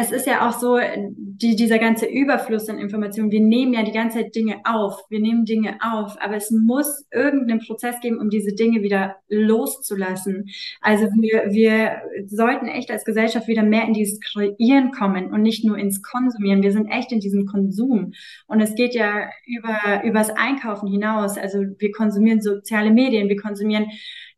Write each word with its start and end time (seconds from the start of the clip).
es 0.00 0.10
ist 0.10 0.26
ja 0.26 0.48
auch 0.48 0.52
so, 0.52 0.78
die, 0.96 1.56
dieser 1.56 1.78
ganze 1.78 2.06
Überfluss 2.06 2.68
an 2.68 2.78
Informationen, 2.78 3.30
wir 3.30 3.40
nehmen 3.40 3.72
ja 3.72 3.82
die 3.82 3.92
ganze 3.92 4.18
Zeit 4.18 4.34
Dinge 4.34 4.60
auf, 4.64 4.98
wir 5.08 5.20
nehmen 5.20 5.44
Dinge 5.44 5.78
auf, 5.80 6.16
aber 6.20 6.36
es 6.36 6.50
muss 6.50 7.06
irgendeinen 7.12 7.60
Prozess 7.60 8.00
geben, 8.00 8.18
um 8.18 8.30
diese 8.30 8.54
Dinge 8.54 8.82
wieder 8.82 9.16
loszulassen. 9.28 10.48
Also 10.80 11.04
wir, 11.20 11.52
wir 11.52 12.02
sollten 12.26 12.66
echt 12.66 12.90
als 12.90 13.04
Gesellschaft 13.04 13.48
wieder 13.48 13.62
mehr 13.62 13.84
in 13.84 13.94
dieses 13.94 14.20
Kreieren 14.20 14.90
kommen 14.90 15.32
und 15.32 15.42
nicht 15.42 15.64
nur 15.64 15.78
ins 15.78 16.02
Konsumieren. 16.02 16.62
Wir 16.62 16.72
sind 16.72 16.88
echt 16.88 17.12
in 17.12 17.20
diesem 17.20 17.46
Konsum. 17.46 18.12
Und 18.46 18.60
es 18.60 18.74
geht 18.74 18.94
ja 18.94 19.28
über, 19.46 20.04
übers 20.04 20.30
Einkaufen 20.30 20.88
hinaus. 20.88 21.38
Also 21.38 21.58
wir 21.78 21.92
konsumieren 21.92 22.42
soziale 22.42 22.90
Medien, 22.90 23.28
wir 23.28 23.40
konsumieren 23.40 23.86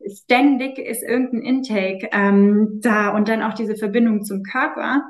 ständig 0.07 0.79
ist 0.79 1.03
irgendein 1.03 1.43
Intake 1.43 2.09
ähm, 2.13 2.81
da 2.81 3.11
und 3.11 3.29
dann 3.29 3.43
auch 3.43 3.55
diese 3.55 3.77
Verbindung 3.77 4.25
zum 4.25 4.43
Körper. 4.43 5.03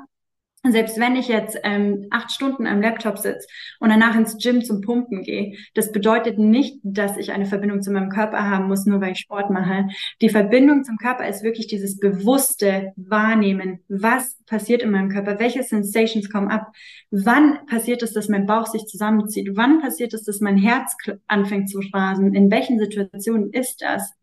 Selbst 0.65 0.97
wenn 0.97 1.17
ich 1.17 1.27
jetzt 1.27 1.59
ähm, 1.63 2.07
acht 2.09 2.31
Stunden 2.31 2.67
am 2.67 2.81
Laptop 2.81 3.17
sitze 3.17 3.47
und 3.81 3.89
danach 3.89 4.15
ins 4.15 4.37
Gym 4.37 4.63
zum 4.63 4.79
Pumpen 4.79 5.21
gehe, 5.23 5.57
das 5.73 5.91
bedeutet 5.91 6.39
nicht, 6.39 6.79
dass 6.83 7.17
ich 7.17 7.33
eine 7.33 7.45
Verbindung 7.45 7.81
zu 7.81 7.91
meinem 7.91 8.09
Körper 8.09 8.49
haben 8.49 8.69
muss, 8.69 8.85
nur 8.85 9.01
weil 9.01 9.11
ich 9.11 9.19
Sport 9.19 9.49
mache. 9.49 9.89
Die 10.21 10.29
Verbindung 10.29 10.85
zum 10.85 10.95
Körper 10.95 11.27
ist 11.27 11.43
wirklich 11.43 11.67
dieses 11.67 11.99
bewusste 11.99 12.93
Wahrnehmen. 12.95 13.79
Was 13.89 14.37
passiert 14.45 14.83
in 14.83 14.91
meinem 14.91 15.09
Körper? 15.09 15.37
Welche 15.37 15.63
Sensations 15.63 16.29
kommen 16.29 16.47
ab? 16.47 16.71
Wann 17.11 17.65
passiert 17.65 18.01
es, 18.01 18.13
dass 18.13 18.29
mein 18.29 18.45
Bauch 18.45 18.67
sich 18.67 18.85
zusammenzieht? 18.85 19.49
Wann 19.55 19.81
passiert 19.81 20.13
es, 20.13 20.23
dass 20.23 20.39
mein 20.39 20.57
Herz 20.57 20.95
anfängt 21.27 21.69
zu 21.69 21.81
rasen? 21.91 22.33
In 22.33 22.49
welchen 22.49 22.79
Situationen 22.79 23.51
ist 23.51 23.81
das? 23.81 24.13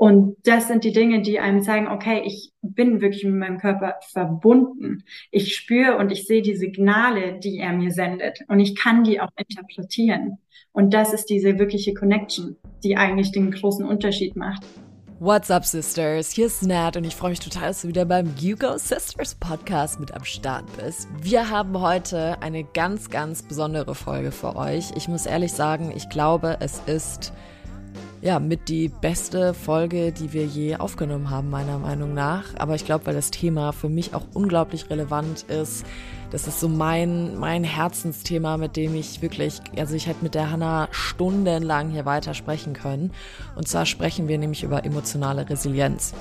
Und 0.00 0.38
das 0.44 0.66
sind 0.66 0.84
die 0.84 0.92
Dinge, 0.92 1.20
die 1.20 1.40
einem 1.40 1.60
zeigen, 1.60 1.86
okay, 1.86 2.22
ich 2.24 2.54
bin 2.62 3.02
wirklich 3.02 3.22
mit 3.22 3.34
meinem 3.34 3.58
Körper 3.58 3.96
verbunden. 4.10 5.04
Ich 5.30 5.54
spüre 5.54 5.98
und 5.98 6.10
ich 6.10 6.26
sehe 6.26 6.40
die 6.40 6.56
Signale, 6.56 7.38
die 7.38 7.58
er 7.58 7.74
mir 7.74 7.90
sendet. 7.90 8.38
Und 8.48 8.60
ich 8.60 8.74
kann 8.74 9.04
die 9.04 9.20
auch 9.20 9.28
interpretieren. 9.36 10.38
Und 10.72 10.94
das 10.94 11.12
ist 11.12 11.26
diese 11.26 11.58
wirkliche 11.58 11.92
Connection, 11.92 12.56
die 12.82 12.96
eigentlich 12.96 13.30
den 13.30 13.50
großen 13.50 13.84
Unterschied 13.84 14.36
macht. 14.36 14.64
What's 15.18 15.50
up, 15.50 15.66
Sisters? 15.66 16.30
Hier 16.30 16.46
ist 16.46 16.62
Nat 16.62 16.96
und 16.96 17.04
ich 17.04 17.14
freue 17.14 17.32
mich 17.32 17.40
total, 17.40 17.68
dass 17.68 17.82
du 17.82 17.88
wieder 17.88 18.06
beim 18.06 18.34
Hugo 18.40 18.78
Sisters 18.78 19.34
Podcast 19.34 20.00
mit 20.00 20.14
am 20.14 20.24
Start 20.24 20.64
bist. 20.78 21.08
Wir 21.20 21.50
haben 21.50 21.78
heute 21.78 22.40
eine 22.40 22.64
ganz, 22.64 23.10
ganz 23.10 23.42
besondere 23.42 23.94
Folge 23.94 24.32
für 24.32 24.56
euch. 24.56 24.92
Ich 24.96 25.08
muss 25.08 25.26
ehrlich 25.26 25.52
sagen, 25.52 25.92
ich 25.94 26.08
glaube, 26.08 26.56
es 26.60 26.80
ist 26.86 27.34
ja, 28.22 28.38
mit 28.38 28.68
die 28.68 28.88
beste 28.88 29.54
Folge, 29.54 30.12
die 30.12 30.32
wir 30.32 30.44
je 30.44 30.76
aufgenommen 30.76 31.30
haben, 31.30 31.48
meiner 31.48 31.78
Meinung 31.78 32.12
nach. 32.12 32.44
Aber 32.58 32.74
ich 32.74 32.84
glaube, 32.84 33.06
weil 33.06 33.14
das 33.14 33.30
Thema 33.30 33.72
für 33.72 33.88
mich 33.88 34.14
auch 34.14 34.26
unglaublich 34.34 34.90
relevant 34.90 35.44
ist. 35.44 35.86
Das 36.30 36.46
ist 36.46 36.60
so 36.60 36.68
mein, 36.68 37.38
mein 37.38 37.64
Herzensthema, 37.64 38.56
mit 38.56 38.76
dem 38.76 38.94
ich 38.94 39.22
wirklich, 39.22 39.60
also 39.76 39.94
ich 39.94 40.06
hätte 40.06 40.22
mit 40.22 40.34
der 40.34 40.50
Hanna 40.50 40.88
stundenlang 40.90 41.90
hier 41.90 42.04
weiter 42.04 42.34
sprechen 42.34 42.74
können. 42.74 43.10
Und 43.56 43.66
zwar 43.68 43.86
sprechen 43.86 44.28
wir 44.28 44.38
nämlich 44.38 44.62
über 44.62 44.84
emotionale 44.84 45.48
Resilienz. 45.48 46.14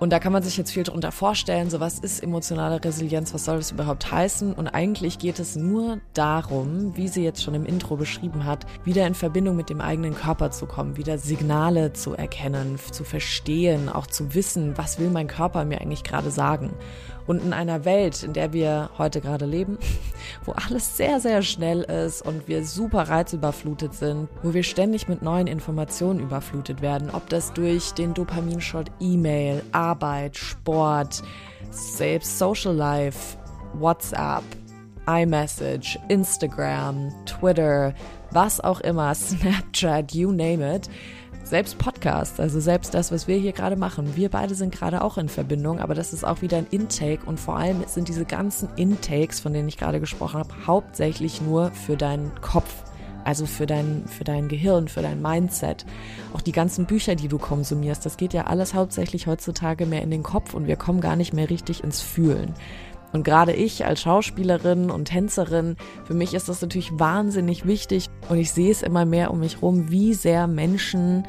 Und 0.00 0.10
da 0.12 0.20
kann 0.20 0.32
man 0.32 0.42
sich 0.42 0.56
jetzt 0.56 0.70
viel 0.70 0.84
darunter 0.84 1.10
vorstellen, 1.10 1.70
so 1.70 1.80
was 1.80 1.98
ist 1.98 2.22
emotionale 2.22 2.82
Resilienz, 2.84 3.34
was 3.34 3.44
soll 3.44 3.56
das 3.56 3.72
überhaupt 3.72 4.12
heißen? 4.12 4.52
Und 4.52 4.68
eigentlich 4.68 5.18
geht 5.18 5.40
es 5.40 5.56
nur 5.56 5.98
darum, 6.14 6.96
wie 6.96 7.08
sie 7.08 7.24
jetzt 7.24 7.42
schon 7.42 7.54
im 7.54 7.66
Intro 7.66 7.96
beschrieben 7.96 8.44
hat, 8.44 8.64
wieder 8.84 9.06
in 9.06 9.14
Verbindung 9.14 9.56
mit 9.56 9.70
dem 9.70 9.80
eigenen 9.80 10.14
Körper 10.14 10.52
zu 10.52 10.66
kommen, 10.66 10.96
wieder 10.96 11.18
Signale 11.18 11.92
zu 11.94 12.14
erkennen, 12.14 12.78
zu 12.92 13.02
verstehen, 13.02 13.88
auch 13.88 14.06
zu 14.06 14.34
wissen, 14.34 14.78
was 14.78 15.00
will 15.00 15.10
mein 15.10 15.26
Körper 15.26 15.64
mir 15.64 15.80
eigentlich 15.80 16.04
gerade 16.04 16.30
sagen. 16.30 16.74
Und 17.28 17.44
in 17.44 17.52
einer 17.52 17.84
Welt, 17.84 18.22
in 18.22 18.32
der 18.32 18.52
wir 18.54 18.88
heute 18.96 19.20
gerade 19.20 19.44
leben, 19.44 19.78
wo 20.44 20.52
alles 20.52 20.96
sehr, 20.96 21.20
sehr 21.20 21.42
schnell 21.42 21.82
ist 21.82 22.22
und 22.22 22.48
wir 22.48 22.64
super 22.64 23.02
reizüberflutet 23.02 23.94
sind, 23.94 24.28
wo 24.42 24.54
wir 24.54 24.62
ständig 24.64 25.06
mit 25.08 25.22
neuen 25.22 25.46
Informationen 25.46 26.20
überflutet 26.20 26.80
werden, 26.80 27.10
ob 27.12 27.28
das 27.28 27.52
durch 27.52 27.92
den 27.92 28.14
Dopaminshot 28.14 28.90
E-Mail, 28.98 29.62
Arbeit, 29.72 30.36
Sport, 30.36 31.22
selbst 31.70 32.38
Social 32.38 32.74
Life, 32.74 33.36
WhatsApp, 33.74 34.42
iMessage, 35.06 35.98
Instagram, 36.08 37.12
Twitter, 37.26 37.94
was 38.30 38.58
auch 38.58 38.80
immer, 38.80 39.14
Snapchat, 39.14 40.12
you 40.12 40.32
name 40.32 40.76
it 40.76 40.88
selbst 41.48 41.78
Podcasts, 41.78 42.40
also 42.40 42.60
selbst 42.60 42.92
das, 42.92 43.10
was 43.10 43.26
wir 43.26 43.36
hier 43.36 43.52
gerade 43.52 43.76
machen, 43.76 44.16
wir 44.16 44.28
beide 44.28 44.54
sind 44.54 44.74
gerade 44.74 45.02
auch 45.02 45.16
in 45.16 45.30
Verbindung, 45.30 45.80
aber 45.80 45.94
das 45.94 46.12
ist 46.12 46.24
auch 46.24 46.42
wieder 46.42 46.58
ein 46.58 46.66
Intake 46.70 47.24
und 47.24 47.40
vor 47.40 47.56
allem 47.56 47.82
sind 47.86 48.08
diese 48.08 48.26
ganzen 48.26 48.68
Intakes, 48.76 49.40
von 49.40 49.54
denen 49.54 49.68
ich 49.68 49.78
gerade 49.78 49.98
gesprochen 49.98 50.40
habe, 50.40 50.66
hauptsächlich 50.66 51.40
nur 51.40 51.70
für 51.70 51.96
deinen 51.96 52.32
Kopf. 52.42 52.84
Also 53.24 53.44
für 53.44 53.66
dein, 53.66 54.04
für 54.06 54.24
dein 54.24 54.48
Gehirn, 54.48 54.88
für 54.88 55.02
dein 55.02 55.20
Mindset. 55.20 55.84
Auch 56.32 56.40
die 56.40 56.52
ganzen 56.52 56.86
Bücher, 56.86 57.14
die 57.14 57.28
du 57.28 57.36
konsumierst, 57.36 58.06
das 58.06 58.16
geht 58.16 58.32
ja 58.32 58.46
alles 58.46 58.72
hauptsächlich 58.72 59.26
heutzutage 59.26 59.84
mehr 59.84 60.00
in 60.00 60.10
den 60.10 60.22
Kopf 60.22 60.54
und 60.54 60.66
wir 60.66 60.76
kommen 60.76 61.02
gar 61.02 61.14
nicht 61.14 61.34
mehr 61.34 61.50
richtig 61.50 61.84
ins 61.84 62.00
Fühlen. 62.00 62.54
Und 63.12 63.24
gerade 63.24 63.52
ich 63.52 63.84
als 63.84 64.02
Schauspielerin 64.02 64.90
und 64.90 65.06
Tänzerin, 65.06 65.76
für 66.04 66.14
mich 66.14 66.34
ist 66.34 66.48
das 66.48 66.60
natürlich 66.60 66.90
wahnsinnig 66.92 67.66
wichtig 67.66 68.08
und 68.28 68.38
ich 68.38 68.52
sehe 68.52 68.70
es 68.70 68.82
immer 68.82 69.04
mehr 69.04 69.30
um 69.30 69.40
mich 69.40 69.62
rum, 69.62 69.90
wie 69.90 70.14
sehr 70.14 70.46
Menschen 70.46 71.26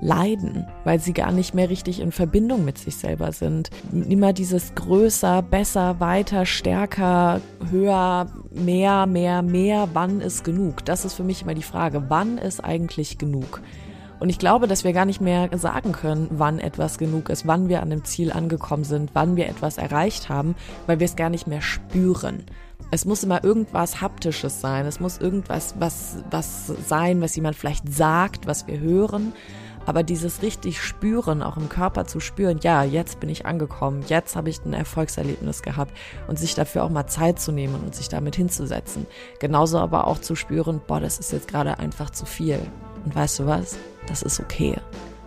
leiden, 0.00 0.66
weil 0.84 0.98
sie 0.98 1.12
gar 1.12 1.30
nicht 1.30 1.54
mehr 1.54 1.68
richtig 1.68 2.00
in 2.00 2.12
Verbindung 2.12 2.64
mit 2.64 2.78
sich 2.78 2.96
selber 2.96 3.32
sind. 3.32 3.70
Immer 3.92 4.32
dieses 4.32 4.74
größer, 4.74 5.42
besser, 5.42 6.00
weiter, 6.00 6.46
stärker, 6.46 7.40
höher, 7.70 8.32
mehr, 8.50 9.06
mehr, 9.06 9.42
mehr, 9.42 9.88
wann 9.92 10.20
ist 10.20 10.42
genug? 10.44 10.84
Das 10.84 11.04
ist 11.04 11.14
für 11.14 11.24
mich 11.24 11.42
immer 11.42 11.54
die 11.54 11.62
Frage, 11.62 12.04
wann 12.08 12.38
ist 12.38 12.64
eigentlich 12.64 13.18
genug? 13.18 13.60
Und 14.20 14.28
ich 14.28 14.38
glaube, 14.38 14.68
dass 14.68 14.84
wir 14.84 14.92
gar 14.92 15.06
nicht 15.06 15.22
mehr 15.22 15.48
sagen 15.56 15.92
können, 15.92 16.28
wann 16.30 16.58
etwas 16.58 16.98
genug 16.98 17.30
ist, 17.30 17.46
wann 17.46 17.70
wir 17.70 17.82
an 17.82 17.88
dem 17.88 18.04
Ziel 18.04 18.32
angekommen 18.32 18.84
sind, 18.84 19.10
wann 19.14 19.36
wir 19.36 19.48
etwas 19.48 19.78
erreicht 19.78 20.28
haben, 20.28 20.54
weil 20.86 21.00
wir 21.00 21.06
es 21.06 21.16
gar 21.16 21.30
nicht 21.30 21.46
mehr 21.46 21.62
spüren. 21.62 22.44
Es 22.90 23.06
muss 23.06 23.24
immer 23.24 23.42
irgendwas 23.42 24.02
Haptisches 24.02 24.60
sein. 24.60 24.84
Es 24.84 25.00
muss 25.00 25.18
irgendwas 25.18 25.74
was, 25.78 26.18
was 26.30 26.66
sein, 26.86 27.22
was 27.22 27.34
jemand 27.34 27.56
vielleicht 27.56 27.92
sagt, 27.92 28.46
was 28.46 28.66
wir 28.66 28.78
hören. 28.78 29.32
Aber 29.86 30.02
dieses 30.02 30.42
richtig 30.42 30.82
Spüren, 30.82 31.42
auch 31.42 31.56
im 31.56 31.70
Körper 31.70 32.04
zu 32.06 32.20
spüren, 32.20 32.58
ja, 32.62 32.84
jetzt 32.84 33.18
bin 33.18 33.30
ich 33.30 33.46
angekommen, 33.46 34.04
jetzt 34.06 34.36
habe 34.36 34.50
ich 34.50 34.62
ein 34.64 34.74
Erfolgserlebnis 34.74 35.62
gehabt 35.62 35.96
und 36.28 36.38
sich 36.38 36.54
dafür 36.54 36.84
auch 36.84 36.90
mal 36.90 37.06
Zeit 37.06 37.40
zu 37.40 37.50
nehmen 37.50 37.76
und 37.76 37.94
sich 37.94 38.10
damit 38.10 38.36
hinzusetzen. 38.36 39.06
Genauso 39.38 39.78
aber 39.78 40.06
auch 40.06 40.18
zu 40.18 40.36
spüren, 40.36 40.82
boah, 40.86 41.00
das 41.00 41.18
ist 41.18 41.32
jetzt 41.32 41.48
gerade 41.48 41.78
einfach 41.78 42.10
zu 42.10 42.26
viel. 42.26 42.60
Und 43.04 43.14
weißt 43.14 43.38
du 43.38 43.46
was? 43.46 43.78
Das 44.10 44.22
ist 44.22 44.40
okay. 44.40 44.76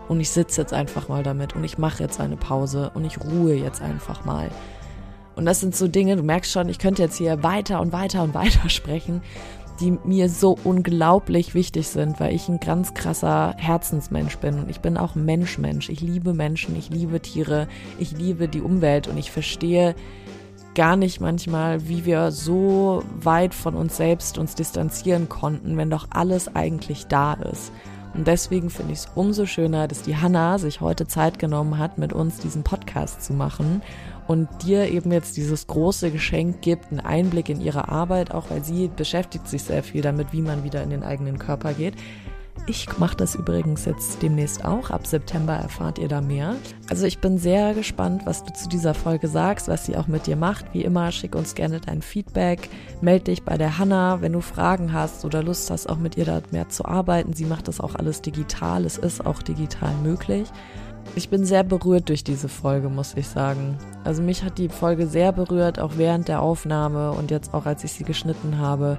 Und 0.10 0.20
ich 0.20 0.30
sitze 0.30 0.62
jetzt 0.62 0.74
einfach 0.74 1.08
mal 1.08 1.24
damit 1.24 1.56
und 1.56 1.64
ich 1.64 1.78
mache 1.78 2.04
jetzt 2.04 2.20
eine 2.20 2.36
Pause 2.36 2.92
und 2.94 3.06
ich 3.06 3.20
ruhe 3.24 3.56
jetzt 3.56 3.82
einfach 3.82 4.26
mal. 4.26 4.52
Und 5.36 5.46
das 5.46 5.62
sind 5.62 5.76
so 5.76 5.88
Dinge, 5.88 6.18
du 6.18 6.24
merkst 6.24 6.52
schon, 6.52 6.68
ich 6.68 6.78
könnte 6.78 7.02
jetzt 7.02 7.18
hier 7.18 7.42
weiter 7.42 7.80
und 7.80 7.94
weiter 7.94 8.22
und 8.22 8.34
weiter 8.34 8.70
sprechen, 8.70 9.22
die 9.80 9.98
mir 10.04 10.30
so 10.30 10.58
unglaublich 10.64 11.56
wichtig 11.56 11.88
sind, 11.88 12.20
weil 12.20 12.36
ich 12.36 12.48
ein 12.50 12.60
ganz 12.60 12.94
krasser 12.94 13.56
Herzensmensch 13.58 14.38
bin 14.38 14.60
und 14.60 14.70
ich 14.70 14.82
bin 14.82 14.98
auch 14.98 15.16
Mensch-Mensch. 15.16 15.90
Ich 15.90 16.02
liebe 16.02 16.34
Menschen, 16.34 16.76
ich 16.76 16.90
liebe 16.90 17.22
Tiere, 17.22 17.68
ich 17.98 18.12
liebe 18.12 18.50
die 18.50 18.62
Umwelt 18.62 19.08
und 19.08 19.18
ich 19.18 19.32
verstehe 19.32 19.96
gar 20.76 20.98
nicht 20.98 21.22
manchmal, 21.22 21.88
wie 21.88 22.06
wir 22.06 22.32
so 22.32 23.04
weit 23.16 23.54
von 23.54 23.76
uns 23.76 23.96
selbst 23.98 24.38
uns 24.38 24.56
distanzieren 24.56 25.30
konnten, 25.30 25.78
wenn 25.78 25.90
doch 25.90 26.08
alles 26.12 26.54
eigentlich 26.54 27.08
da 27.08 27.34
ist. 27.34 27.72
Und 28.14 28.28
deswegen 28.28 28.70
finde 28.70 28.94
ich 28.94 29.00
es 29.00 29.10
umso 29.16 29.46
schöner, 29.46 29.88
dass 29.88 30.04
die 30.04 30.18
Hanna 30.18 30.60
sich 30.60 30.82
heute 30.82 31.08
Zeit 31.08 31.40
genommen 31.40 31.80
hat, 31.80 31.98
mit 31.98 32.14
uns 32.14 32.38
diesen 32.38 32.64
Podcast 32.64 33.24
zu 33.24 33.34
machen 33.34 33.82
und 34.28 34.48
dir 34.64 34.90
eben 34.90 35.12
jetzt 35.12 35.36
dieses 35.36 35.68
große 35.68 36.12
Geschenk 36.12 36.62
gibt, 36.62 36.92
einen 36.92 37.00
Einblick 37.00 37.50
in 37.50 37.60
ihre 37.60 37.90
Arbeit, 37.90 38.32
auch 38.32 38.50
weil 38.50 38.64
sie 38.64 38.90
beschäftigt 38.96 39.48
sich 39.48 39.64
sehr 39.64 39.84
viel 39.84 40.02
damit, 40.02 40.32
wie 40.32 40.42
man 40.42 40.64
wieder 40.64 40.84
in 40.84 40.92
den 40.92 41.04
eigenen 41.04 41.40
Körper 41.40 41.74
geht. 41.74 41.96
Ich 42.66 42.98
mache 42.98 43.18
das 43.18 43.36
übrigens 43.36 43.84
jetzt 43.84 44.22
demnächst 44.22 44.64
auch. 44.64 44.90
Ab 44.90 45.06
September 45.06 45.54
erfahrt 45.54 46.00
ihr 46.00 46.08
da 46.08 46.22
mehr. 46.22 46.56
Also 46.90 47.06
ich 47.06 47.20
bin 47.20 47.38
sehr 47.38 47.74
gespannt, 47.74 48.22
was 48.26 48.46
du 48.46 48.54
zu 48.54 48.70
dieser 48.70 48.94
Folge 48.94 49.28
sagst, 49.28 49.68
was 49.68 49.86
sie 49.86 49.98
auch 49.98 50.08
mit 50.08 50.28
dir 50.28 50.38
macht. 50.38 50.74
Wie 50.74 50.84
immer, 50.84 51.12
schick 51.12 51.36
uns 51.36 51.56
gerne 51.56 51.82
dein 51.82 52.02
Feedback. 52.02 52.70
Meld 53.02 53.28
dich 53.28 53.44
bei 53.44 53.58
der 53.58 53.80
Hanna, 53.80 54.22
wenn 54.22 54.32
du 54.32 54.40
Fragen 54.40 54.94
hast 54.94 55.26
oder 55.26 55.44
Lust 55.44 55.70
hast, 55.72 55.90
auch 55.90 55.98
mit 55.98 56.16
ihr 56.16 56.24
da 56.24 56.42
mehr 56.52 56.70
zu 56.70 56.86
arbeiten. 56.86 57.34
Sie 57.34 57.46
macht 57.46 57.68
das 57.68 57.82
auch 57.82 57.96
alles 57.96 58.22
digital. 58.22 58.86
Es 58.86 58.98
ist 58.98 59.26
auch 59.26 59.42
digital 59.42 59.94
möglich. 60.02 60.48
Ich 61.16 61.30
bin 61.30 61.44
sehr 61.46 61.64
berührt 61.64 62.08
durch 62.08 62.24
diese 62.24 62.48
Folge, 62.48 62.88
muss 62.88 63.14
ich 63.16 63.28
sagen. 63.28 63.78
Also 64.06 64.22
mich 64.22 64.42
hat 64.44 64.58
die 64.58 64.70
Folge 64.70 65.08
sehr 65.08 65.34
berührt, 65.34 65.80
auch 65.80 65.98
während 65.98 66.30
der 66.30 66.42
Aufnahme 66.42 67.12
und 67.12 67.30
jetzt 67.30 67.54
auch 67.54 67.66
als 67.66 67.84
ich 67.84 67.92
sie 67.92 68.06
geschnitten 68.06 68.58
habe. 68.58 68.98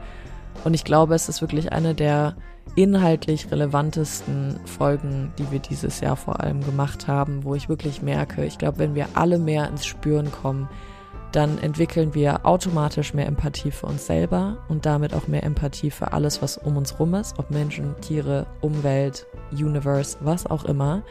Und 0.64 0.74
ich 0.74 0.84
glaube, 0.84 1.14
es 1.14 1.30
ist 1.30 1.40
wirklich 1.40 1.72
eine 1.72 1.94
der 1.94 2.36
inhaltlich 2.76 3.50
relevantesten 3.50 4.58
Folgen, 4.64 5.32
die 5.38 5.50
wir 5.50 5.60
dieses 5.60 6.00
Jahr 6.00 6.16
vor 6.16 6.40
allem 6.40 6.64
gemacht 6.64 7.06
haben, 7.06 7.44
wo 7.44 7.54
ich 7.54 7.68
wirklich 7.68 8.02
merke, 8.02 8.44
ich 8.44 8.58
glaube, 8.58 8.78
wenn 8.78 8.94
wir 8.94 9.08
alle 9.14 9.38
mehr 9.38 9.68
ins 9.68 9.86
Spüren 9.86 10.32
kommen, 10.32 10.68
dann 11.34 11.58
entwickeln 11.58 12.14
wir 12.14 12.46
automatisch 12.46 13.12
mehr 13.12 13.26
Empathie 13.26 13.72
für 13.72 13.86
uns 13.86 14.06
selber 14.06 14.58
und 14.68 14.86
damit 14.86 15.14
auch 15.14 15.26
mehr 15.26 15.42
Empathie 15.42 15.90
für 15.90 16.12
alles, 16.12 16.42
was 16.42 16.56
um 16.56 16.76
uns 16.76 16.98
rum 17.00 17.14
ist, 17.14 17.38
ob 17.38 17.50
Menschen, 17.50 17.94
Tiere, 18.00 18.46
Umwelt, 18.60 19.26
Universe, 19.50 20.16
was 20.20 20.46
auch 20.46 20.64
immer. 20.64 21.02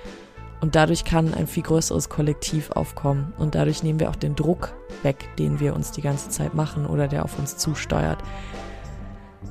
Und 0.61 0.75
dadurch 0.75 1.03
kann 1.03 1.33
ein 1.33 1.45
viel 1.45 1.63
größeres 1.63 2.07
Kollektiv 2.07 2.71
aufkommen 2.71 3.33
und 3.37 3.53
dadurch 3.53 3.83
nehmen 3.83 3.99
wir 3.99 4.09
auch 4.09 4.15
den 4.15 4.33
Druck 4.33 4.73
weg, 5.01 5.27
den 5.37 5.59
wir 5.59 5.75
uns 5.75 5.91
die 5.91 6.01
ganze 6.01 6.29
Zeit 6.29 6.53
machen 6.53 6.85
oder 6.85 7.09
der 7.09 7.25
auf 7.25 7.37
uns 7.37 7.57
zusteuert. 7.57 8.19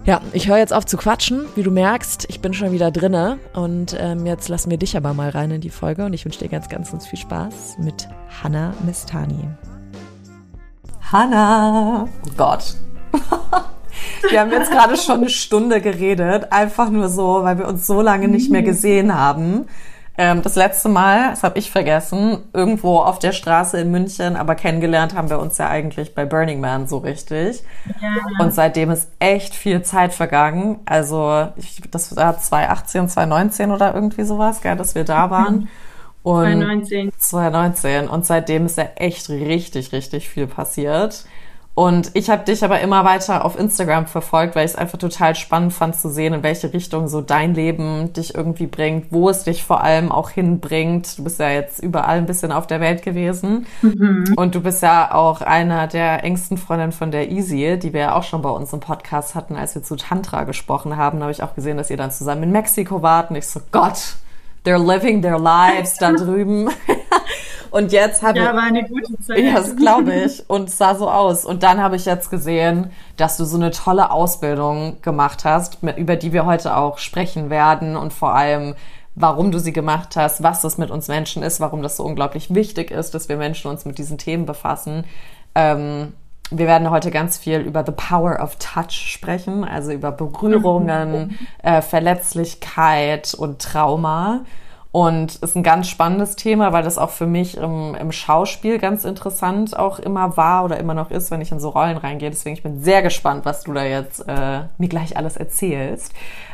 Ja, 0.04 0.20
ich 0.32 0.48
höre 0.48 0.58
jetzt 0.58 0.72
auf 0.72 0.84
zu 0.84 0.96
quatschen. 0.96 1.44
Wie 1.54 1.62
du 1.62 1.70
merkst, 1.70 2.26
ich 2.28 2.40
bin 2.40 2.54
schon 2.54 2.72
wieder 2.72 2.90
drinne. 2.90 3.38
Und 3.54 3.96
ähm, 3.98 4.26
jetzt 4.26 4.48
lassen 4.48 4.70
wir 4.70 4.78
dich 4.78 4.96
aber 4.96 5.14
mal 5.14 5.30
rein 5.30 5.50
in 5.52 5.60
die 5.60 5.70
Folge. 5.70 6.04
Und 6.04 6.12
ich 6.12 6.24
wünsche 6.24 6.40
dir 6.40 6.48
ganz, 6.48 6.68
ganz, 6.68 6.90
ganz 6.90 7.06
viel 7.06 7.18
Spaß 7.18 7.76
mit 7.78 8.08
Hannah 8.42 8.74
Mistani. 8.84 9.48
Hannah! 11.12 12.08
Oh 12.26 12.30
Gott. 12.36 12.74
Wir 14.30 14.40
haben 14.40 14.50
jetzt 14.50 14.70
gerade 14.70 14.96
schon 14.96 15.18
eine 15.18 15.28
Stunde 15.28 15.80
geredet, 15.80 16.50
einfach 16.50 16.90
nur 16.90 17.08
so, 17.08 17.42
weil 17.42 17.58
wir 17.58 17.68
uns 17.68 17.86
so 17.86 18.00
lange 18.00 18.28
nicht 18.28 18.50
mehr 18.50 18.62
gesehen 18.62 19.14
haben. 19.14 19.66
Ähm, 20.18 20.42
das 20.42 20.56
letzte 20.56 20.90
Mal, 20.90 21.30
das 21.30 21.42
habe 21.42 21.58
ich 21.58 21.70
vergessen, 21.70 22.38
irgendwo 22.52 22.98
auf 22.98 23.18
der 23.18 23.32
Straße 23.32 23.80
in 23.80 23.90
München, 23.90 24.36
aber 24.36 24.54
kennengelernt 24.54 25.14
haben 25.14 25.30
wir 25.30 25.38
uns 25.38 25.56
ja 25.56 25.68
eigentlich 25.68 26.14
bei 26.14 26.26
Burning 26.26 26.60
Man 26.60 26.86
so 26.86 26.98
richtig. 26.98 27.62
Ja. 28.00 28.16
Und 28.44 28.52
seitdem 28.52 28.90
ist 28.90 29.10
echt 29.18 29.54
viel 29.54 29.82
Zeit 29.82 30.12
vergangen. 30.12 30.80
Also 30.84 31.48
ich, 31.56 31.80
das 31.90 32.14
war 32.14 32.38
2018, 32.38 33.08
2019 33.08 33.70
oder 33.70 33.94
irgendwie 33.94 34.24
sowas, 34.24 34.60
gell, 34.60 34.76
dass 34.76 34.94
wir 34.94 35.04
da 35.04 35.30
waren. 35.30 35.54
Mhm. 35.54 35.68
Und 36.22 36.44
2019. 36.44 37.12
2019. 37.16 38.08
Und 38.08 38.26
seitdem 38.26 38.66
ist 38.66 38.76
ja 38.76 38.88
echt 38.96 39.30
richtig, 39.30 39.92
richtig 39.92 40.28
viel 40.28 40.46
passiert. 40.46 41.24
Und 41.74 42.10
ich 42.12 42.28
habe 42.28 42.44
dich 42.44 42.62
aber 42.64 42.80
immer 42.80 43.04
weiter 43.04 43.46
auf 43.46 43.58
Instagram 43.58 44.06
verfolgt, 44.06 44.54
weil 44.54 44.66
ich 44.66 44.72
es 44.72 44.76
einfach 44.76 44.98
total 44.98 45.34
spannend 45.34 45.72
fand 45.72 45.96
zu 45.96 46.10
sehen, 46.10 46.34
in 46.34 46.42
welche 46.42 46.72
Richtung 46.72 47.08
so 47.08 47.22
dein 47.22 47.54
Leben 47.54 48.12
dich 48.12 48.34
irgendwie 48.34 48.66
bringt, 48.66 49.06
wo 49.10 49.30
es 49.30 49.44
dich 49.44 49.64
vor 49.64 49.82
allem 49.82 50.12
auch 50.12 50.28
hinbringt. 50.30 51.16
Du 51.16 51.24
bist 51.24 51.40
ja 51.40 51.48
jetzt 51.48 51.82
überall 51.82 52.18
ein 52.18 52.26
bisschen 52.26 52.52
auf 52.52 52.66
der 52.66 52.80
Welt 52.80 53.02
gewesen. 53.02 53.66
Mhm. 53.80 54.34
Und 54.36 54.54
du 54.54 54.60
bist 54.60 54.82
ja 54.82 55.14
auch 55.14 55.40
einer 55.40 55.86
der 55.86 56.24
engsten 56.24 56.58
Freundinnen 56.58 56.92
von 56.92 57.10
der 57.10 57.30
Easy, 57.30 57.78
die 57.78 57.94
wir 57.94 58.00
ja 58.00 58.14
auch 58.16 58.24
schon 58.24 58.42
bei 58.42 58.50
uns 58.50 58.72
im 58.74 58.80
Podcast 58.80 59.34
hatten, 59.34 59.56
als 59.56 59.74
wir 59.74 59.82
zu 59.82 59.96
Tantra 59.96 60.44
gesprochen 60.44 60.98
haben. 60.98 61.20
Da 61.20 61.24
habe 61.24 61.32
ich 61.32 61.42
auch 61.42 61.54
gesehen, 61.54 61.78
dass 61.78 61.88
ihr 61.88 61.96
dann 61.96 62.10
zusammen 62.10 62.42
in 62.42 62.52
Mexiko 62.52 63.00
wart. 63.00 63.30
Und 63.30 63.36
ich 63.36 63.46
so, 63.46 63.60
Gott, 63.70 64.16
they're 64.64 64.78
living 64.78 65.22
their 65.22 65.38
lives 65.38 65.96
da 65.96 66.12
drüben. 66.12 66.70
Und 67.72 67.90
jetzt 67.90 68.22
habe 68.22 68.38
ich. 68.38 68.44
Ja, 68.44 68.54
war 68.54 68.64
eine 68.64 68.86
gute 68.86 69.18
Zeit. 69.18 69.38
Ja, 69.38 69.54
das 69.54 69.76
glaube 69.76 70.14
ich. 70.14 70.48
Und 70.48 70.68
es 70.68 70.76
sah 70.76 70.94
so 70.94 71.10
aus. 71.10 71.46
Und 71.46 71.62
dann 71.62 71.80
habe 71.80 71.96
ich 71.96 72.04
jetzt 72.04 72.30
gesehen, 72.30 72.90
dass 73.16 73.38
du 73.38 73.44
so 73.46 73.56
eine 73.56 73.70
tolle 73.70 74.10
Ausbildung 74.10 74.98
gemacht 75.00 75.46
hast, 75.46 75.78
über 75.96 76.16
die 76.16 76.34
wir 76.34 76.44
heute 76.44 76.76
auch 76.76 76.98
sprechen 76.98 77.48
werden 77.48 77.96
und 77.96 78.12
vor 78.12 78.34
allem, 78.34 78.74
warum 79.14 79.52
du 79.52 79.58
sie 79.58 79.72
gemacht 79.72 80.16
hast, 80.16 80.42
was 80.42 80.60
das 80.60 80.76
mit 80.76 80.90
uns 80.90 81.08
Menschen 81.08 81.42
ist, 81.42 81.60
warum 81.60 81.82
das 81.82 81.96
so 81.96 82.04
unglaublich 82.04 82.54
wichtig 82.54 82.90
ist, 82.90 83.14
dass 83.14 83.30
wir 83.30 83.38
Menschen 83.38 83.70
uns 83.70 83.86
mit 83.86 83.96
diesen 83.96 84.18
Themen 84.18 84.44
befassen. 84.44 85.04
Ähm, 85.54 86.12
wir 86.50 86.66
werden 86.66 86.90
heute 86.90 87.10
ganz 87.10 87.38
viel 87.38 87.60
über 87.60 87.84
the 87.84 87.92
power 87.92 88.40
of 88.42 88.56
touch 88.56 88.92
sprechen, 88.92 89.64
also 89.64 89.92
über 89.92 90.12
Berührungen, 90.12 91.38
äh, 91.62 91.80
Verletzlichkeit 91.82 93.34
und 93.34 93.60
Trauma. 93.60 94.40
Und 94.90 95.36
ist 95.36 95.56
ein 95.56 95.62
ganz 95.62 95.88
spannendes 95.88 96.36
Thema, 96.36 96.74
weil 96.74 96.82
das 96.82 96.98
auch 96.98 97.08
für 97.08 97.26
mich 97.26 97.56
im, 97.56 97.94
im 97.94 98.12
Schauspiel 98.12 98.78
ganz 98.78 99.06
interessant 99.06 99.74
auch 99.74 99.98
immer 99.98 100.36
war 100.36 100.66
oder 100.66 100.78
immer 100.78 100.92
noch 100.92 101.10
ist, 101.10 101.30
wenn 101.30 101.40
ich 101.40 101.50
in 101.50 101.60
so 101.60 101.70
Rollen 101.70 101.96
reingehe. 101.96 102.28
Deswegen 102.28 102.56
ich 102.56 102.62
bin 102.62 102.82
sehr 102.82 103.00
gespannt, 103.00 103.46
was 103.46 103.62
du 103.62 103.72
da 103.72 103.84
jetzt 103.84 104.28
äh, 104.28 104.64
mir 104.76 104.88
gleich 104.88 105.16
alles 105.16 105.38
erzählst. 105.38 106.12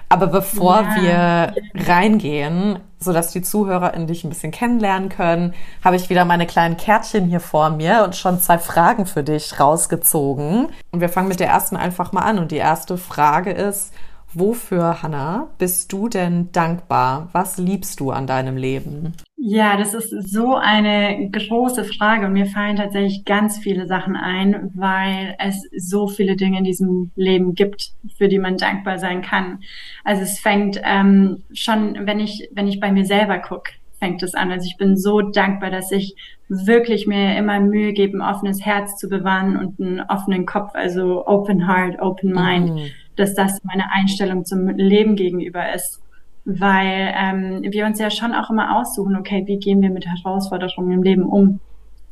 Aber 0.08 0.26
bevor 0.26 0.82
ja. 0.82 0.96
wir 0.96 1.86
reingehen, 1.86 2.78
so 2.98 3.12
dass 3.12 3.30
die 3.30 3.42
Zuhörer 3.42 3.94
in 3.94 4.06
dich 4.06 4.24
ein 4.24 4.30
bisschen 4.30 4.50
kennenlernen 4.50 5.08
können, 5.08 5.54
habe 5.84 5.96
ich 5.96 6.08
wieder 6.08 6.24
meine 6.24 6.46
kleinen 6.46 6.76
Kärtchen 6.76 7.26
hier 7.26 7.40
vor 7.40 7.70
mir 7.70 8.02
und 8.04 8.16
schon 8.16 8.40
zwei 8.40 8.58
Fragen 8.58 9.06
für 9.06 9.22
dich 9.22 9.60
rausgezogen. 9.60 10.68
Und 10.90 11.00
wir 11.00 11.08
fangen 11.08 11.28
mit 11.28 11.40
der 11.40 11.48
ersten 11.48 11.76
einfach 11.76 12.12
mal 12.12 12.22
an. 12.22 12.38
Und 12.38 12.50
die 12.50 12.56
erste 12.56 12.96
Frage 12.96 13.50
ist, 13.50 13.92
Wofür, 14.38 15.02
Hannah, 15.02 15.48
bist 15.58 15.92
du 15.92 16.08
denn 16.08 16.52
dankbar? 16.52 17.28
Was 17.32 17.58
liebst 17.58 17.98
du 17.98 18.12
an 18.12 18.28
deinem 18.28 18.56
Leben? 18.56 19.14
Ja, 19.36 19.76
das 19.76 19.94
ist 19.94 20.10
so 20.30 20.54
eine 20.54 21.28
große 21.32 21.82
Frage 21.82 22.26
und 22.26 22.34
mir 22.34 22.46
fallen 22.46 22.76
tatsächlich 22.76 23.24
ganz 23.24 23.58
viele 23.58 23.88
Sachen 23.88 24.14
ein, 24.14 24.70
weil 24.74 25.34
es 25.40 25.68
so 25.76 26.06
viele 26.06 26.36
Dinge 26.36 26.58
in 26.58 26.64
diesem 26.64 27.10
Leben 27.16 27.56
gibt, 27.56 27.90
für 28.16 28.28
die 28.28 28.38
man 28.38 28.58
dankbar 28.58 28.98
sein 28.98 29.22
kann. 29.22 29.58
Also 30.04 30.22
es 30.22 30.38
fängt 30.38 30.80
ähm, 30.84 31.42
schon, 31.52 32.06
wenn 32.06 32.20
ich 32.20 32.48
wenn 32.52 32.68
ich 32.68 32.78
bei 32.78 32.92
mir 32.92 33.06
selber 33.06 33.38
gucke, 33.40 33.72
fängt 33.98 34.22
es 34.22 34.34
an. 34.34 34.52
Also 34.52 34.66
ich 34.66 34.76
bin 34.76 34.96
so 34.96 35.20
dankbar, 35.20 35.70
dass 35.70 35.90
ich 35.90 36.14
wirklich 36.48 37.08
mir 37.08 37.36
immer 37.36 37.58
Mühe 37.58 37.92
gebe, 37.92 38.16
ein 38.18 38.34
offenes 38.34 38.64
Herz 38.64 38.96
zu 38.96 39.08
bewahren 39.08 39.56
und 39.56 39.80
einen 39.80 40.00
offenen 40.00 40.46
Kopf, 40.46 40.74
also 40.74 41.26
Open 41.26 41.66
Heart, 41.66 42.00
Open 42.00 42.32
Mind. 42.32 42.74
Mhm 42.74 42.90
dass 43.18 43.34
das 43.34 43.62
meine 43.64 43.90
Einstellung 43.92 44.44
zum 44.44 44.68
Leben 44.68 45.16
gegenüber 45.16 45.74
ist. 45.74 46.00
Weil 46.44 47.14
ähm, 47.14 47.62
wir 47.62 47.84
uns 47.84 47.98
ja 47.98 48.10
schon 48.10 48.32
auch 48.32 48.50
immer 48.50 48.76
aussuchen, 48.76 49.16
okay, 49.16 49.42
wie 49.46 49.58
gehen 49.58 49.82
wir 49.82 49.90
mit 49.90 50.06
Herausforderungen 50.06 50.92
im 50.92 51.02
Leben 51.02 51.24
um? 51.24 51.60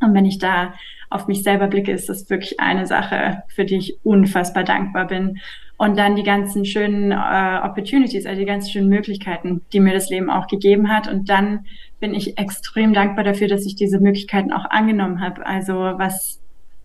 Und 0.00 0.14
wenn 0.14 0.26
ich 0.26 0.38
da 0.38 0.75
auf 1.08 1.26
mich 1.26 1.43
selber 1.43 1.69
blicke, 1.69 1.93
ist 1.93 2.08
das 2.08 2.29
wirklich 2.29 2.61
eine 2.61 2.87
Sache, 2.87 3.43
für 3.49 3.64
die 3.64 3.76
ich 3.76 3.99
unfassbar 4.03 4.64
dankbar 4.64 5.06
bin. 5.06 5.38
Und 5.79 5.99
dann 5.99 6.17
die 6.17 6.23
ganzen 6.23 6.64
schönen 6.64 7.12
äh, 7.12 7.61
Opportunities, 7.62 8.26
also 8.26 8.38
die 8.38 8.47
ganzen 8.47 8.70
schönen 8.70 8.88
Möglichkeiten, 8.88 9.62
die 9.73 9.81
mir 9.81 9.93
das 9.93 10.09
Leben 10.09 10.31
auch 10.31 10.47
gegeben 10.47 10.91
hat. 10.91 11.06
Und 11.06 11.29
dann 11.29 11.67
bin 12.00 12.14
ich 12.14 12.38
extrem 12.38 12.94
dankbar 12.94 13.25
dafür, 13.25 13.49
dass 13.49 13.67
ich 13.67 13.76
diese 13.76 14.00
Möglichkeiten 14.00 14.52
auch 14.52 14.64
angenommen 14.70 15.20
habe. 15.20 15.47
Also 15.47 15.75
was 15.75 16.41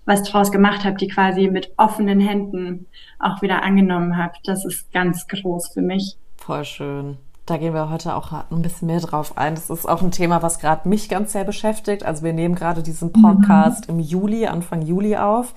was 0.06 0.24
draus 0.24 0.51
gemacht 0.51 0.83
habe, 0.83 0.98
die 0.98 1.07
quasi 1.07 1.48
mit 1.48 1.71
offenen 1.77 2.19
Händen 2.19 2.88
auch 3.19 3.42
wieder 3.42 3.63
angenommen 3.63 4.18
habe. 4.18 4.33
Das 4.44 4.65
ist 4.65 4.92
ganz 4.92 5.27
groß 5.27 5.69
für 5.74 5.81
mich. 5.81 6.18
Voll 6.38 6.65
schön. 6.65 7.18
Da 7.45 7.57
gehen 7.57 7.74
wir 7.74 7.89
heute 7.89 8.15
auch 8.15 8.31
ein 8.31 8.62
bisschen 8.62 8.88
mehr 8.88 9.00
drauf 9.00 9.38
ein. 9.38 9.56
Das 9.56 9.69
ist 9.69 9.88
auch 9.88 10.01
ein 10.01 10.12
Thema, 10.12 10.42
was 10.42 10.59
gerade 10.59 10.88
mich 10.88 11.09
ganz 11.09 11.33
sehr 11.33 11.44
beschäftigt. 11.44 12.03
Also 12.03 12.24
wir 12.24 12.33
nehmen 12.33 12.56
gerade 12.56 12.83
diesen 12.83 13.12
Podcast 13.12 13.88
mhm. 13.88 13.95
im 13.95 14.00
Juli, 14.00 14.48
Anfang 14.48 14.81
Juli 14.83 15.18
auf. 15.18 15.53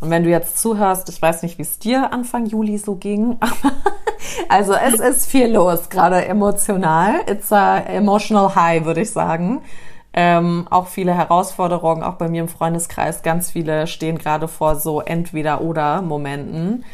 Und 0.00 0.10
wenn 0.10 0.24
du 0.24 0.30
jetzt 0.30 0.58
zuhörst, 0.58 1.08
ich 1.08 1.20
weiß 1.20 1.42
nicht, 1.42 1.58
wie 1.58 1.62
es 1.62 1.78
dir 1.78 2.12
Anfang 2.12 2.46
Juli 2.46 2.78
so 2.78 2.96
ging, 2.96 3.38
also 4.48 4.74
es 4.74 5.00
ist 5.00 5.26
viel 5.26 5.52
los, 5.52 5.88
gerade 5.88 6.24
emotional. 6.26 7.20
It's 7.26 7.52
a 7.52 7.78
emotional 7.78 8.54
high, 8.54 8.84
würde 8.84 9.00
ich 9.00 9.10
sagen. 9.10 9.62
Ähm, 10.16 10.68
auch 10.70 10.86
viele 10.86 11.12
Herausforderungen, 11.12 12.04
auch 12.04 12.14
bei 12.14 12.28
mir 12.28 12.42
im 12.42 12.48
Freundeskreis. 12.48 13.22
Ganz 13.22 13.50
viele 13.50 13.88
stehen 13.88 14.16
gerade 14.16 14.46
vor 14.46 14.76
so 14.76 15.00
Entweder-Oder-Momenten. 15.00 16.84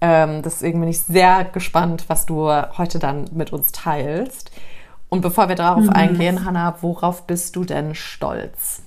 Ähm, 0.00 0.40
deswegen 0.42 0.80
bin 0.80 0.88
ich 0.88 1.00
sehr 1.00 1.44
gespannt, 1.44 2.04
was 2.08 2.24
du 2.24 2.48
heute 2.48 2.98
dann 2.98 3.26
mit 3.32 3.52
uns 3.52 3.70
teilst. 3.72 4.50
Und 5.10 5.20
bevor 5.20 5.48
wir 5.50 5.56
darauf 5.56 5.84
mhm. 5.84 5.90
eingehen, 5.90 6.44
Hanna, 6.46 6.78
worauf 6.80 7.26
bist 7.26 7.54
du 7.56 7.64
denn 7.64 7.94
stolz? 7.94 8.82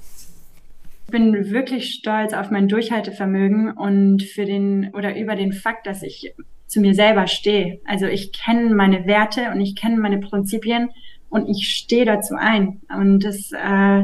Ich 1.06 1.12
bin 1.12 1.52
wirklich 1.52 1.94
stolz 1.94 2.34
auf 2.34 2.50
mein 2.50 2.68
Durchhaltevermögen 2.68 3.72
und 3.72 4.24
für 4.24 4.46
den 4.46 4.90
oder 4.96 5.16
über 5.16 5.36
den 5.36 5.54
Fakt, 5.54 5.86
dass 5.86 6.02
ich 6.02 6.34
zu 6.66 6.80
mir 6.80 6.96
selber 6.96 7.28
stehe. 7.28 7.80
Also 7.86 8.08
ich 8.08 8.32
kenne 8.32 8.74
meine 8.74 9.06
Werte 9.06 9.52
und 9.52 9.62
ich 9.62 9.76
kenne 9.76 9.98
meine 9.98 10.18
Prinzipien 10.18 10.90
und 11.34 11.50
ich 11.50 11.68
stehe 11.76 12.06
dazu 12.06 12.36
ein. 12.36 12.80
Und 12.96 13.26
es 13.26 13.52
äh, 13.54 14.04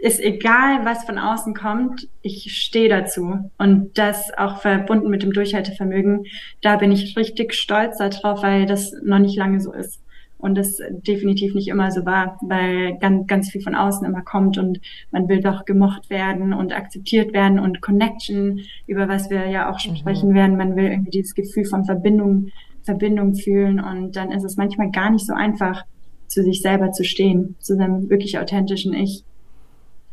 ist 0.00 0.20
egal, 0.20 0.86
was 0.86 1.04
von 1.04 1.18
außen 1.18 1.54
kommt, 1.54 2.08
ich 2.22 2.56
stehe 2.56 2.88
dazu. 2.88 3.50
Und 3.58 3.98
das 3.98 4.32
auch 4.38 4.62
verbunden 4.62 5.10
mit 5.10 5.22
dem 5.22 5.34
Durchhaltevermögen, 5.34 6.24
da 6.62 6.76
bin 6.76 6.92
ich 6.92 7.14
richtig 7.16 7.52
stolz 7.52 7.98
darauf, 7.98 8.42
weil 8.42 8.64
das 8.64 8.94
noch 9.02 9.18
nicht 9.18 9.36
lange 9.36 9.60
so 9.60 9.70
ist. 9.72 10.00
Und 10.38 10.56
das 10.56 10.80
definitiv 10.90 11.54
nicht 11.54 11.68
immer 11.68 11.92
so 11.92 12.06
war, 12.06 12.38
weil 12.40 12.96
ganz, 12.98 13.26
ganz 13.26 13.50
viel 13.50 13.60
von 13.60 13.74
außen 13.74 14.06
immer 14.06 14.22
kommt 14.22 14.56
und 14.56 14.80
man 15.10 15.28
will 15.28 15.40
doch 15.40 15.66
gemocht 15.66 16.08
werden 16.08 16.54
und 16.54 16.72
akzeptiert 16.72 17.34
werden 17.34 17.60
und 17.60 17.82
Connection, 17.82 18.60
über 18.86 19.08
was 19.08 19.28
wir 19.28 19.46
ja 19.48 19.70
auch 19.70 19.78
mhm. 19.86 19.94
sprechen 19.96 20.34
werden. 20.34 20.56
Man 20.56 20.74
will 20.74 20.86
irgendwie 20.86 21.10
dieses 21.10 21.34
Gefühl 21.34 21.66
von 21.66 21.84
Verbindung 21.84 22.50
Verbindung 22.84 23.34
fühlen 23.34 23.80
und 23.80 24.16
dann 24.16 24.32
ist 24.32 24.44
es 24.44 24.56
manchmal 24.56 24.90
gar 24.90 25.10
nicht 25.10 25.26
so 25.26 25.34
einfach, 25.34 25.84
zu 26.26 26.42
sich 26.42 26.62
selber 26.62 26.92
zu 26.92 27.04
stehen, 27.04 27.56
zu 27.60 27.76
seinem 27.76 28.08
wirklich 28.08 28.38
authentischen 28.38 28.94
Ich. 28.94 29.24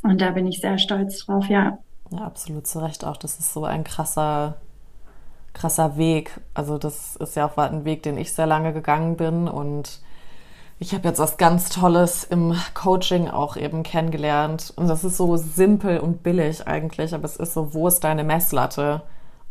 Und 0.02 0.22
da 0.22 0.32
bin 0.32 0.48
ich 0.48 0.60
sehr 0.62 0.78
stolz 0.78 1.26
drauf, 1.26 1.48
ja. 1.50 1.80
Ja, 2.12 2.20
absolut 2.20 2.68
zu 2.68 2.80
Recht 2.80 3.06
auch. 3.06 3.18
Das 3.18 3.40
ist 3.40 3.54
so 3.54 3.64
ein 3.66 3.84
krasser, 3.84 4.58
krasser 5.54 5.98
Weg. 5.98 6.40
Also 6.54 6.78
das 6.78 7.16
ist 7.18 7.36
ja 7.36 7.46
auch 7.48 7.58
ein 7.58 7.86
Weg, 7.86 8.04
den 8.04 8.18
ich 8.18 8.34
sehr 8.34 8.48
lange 8.48 8.74
gegangen 8.74 9.16
bin 9.16 9.48
und 9.48 10.02
Ich 10.82 10.94
habe 10.94 11.10
jetzt 11.10 11.20
was 11.20 11.36
ganz 11.36 11.70
Tolles 11.70 12.24
im 12.24 12.56
Coaching 12.74 13.28
auch 13.28 13.58
eben 13.58 13.84
kennengelernt. 13.84 14.72
Und 14.78 14.88
das 14.88 15.04
ist 15.04 15.18
so 15.18 15.36
simpel 15.36 16.00
und 16.00 16.24
billig 16.24 16.68
eigentlich, 16.68 17.14
aber 17.14 17.26
es 17.26 17.36
ist 17.36 17.54
so, 17.54 17.74
wo 17.74 17.88
ist 17.90 18.06
deine 18.06 18.24
Messlatte? 18.24 19.02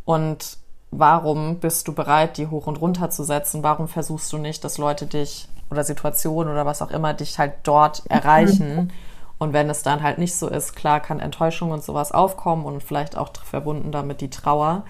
Und 0.06 0.56
warum 0.90 1.56
bist 1.60 1.88
du 1.88 1.94
bereit, 1.94 2.36
die 2.36 2.46
hoch 2.46 2.66
und 2.66 2.80
runter 2.80 3.10
zu 3.10 3.24
setzen? 3.24 3.62
Warum 3.62 3.88
versuchst 3.88 4.32
du 4.32 4.38
nicht, 4.38 4.64
dass 4.64 4.78
Leute 4.78 5.06
dich 5.06 5.48
oder 5.70 5.84
Situationen 5.84 6.52
oder 6.52 6.66
was 6.66 6.82
auch 6.82 6.90
immer 6.90 7.14
dich 7.14 7.38
halt 7.38 7.54
dort 7.64 8.04
erreichen? 8.08 8.92
Und 9.38 9.52
wenn 9.52 9.70
es 9.70 9.82
dann 9.82 10.02
halt 10.02 10.18
nicht 10.18 10.34
so 10.34 10.48
ist, 10.48 10.74
klar 10.74 11.00
kann 11.00 11.20
Enttäuschung 11.20 11.70
und 11.70 11.84
sowas 11.84 12.10
aufkommen 12.10 12.64
und 12.64 12.82
vielleicht 12.82 13.16
auch 13.16 13.30
verbunden 13.44 13.92
damit 13.92 14.20
die 14.20 14.30
Trauer. 14.30 14.84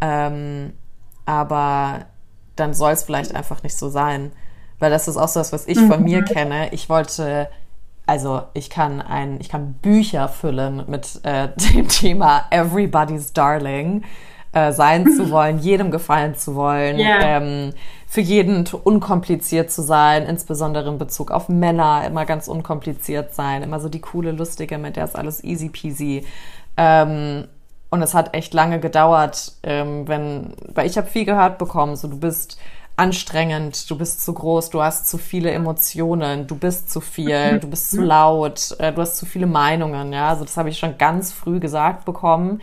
Ähm, 0.00 0.72
aber 1.26 2.06
dann 2.56 2.74
soll 2.74 2.92
es 2.92 3.04
vielleicht 3.04 3.34
einfach 3.34 3.62
nicht 3.62 3.76
so 3.76 3.88
sein. 3.88 4.32
Weil 4.80 4.90
das 4.90 5.06
ist 5.06 5.16
auch 5.16 5.28
so 5.28 5.40
das, 5.40 5.52
was 5.52 5.66
ich 5.66 5.78
von 5.78 6.02
mir 6.02 6.22
mhm. 6.22 6.24
kenne. 6.24 6.72
Ich 6.72 6.88
wollte, 6.88 7.48
also 8.06 8.42
ich 8.52 8.68
kann 8.68 9.00
ein, 9.00 9.40
ich 9.40 9.48
kann 9.48 9.74
Bücher 9.74 10.28
füllen 10.28 10.84
mit 10.88 11.20
äh, 11.22 11.48
dem 11.72 11.88
Thema 11.88 12.46
Everybody's 12.50 13.32
Darling. 13.32 14.02
Äh, 14.54 14.72
sein 14.72 15.10
zu 15.10 15.30
wollen, 15.32 15.58
jedem 15.58 15.90
gefallen 15.90 16.36
zu 16.36 16.54
wollen, 16.54 16.96
yeah. 16.96 17.38
ähm, 17.38 17.72
für 18.06 18.20
jeden 18.20 18.64
unkompliziert 18.84 19.72
zu 19.72 19.82
sein, 19.82 20.26
insbesondere 20.26 20.88
in 20.90 20.96
Bezug 20.96 21.32
auf 21.32 21.48
Männer, 21.48 22.04
immer 22.06 22.24
ganz 22.24 22.46
unkompliziert 22.46 23.34
sein, 23.34 23.64
immer 23.64 23.80
so 23.80 23.88
die 23.88 24.00
coole, 24.00 24.30
lustige, 24.30 24.78
mit 24.78 24.94
der 24.94 25.06
ist 25.06 25.16
alles 25.16 25.42
easy 25.42 25.70
peasy. 25.70 26.24
Ähm, 26.76 27.48
und 27.90 28.02
es 28.02 28.14
hat 28.14 28.32
echt 28.34 28.54
lange 28.54 28.78
gedauert, 28.78 29.54
ähm, 29.64 30.06
wenn, 30.06 30.54
weil 30.72 30.86
ich 30.86 30.96
habe 30.98 31.08
viel 31.08 31.24
gehört 31.24 31.58
bekommen, 31.58 31.96
so 31.96 32.06
du 32.06 32.20
bist 32.20 32.56
anstrengend, 32.94 33.90
du 33.90 33.98
bist 33.98 34.24
zu 34.24 34.34
groß, 34.34 34.70
du 34.70 34.80
hast 34.80 35.08
zu 35.08 35.18
viele 35.18 35.50
Emotionen, 35.50 36.46
du 36.46 36.54
bist 36.54 36.92
zu 36.92 37.00
viel, 37.00 37.58
du 37.58 37.68
bist 37.68 37.90
zu 37.90 38.02
laut, 38.02 38.76
äh, 38.78 38.92
du 38.92 39.00
hast 39.00 39.16
zu 39.16 39.26
viele 39.26 39.46
Meinungen, 39.46 40.12
ja. 40.12 40.28
Also 40.28 40.44
das 40.44 40.56
habe 40.56 40.68
ich 40.68 40.78
schon 40.78 40.96
ganz 40.96 41.32
früh 41.32 41.58
gesagt 41.58 42.04
bekommen 42.04 42.60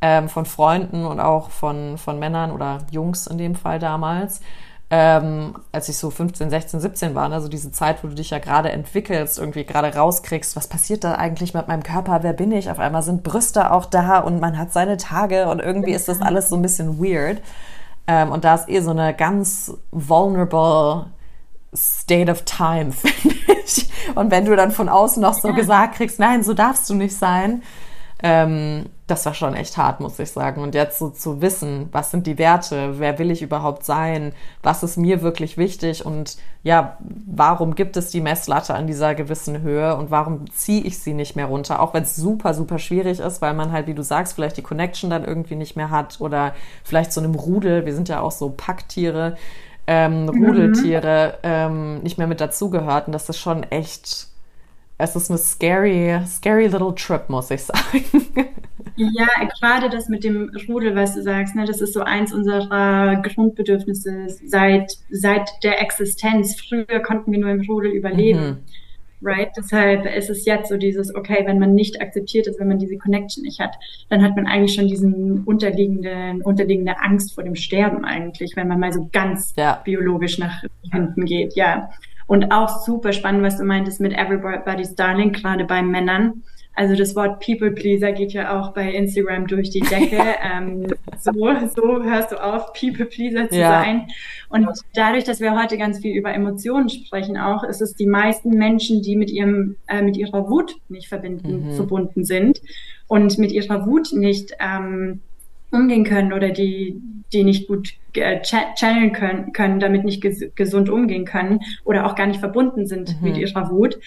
ähm, 0.00 0.28
von 0.28 0.46
Freunden 0.46 1.04
und 1.04 1.20
auch 1.20 1.50
von, 1.50 1.98
von 1.98 2.18
Männern 2.18 2.50
oder 2.50 2.78
Jungs 2.90 3.26
in 3.26 3.38
dem 3.38 3.54
Fall 3.54 3.78
damals. 3.78 4.40
Ähm, 4.88 5.56
als 5.72 5.88
ich 5.88 5.98
so 5.98 6.10
15, 6.10 6.48
16, 6.48 6.80
17 6.80 7.14
war, 7.16 7.32
also 7.32 7.48
diese 7.48 7.72
Zeit, 7.72 8.04
wo 8.04 8.08
du 8.08 8.14
dich 8.14 8.30
ja 8.30 8.38
gerade 8.38 8.70
entwickelst, 8.70 9.36
irgendwie 9.36 9.64
gerade 9.64 9.92
rauskriegst, 9.92 10.54
was 10.54 10.68
passiert 10.68 11.02
da 11.02 11.16
eigentlich 11.16 11.54
mit 11.54 11.66
meinem 11.66 11.82
Körper, 11.82 12.22
wer 12.22 12.32
bin 12.32 12.52
ich? 12.52 12.70
Auf 12.70 12.78
einmal 12.78 13.02
sind 13.02 13.24
Brüste 13.24 13.72
auch 13.72 13.86
da 13.86 14.20
und 14.20 14.40
man 14.40 14.56
hat 14.56 14.72
seine 14.72 14.96
Tage 14.96 15.48
und 15.48 15.58
irgendwie 15.58 15.92
ist 15.92 16.06
das 16.06 16.22
alles 16.22 16.48
so 16.50 16.56
ein 16.56 16.62
bisschen 16.62 17.00
weird. 17.02 17.42
Ähm, 18.06 18.30
und 18.30 18.44
da 18.44 18.54
ist 18.54 18.68
eh 18.68 18.80
so 18.80 18.92
eine 18.92 19.12
ganz 19.12 19.72
vulnerable 19.90 21.06
State 21.74 22.30
of 22.30 22.42
Time, 22.42 22.92
finde 22.92 23.36
ich. 23.64 23.90
Und 24.14 24.30
wenn 24.30 24.44
du 24.44 24.54
dann 24.54 24.70
von 24.70 24.88
außen 24.88 25.20
noch 25.20 25.34
so 25.34 25.48
ja. 25.48 25.54
gesagt 25.54 25.96
kriegst, 25.96 26.20
nein, 26.20 26.44
so 26.44 26.54
darfst 26.54 26.88
du 26.88 26.94
nicht 26.94 27.16
sein, 27.16 27.62
ähm, 28.22 28.86
das 29.06 29.26
war 29.26 29.34
schon 29.34 29.54
echt 29.54 29.76
hart, 29.76 30.00
muss 30.00 30.18
ich 30.18 30.30
sagen. 30.30 30.62
Und 30.62 30.74
jetzt 30.74 30.98
so 30.98 31.10
zu 31.10 31.42
wissen, 31.42 31.88
was 31.92 32.10
sind 32.10 32.26
die 32.26 32.38
Werte, 32.38 32.98
wer 32.98 33.18
will 33.18 33.30
ich 33.30 33.42
überhaupt 33.42 33.84
sein, 33.84 34.32
was 34.62 34.82
ist 34.82 34.96
mir 34.96 35.22
wirklich 35.22 35.58
wichtig 35.58 36.04
und 36.04 36.36
ja, 36.62 36.96
warum 37.26 37.74
gibt 37.74 37.96
es 37.96 38.10
die 38.10 38.20
Messlatte 38.20 38.74
an 38.74 38.86
dieser 38.86 39.14
gewissen 39.14 39.60
Höhe 39.60 39.94
und 39.96 40.10
warum 40.10 40.50
ziehe 40.50 40.82
ich 40.82 40.98
sie 40.98 41.12
nicht 41.12 41.36
mehr 41.36 41.46
runter, 41.46 41.80
auch 41.80 41.94
wenn 41.94 42.02
es 42.02 42.16
super, 42.16 42.54
super 42.54 42.78
schwierig 42.78 43.20
ist, 43.20 43.42
weil 43.42 43.54
man 43.54 43.70
halt, 43.70 43.86
wie 43.86 43.94
du 43.94 44.02
sagst, 44.02 44.34
vielleicht 44.34 44.56
die 44.56 44.62
Connection 44.62 45.10
dann 45.10 45.24
irgendwie 45.24 45.56
nicht 45.56 45.76
mehr 45.76 45.90
hat 45.90 46.20
oder 46.20 46.54
vielleicht 46.82 47.12
so 47.12 47.20
einem 47.20 47.34
Rudel, 47.34 47.84
wir 47.86 47.94
sind 47.94 48.08
ja 48.08 48.20
auch 48.20 48.32
so 48.32 48.50
Packtiere, 48.50 49.36
ähm, 49.86 50.24
mhm. 50.24 50.44
Rudeltiere, 50.44 51.38
ähm, 51.42 51.98
nicht 51.98 52.18
mehr 52.18 52.26
mit 52.26 52.40
dazugehört 52.40 53.06
und 53.06 53.12
das 53.12 53.28
ist 53.28 53.38
schon 53.38 53.62
echt 53.64 54.28
es 54.98 55.16
ist 55.16 55.30
eine 55.30 55.38
scary, 55.38 56.20
scary 56.26 56.66
little 56.66 56.94
trip, 56.94 57.28
muss 57.28 57.50
ich 57.50 57.62
sagen. 57.62 58.04
Ja, 58.96 59.26
gerade 59.60 59.90
das 59.90 60.08
mit 60.08 60.24
dem 60.24 60.50
Rudel, 60.68 60.94
was 60.96 61.14
du 61.14 61.22
sagst, 61.22 61.54
ne, 61.54 61.66
das 61.66 61.82
ist 61.82 61.92
so 61.92 62.00
eins 62.00 62.32
unserer 62.32 63.16
Grundbedürfnisse 63.16 64.28
seit, 64.46 64.90
seit 65.10 65.50
der 65.62 65.82
Existenz. 65.82 66.58
Früher 66.58 67.00
konnten 67.00 67.30
wir 67.30 67.38
nur 67.38 67.50
im 67.50 67.60
Rudel 67.68 67.92
überleben. 67.92 68.40
Mhm. 68.40 68.56
Right? 69.22 69.50
Deshalb 69.56 70.06
ist 70.06 70.30
es 70.30 70.44
jetzt 70.44 70.68
so 70.68 70.76
dieses, 70.76 71.14
okay, 71.14 71.42
wenn 71.44 71.58
man 71.58 71.74
nicht 71.74 72.00
akzeptiert 72.00 72.46
ist, 72.46 72.60
wenn 72.60 72.68
man 72.68 72.78
diese 72.78 72.96
Connection 72.96 73.42
nicht 73.42 73.60
hat, 73.60 73.74
dann 74.08 74.22
hat 74.22 74.36
man 74.36 74.46
eigentlich 74.46 74.74
schon 74.74 74.88
diesen 74.88 75.44
unterliegenden, 75.44 76.42
unterliegende 76.42 76.98
Angst 76.98 77.34
vor 77.34 77.44
dem 77.44 77.54
Sterben 77.54 78.04
eigentlich, 78.04 78.56
wenn 78.56 78.68
man 78.68 78.78
mal 78.78 78.92
so 78.92 79.08
ganz 79.12 79.54
ja. 79.56 79.80
biologisch 79.84 80.38
nach 80.38 80.62
hinten 80.90 81.24
geht, 81.24 81.54
ja. 81.54 81.90
Und 82.26 82.52
auch 82.52 82.84
super 82.84 83.12
spannend, 83.12 83.42
was 83.42 83.56
du 83.56 83.64
meintest 83.64 84.00
mit 84.00 84.12
Everybody's 84.12 84.94
Darling, 84.94 85.32
gerade 85.32 85.64
bei 85.64 85.82
Männern. 85.82 86.42
Also 86.76 86.94
das 86.94 87.16
Wort 87.16 87.40
People 87.40 87.70
Pleaser 87.70 88.12
geht 88.12 88.34
ja 88.34 88.60
auch 88.60 88.74
bei 88.74 88.92
Instagram 88.92 89.46
durch 89.46 89.70
die 89.70 89.80
Decke. 89.80 90.18
ähm, 90.42 90.86
so, 91.18 91.32
so 91.74 92.02
hörst 92.04 92.32
du 92.32 92.36
auf, 92.36 92.74
People 92.74 93.06
Pleaser 93.06 93.48
zu 93.48 93.56
ja. 93.56 93.82
sein. 93.82 94.08
Und 94.50 94.68
dadurch, 94.94 95.24
dass 95.24 95.40
wir 95.40 95.58
heute 95.58 95.78
ganz 95.78 96.00
viel 96.00 96.14
über 96.14 96.34
Emotionen 96.34 96.90
sprechen, 96.90 97.38
auch 97.38 97.64
ist 97.64 97.80
es 97.80 97.94
die 97.94 98.06
meisten 98.06 98.50
Menschen, 98.50 99.00
die 99.00 99.16
mit 99.16 99.30
ihrem 99.30 99.76
äh, 99.88 100.02
mit 100.02 100.18
ihrer 100.18 100.50
Wut 100.50 100.76
nicht 100.90 101.08
verbinden, 101.08 101.70
mhm. 101.70 101.72
verbunden 101.76 102.24
sind 102.24 102.60
und 103.08 103.38
mit 103.38 103.52
ihrer 103.52 103.86
Wut 103.86 104.12
nicht 104.12 104.52
ähm, 104.60 105.22
umgehen 105.76 106.04
können 106.04 106.32
oder 106.32 106.50
die, 106.50 107.00
die 107.32 107.44
nicht 107.44 107.68
gut 107.68 107.94
äh, 108.14 108.40
channeln 108.42 109.12
können, 109.12 109.52
können, 109.52 109.80
damit 109.80 110.04
nicht 110.04 110.22
ges 110.22 110.44
gesund 110.54 110.88
umgehen 110.88 111.24
können 111.24 111.60
oder 111.84 112.06
auch 112.06 112.14
gar 112.14 112.26
nicht 112.26 112.40
verbunden 112.40 112.86
sind 112.86 113.20
mhm. 113.20 113.28
mit 113.28 113.36
ihrer 113.36 113.70
Wut, 113.70 113.98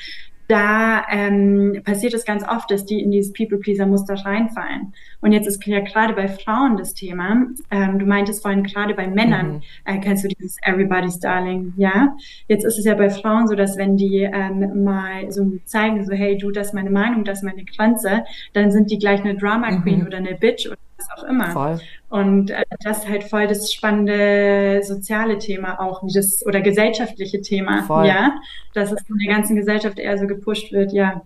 da 0.50 1.06
ähm, 1.12 1.80
passiert 1.86 2.16
es 2.16 2.26
ganz 2.26 2.44
oft, 2.44 2.72
dass 2.72 2.84
die 2.84 3.02
in 3.02 3.12
dieses 3.12 3.32
People-Pleaser-Muster 3.34 4.16
reinfallen. 4.16 4.94
Und 5.22 5.32
jetzt 5.32 5.48
ist 5.48 5.64
ja 5.68 5.80
gerade 5.80 6.16
bei 6.16 6.28
Frauen 6.28 6.76
das 6.76 6.96
Thema. 6.96 7.46
Ähm, 7.70 8.00
du 8.00 8.08
meintest 8.08 8.42
vorhin 8.42 8.64
gerade 8.64 8.96
bei 8.96 9.08
Männern, 9.08 9.58
mhm. 9.58 9.62
äh, 9.86 10.00
kennst 10.00 10.24
du 10.24 10.28
dieses 10.28 10.58
Everybody's 10.64 11.20
Darling, 11.20 11.74
ja? 11.78 12.16
Jetzt 12.48 12.66
ist 12.66 12.80
es 12.80 12.86
ja 12.86 12.96
bei 12.96 13.12
Frauen 13.12 13.48
so, 13.48 13.54
dass 13.54 13.78
wenn 13.78 13.96
die 13.96 14.22
ähm, 14.22 14.84
mal 14.84 15.32
so 15.32 15.54
zeigen, 15.66 16.04
so 16.04 16.14
hey, 16.14 16.36
du, 16.36 16.50
das 16.50 16.70
ist 16.70 16.74
meine 16.74 16.90
Meinung, 16.90 17.24
das 17.24 17.40
ist 17.40 17.44
meine 17.44 17.64
Grenze, 17.64 18.24
dann 18.54 18.72
sind 18.72 18.90
die 18.90 18.98
gleich 18.98 19.20
eine 19.20 19.36
Drama 19.36 19.70
Queen 19.84 20.00
mhm. 20.00 20.08
oder 20.08 20.18
eine 20.18 20.34
Bitch 20.34 20.66
oder 20.66 20.78
was 21.00 21.18
auch 21.18 21.28
immer. 21.28 21.52
Voll. 21.52 21.80
Und 22.10 22.52
äh, 22.52 22.64
das 22.84 23.00
ist 23.00 23.10
halt 23.10 23.24
voll 23.24 23.48
das 23.48 23.72
spannende 23.72 24.82
soziale 24.84 25.38
Thema 25.38 25.80
auch, 25.80 26.04
wie 26.04 26.14
das, 26.14 26.46
oder 26.46 26.62
gesellschaftliche 26.62 27.42
Thema, 27.42 27.84
voll. 27.84 28.08
ja, 28.08 28.34
dass 28.74 28.92
es 28.92 29.02
von 29.08 29.18
der 29.18 29.34
ganzen 29.34 29.56
Gesellschaft 29.56 30.00
eher 30.00 30.18
so 30.18 30.28
gepusht 30.28 30.72
wird, 30.72 30.92
ja, 30.92 31.22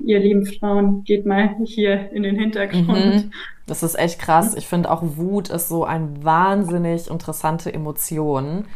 ihr 0.00 0.18
lieben 0.18 0.46
Frauen, 0.46 1.04
geht 1.04 1.24
mal 1.24 1.56
hier 1.64 2.10
in 2.12 2.22
den 2.22 2.36
Hintergrund. 2.36 2.88
Mhm. 2.88 3.30
Das 3.66 3.82
ist 3.82 3.98
echt 3.98 4.18
krass. 4.18 4.54
Ich 4.54 4.66
finde 4.66 4.90
auch 4.90 5.02
Wut 5.02 5.48
ist 5.48 5.68
so 5.68 5.84
eine 5.84 6.22
wahnsinnig 6.22 7.08
interessante 7.08 7.72
Emotion. 7.72 8.66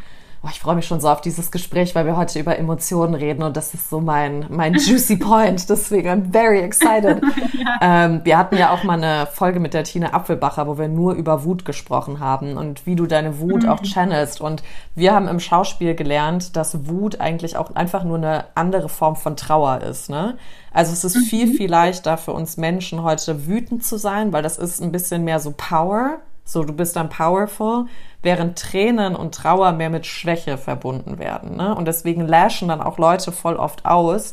Oh, 0.40 0.48
ich 0.52 0.60
freue 0.60 0.76
mich 0.76 0.86
schon 0.86 1.00
so 1.00 1.08
auf 1.08 1.20
dieses 1.20 1.50
Gespräch, 1.50 1.96
weil 1.96 2.06
wir 2.06 2.16
heute 2.16 2.38
über 2.38 2.56
Emotionen 2.56 3.14
reden 3.14 3.42
und 3.42 3.56
das 3.56 3.74
ist 3.74 3.90
so 3.90 4.00
mein, 4.00 4.46
mein 4.50 4.74
juicy 4.74 5.16
point. 5.16 5.68
Deswegen 5.68 6.08
I'm 6.08 6.32
very 6.32 6.60
excited. 6.60 7.20
ja. 7.54 7.78
ähm, 7.80 8.20
wir 8.22 8.38
hatten 8.38 8.56
ja 8.56 8.70
auch 8.70 8.84
mal 8.84 9.02
eine 9.02 9.26
Folge 9.26 9.58
mit 9.58 9.74
der 9.74 9.82
Tine 9.82 10.14
Apfelbacher, 10.14 10.68
wo 10.68 10.78
wir 10.78 10.86
nur 10.86 11.14
über 11.14 11.42
Wut 11.44 11.64
gesprochen 11.64 12.20
haben 12.20 12.56
und 12.56 12.86
wie 12.86 12.94
du 12.94 13.06
deine 13.06 13.40
Wut 13.40 13.64
mhm. 13.64 13.68
auch 13.68 13.82
channelst. 13.82 14.40
Und 14.40 14.62
wir 14.94 15.12
haben 15.12 15.26
im 15.26 15.40
Schauspiel 15.40 15.96
gelernt, 15.96 16.54
dass 16.54 16.86
Wut 16.86 17.20
eigentlich 17.20 17.56
auch 17.56 17.74
einfach 17.74 18.04
nur 18.04 18.18
eine 18.18 18.44
andere 18.54 18.88
Form 18.88 19.16
von 19.16 19.36
Trauer 19.36 19.80
ist. 19.80 20.08
Ne? 20.08 20.38
Also 20.72 20.92
es 20.92 21.02
ist 21.02 21.16
mhm. 21.16 21.22
viel, 21.22 21.56
viel 21.56 21.68
leichter 21.68 22.16
für 22.16 22.32
uns 22.32 22.56
Menschen 22.56 23.02
heute 23.02 23.48
wütend 23.48 23.84
zu 23.84 23.98
sein, 23.98 24.32
weil 24.32 24.44
das 24.44 24.56
ist 24.56 24.80
ein 24.80 24.92
bisschen 24.92 25.24
mehr 25.24 25.40
so 25.40 25.52
Power. 25.56 26.20
So, 26.48 26.64
du 26.64 26.72
bist 26.72 26.96
dann 26.96 27.10
powerful 27.10 27.86
während 28.22 28.58
Tränen 28.58 29.14
und 29.14 29.34
Trauer 29.34 29.72
mehr 29.72 29.90
mit 29.90 30.06
Schwäche 30.06 30.56
verbunden 30.56 31.18
werden. 31.18 31.56
Ne? 31.56 31.74
Und 31.74 31.86
deswegen 31.86 32.26
lashen 32.26 32.68
dann 32.68 32.80
auch 32.80 32.96
Leute 32.96 33.32
voll 33.32 33.56
oft 33.56 33.84
aus, 33.84 34.32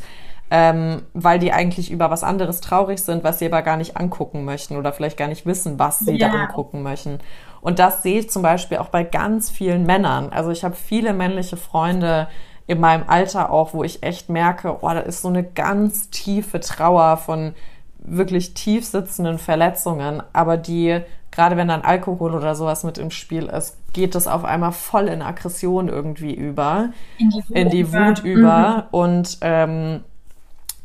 ähm, 0.49 1.01
weil 1.13 1.39
die 1.39 1.51
eigentlich 1.51 1.91
über 1.91 2.09
was 2.09 2.23
anderes 2.23 2.61
traurig 2.61 3.01
sind, 3.01 3.25
was 3.25 3.39
sie 3.39 3.47
aber 3.47 3.61
gar 3.63 3.75
nicht 3.75 3.97
angucken 3.97 4.45
möchten 4.45 4.77
oder 4.77 4.93
vielleicht 4.93 5.17
gar 5.17 5.27
nicht 5.27 5.45
wissen, 5.45 5.77
was 5.77 5.99
sie 5.99 6.17
ja. 6.17 6.29
da 6.29 6.43
angucken 6.43 6.83
möchten. 6.83 7.19
Und 7.59 7.79
das 7.79 8.01
sehe 8.01 8.19
ich 8.19 8.29
zum 8.29 8.43
Beispiel 8.43 8.77
auch 8.77 8.89
bei 8.89 9.03
ganz 9.03 9.49
vielen 9.49 9.85
Männern. 9.85 10.29
Also 10.29 10.51
ich 10.51 10.63
habe 10.63 10.75
viele 10.75 11.11
männliche 11.11 11.57
Freunde 11.57 12.29
in 12.65 12.79
meinem 12.79 13.03
Alter 13.07 13.51
auch, 13.51 13.73
wo 13.73 13.83
ich 13.83 14.03
echt 14.03 14.29
merke, 14.29 14.77
oh, 14.81 14.89
da 14.89 14.99
ist 14.99 15.21
so 15.21 15.27
eine 15.27 15.43
ganz 15.43 16.11
tiefe 16.11 16.61
Trauer 16.61 17.17
von 17.17 17.55
wirklich 17.99 18.53
tief 18.53 18.85
sitzenden 18.85 19.37
Verletzungen, 19.37 20.23
aber 20.31 20.57
die 20.57 21.01
gerade 21.35 21.57
wenn 21.57 21.67
dann 21.67 21.81
Alkohol 21.81 22.33
oder 22.33 22.55
sowas 22.55 22.83
mit 22.83 22.97
im 22.97 23.11
Spiel 23.11 23.45
ist, 23.45 23.77
geht 23.93 24.15
das 24.15 24.27
auf 24.27 24.45
einmal 24.45 24.71
voll 24.71 25.07
in 25.07 25.21
Aggression 25.21 25.89
irgendwie 25.89 26.33
über, 26.33 26.89
in 27.17 27.29
die 27.29 27.43
Wut, 27.49 27.55
in 27.55 27.69
die 27.69 27.93
Wut 27.93 28.19
über. 28.23 28.87
Mhm. 28.91 28.97
Und 28.97 29.37
ähm, 29.41 30.03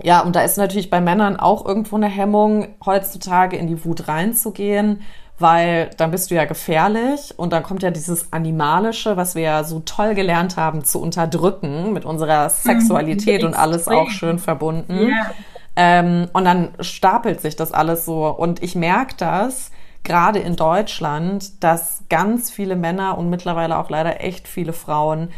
ja, 0.02 0.20
und 0.20 0.34
da 0.34 0.42
ist 0.42 0.58
natürlich 0.58 0.90
bei 0.90 1.00
Männern 1.00 1.36
auch 1.36 1.64
irgendwo 1.64 1.96
eine 1.96 2.08
Hemmung, 2.08 2.68
heutzutage 2.84 3.56
in 3.56 3.66
die 3.66 3.84
Wut 3.84 4.08
reinzugehen, 4.08 5.02
weil 5.38 5.90
dann 5.96 6.10
bist 6.10 6.30
du 6.30 6.34
ja 6.34 6.44
gefährlich 6.44 7.34
und 7.36 7.52
dann 7.52 7.62
kommt 7.62 7.82
ja 7.82 7.90
dieses 7.90 8.32
Animalische, 8.32 9.16
was 9.16 9.34
wir 9.34 9.42
ja 9.42 9.64
so 9.64 9.80
toll 9.80 10.14
gelernt 10.14 10.56
haben 10.56 10.84
zu 10.84 11.00
unterdrücken 11.00 11.92
mit 11.92 12.04
unserer 12.04 12.44
mhm. 12.44 12.50
Sexualität 12.50 13.42
mhm, 13.42 13.48
und 13.48 13.54
alles 13.54 13.88
auch 13.88 14.10
schön 14.10 14.38
verbunden. 14.38 15.08
Yeah. 15.08 15.30
Ähm, 15.76 16.28
und 16.32 16.44
dann 16.44 16.70
stapelt 16.80 17.40
sich 17.40 17.56
das 17.56 17.72
alles 17.72 18.04
so 18.04 18.26
und 18.26 18.62
ich 18.62 18.74
merke 18.74 19.14
das 19.16 19.70
gerade 20.04 20.38
in 20.38 20.56
Deutschland, 20.56 21.62
dass 21.62 22.02
ganz 22.08 22.50
viele 22.50 22.76
Männer 22.76 23.18
und 23.18 23.30
mittlerweile 23.30 23.78
auch 23.78 23.90
leider 23.90 24.22
echt 24.22 24.48
viele 24.48 24.72
Frauen, 24.72 25.30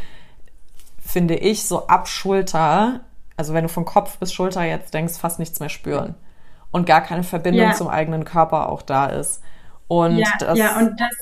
finde 1.03 1.35
ich, 1.35 1.65
so 1.65 1.87
ab 1.87 2.07
Schulter, 2.07 3.01
also 3.37 3.53
wenn 3.53 3.63
du 3.63 3.69
von 3.69 3.85
Kopf 3.85 4.17
bis 4.17 4.33
Schulter 4.33 4.63
jetzt 4.63 4.93
denkst, 4.93 5.17
fast 5.17 5.39
nichts 5.39 5.59
mehr 5.59 5.69
spüren 5.69 6.15
und 6.71 6.85
gar 6.85 7.01
keine 7.01 7.23
Verbindung 7.23 7.67
ja. 7.67 7.73
zum 7.73 7.87
eigenen 7.87 8.25
Körper 8.25 8.69
auch 8.69 8.81
da 8.81 9.07
ist. 9.07 9.41
Und 9.87 10.17
ja, 10.17 10.27
das, 10.39 10.57
ja, 10.57 10.79
und 10.79 10.99
das, 10.99 11.15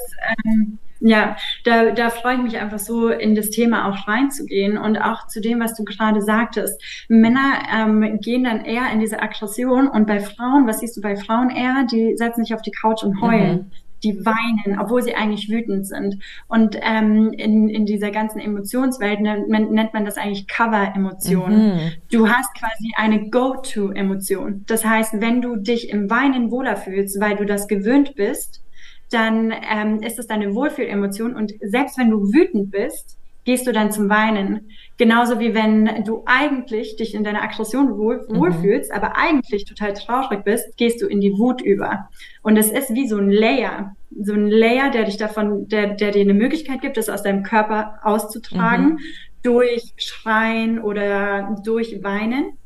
ähm, 0.45 0.79
ja, 0.99 1.35
da, 1.63 1.91
da 1.91 2.09
freue 2.09 2.35
ich 2.35 2.41
mich 2.41 2.57
einfach 2.59 2.77
so, 2.79 3.09
in 3.09 3.33
das 3.33 3.49
Thema 3.49 3.89
auch 3.89 4.07
reinzugehen 4.07 4.77
und 4.77 4.97
auch 4.97 5.27
zu 5.27 5.41
dem, 5.41 5.59
was 5.59 5.75
du 5.75 5.83
gerade 5.83 6.21
sagtest. 6.21 6.79
Männer 7.09 7.63
ähm, 7.73 8.19
gehen 8.21 8.43
dann 8.43 8.63
eher 8.65 8.91
in 8.93 8.99
diese 8.99 9.21
Aggression 9.21 9.87
und 9.87 10.05
bei 10.05 10.19
Frauen, 10.19 10.67
was 10.67 10.79
siehst 10.79 10.95
du 10.95 11.01
bei 11.01 11.15
Frauen 11.15 11.49
eher? 11.49 11.85
Die 11.91 12.15
setzen 12.17 12.43
sich 12.43 12.53
auf 12.53 12.61
die 12.61 12.71
Couch 12.71 13.03
und 13.03 13.19
heulen. 13.21 13.57
Mhm 13.57 13.71
die 14.03 14.25
weinen, 14.25 14.79
obwohl 14.79 15.03
sie 15.03 15.15
eigentlich 15.15 15.49
wütend 15.49 15.87
sind. 15.87 16.17
Und 16.47 16.77
ähm, 16.81 17.31
in, 17.33 17.69
in 17.69 17.85
dieser 17.85 18.11
ganzen 18.11 18.39
Emotionswelt 18.39 19.21
nennt 19.21 19.49
man, 19.49 19.71
nennt 19.71 19.93
man 19.93 20.05
das 20.05 20.17
eigentlich 20.17 20.47
Cover-Emotion. 20.47 21.75
Mhm. 21.75 21.79
Du 22.11 22.29
hast 22.29 22.53
quasi 22.55 22.91
eine 22.95 23.29
Go-To-Emotion. 23.29 24.65
Das 24.67 24.85
heißt, 24.85 25.21
wenn 25.21 25.41
du 25.41 25.55
dich 25.55 25.89
im 25.89 26.09
Weinen 26.09 26.51
wohler 26.51 26.75
fühlst, 26.75 27.19
weil 27.19 27.35
du 27.35 27.45
das 27.45 27.67
gewöhnt 27.67 28.15
bist, 28.15 28.63
dann 29.11 29.53
ähm, 29.69 30.01
ist 30.01 30.19
es 30.19 30.27
deine 30.27 30.55
Wohlfühlemotion. 30.55 31.35
Und 31.35 31.53
selbst 31.61 31.97
wenn 31.97 32.09
du 32.09 32.33
wütend 32.33 32.71
bist, 32.71 33.17
gehst 33.43 33.65
du 33.67 33.71
dann 33.71 33.91
zum 33.91 34.09
Weinen. 34.09 34.69
Genauso 34.97 35.39
wie 35.39 35.53
wenn 35.53 36.03
du 36.05 36.23
eigentlich 36.25 36.95
dich 36.95 37.15
in 37.15 37.23
deiner 37.23 37.41
Aggression 37.41 37.97
wohl, 37.97 38.25
mhm. 38.27 38.35
wohlfühlst, 38.37 38.91
aber 38.91 39.17
eigentlich 39.17 39.65
total 39.65 39.93
traurig 39.93 40.43
bist, 40.43 40.77
gehst 40.77 41.01
du 41.01 41.07
in 41.07 41.21
die 41.21 41.33
Wut 41.33 41.61
über. 41.61 42.09
Und 42.41 42.57
es 42.57 42.71
ist 42.71 42.93
wie 42.93 43.07
so 43.07 43.17
ein 43.17 43.31
Layer, 43.31 43.95
so 44.19 44.33
ein 44.33 44.47
Layer, 44.47 44.91
der 44.91 45.05
dich 45.05 45.17
davon, 45.17 45.67
der, 45.67 45.95
der 45.95 46.11
dir 46.11 46.21
eine 46.21 46.33
Möglichkeit 46.33 46.81
gibt, 46.81 46.97
das 46.97 47.09
aus 47.09 47.23
deinem 47.23 47.43
Körper 47.43 47.99
auszutragen, 48.03 48.93
mhm. 48.93 48.99
durch 49.41 49.93
Schreien 49.97 50.79
oder 50.79 51.57
durch 51.63 52.03
Weinen. 52.03 52.57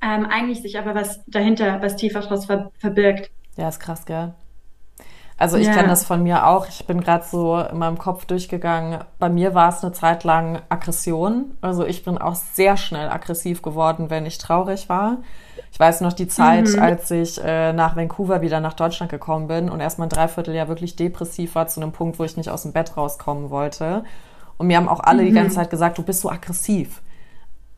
Ähm, 0.00 0.26
eigentlich 0.26 0.62
sich 0.62 0.78
aber 0.78 0.94
was 0.94 1.24
dahinter, 1.26 1.82
was 1.82 1.96
tiefer 1.96 2.20
draus 2.20 2.46
ver 2.46 2.70
verbirgt. 2.78 3.30
Ja, 3.56 3.68
ist 3.68 3.80
krass, 3.80 4.06
gell? 4.06 4.32
Also 5.38 5.56
ich 5.56 5.68
ja. 5.68 5.72
kenne 5.72 5.88
das 5.88 6.04
von 6.04 6.24
mir 6.24 6.48
auch. 6.48 6.66
Ich 6.68 6.84
bin 6.86 7.00
gerade 7.00 7.24
so 7.24 7.60
in 7.60 7.78
meinem 7.78 7.96
Kopf 7.96 8.24
durchgegangen. 8.24 9.04
Bei 9.20 9.28
mir 9.28 9.54
war 9.54 9.68
es 9.68 9.84
eine 9.84 9.92
Zeit 9.92 10.24
lang 10.24 10.60
Aggression. 10.68 11.56
Also 11.60 11.86
ich 11.86 12.04
bin 12.04 12.18
auch 12.18 12.34
sehr 12.34 12.76
schnell 12.76 13.08
aggressiv 13.08 13.62
geworden, 13.62 14.10
wenn 14.10 14.26
ich 14.26 14.38
traurig 14.38 14.88
war. 14.88 15.18
Ich 15.70 15.78
weiß 15.78 16.00
noch 16.00 16.12
die 16.12 16.26
Zeit, 16.26 16.66
mhm. 16.66 16.82
als 16.82 17.08
ich 17.12 17.40
äh, 17.42 17.72
nach 17.72 17.94
Vancouver 17.94 18.42
wieder 18.42 18.58
nach 18.58 18.74
Deutschland 18.74 19.12
gekommen 19.12 19.46
bin 19.46 19.70
und 19.70 19.78
erstmal 19.78 20.08
ein 20.08 20.10
Dreivierteljahr 20.10 20.66
wirklich 20.66 20.96
depressiv 20.96 21.54
war, 21.54 21.68
zu 21.68 21.80
einem 21.80 21.92
Punkt, 21.92 22.18
wo 22.18 22.24
ich 22.24 22.36
nicht 22.36 22.50
aus 22.50 22.62
dem 22.62 22.72
Bett 22.72 22.96
rauskommen 22.96 23.50
wollte. 23.50 24.02
Und 24.56 24.66
mir 24.66 24.76
haben 24.76 24.88
auch 24.88 25.00
alle 25.00 25.22
mhm. 25.22 25.26
die 25.26 25.32
ganze 25.34 25.54
Zeit 25.54 25.70
gesagt, 25.70 25.98
du 25.98 26.02
bist 26.02 26.20
so 26.20 26.30
aggressiv. 26.30 27.00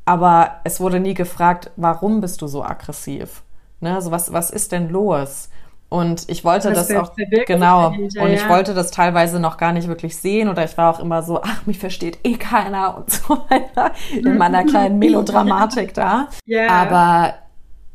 Aber 0.06 0.60
es 0.64 0.80
wurde 0.80 0.98
nie 0.98 1.14
gefragt, 1.14 1.72
warum 1.76 2.22
bist 2.22 2.40
du 2.40 2.46
so 2.46 2.64
aggressiv? 2.64 3.42
Ne? 3.80 3.94
Also 3.94 4.10
was, 4.10 4.32
was 4.32 4.50
ist 4.50 4.72
denn 4.72 4.88
los? 4.88 5.50
Und 5.90 6.28
ich 6.28 6.44
wollte 6.44 6.72
das, 6.72 6.86
das 6.86 6.96
auch, 6.96 7.16
genau, 7.46 7.90
dahinter, 7.90 8.22
und 8.22 8.30
ich 8.30 8.48
wollte 8.48 8.74
das 8.74 8.92
teilweise 8.92 9.40
noch 9.40 9.56
gar 9.56 9.72
nicht 9.72 9.88
wirklich 9.88 10.16
sehen 10.16 10.48
oder 10.48 10.64
ich 10.64 10.78
war 10.78 10.94
auch 10.94 11.00
immer 11.00 11.24
so, 11.24 11.42
ach, 11.42 11.66
mich 11.66 11.80
versteht 11.80 12.20
eh 12.22 12.36
keiner 12.36 12.96
und 12.96 13.10
so 13.10 13.36
weiter 13.48 13.90
in 14.12 14.38
meiner 14.38 14.64
kleinen 14.64 14.98
Melodramatik 15.00 15.92
da. 15.92 16.28
Ja. 16.46 16.68
Aber 16.68 17.34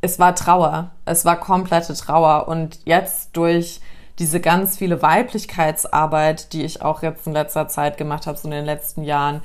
es 0.02 0.20
war 0.20 0.36
Trauer. 0.36 0.92
Es 1.06 1.24
war 1.24 1.40
komplette 1.40 1.94
Trauer. 1.94 2.50
Und 2.50 2.80
jetzt 2.84 3.36
durch 3.38 3.80
diese 4.20 4.40
ganz 4.40 4.78
viele 4.78 5.02
Weiblichkeitsarbeit, 5.02 6.54
die 6.54 6.64
ich 6.64 6.82
auch 6.82 7.02
jetzt 7.02 7.28
in 7.28 7.34
letzter 7.34 7.68
Zeit 7.68 7.98
gemacht 7.98 8.28
habe, 8.28 8.38
so 8.38 8.48
in 8.48 8.52
den 8.52 8.66
letzten 8.66 9.04
Jahren, 9.04 9.42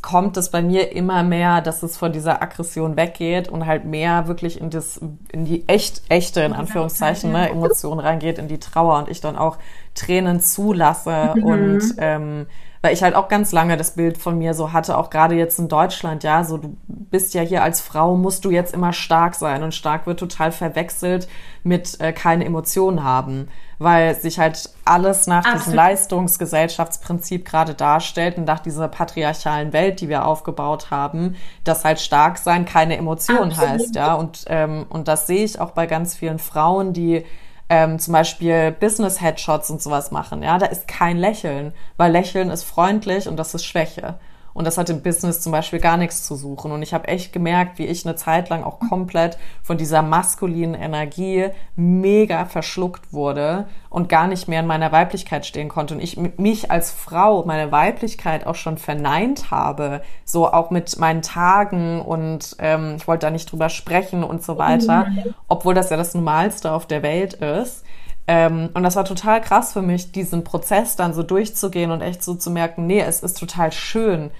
kommt 0.00 0.36
es 0.36 0.50
bei 0.50 0.62
mir 0.62 0.92
immer 0.92 1.22
mehr, 1.22 1.60
dass 1.60 1.82
es 1.82 1.96
von 1.96 2.12
dieser 2.12 2.42
Aggression 2.42 2.96
weggeht 2.96 3.48
und 3.48 3.66
halt 3.66 3.84
mehr 3.84 4.26
wirklich 4.26 4.60
in 4.60 4.70
das, 4.70 5.00
in 5.30 5.44
die 5.44 5.68
echt, 5.68 6.02
echte, 6.08 6.40
in 6.40 6.54
Anführungszeichen, 6.54 7.30
ne, 7.32 7.50
Emotionen 7.50 8.00
reingeht, 8.00 8.38
in 8.38 8.48
die 8.48 8.58
Trauer 8.58 8.98
und 8.98 9.08
ich 9.08 9.20
dann 9.20 9.36
auch 9.36 9.58
Tränen 9.94 10.40
zulasse 10.40 11.34
mhm. 11.36 11.44
und 11.44 11.94
ähm, 11.98 12.46
weil 12.82 12.94
ich 12.94 13.02
halt 13.04 13.14
auch 13.14 13.28
ganz 13.28 13.52
lange 13.52 13.76
das 13.76 13.92
Bild 13.92 14.18
von 14.18 14.36
mir 14.36 14.54
so 14.54 14.72
hatte, 14.72 14.98
auch 14.98 15.08
gerade 15.08 15.36
jetzt 15.36 15.58
in 15.60 15.68
Deutschland, 15.68 16.24
ja, 16.24 16.42
so 16.42 16.56
du 16.56 16.76
bist 16.88 17.32
ja 17.32 17.42
hier 17.42 17.62
als 17.62 17.80
Frau, 17.80 18.16
musst 18.16 18.44
du 18.44 18.50
jetzt 18.50 18.74
immer 18.74 18.92
stark 18.92 19.36
sein 19.36 19.62
und 19.62 19.72
stark 19.72 20.06
wird 20.06 20.18
total 20.18 20.50
verwechselt 20.50 21.28
mit 21.62 22.00
äh, 22.00 22.12
keine 22.12 22.44
Emotionen 22.44 23.04
haben, 23.04 23.48
weil 23.82 24.14
sich 24.14 24.38
halt 24.38 24.70
alles 24.84 25.26
nach 25.26 25.44
Absolut. 25.44 25.60
diesem 25.60 25.74
Leistungsgesellschaftsprinzip 25.74 27.44
gerade 27.44 27.74
darstellt 27.74 28.36
und 28.38 28.44
nach 28.44 28.60
dieser 28.60 28.88
patriarchalen 28.88 29.72
Welt, 29.72 30.00
die 30.00 30.08
wir 30.08 30.26
aufgebaut 30.26 30.90
haben, 30.90 31.36
dass 31.64 31.84
halt 31.84 32.00
stark 32.00 32.38
sein 32.38 32.64
keine 32.64 32.96
Emotion 32.96 33.50
Absolut. 33.50 33.70
heißt, 33.70 33.94
ja, 33.94 34.14
und 34.14 34.44
ähm, 34.48 34.86
und 34.88 35.08
das 35.08 35.26
sehe 35.26 35.44
ich 35.44 35.60
auch 35.60 35.70
bei 35.70 35.86
ganz 35.86 36.14
vielen 36.14 36.38
Frauen, 36.38 36.92
die 36.92 37.24
ähm, 37.68 37.98
zum 37.98 38.12
Beispiel 38.12 38.70
Business-Headshots 38.72 39.70
und 39.70 39.80
sowas 39.80 40.10
machen, 40.10 40.42
ja, 40.42 40.58
da 40.58 40.66
ist 40.66 40.86
kein 40.86 41.16
Lächeln, 41.16 41.72
weil 41.96 42.12
Lächeln 42.12 42.50
ist 42.50 42.64
freundlich 42.64 43.28
und 43.28 43.36
das 43.36 43.54
ist 43.54 43.64
Schwäche. 43.64 44.16
Und 44.54 44.66
das 44.66 44.78
hat 44.78 44.90
im 44.90 45.02
Business 45.02 45.40
zum 45.40 45.52
Beispiel 45.52 45.80
gar 45.80 45.96
nichts 45.96 46.26
zu 46.26 46.36
suchen. 46.36 46.72
Und 46.72 46.82
ich 46.82 46.94
habe 46.94 47.08
echt 47.08 47.32
gemerkt, 47.32 47.78
wie 47.78 47.86
ich 47.86 48.06
eine 48.06 48.16
Zeit 48.16 48.48
lang 48.48 48.64
auch 48.64 48.80
komplett 48.80 49.38
von 49.62 49.78
dieser 49.78 50.02
maskulinen 50.02 50.74
Energie 50.74 51.48
mega 51.76 52.44
verschluckt 52.44 53.12
wurde 53.12 53.66
und 53.88 54.08
gar 54.08 54.26
nicht 54.26 54.48
mehr 54.48 54.60
in 54.60 54.66
meiner 54.66 54.92
Weiblichkeit 54.92 55.46
stehen 55.46 55.68
konnte. 55.68 55.94
Und 55.94 56.00
ich 56.00 56.16
mich 56.16 56.70
als 56.70 56.90
Frau, 56.90 57.44
meine 57.44 57.72
Weiblichkeit 57.72 58.46
auch 58.46 58.54
schon 58.54 58.78
verneint 58.78 59.50
habe, 59.50 60.02
so 60.24 60.50
auch 60.50 60.70
mit 60.70 60.98
meinen 60.98 61.22
Tagen 61.22 62.00
und 62.00 62.56
ähm, 62.58 62.96
ich 62.96 63.06
wollte 63.06 63.26
da 63.26 63.30
nicht 63.30 63.50
drüber 63.50 63.68
sprechen 63.68 64.24
und 64.24 64.42
so 64.42 64.58
weiter, 64.58 65.06
obwohl 65.48 65.74
das 65.74 65.90
ja 65.90 65.96
das 65.96 66.14
Normalste 66.14 66.72
auf 66.72 66.86
der 66.86 67.02
Welt 67.02 67.34
ist. 67.34 67.84
Ähm, 68.26 68.70
und 68.74 68.82
das 68.82 68.96
war 68.96 69.04
total 69.04 69.40
krass 69.40 69.72
für 69.72 69.82
mich, 69.82 70.12
diesen 70.12 70.44
Prozess 70.44 70.96
dann 70.96 71.12
so 71.12 71.22
durchzugehen 71.22 71.90
und 71.90 72.02
echt 72.02 72.22
so 72.22 72.34
zu 72.34 72.50
merken, 72.50 72.86
nee, 72.86 73.00
es 73.00 73.22
ist 73.22 73.38
total 73.38 73.72
schön, 73.72 74.30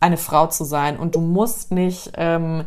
eine 0.00 0.16
Frau 0.16 0.46
zu 0.48 0.64
sein. 0.64 0.98
Und 0.98 1.14
du 1.14 1.20
musst 1.20 1.70
nicht, 1.70 2.12
ähm, 2.16 2.64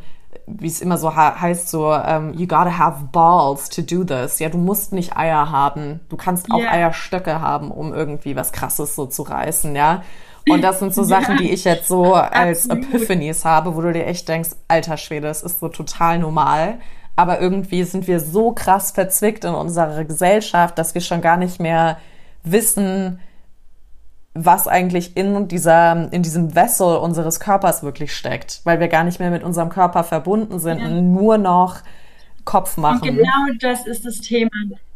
wie 0.48 0.68
es 0.68 0.82
immer 0.82 0.98
so 0.98 1.14
heißt, 1.16 1.70
so, 1.70 1.94
ähm, 1.94 2.34
you 2.34 2.48
gotta 2.48 2.78
have 2.78 3.10
balls 3.12 3.70
to 3.70 3.82
do 3.82 4.04
this. 4.04 4.40
Ja, 4.40 4.50
du 4.50 4.58
musst 4.58 4.94
nicht 4.94 5.18
Eier 5.18 5.52
haben. 5.52 6.00
Du 6.10 6.16
kannst 6.16 6.52
auch 6.52 6.60
yeah. 6.60 6.72
Eierstöcke 6.72 7.42
haben, 7.42 7.70
um 7.72 7.94
irgendwie 7.94 8.36
was 8.36 8.52
Krasses 8.54 8.96
so 8.96 9.06
zu 9.06 9.24
reißen, 9.24 9.76
ja. 9.76 10.04
Und 10.50 10.62
das 10.62 10.80
sind 10.80 10.94
so 10.94 11.04
Sachen, 11.04 11.38
die 11.38 11.52
ich 11.52 11.66
jetzt 11.66 11.88
so 11.88 12.16
als 12.16 12.68
Epiphanies 12.68 13.46
habe, 13.46 13.76
wo 13.76 13.82
du 13.82 13.92
dir 13.92 14.06
echt 14.06 14.28
denkst, 14.28 14.52
alter 14.68 14.98
Schwede, 14.98 15.28
das 15.28 15.44
ist 15.44 15.60
so 15.60 15.68
total 15.68 16.20
normal 16.20 16.80
aber 17.22 17.40
irgendwie 17.40 17.84
sind 17.84 18.08
wir 18.08 18.20
so 18.20 18.52
krass 18.52 18.90
verzwickt 18.90 19.46
in 19.46 19.54
unserer 19.54 20.06
Gesellschaft, 20.06 20.76
dass 20.80 20.96
wir 20.96 21.02
schon 21.02 21.22
gar 21.22 21.38
nicht 21.38 21.60
mehr 21.60 22.00
wissen, 22.44 23.20
was 24.34 24.68
eigentlich 24.68 25.16
in 25.16 25.48
dieser, 25.48 26.12
in 26.12 26.24
diesem 26.24 26.56
Vessel 26.56 26.98
unseres 26.98 27.40
Körpers 27.40 27.84
wirklich 27.84 28.12
steckt, 28.12 28.62
weil 28.64 28.80
wir 28.80 28.88
gar 28.88 29.04
nicht 29.04 29.20
mehr 29.20 29.30
mit 29.30 29.44
unserem 29.44 29.70
Körper 29.70 30.04
verbunden 30.04 30.58
sind 30.58 30.80
ja. 30.80 30.88
und 30.88 31.14
nur 31.14 31.38
noch 31.38 31.82
Kopf 32.44 32.78
machen. 32.78 33.08
Und 33.08 33.18
genau 33.18 33.54
das 33.60 33.86
ist 33.86 34.04
das 34.04 34.18
Thema. 34.18 34.50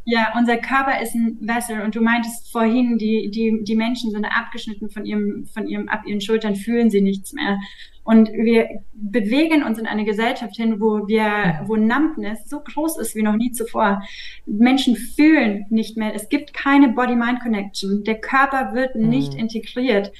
Ja, 0.05 0.33
unser 0.35 0.57
Körper 0.57 0.99
ist 1.03 1.13
ein 1.13 1.37
Vessel 1.41 1.81
und 1.81 1.93
du 1.93 2.01
meintest 2.01 2.51
vorhin, 2.51 2.97
die, 2.97 3.29
die, 3.29 3.63
die 3.63 3.75
Menschen 3.75 4.09
sind 4.09 4.25
abgeschnitten 4.25 4.89
von 4.89 5.05
ihrem, 5.05 5.45
von 5.45 5.67
ihrem, 5.67 5.89
ab 5.89 6.07
ihren 6.07 6.21
Schultern 6.21 6.55
fühlen 6.55 6.89
sie 6.89 7.01
nichts 7.01 7.33
mehr. 7.33 7.59
Und 8.05 8.31
wir 8.31 8.83
bewegen 8.93 9.63
uns 9.63 9.79
in 9.79 9.87
eine 9.87 10.05
Gesellschaft 10.05 10.55
hin, 10.55 10.79
wo 10.79 11.07
wir, 11.07 11.61
wo 11.65 11.75
Numbness 11.75 12.47
so 12.47 12.59
groß 12.59 12.99
ist 12.99 13.15
wie 13.15 13.23
noch 13.23 13.35
nie 13.35 13.51
zuvor. 13.51 14.03
Menschen 14.45 14.95
fühlen 14.95 15.65
nicht 15.71 15.97
mehr. 15.97 16.13
Es 16.13 16.29
gibt 16.29 16.53
keine 16.53 16.89
Body-Mind-Connection. 16.89 18.03
Der 18.03 18.21
Körper 18.21 18.75
wird 18.75 18.95
mhm. 18.95 19.09
nicht 19.09 19.33
integriert. 19.33 20.11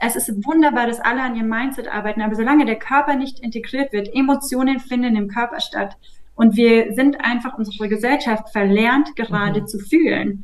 Es 0.00 0.16
ist 0.16 0.44
wunderbar, 0.44 0.88
dass 0.88 0.98
alle 0.98 1.22
an 1.22 1.36
ihrem 1.36 1.48
Mindset 1.48 1.86
arbeiten, 1.86 2.22
aber 2.22 2.34
solange 2.34 2.66
der 2.66 2.76
Körper 2.76 3.14
nicht 3.14 3.38
integriert 3.38 3.92
wird, 3.92 4.12
Emotionen 4.12 4.80
finden 4.80 5.14
im 5.14 5.28
Körper 5.28 5.60
statt. 5.60 5.96
Und 6.34 6.56
wir 6.56 6.92
sind 6.92 7.24
einfach 7.24 7.56
unsere 7.56 7.88
Gesellschaft 7.88 8.48
verlernt, 8.50 9.14
gerade 9.14 9.60
mhm. 9.60 9.66
zu 9.68 9.78
fühlen. 9.78 10.42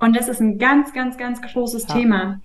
Und 0.00 0.16
das 0.16 0.26
ist 0.26 0.40
ein 0.40 0.58
ganz, 0.58 0.92
ganz, 0.92 1.16
ganz 1.16 1.40
großes 1.40 1.86
ja. 1.86 1.94
Thema. 1.94 2.40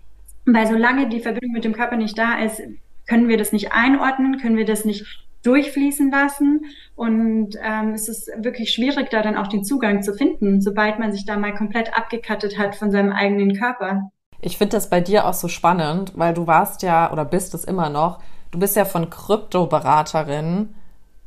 Weil 0.46 0.68
solange 0.68 1.10
die 1.10 1.22
Verbindung 1.22 1.54
mit 1.54 1.66
dem 1.66 1.74
Körper 1.74 1.98
nicht 1.98 2.16
da 2.20 2.38
ist, 2.38 2.62
können 3.08 3.28
wir 3.28 3.38
das 3.38 3.52
nicht 3.52 3.72
einordnen, 3.72 4.38
können 4.40 4.58
wir 4.58 4.66
das 4.66 4.86
nicht 4.86 5.06
durchfließen 5.44 6.12
lassen. 6.12 6.66
Und 6.96 7.56
ähm, 7.64 7.94
es 7.94 8.10
ist 8.10 8.30
wirklich 8.38 8.72
schwierig, 8.72 9.10
da 9.10 9.22
dann 9.22 9.38
auch 9.38 9.48
den 9.48 9.64
Zugang 9.64 10.04
zu 10.04 10.14
finden, 10.14 10.62
sobald 10.62 11.00
man 11.00 11.12
sich 11.12 11.26
da 11.26 11.38
mal 11.38 11.56
komplett 11.56 11.98
abgekattet 11.98 12.58
hat 12.58 12.76
von 12.76 12.92
seinem 12.92 13.12
eigenen 13.12 13.56
Körper. 13.56 14.12
Ich 14.42 14.58
finde 14.58 14.78
das 14.78 14.90
bei 14.90 15.02
dir 15.02 15.26
auch 15.26 15.34
so 15.34 15.48
spannend, 15.48 16.14
weil 16.16 16.34
du 16.34 16.48
warst 16.48 16.84
ja 16.84 17.12
oder 17.12 17.26
bist 17.26 17.54
es 17.54 17.64
immer 17.64 17.90
noch, 17.90 18.20
du 18.52 18.60
bist 18.60 18.76
ja 18.76 18.86
von 18.86 19.10
Kryptoberaterin 19.10 20.76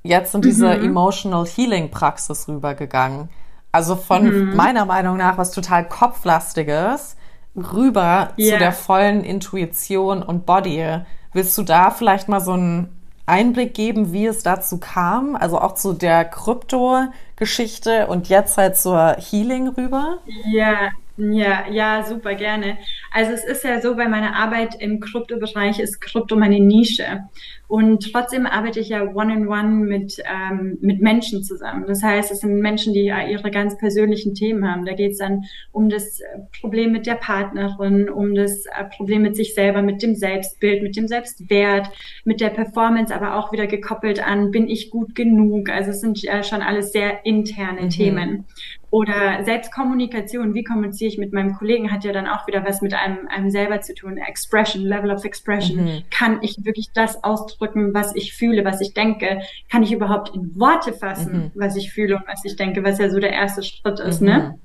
jetzt 0.02 0.34
in 0.34 0.42
diese 0.42 0.78
mhm. 0.78 0.84
Emotional 0.84 1.46
Healing 1.46 1.90
Praxis 1.90 2.48
rübergegangen. 2.48 3.28
Also 3.72 3.96
von 3.96 4.24
mhm. 4.24 4.56
meiner 4.56 4.84
Meinung 4.84 5.16
nach 5.16 5.38
was 5.38 5.52
total 5.52 5.88
kopflastiges 5.88 7.16
rüber 7.56 8.32
yeah. 8.38 8.52
zu 8.52 8.58
der 8.58 8.72
vollen 8.72 9.24
Intuition 9.24 10.22
und 10.22 10.46
Body. 10.46 11.00
Willst 11.32 11.56
du 11.56 11.62
da 11.62 11.90
vielleicht 11.90 12.28
mal 12.28 12.40
so 12.40 12.52
einen 12.52 12.88
Einblick 13.26 13.74
geben, 13.74 14.12
wie 14.12 14.26
es 14.26 14.42
dazu 14.42 14.78
kam? 14.78 15.36
Also 15.36 15.60
auch 15.60 15.74
zu 15.74 15.92
der 15.92 16.24
Krypto-Geschichte 16.24 18.08
und 18.08 18.28
jetzt 18.28 18.58
halt 18.58 18.76
zur 18.76 19.16
Healing 19.18 19.68
rüber? 19.68 20.18
Ja, 20.52 20.90
ja, 21.20 21.68
ja, 21.70 22.02
super 22.02 22.34
gerne. 22.34 22.78
Also 23.10 23.32
es 23.32 23.44
ist 23.44 23.64
ja 23.64 23.80
so, 23.80 23.94
bei 23.94 24.08
meiner 24.08 24.34
Arbeit 24.34 24.80
im 24.80 25.00
Kryptobereich 25.00 25.78
ist 25.78 26.00
Krypto 26.00 26.36
meine 26.36 26.60
Nische. 26.60 27.24
Und 27.70 28.10
trotzdem 28.10 28.46
arbeite 28.46 28.80
ich 28.80 28.88
ja 28.88 29.02
one-on-one 29.02 29.46
-on 29.46 29.46
-one 29.46 29.86
mit, 29.86 30.16
ähm, 30.24 30.78
mit 30.80 31.00
Menschen 31.00 31.44
zusammen. 31.44 31.84
Das 31.86 32.02
heißt, 32.02 32.32
es 32.32 32.40
sind 32.40 32.58
Menschen, 32.58 32.94
die 32.94 33.04
ihre 33.04 33.50
ganz 33.52 33.78
persönlichen 33.78 34.34
Themen 34.34 34.68
haben. 34.68 34.84
Da 34.84 34.92
geht 34.94 35.12
es 35.12 35.18
dann 35.18 35.44
um 35.70 35.88
das 35.88 36.20
Problem 36.60 36.90
mit 36.90 37.06
der 37.06 37.14
Partnerin, 37.14 38.10
um 38.10 38.34
das 38.34 38.66
äh, 38.66 38.84
Problem 38.96 39.22
mit 39.22 39.36
sich 39.36 39.54
selber, 39.54 39.82
mit 39.82 40.02
dem 40.02 40.16
Selbstbild, 40.16 40.82
mit 40.82 40.96
dem 40.96 41.06
Selbstwert, 41.06 41.88
mit 42.24 42.40
der 42.40 42.50
Performance, 42.50 43.14
aber 43.14 43.36
auch 43.36 43.52
wieder 43.52 43.68
gekoppelt 43.68 44.20
an, 44.26 44.50
bin 44.50 44.68
ich 44.68 44.90
gut 44.90 45.14
genug? 45.14 45.70
Also 45.70 45.90
es 45.90 46.00
sind 46.00 46.20
ja 46.22 46.42
schon 46.42 46.62
alles 46.62 46.90
sehr 46.90 47.24
interne 47.24 47.82
mhm. 47.82 47.90
Themen. 47.90 48.46
Oder 48.90 49.44
Selbstkommunikation, 49.44 50.52
wie 50.52 50.64
kommuniziere 50.64 51.08
ich 51.12 51.18
mit 51.18 51.32
meinem 51.32 51.54
Kollegen, 51.54 51.92
hat 51.92 52.02
ja 52.02 52.12
dann 52.12 52.26
auch 52.26 52.48
wieder 52.48 52.64
was 52.64 52.82
mit 52.82 52.92
einem, 52.92 53.28
einem 53.28 53.48
selber 53.48 53.80
zu 53.80 53.94
tun. 53.94 54.18
Expression, 54.18 54.82
Level 54.82 55.12
of 55.12 55.24
Expression. 55.24 55.84
Mhm. 55.84 56.02
Kann 56.10 56.38
ich 56.42 56.64
wirklich 56.64 56.90
das 56.92 57.22
ausdrücken, 57.22 57.94
was 57.94 58.16
ich 58.16 58.34
fühle, 58.34 58.64
was 58.64 58.80
ich 58.80 58.92
denke? 58.92 59.42
Kann 59.70 59.84
ich 59.84 59.92
überhaupt 59.92 60.34
in 60.34 60.58
Worte 60.58 60.92
fassen, 60.92 61.32
mhm. 61.32 61.50
was 61.54 61.76
ich 61.76 61.92
fühle 61.92 62.16
und 62.16 62.26
was 62.26 62.44
ich 62.44 62.56
denke, 62.56 62.82
was 62.82 62.98
ja 62.98 63.10
so 63.10 63.20
der 63.20 63.32
erste 63.32 63.62
Schritt 63.62 64.00
ist, 64.00 64.20
ne? 64.20 64.32
mhm. 64.32 64.38
ne? 64.38 64.58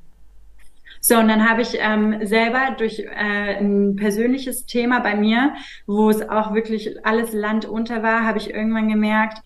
So, 1.08 1.20
und 1.20 1.28
dann 1.28 1.48
habe 1.48 1.62
ich 1.62 1.78
ähm, 1.80 2.26
selber 2.26 2.76
durch 2.80 2.98
äh, 2.98 3.58
ein 3.60 3.96
persönliches 3.96 4.66
Thema 4.66 5.02
bei 5.02 5.16
mir, 5.16 5.54
wo 5.86 6.10
es 6.10 6.28
auch 6.28 6.56
wirklich 6.56 7.06
alles 7.06 7.32
Land 7.32 7.66
unter 7.66 8.02
war, 8.02 8.26
habe 8.26 8.40
ich 8.40 8.52
irgendwann 8.52 8.90
gemerkt, 8.90 9.38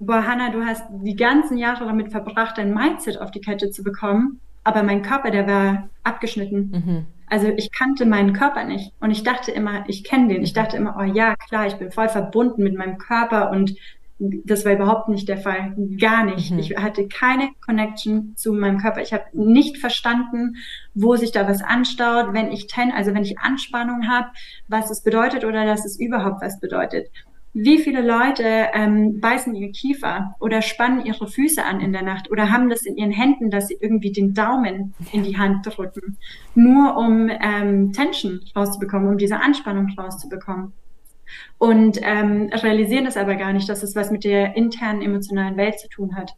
boah, 0.00 0.26
Hannah, 0.26 0.50
du 0.50 0.64
hast 0.64 0.84
die 0.90 1.14
ganzen 1.14 1.58
Jahre 1.58 1.84
damit 1.84 2.10
verbracht, 2.10 2.58
dein 2.58 2.74
Mindset 2.74 3.20
auf 3.20 3.30
die 3.30 3.40
Kette 3.40 3.70
zu 3.70 3.84
bekommen, 3.84 4.40
aber 4.64 4.82
mein 4.82 5.02
Körper, 5.02 5.30
der 5.30 5.46
war 5.46 5.88
abgeschnitten. 6.02 6.70
Mhm. 6.72 7.06
Also 7.28 7.46
ich 7.46 7.70
kannte 7.70 8.06
meinen 8.06 8.32
Körper 8.32 8.64
nicht 8.64 8.92
und 9.00 9.12
ich 9.12 9.22
dachte 9.22 9.52
immer, 9.52 9.84
ich 9.86 10.02
kenne 10.02 10.28
den. 10.28 10.42
Ich 10.42 10.52
dachte 10.52 10.76
immer, 10.76 10.96
oh 10.98 11.04
ja, 11.04 11.36
klar, 11.36 11.66
ich 11.66 11.74
bin 11.74 11.92
voll 11.92 12.08
verbunden 12.08 12.64
mit 12.64 12.76
meinem 12.76 12.98
Körper 12.98 13.50
und 13.50 13.76
das 14.18 14.66
war 14.66 14.72
überhaupt 14.72 15.08
nicht 15.08 15.28
der 15.28 15.38
Fall, 15.38 15.74
gar 15.98 16.24
nicht. 16.24 16.50
Mhm. 16.50 16.58
Ich 16.58 16.76
hatte 16.76 17.08
keine 17.08 17.48
Connection 17.64 18.34
zu 18.36 18.52
meinem 18.52 18.78
Körper. 18.78 19.00
Ich 19.00 19.14
habe 19.14 19.24
nicht 19.32 19.78
verstanden, 19.78 20.56
wo 20.92 21.16
sich 21.16 21.32
da 21.32 21.48
was 21.48 21.62
anstaut, 21.62 22.34
wenn 22.34 22.52
ich 22.52 22.66
ten, 22.66 22.90
also 22.92 23.14
wenn 23.14 23.22
ich 23.22 23.38
Anspannung 23.38 24.08
habe, 24.08 24.28
was 24.68 24.90
es 24.90 25.02
bedeutet 25.02 25.44
oder 25.44 25.64
dass 25.64 25.86
es 25.86 25.98
überhaupt 25.98 26.42
was 26.42 26.60
bedeutet. 26.60 27.08
Wie 27.52 27.78
viele 27.78 28.00
Leute 28.00 28.68
ähm, 28.74 29.20
beißen 29.20 29.54
ihre 29.56 29.72
Kiefer 29.72 30.36
oder 30.38 30.62
spannen 30.62 31.04
ihre 31.04 31.26
Füße 31.26 31.64
an 31.64 31.80
in 31.80 31.92
der 31.92 32.02
Nacht 32.02 32.30
oder 32.30 32.50
haben 32.52 32.68
das 32.68 32.82
in 32.82 32.96
ihren 32.96 33.10
Händen, 33.10 33.50
dass 33.50 33.66
sie 33.66 33.76
irgendwie 33.80 34.12
den 34.12 34.34
Daumen 34.34 34.94
in 35.10 35.24
die 35.24 35.36
Hand 35.36 35.66
drücken, 35.66 36.16
nur 36.54 36.96
um 36.96 37.28
ähm, 37.28 37.92
Tension 37.92 38.40
rauszubekommen, 38.54 39.08
um 39.08 39.18
diese 39.18 39.40
Anspannung 39.40 39.88
rauszubekommen. 39.98 40.72
Und 41.58 41.98
ähm, 42.02 42.50
realisieren 42.52 43.04
das 43.04 43.16
aber 43.16 43.34
gar 43.34 43.52
nicht, 43.52 43.68
dass 43.68 43.82
es 43.82 43.96
was 43.96 44.10
mit 44.10 44.24
der 44.24 44.56
internen 44.56 45.02
emotionalen 45.02 45.56
Welt 45.56 45.78
zu 45.78 45.88
tun 45.88 46.16
hat. 46.16 46.32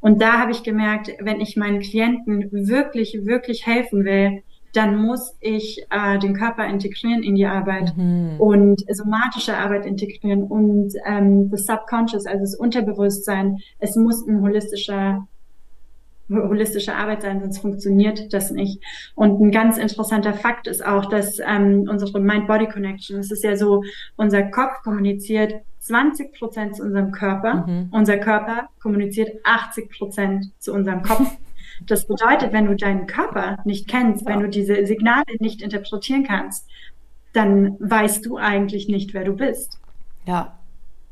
Und 0.00 0.22
da 0.22 0.38
habe 0.38 0.52
ich 0.52 0.62
gemerkt, 0.62 1.10
wenn 1.20 1.40
ich 1.40 1.56
meinen 1.56 1.80
Klienten 1.80 2.50
wirklich, 2.52 3.24
wirklich 3.24 3.66
helfen 3.66 4.04
will, 4.04 4.42
dann 4.78 4.94
muss 4.94 5.36
ich 5.40 5.84
äh, 5.90 6.20
den 6.20 6.34
Körper 6.34 6.64
integrieren 6.64 7.24
in 7.24 7.34
die 7.34 7.46
Arbeit 7.46 7.96
mhm. 7.96 8.36
und 8.38 8.84
somatische 8.94 9.56
Arbeit 9.56 9.84
integrieren 9.84 10.44
und 10.44 10.92
ähm, 11.04 11.50
das 11.50 11.66
Subconscious, 11.66 12.26
also 12.26 12.42
das 12.42 12.54
Unterbewusstsein. 12.54 13.58
Es 13.80 13.96
muss 13.96 14.24
ein 14.24 14.40
holistischer 14.40 15.26
holistische 16.30 16.94
Arbeit 16.94 17.22
sein, 17.22 17.40
sonst 17.40 17.58
funktioniert 17.58 18.34
das 18.34 18.50
nicht. 18.50 18.82
Und 19.14 19.40
ein 19.40 19.50
ganz 19.50 19.78
interessanter 19.78 20.34
Fakt 20.34 20.66
ist 20.66 20.84
auch, 20.84 21.06
dass 21.06 21.38
ähm, 21.38 21.88
unsere 21.90 22.20
Mind-Body-Connection, 22.20 23.18
es 23.18 23.30
ist 23.30 23.42
ja 23.42 23.56
so, 23.56 23.82
unser 24.16 24.42
Kopf 24.42 24.82
kommuniziert 24.84 25.54
20 25.80 26.38
Prozent 26.38 26.76
zu 26.76 26.82
unserem 26.82 27.12
Körper, 27.12 27.66
mhm. 27.66 27.88
unser 27.92 28.18
Körper 28.18 28.68
kommuniziert 28.78 29.40
80 29.42 29.90
Prozent 29.90 30.52
zu 30.58 30.74
unserem 30.74 31.02
Kopf. 31.02 31.36
Das 31.86 32.06
bedeutet, 32.06 32.52
wenn 32.52 32.66
du 32.66 32.76
deinen 32.76 33.06
Körper 33.06 33.58
nicht 33.64 33.88
kennst, 33.88 34.26
wenn 34.26 34.40
du 34.40 34.48
diese 34.48 34.86
Signale 34.86 35.24
nicht 35.38 35.62
interpretieren 35.62 36.24
kannst, 36.24 36.68
dann 37.32 37.76
weißt 37.78 38.26
du 38.26 38.36
eigentlich 38.36 38.88
nicht, 38.88 39.14
wer 39.14 39.24
du 39.24 39.34
bist. 39.34 39.78
Ja, 40.24 40.58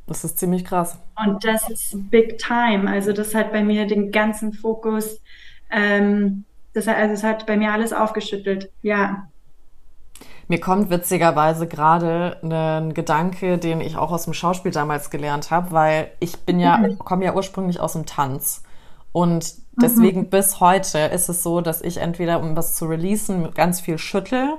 das 0.06 0.24
ist 0.24 0.38
ziemlich 0.38 0.64
krass. 0.64 0.98
Und 1.24 1.44
das 1.44 1.68
ist 1.68 2.10
big 2.10 2.38
time. 2.38 2.90
Also 2.90 3.12
das 3.12 3.34
hat 3.34 3.52
bei 3.52 3.62
mir 3.62 3.86
den 3.86 4.12
ganzen 4.12 4.52
Fokus, 4.52 5.20
ähm, 5.70 6.44
das, 6.72 6.86
also 6.88 7.14
es 7.14 7.22
hat 7.22 7.46
bei 7.46 7.56
mir 7.56 7.72
alles 7.72 7.92
aufgeschüttelt. 7.92 8.70
Ja. 8.82 9.28
Mir 10.48 10.60
kommt 10.60 10.90
witzigerweise 10.90 11.66
gerade 11.66 12.38
ein 12.42 12.94
Gedanke, 12.94 13.58
den 13.58 13.80
ich 13.80 13.96
auch 13.96 14.12
aus 14.12 14.24
dem 14.24 14.32
Schauspiel 14.32 14.70
damals 14.70 15.10
gelernt 15.10 15.50
habe, 15.50 15.72
weil 15.72 16.12
ich 16.20 16.38
bin 16.40 16.60
ja, 16.60 16.78
mhm. 16.78 16.98
komme 16.98 17.24
ja 17.24 17.34
ursprünglich 17.34 17.80
aus 17.80 17.94
dem 17.94 18.06
Tanz. 18.06 18.62
Und 19.12 19.54
deswegen 19.80 20.22
mhm. 20.22 20.30
bis 20.30 20.60
heute 20.60 20.98
ist 20.98 21.28
es 21.28 21.42
so, 21.42 21.60
dass 21.60 21.82
ich 21.82 21.98
entweder, 21.98 22.40
um 22.40 22.56
was 22.56 22.74
zu 22.74 22.86
releasen, 22.86 23.52
ganz 23.54 23.80
viel 23.80 23.98
schüttel 23.98 24.58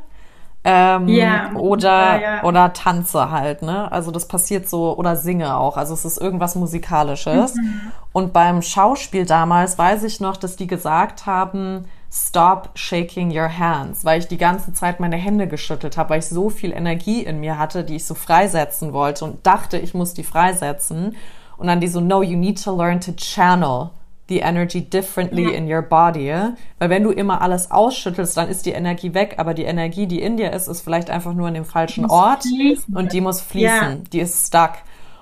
ähm, 0.70 1.08
yeah. 1.08 1.54
oder, 1.56 1.90
ja, 1.90 2.20
ja. 2.20 2.44
oder 2.44 2.74
tanze 2.74 3.32
halt, 3.32 3.62
ne? 3.62 3.90
Also 3.90 4.12
das 4.12 4.28
passiert 4.28 4.68
so, 4.68 4.98
oder 4.98 5.16
singe 5.16 5.56
auch. 5.56 5.78
Also 5.78 5.94
es 5.94 6.04
ist 6.04 6.18
irgendwas 6.18 6.56
Musikalisches. 6.56 7.56
Mhm. 7.56 7.92
Und 8.12 8.34
beim 8.34 8.62
Schauspiel 8.62 9.26
damals 9.26 9.78
weiß 9.78 10.04
ich 10.04 10.20
noch, 10.20 10.36
dass 10.36 10.58
die 10.58 10.68
gesagt 10.68 11.26
haben, 11.26 11.86
stop 12.12 12.72
shaking 12.76 13.32
your 13.32 13.48
hands, 13.48 14.04
weil 14.04 14.20
ich 14.20 14.28
die 14.28 14.38
ganze 14.38 14.74
Zeit 14.74 15.00
meine 15.00 15.16
Hände 15.16 15.48
geschüttelt 15.48 15.96
habe, 15.96 16.10
weil 16.10 16.20
ich 16.20 16.28
so 16.28 16.50
viel 16.50 16.74
Energie 16.74 17.24
in 17.24 17.40
mir 17.40 17.58
hatte, 17.58 17.86
die 17.86 17.96
ich 17.96 18.06
so 18.06 18.14
freisetzen 18.14 18.92
wollte 18.92 19.24
und 19.24 19.48
dachte, 19.48 19.78
ich 19.78 19.94
muss 19.94 20.16
die 20.16 20.24
freisetzen. 20.24 21.16
Und 21.56 21.68
dann 21.68 21.80
die 21.80 21.88
so, 21.88 22.02
no, 22.02 22.22
you 22.22 22.38
need 22.38 22.62
to 22.62 22.76
learn 22.76 23.00
to 23.00 23.14
channel 23.14 23.92
the 24.30 24.40
energy 24.40 24.82
differently 24.82 25.44
ja. 25.44 25.52
in 25.52 25.72
your 25.72 25.82
body. 25.82 26.34
Weil 26.80 26.90
wenn 26.90 27.04
du 27.04 27.12
immer 27.12 27.42
alles 27.42 27.72
ausschüttelst, 27.72 28.36
dann 28.38 28.50
ist 28.50 28.66
die 28.66 28.72
Energie 28.72 29.14
weg, 29.14 29.36
aber 29.38 29.54
die 29.54 29.64
Energie, 29.64 30.08
die 30.08 30.22
in 30.22 30.38
dir 30.38 30.52
ist, 30.52 30.68
ist 30.68 30.82
vielleicht 30.82 31.10
einfach 31.10 31.34
nur 31.34 31.48
an 31.48 31.54
dem 31.54 31.66
falschen 31.66 32.06
Ort 32.06 32.44
fließen. 32.44 32.96
und 32.96 33.14
die 33.14 33.22
muss 33.22 33.42
fließen, 33.42 33.92
ja. 33.92 33.98
die 34.12 34.20
ist 34.20 34.48
stuck. 34.48 34.74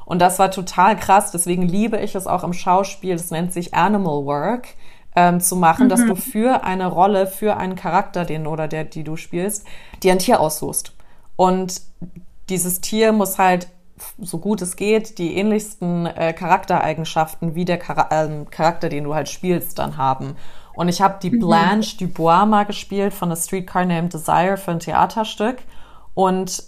Und 0.06 0.20
das 0.20 0.38
war 0.38 0.52
total 0.52 0.96
krass, 0.98 1.32
deswegen 1.32 1.64
liebe 1.64 1.98
ich 1.98 2.14
es 2.14 2.28
auch 2.28 2.44
im 2.44 2.54
Schauspiel, 2.54 3.14
das 3.14 3.32
nennt 3.32 3.54
sich 3.54 3.74
Animal 3.74 4.26
Work, 4.26 4.68
ähm, 5.16 5.40
zu 5.40 5.56
machen, 5.56 5.86
mhm. 5.86 5.90
dass 5.90 6.06
du 6.06 6.16
für 6.16 6.64
eine 6.64 6.88
Rolle, 6.88 7.26
für 7.26 7.58
einen 7.58 7.76
Charakter, 7.76 8.26
den 8.26 8.46
oder 8.46 8.68
der, 8.68 8.84
die 8.84 9.04
du 9.04 9.16
spielst, 9.16 9.66
dir 10.04 10.12
ein 10.12 10.20
Tier 10.20 10.40
aussuchst. 10.40 10.94
Und 11.36 11.82
dieses 12.50 12.82
Tier 12.82 13.12
muss 13.12 13.40
halt 13.40 13.68
so 14.18 14.40
gut 14.40 14.62
es 14.62 14.76
geht, 14.76 15.18
die 15.18 15.38
ähnlichsten 15.38 16.06
äh, 16.06 16.34
Charaktereigenschaften 16.34 17.56
wie 17.56 17.66
der 17.66 17.80
Char 17.82 18.10
ähm, 18.12 18.50
Charakter, 18.50 18.90
den 18.90 19.06
du 19.06 19.16
halt 19.16 19.30
spielst, 19.30 19.80
dann 19.80 19.98
haben. 19.98 20.36
Und 20.74 20.90
ich 20.90 21.02
habe 21.02 21.20
die 21.22 21.32
mhm. 21.32 21.40
Blanche 21.40 21.98
Dubois 21.98 22.46
mal 22.46 22.66
gespielt 22.66 23.14
von 23.14 23.32
A 23.32 23.36
Streetcar 23.36 23.86
Named 23.86 24.14
Desire 24.14 24.58
für 24.58 24.72
ein 24.72 24.80
Theaterstück. 24.80 25.60
Und 26.14 26.64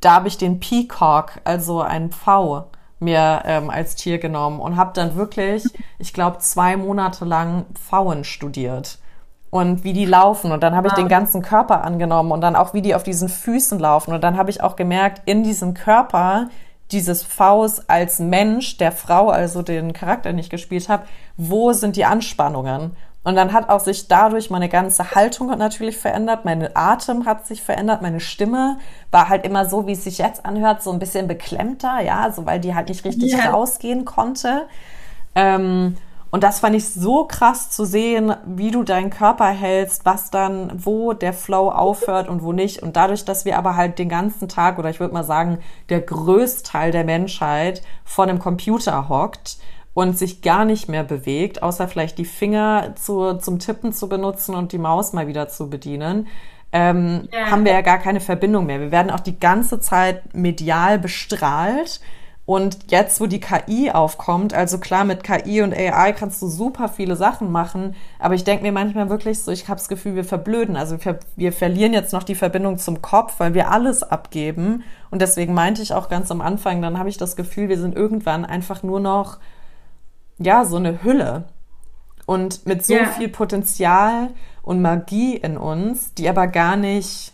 da 0.00 0.14
habe 0.14 0.28
ich 0.28 0.38
den 0.38 0.60
Peacock, 0.60 1.40
also 1.44 1.80
ein 1.80 2.10
Pfau, 2.10 2.70
mir 3.00 3.42
ähm, 3.44 3.68
als 3.68 3.96
Tier 3.96 4.18
genommen 4.18 4.60
und 4.60 4.76
habe 4.76 4.92
dann 4.94 5.16
wirklich, 5.16 5.64
ich 5.98 6.12
glaube, 6.12 6.38
zwei 6.38 6.76
Monate 6.76 7.24
lang 7.24 7.66
Pfauen 7.74 8.22
studiert 8.22 8.98
und 9.52 9.84
wie 9.84 9.92
die 9.92 10.06
laufen. 10.06 10.50
Und 10.50 10.62
dann 10.62 10.74
habe 10.74 10.88
ich 10.88 10.94
den 10.94 11.08
ganzen 11.08 11.42
Körper 11.42 11.84
angenommen 11.84 12.32
und 12.32 12.40
dann 12.40 12.56
auch, 12.56 12.72
wie 12.72 12.80
die 12.80 12.94
auf 12.94 13.02
diesen 13.02 13.28
Füßen 13.28 13.78
laufen. 13.78 14.14
Und 14.14 14.24
dann 14.24 14.38
habe 14.38 14.48
ich 14.48 14.62
auch 14.62 14.76
gemerkt, 14.76 15.20
in 15.26 15.44
diesem 15.44 15.74
Körper 15.74 16.48
dieses 16.90 17.22
Faust 17.22 17.90
als 17.90 18.18
Mensch, 18.18 18.78
der 18.78 18.92
Frau, 18.92 19.28
also 19.28 19.60
den 19.60 19.92
Charakter, 19.92 20.30
den 20.30 20.38
ich 20.38 20.48
gespielt 20.48 20.88
habe, 20.88 21.04
wo 21.36 21.74
sind 21.74 21.96
die 21.96 22.06
Anspannungen? 22.06 22.96
Und 23.24 23.36
dann 23.36 23.52
hat 23.52 23.68
auch 23.68 23.80
sich 23.80 24.08
dadurch 24.08 24.48
meine 24.48 24.70
ganze 24.70 25.10
Haltung 25.10 25.48
natürlich 25.58 25.98
verändert, 25.98 26.46
meine 26.46 26.74
Atem 26.74 27.26
hat 27.26 27.46
sich 27.46 27.62
verändert, 27.62 28.00
meine 28.00 28.20
Stimme 28.20 28.78
war 29.10 29.28
halt 29.28 29.44
immer 29.44 29.66
so, 29.66 29.86
wie 29.86 29.92
es 29.92 30.04
sich 30.04 30.16
jetzt 30.16 30.46
anhört, 30.46 30.82
so 30.82 30.90
ein 30.90 30.98
bisschen 30.98 31.28
beklemmter, 31.28 32.00
ja, 32.00 32.32
so 32.32 32.46
weil 32.46 32.58
die 32.58 32.74
halt 32.74 32.88
nicht 32.88 33.04
richtig 33.04 33.34
yeah. 33.34 33.50
rausgehen 33.50 34.06
konnte. 34.06 34.66
Ähm, 35.34 35.98
und 36.32 36.42
das 36.42 36.60
fand 36.60 36.74
ich 36.74 36.88
so 36.88 37.26
krass 37.26 37.70
zu 37.70 37.84
sehen, 37.84 38.34
wie 38.46 38.70
du 38.70 38.84
deinen 38.84 39.10
Körper 39.10 39.48
hältst, 39.48 40.06
was 40.06 40.30
dann, 40.30 40.72
wo 40.82 41.12
der 41.12 41.34
Flow 41.34 41.70
aufhört 41.70 42.26
und 42.26 42.42
wo 42.42 42.54
nicht. 42.54 42.82
Und 42.82 42.96
dadurch, 42.96 43.26
dass 43.26 43.44
wir 43.44 43.58
aber 43.58 43.76
halt 43.76 43.98
den 43.98 44.08
ganzen 44.08 44.48
Tag 44.48 44.78
oder 44.78 44.88
ich 44.88 44.98
würde 44.98 45.12
mal 45.12 45.24
sagen, 45.24 45.58
der 45.90 46.00
Größteil 46.00 46.90
der 46.90 47.04
Menschheit 47.04 47.82
vor 48.02 48.24
einem 48.24 48.38
Computer 48.38 49.10
hockt 49.10 49.58
und 49.92 50.16
sich 50.16 50.40
gar 50.40 50.64
nicht 50.64 50.88
mehr 50.88 51.04
bewegt, 51.04 51.62
außer 51.62 51.86
vielleicht 51.86 52.16
die 52.16 52.24
Finger 52.24 52.94
zu, 52.96 53.34
zum 53.34 53.58
Tippen 53.58 53.92
zu 53.92 54.08
benutzen 54.08 54.54
und 54.54 54.72
die 54.72 54.78
Maus 54.78 55.12
mal 55.12 55.26
wieder 55.26 55.48
zu 55.48 55.68
bedienen, 55.68 56.28
ähm, 56.72 57.28
ja. 57.30 57.50
haben 57.50 57.66
wir 57.66 57.72
ja 57.72 57.82
gar 57.82 57.98
keine 57.98 58.20
Verbindung 58.20 58.64
mehr. 58.64 58.80
Wir 58.80 58.90
werden 58.90 59.10
auch 59.10 59.20
die 59.20 59.38
ganze 59.38 59.80
Zeit 59.80 60.34
medial 60.34 60.98
bestrahlt 60.98 62.00
und 62.54 62.90
jetzt, 62.90 63.18
wo 63.18 63.26
die 63.26 63.40
KI 63.40 63.90
aufkommt, 63.90 64.52
also 64.52 64.76
klar, 64.76 65.06
mit 65.06 65.24
KI 65.24 65.62
und 65.62 65.72
AI 65.72 66.12
kannst 66.12 66.42
du 66.42 66.48
super 66.48 66.90
viele 66.90 67.16
Sachen 67.16 67.50
machen, 67.50 67.94
aber 68.18 68.34
ich 68.34 68.44
denke 68.44 68.62
mir 68.62 68.72
manchmal 68.72 69.08
wirklich 69.08 69.38
so, 69.38 69.50
ich 69.50 69.68
habe 69.68 69.78
das 69.78 69.88
Gefühl, 69.88 70.16
wir 70.16 70.24
verblöden. 70.24 70.76
Also 70.76 71.02
wir, 71.02 71.18
wir 71.34 71.54
verlieren 71.54 71.94
jetzt 71.94 72.12
noch 72.12 72.24
die 72.24 72.34
Verbindung 72.34 72.76
zum 72.76 73.00
Kopf, 73.00 73.40
weil 73.40 73.54
wir 73.54 73.70
alles 73.70 74.02
abgeben. 74.02 74.84
Und 75.10 75.22
deswegen 75.22 75.54
meinte 75.54 75.80
ich 75.80 75.94
auch 75.94 76.10
ganz 76.10 76.30
am 76.30 76.42
Anfang, 76.42 76.82
dann 76.82 76.98
habe 76.98 77.08
ich 77.08 77.16
das 77.16 77.36
Gefühl, 77.36 77.70
wir 77.70 77.78
sind 77.78 77.96
irgendwann 77.96 78.44
einfach 78.44 78.82
nur 78.82 79.00
noch, 79.00 79.38
ja, 80.36 80.66
so 80.66 80.76
eine 80.76 81.02
Hülle. 81.02 81.44
Und 82.26 82.66
mit 82.66 82.84
so 82.84 82.92
yeah. 82.92 83.06
viel 83.06 83.30
Potenzial 83.30 84.28
und 84.60 84.82
Magie 84.82 85.36
in 85.36 85.56
uns, 85.56 86.12
die 86.12 86.28
aber 86.28 86.48
gar 86.48 86.76
nicht 86.76 87.31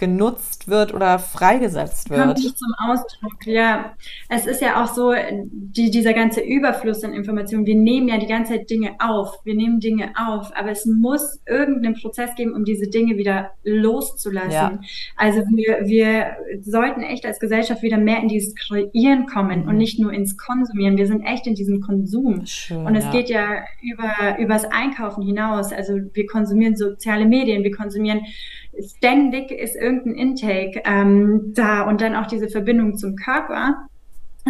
genutzt 0.00 0.66
wird 0.66 0.94
oder 0.94 1.18
freigesetzt 1.18 2.08
wird. 2.08 2.22
Kommt 2.22 2.38
nicht 2.38 2.58
zum 2.58 2.72
Ausdruck, 2.88 3.46
ja. 3.46 3.92
Es 4.30 4.46
ist 4.46 4.62
ja 4.62 4.82
auch 4.82 4.88
so, 4.88 5.12
die, 5.52 5.90
dieser 5.90 6.14
ganze 6.14 6.40
Überfluss 6.40 7.04
an 7.04 7.12
Informationen, 7.12 7.66
wir 7.66 7.76
nehmen 7.76 8.08
ja 8.08 8.16
die 8.16 8.26
ganze 8.26 8.54
Zeit 8.54 8.70
Dinge 8.70 8.92
auf, 8.98 9.38
wir 9.44 9.54
nehmen 9.54 9.78
Dinge 9.78 10.12
auf, 10.16 10.56
aber 10.56 10.70
es 10.70 10.86
muss 10.86 11.40
irgendeinen 11.46 11.96
Prozess 12.00 12.34
geben, 12.34 12.54
um 12.54 12.64
diese 12.64 12.88
Dinge 12.88 13.18
wieder 13.18 13.50
loszulassen. 13.62 14.50
Ja. 14.50 14.80
Also 15.16 15.40
wir, 15.54 15.86
wir 15.86 16.36
sollten 16.62 17.02
echt 17.02 17.26
als 17.26 17.38
Gesellschaft 17.38 17.82
wieder 17.82 17.98
mehr 17.98 18.20
in 18.22 18.28
dieses 18.28 18.54
Kreieren 18.54 19.26
kommen 19.26 19.62
mhm. 19.62 19.68
und 19.68 19.76
nicht 19.76 20.00
nur 20.00 20.14
ins 20.14 20.38
Konsumieren. 20.38 20.96
Wir 20.96 21.08
sind 21.08 21.24
echt 21.24 21.46
in 21.46 21.54
diesem 21.54 21.82
Konsum. 21.82 22.46
Schön, 22.46 22.86
und 22.86 22.96
es 22.96 23.04
ja. 23.04 23.10
geht 23.10 23.28
ja 23.28 23.64
über, 23.82 24.38
übers 24.38 24.64
Einkaufen 24.64 25.22
hinaus. 25.24 25.74
Also 25.74 25.92
wir 26.14 26.26
konsumieren 26.26 26.74
soziale 26.74 27.26
Medien, 27.26 27.64
wir 27.64 27.76
konsumieren 27.76 28.22
ständig 28.78 29.50
ist 29.50 29.76
irgendein 29.76 30.14
Intake 30.14 30.82
ähm, 30.84 31.52
da 31.54 31.82
und 31.82 32.00
dann 32.00 32.16
auch 32.16 32.26
diese 32.26 32.48
Verbindung 32.48 32.96
zum 32.96 33.16
Körper. 33.16 33.86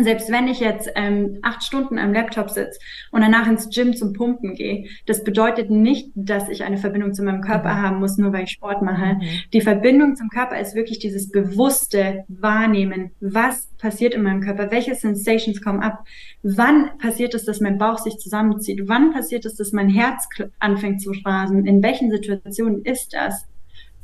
Selbst 0.00 0.30
wenn 0.30 0.46
ich 0.46 0.60
jetzt 0.60 0.88
ähm, 0.94 1.38
acht 1.42 1.64
Stunden 1.64 1.98
am 1.98 2.12
Laptop 2.12 2.48
sitze 2.50 2.78
und 3.10 3.22
danach 3.22 3.48
ins 3.48 3.68
Gym 3.70 3.94
zum 3.94 4.12
Pumpen 4.12 4.54
gehe, 4.54 4.86
das 5.06 5.24
bedeutet 5.24 5.68
nicht, 5.70 6.10
dass 6.14 6.48
ich 6.48 6.62
eine 6.62 6.78
Verbindung 6.78 7.12
zu 7.12 7.24
meinem 7.24 7.40
Körper 7.40 7.74
mhm. 7.74 7.82
haben 7.82 7.98
muss, 7.98 8.16
nur 8.16 8.32
weil 8.32 8.44
ich 8.44 8.50
Sport 8.50 8.82
mache. 8.82 9.14
Mhm. 9.14 9.20
Die 9.52 9.60
Verbindung 9.60 10.14
zum 10.14 10.28
Körper 10.28 10.60
ist 10.60 10.76
wirklich 10.76 11.00
dieses 11.00 11.30
bewusste 11.30 12.24
Wahrnehmen. 12.28 13.10
Was 13.20 13.68
passiert 13.78 14.14
in 14.14 14.22
meinem 14.22 14.40
Körper? 14.40 14.70
Welche 14.70 14.94
Sensations 14.94 15.60
kommen 15.60 15.80
ab? 15.80 16.04
Wann 16.42 16.96
passiert 16.98 17.34
es, 17.34 17.44
dass 17.44 17.60
mein 17.60 17.76
Bauch 17.76 17.98
sich 17.98 18.16
zusammenzieht? 18.18 18.82
Wann 18.86 19.12
passiert 19.12 19.44
es, 19.44 19.56
dass 19.56 19.72
mein 19.72 19.88
Herz 19.88 20.28
anfängt 20.60 21.02
zu 21.02 21.12
rasen? 21.24 21.66
In 21.66 21.82
welchen 21.82 22.12
Situationen 22.12 22.84
ist 22.84 23.12
das? 23.12 23.49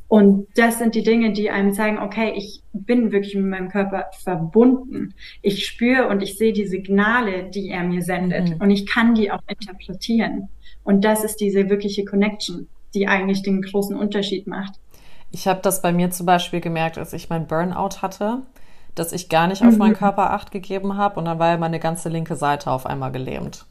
Und 0.09 0.47
das 0.55 0.79
sind 0.79 0.95
die 0.95 1.03
Dinge, 1.03 1.33
die 1.33 1.51
einem 1.51 1.73
zeigen, 1.73 1.99
okay, 1.99 2.33
ich 2.37 2.63
bin 2.73 3.11
wirklich 3.11 3.35
mit 3.35 3.47
meinem 3.47 3.69
Körper 3.69 4.07
verbunden. 4.23 5.15
Ich 5.43 5.67
spüre 5.67 6.09
und 6.09 6.23
ich 6.23 6.39
sehe 6.39 6.53
die 6.53 6.67
Signale, 6.67 7.51
die 7.51 7.71
er 7.71 7.83
mir 7.83 8.03
sendet. 8.03 8.51
Mhm. 8.51 8.57
Und 8.61 8.71
ich 8.71 8.87
kann 8.87 9.15
die 9.15 9.33
auch 9.33 9.43
interpretieren. 9.49 10.49
Und 10.85 11.05
das 11.05 11.25
ist 11.25 11.41
diese 11.41 11.69
wirkliche 11.69 12.05
Connection, 12.05 12.69
die 12.95 13.09
eigentlich 13.09 13.43
den 13.43 13.63
großen 13.63 13.97
Unterschied 13.97 14.47
macht. 14.47 14.75
Ich 15.33 15.49
habe 15.49 15.61
das 15.61 15.83
bei 15.83 15.93
mir 15.93 16.11
zum 16.11 16.27
Beispiel 16.27 16.61
gemerkt, 16.61 16.99
als 16.99 17.13
ich 17.13 17.29
mein 17.29 17.49
Burnout 17.49 18.01
hatte, 18.01 18.43
dass 18.95 19.13
ich 19.13 19.29
gar 19.29 19.49
nicht 19.49 19.63
auf 19.63 19.73
mhm. 19.73 19.79
meinen 19.79 19.95
Körper 19.95 20.31
acht 20.31 20.53
gegeben 20.53 20.97
habe 20.97 21.19
und 21.19 21.27
dann 21.27 21.41
war 21.41 21.51
ja 21.51 21.59
meine 21.59 21.81
ganze 21.81 22.09
linke 22.09 22.37
Seite 22.37 22.71
auf 22.71 22.87
einmal 22.87 23.11
gelähmt. 23.11 23.67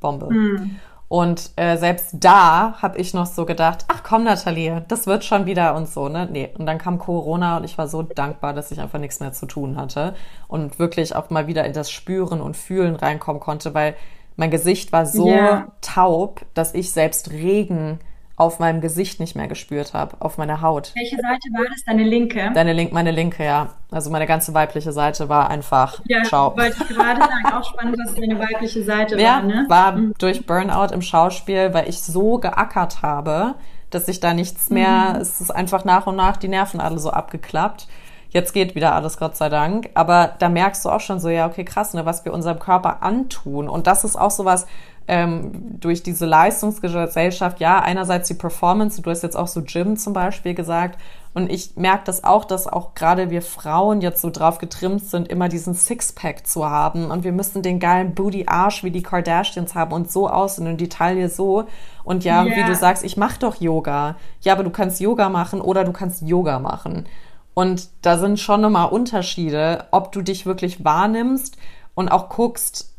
Bombe. 0.00 0.32
Mhm. 0.32 0.76
Und 1.10 1.50
äh, 1.56 1.76
selbst 1.76 2.10
da 2.20 2.80
habe 2.80 2.98
ich 2.98 3.14
noch 3.14 3.26
so 3.26 3.44
gedacht, 3.44 3.84
ach 3.88 4.04
komm, 4.04 4.22
Nathalie, 4.22 4.84
das 4.86 5.08
wird 5.08 5.24
schon 5.24 5.44
wieder 5.44 5.74
und 5.74 5.88
so, 5.88 6.08
ne? 6.08 6.28
Nee. 6.30 6.50
Und 6.56 6.66
dann 6.66 6.78
kam 6.78 7.00
Corona 7.00 7.56
und 7.56 7.64
ich 7.64 7.76
war 7.76 7.88
so 7.88 8.02
dankbar, 8.02 8.54
dass 8.54 8.70
ich 8.70 8.78
einfach 8.80 9.00
nichts 9.00 9.18
mehr 9.18 9.32
zu 9.32 9.46
tun 9.46 9.76
hatte 9.76 10.14
und 10.46 10.78
wirklich 10.78 11.16
auch 11.16 11.28
mal 11.28 11.48
wieder 11.48 11.64
in 11.64 11.72
das 11.72 11.90
Spüren 11.90 12.40
und 12.40 12.56
Fühlen 12.56 12.94
reinkommen 12.94 13.40
konnte, 13.40 13.74
weil 13.74 13.96
mein 14.36 14.52
Gesicht 14.52 14.92
war 14.92 15.04
so 15.04 15.26
yeah. 15.26 15.72
taub, 15.80 16.42
dass 16.54 16.74
ich 16.74 16.92
selbst 16.92 17.32
Regen 17.32 17.98
auf 18.40 18.58
meinem 18.58 18.80
Gesicht 18.80 19.20
nicht 19.20 19.36
mehr 19.36 19.48
gespürt 19.48 19.92
habe, 19.92 20.16
auf 20.18 20.38
meiner 20.38 20.62
Haut. 20.62 20.92
Welche 20.94 21.16
Seite 21.16 21.50
war 21.52 21.66
das? 21.70 21.84
Deine 21.84 22.04
linke? 22.04 22.50
Deine 22.54 22.72
link, 22.72 22.90
meine 22.90 23.10
linke, 23.10 23.44
ja. 23.44 23.74
Also 23.90 24.08
meine 24.08 24.26
ganze 24.26 24.54
weibliche 24.54 24.92
Seite 24.92 25.28
war 25.28 25.50
einfach 25.50 26.00
ja, 26.06 26.24
Schau. 26.24 26.56
wollte 26.56 26.74
ich 26.80 26.88
gerade 26.88 27.20
sagen, 27.20 27.52
auch 27.52 27.64
spannend, 27.64 27.98
dass 27.98 28.14
deine 28.14 28.38
weibliche 28.38 28.82
Seite 28.82 29.20
ja, 29.20 29.34
war, 29.34 29.42
ne? 29.42 29.66
war 29.68 29.92
mhm. 29.92 30.14
durch 30.18 30.46
Burnout 30.46 30.94
im 30.94 31.02
Schauspiel, 31.02 31.74
weil 31.74 31.86
ich 31.90 32.02
so 32.02 32.38
geackert 32.38 33.02
habe, 33.02 33.56
dass 33.90 34.08
ich 34.08 34.20
da 34.20 34.32
nichts 34.32 34.70
mehr, 34.70 35.12
mhm. 35.16 35.20
es 35.20 35.42
ist 35.42 35.50
einfach 35.50 35.84
nach 35.84 36.06
und 36.06 36.16
nach 36.16 36.38
die 36.38 36.48
Nerven 36.48 36.80
alle 36.80 36.98
so 36.98 37.10
abgeklappt. 37.10 37.88
Jetzt 38.30 38.54
geht 38.54 38.74
wieder 38.74 38.94
alles, 38.94 39.18
Gott 39.18 39.36
sei 39.36 39.50
Dank. 39.50 39.90
Aber 39.92 40.34
da 40.38 40.48
merkst 40.48 40.82
du 40.84 40.88
auch 40.88 41.00
schon 41.00 41.20
so, 41.20 41.28
ja, 41.28 41.46
okay, 41.46 41.64
krass, 41.64 41.92
ne, 41.92 42.06
was 42.06 42.24
wir 42.24 42.32
unserem 42.32 42.58
Körper 42.58 43.02
antun. 43.02 43.68
Und 43.68 43.86
das 43.86 44.04
ist 44.04 44.16
auch 44.16 44.30
so 44.30 44.46
was, 44.46 44.66
ähm, 45.10 45.80
durch 45.80 46.04
diese 46.04 46.24
Leistungsgesellschaft, 46.24 47.58
ja, 47.58 47.80
einerseits 47.80 48.28
die 48.28 48.34
Performance, 48.34 49.02
du 49.02 49.10
hast 49.10 49.24
jetzt 49.24 49.36
auch 49.36 49.48
so 49.48 49.60
Gym 49.62 49.96
zum 49.96 50.12
Beispiel 50.12 50.54
gesagt, 50.54 51.00
und 51.34 51.50
ich 51.50 51.76
merke 51.76 52.04
das 52.04 52.22
auch, 52.22 52.44
dass 52.44 52.68
auch 52.68 52.94
gerade 52.94 53.28
wir 53.30 53.42
Frauen 53.42 54.02
jetzt 54.02 54.22
so 54.22 54.30
drauf 54.30 54.58
getrimmt 54.58 55.04
sind, 55.04 55.26
immer 55.26 55.48
diesen 55.48 55.74
Sixpack 55.74 56.46
zu 56.46 56.68
haben 56.70 57.10
und 57.10 57.24
wir 57.24 57.32
müssen 57.32 57.62
den 57.62 57.80
geilen 57.80 58.14
Booty-Arsch 58.14 58.84
wie 58.84 58.92
die 58.92 59.02
Kardashians 59.02 59.74
haben 59.74 59.92
und 59.92 60.12
so 60.12 60.28
aussehen 60.28 60.68
und 60.68 60.80
die 60.80 60.88
Taille 60.88 61.28
so. 61.28 61.64
Und 62.04 62.22
ja, 62.22 62.44
yeah. 62.44 62.56
wie 62.56 62.64
du 62.64 62.76
sagst, 62.76 63.04
ich 63.04 63.16
mache 63.16 63.40
doch 63.40 63.60
Yoga. 63.60 64.14
Ja, 64.42 64.52
aber 64.52 64.62
du 64.62 64.70
kannst 64.70 65.00
Yoga 65.00 65.28
machen 65.28 65.60
oder 65.60 65.82
du 65.82 65.92
kannst 65.92 66.22
Yoga 66.22 66.60
machen. 66.60 67.06
Und 67.54 67.88
da 68.02 68.16
sind 68.16 68.38
schon 68.38 68.60
nochmal 68.60 68.90
Unterschiede, 68.90 69.86
ob 69.90 70.12
du 70.12 70.22
dich 70.22 70.46
wirklich 70.46 70.84
wahrnimmst 70.84 71.56
und 71.94 72.08
auch 72.10 72.28
guckst, 72.28 72.89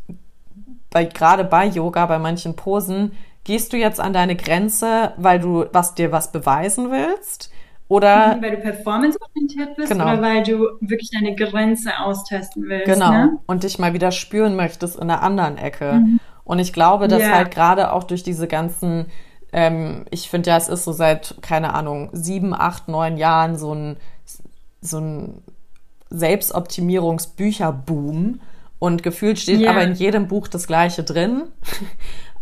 bei, 0.91 1.05
gerade 1.05 1.43
bei 1.43 1.65
Yoga, 1.65 2.05
bei 2.05 2.19
manchen 2.19 2.55
Posen, 2.55 3.13
gehst 3.43 3.73
du 3.73 3.77
jetzt 3.77 3.99
an 3.99 4.13
deine 4.13 4.35
Grenze, 4.35 5.13
weil 5.17 5.39
du 5.39 5.65
was 5.71 5.95
dir 5.95 6.11
was 6.11 6.31
beweisen 6.31 6.91
willst? 6.91 7.49
Oder 7.87 8.37
weil 8.39 8.51
du 8.51 8.57
performanceorientiert 8.61 9.75
bist 9.75 9.91
genau. 9.91 10.05
oder 10.05 10.21
weil 10.21 10.43
du 10.43 10.67
wirklich 10.79 11.09
deine 11.11 11.35
Grenze 11.35 11.97
austesten 11.99 12.69
willst. 12.69 12.85
Genau. 12.85 13.11
Ne? 13.11 13.39
Und 13.47 13.63
dich 13.63 13.79
mal 13.79 13.93
wieder 13.93 14.11
spüren 14.11 14.55
möchtest 14.55 14.97
in 14.97 15.09
der 15.09 15.21
anderen 15.21 15.57
Ecke. 15.57 15.95
Mhm. 15.95 16.21
Und 16.45 16.59
ich 16.59 16.71
glaube, 16.71 17.09
dass 17.09 17.21
yeah. 17.21 17.35
halt 17.35 17.51
gerade 17.51 17.91
auch 17.91 18.05
durch 18.05 18.23
diese 18.23 18.47
ganzen, 18.47 19.07
ähm, 19.51 20.05
ich 20.09 20.29
finde 20.29 20.51
ja, 20.51 20.57
es 20.57 20.69
ist 20.69 20.85
so 20.85 20.93
seit, 20.93 21.35
keine 21.41 21.73
Ahnung, 21.73 22.09
sieben, 22.13 22.53
acht, 22.53 22.87
neun 22.87 23.17
Jahren 23.17 23.57
so 23.57 23.73
ein, 23.73 23.97
so 24.79 24.99
ein 24.99 25.43
Selbstoptimierungsbücherboom 26.09 28.39
und 28.81 29.03
gefühlt 29.03 29.37
steht 29.37 29.59
yeah. 29.59 29.69
aber 29.69 29.83
in 29.83 29.93
jedem 29.93 30.27
Buch 30.27 30.47
das 30.47 30.65
Gleiche 30.65 31.03
drin. 31.03 31.43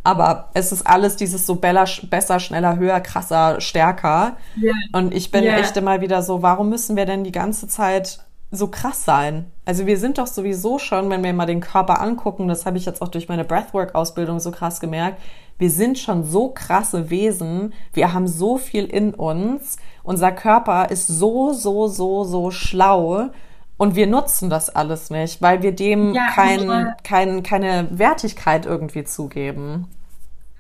aber 0.06 0.52
es 0.54 0.72
ist 0.72 0.88
alles 0.88 1.18
dieses 1.18 1.46
so 1.46 1.56
beller, 1.56 1.86
besser, 2.10 2.40
schneller, 2.40 2.78
höher, 2.78 3.02
krasser, 3.02 3.60
stärker. 3.60 4.38
Yeah. 4.58 4.74
Und 4.94 5.14
ich 5.14 5.32
bin 5.32 5.44
yeah. 5.44 5.58
echt 5.58 5.76
immer 5.76 6.00
wieder 6.00 6.22
so, 6.22 6.42
warum 6.42 6.70
müssen 6.70 6.96
wir 6.96 7.06
denn 7.06 7.26
die 7.26 7.34
ganze 7.34 7.68
Zeit 7.68 8.22
so 8.52 8.68
krass 8.70 9.04
sein? 9.04 9.52
Also 9.66 9.86
wir 9.86 9.98
sind 9.98 10.18
doch 10.18 10.28
sowieso 10.28 10.80
schon, 10.80 11.10
wenn 11.10 11.26
wir 11.26 11.34
mal 11.34 11.46
den 11.46 11.60
Körper 11.60 12.00
angucken, 12.00 12.48
das 12.48 12.66
habe 12.66 12.78
ich 12.78 12.86
jetzt 12.86 13.02
auch 13.02 13.10
durch 13.10 13.28
meine 13.28 13.44
Breathwork-Ausbildung 13.44 14.40
so 14.40 14.52
krass 14.52 14.80
gemerkt, 14.80 15.22
wir 15.58 15.70
sind 15.70 16.00
schon 16.00 16.24
so 16.24 16.52
krasse 16.52 17.10
Wesen, 17.10 17.74
wir 17.92 18.14
haben 18.14 18.30
so 18.30 18.58
viel 18.58 18.86
in 18.86 19.14
uns, 19.14 19.76
unser 20.04 20.32
Körper 20.32 20.90
ist 20.90 21.08
so, 21.08 21.52
so, 21.52 21.90
so, 21.90 22.24
so 22.24 22.50
schlau 22.50 23.32
und 23.80 23.96
wir 23.96 24.08
nutzen 24.08 24.50
das 24.50 24.70
alles 24.70 25.10
nicht, 25.10 25.42
weil 25.42 25.64
wir 25.64 25.72
dem 25.72 26.14
ja, 26.14 26.28
kein, 26.36 26.94
kein, 27.06 27.44
keine 27.44 27.88
Wertigkeit 27.90 28.66
irgendwie 28.66 29.06
zugeben. 29.06 29.88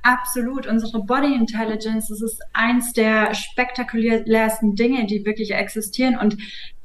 Absolut. 0.03 0.65
Unsere 0.65 1.03
Body 1.03 1.35
Intelligence, 1.35 2.07
das 2.07 2.21
ist 2.21 2.41
eins 2.53 2.93
der 2.93 3.33
spektakulärsten 3.35 4.75
Dinge, 4.77 5.05
die 5.05 5.25
wirklich 5.25 5.51
existieren. 5.51 6.17
Und 6.17 6.37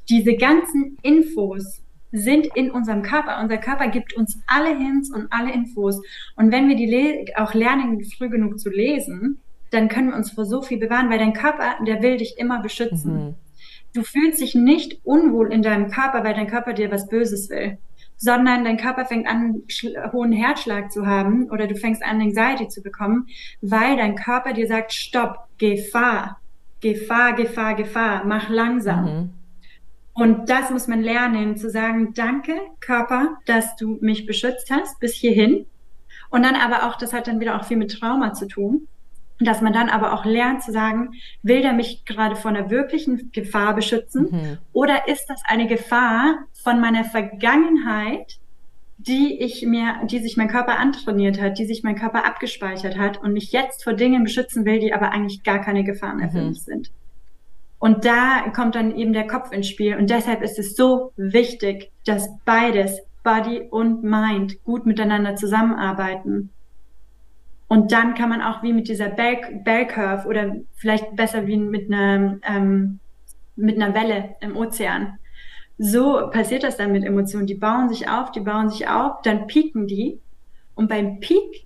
diese 0.09 0.35
ganzen 0.35 0.97
Infos 1.03 1.81
sind 2.11 2.47
in 2.47 2.69
unserem 2.69 3.01
Körper. 3.01 3.39
Unser 3.41 3.57
Körper 3.57 3.87
gibt 3.87 4.13
uns 4.17 4.37
alle 4.45 4.77
Hints 4.77 5.09
und 5.11 5.27
alle 5.31 5.53
Infos. 5.53 6.01
Und 6.35 6.51
wenn 6.51 6.67
wir 6.67 6.75
die 6.75 6.85
le 6.85 7.25
auch 7.37 7.53
lernen, 7.53 8.03
früh 8.03 8.27
genug 8.27 8.59
zu 8.59 8.69
lesen, 8.69 9.39
dann 9.71 9.87
können 9.87 10.09
wir 10.09 10.17
uns 10.17 10.31
vor 10.31 10.45
so 10.45 10.61
viel 10.61 10.79
bewahren, 10.79 11.09
weil 11.09 11.19
dein 11.19 11.33
Körper, 11.33 11.75
der 11.87 12.01
will 12.01 12.17
dich 12.17 12.37
immer 12.37 12.61
beschützen. 12.61 13.27
Mhm. 13.27 13.35
Du 13.95 14.03
fühlst 14.03 14.41
dich 14.41 14.55
nicht 14.55 14.99
unwohl 15.05 15.53
in 15.53 15.61
deinem 15.61 15.89
Körper, 15.89 16.25
weil 16.25 16.33
dein 16.33 16.47
Körper 16.47 16.73
dir 16.73 16.91
was 16.91 17.07
Böses 17.07 17.49
will, 17.49 17.77
sondern 18.17 18.65
dein 18.65 18.75
Körper 18.75 19.05
fängt 19.05 19.25
an, 19.25 19.63
hohen 20.11 20.33
Herzschlag 20.33 20.91
zu 20.91 21.07
haben 21.07 21.49
oder 21.49 21.65
du 21.65 21.75
fängst 21.75 22.03
an, 22.03 22.19
Anxiety 22.19 22.67
zu 22.67 22.81
bekommen, 22.81 23.27
weil 23.61 23.95
dein 23.95 24.15
Körper 24.15 24.51
dir 24.51 24.67
sagt, 24.67 24.91
stopp, 24.91 25.47
Gefahr, 25.57 26.41
Gefahr, 26.81 27.33
Gefahr, 27.33 27.75
Gefahr, 27.75 28.25
mach 28.25 28.49
langsam. 28.49 29.05
Mhm. 29.05 29.29
Und 30.13 30.49
das 30.49 30.71
muss 30.71 30.89
man 30.89 31.01
lernen, 31.01 31.55
zu 31.55 31.69
sagen, 31.69 32.13
danke 32.13 32.53
Körper, 32.81 33.37
dass 33.45 33.77
du 33.77 33.97
mich 34.01 34.25
beschützt 34.25 34.71
hast 34.71 34.99
bis 34.99 35.13
hierhin. 35.13 35.65
Und 36.29 36.43
dann 36.43 36.55
aber 36.55 36.87
auch, 36.87 36.97
das 36.97 37.13
hat 37.13 37.27
dann 37.27 37.39
wieder 37.39 37.57
auch 37.57 37.63
viel 37.63 37.77
mit 37.77 37.91
Trauma 37.97 38.33
zu 38.33 38.47
tun, 38.47 38.87
dass 39.39 39.61
man 39.61 39.73
dann 39.73 39.89
aber 39.89 40.13
auch 40.13 40.25
lernt 40.25 40.63
zu 40.63 40.71
sagen, 40.71 41.09
will 41.43 41.61
der 41.61 41.73
mich 41.73 42.05
gerade 42.05 42.35
vor 42.35 42.51
einer 42.51 42.69
wirklichen 42.69 43.31
Gefahr 43.31 43.75
beschützen 43.75 44.29
mhm. 44.31 44.57
oder 44.71 45.07
ist 45.07 45.25
das 45.27 45.41
eine 45.45 45.67
Gefahr 45.67 46.45
von 46.53 46.79
meiner 46.79 47.03
Vergangenheit, 47.03 48.39
die 48.97 49.41
ich 49.41 49.65
mir, 49.65 49.95
die 50.05 50.19
sich 50.19 50.37
mein 50.37 50.47
Körper 50.47 50.79
antrainiert 50.79 51.41
hat, 51.41 51.59
die 51.59 51.65
sich 51.65 51.83
mein 51.83 51.95
Körper 51.95 52.25
abgespeichert 52.25 52.97
hat 52.97 53.21
und 53.21 53.33
mich 53.33 53.51
jetzt 53.51 53.83
vor 53.83 53.93
Dingen 53.93 54.23
beschützen 54.23 54.65
will, 54.65 54.79
die 54.79 54.93
aber 54.93 55.11
eigentlich 55.11 55.43
gar 55.43 55.59
keine 55.59 55.83
Gefahr 55.83 56.15
mehr 56.15 56.29
für 56.29 56.41
mhm. 56.41 56.49
mich 56.49 56.63
sind. 56.63 56.91
Und 57.77 58.05
da 58.05 58.49
kommt 58.55 58.75
dann 58.75 58.95
eben 58.95 59.13
der 59.13 59.27
Kopf 59.27 59.51
ins 59.51 59.67
Spiel. 59.67 59.95
Und 59.97 60.09
deshalb 60.09 60.41
ist 60.41 60.57
es 60.57 60.75
so 60.75 61.11
wichtig, 61.17 61.91
dass 62.05 62.29
beides, 62.45 63.01
Body 63.23 63.67
und 63.69 64.03
Mind, 64.03 64.63
gut 64.63 64.85
miteinander 64.85 65.35
zusammenarbeiten. 65.35 66.51
Und 67.75 67.91
dann 67.91 68.13
kann 68.13 68.29
man 68.29 68.41
auch 68.41 68.63
wie 68.63 68.71
mit 68.71 68.87
dieser 68.87 69.09
Bell, 69.09 69.35
Bell 69.65 69.85
Curve 69.85 70.29
oder 70.29 70.55
vielleicht 70.75 71.13
besser 71.17 71.45
wie 71.45 71.57
mit 71.57 71.91
einer, 71.91 72.39
ähm, 72.47 72.99
mit 73.57 73.75
einer 73.75 73.93
Welle 73.93 74.35
im 74.39 74.55
Ozean. 74.55 75.17
So 75.77 76.29
passiert 76.31 76.63
das 76.63 76.77
dann 76.77 76.93
mit 76.93 77.03
Emotionen. 77.03 77.47
Die 77.47 77.55
bauen 77.55 77.89
sich 77.89 78.07
auf, 78.07 78.31
die 78.31 78.39
bauen 78.39 78.69
sich 78.69 78.87
auf, 78.87 79.21
dann 79.23 79.47
pieken 79.47 79.87
die. 79.87 80.21
Und 80.73 80.87
beim 80.87 81.19
Peak, 81.19 81.65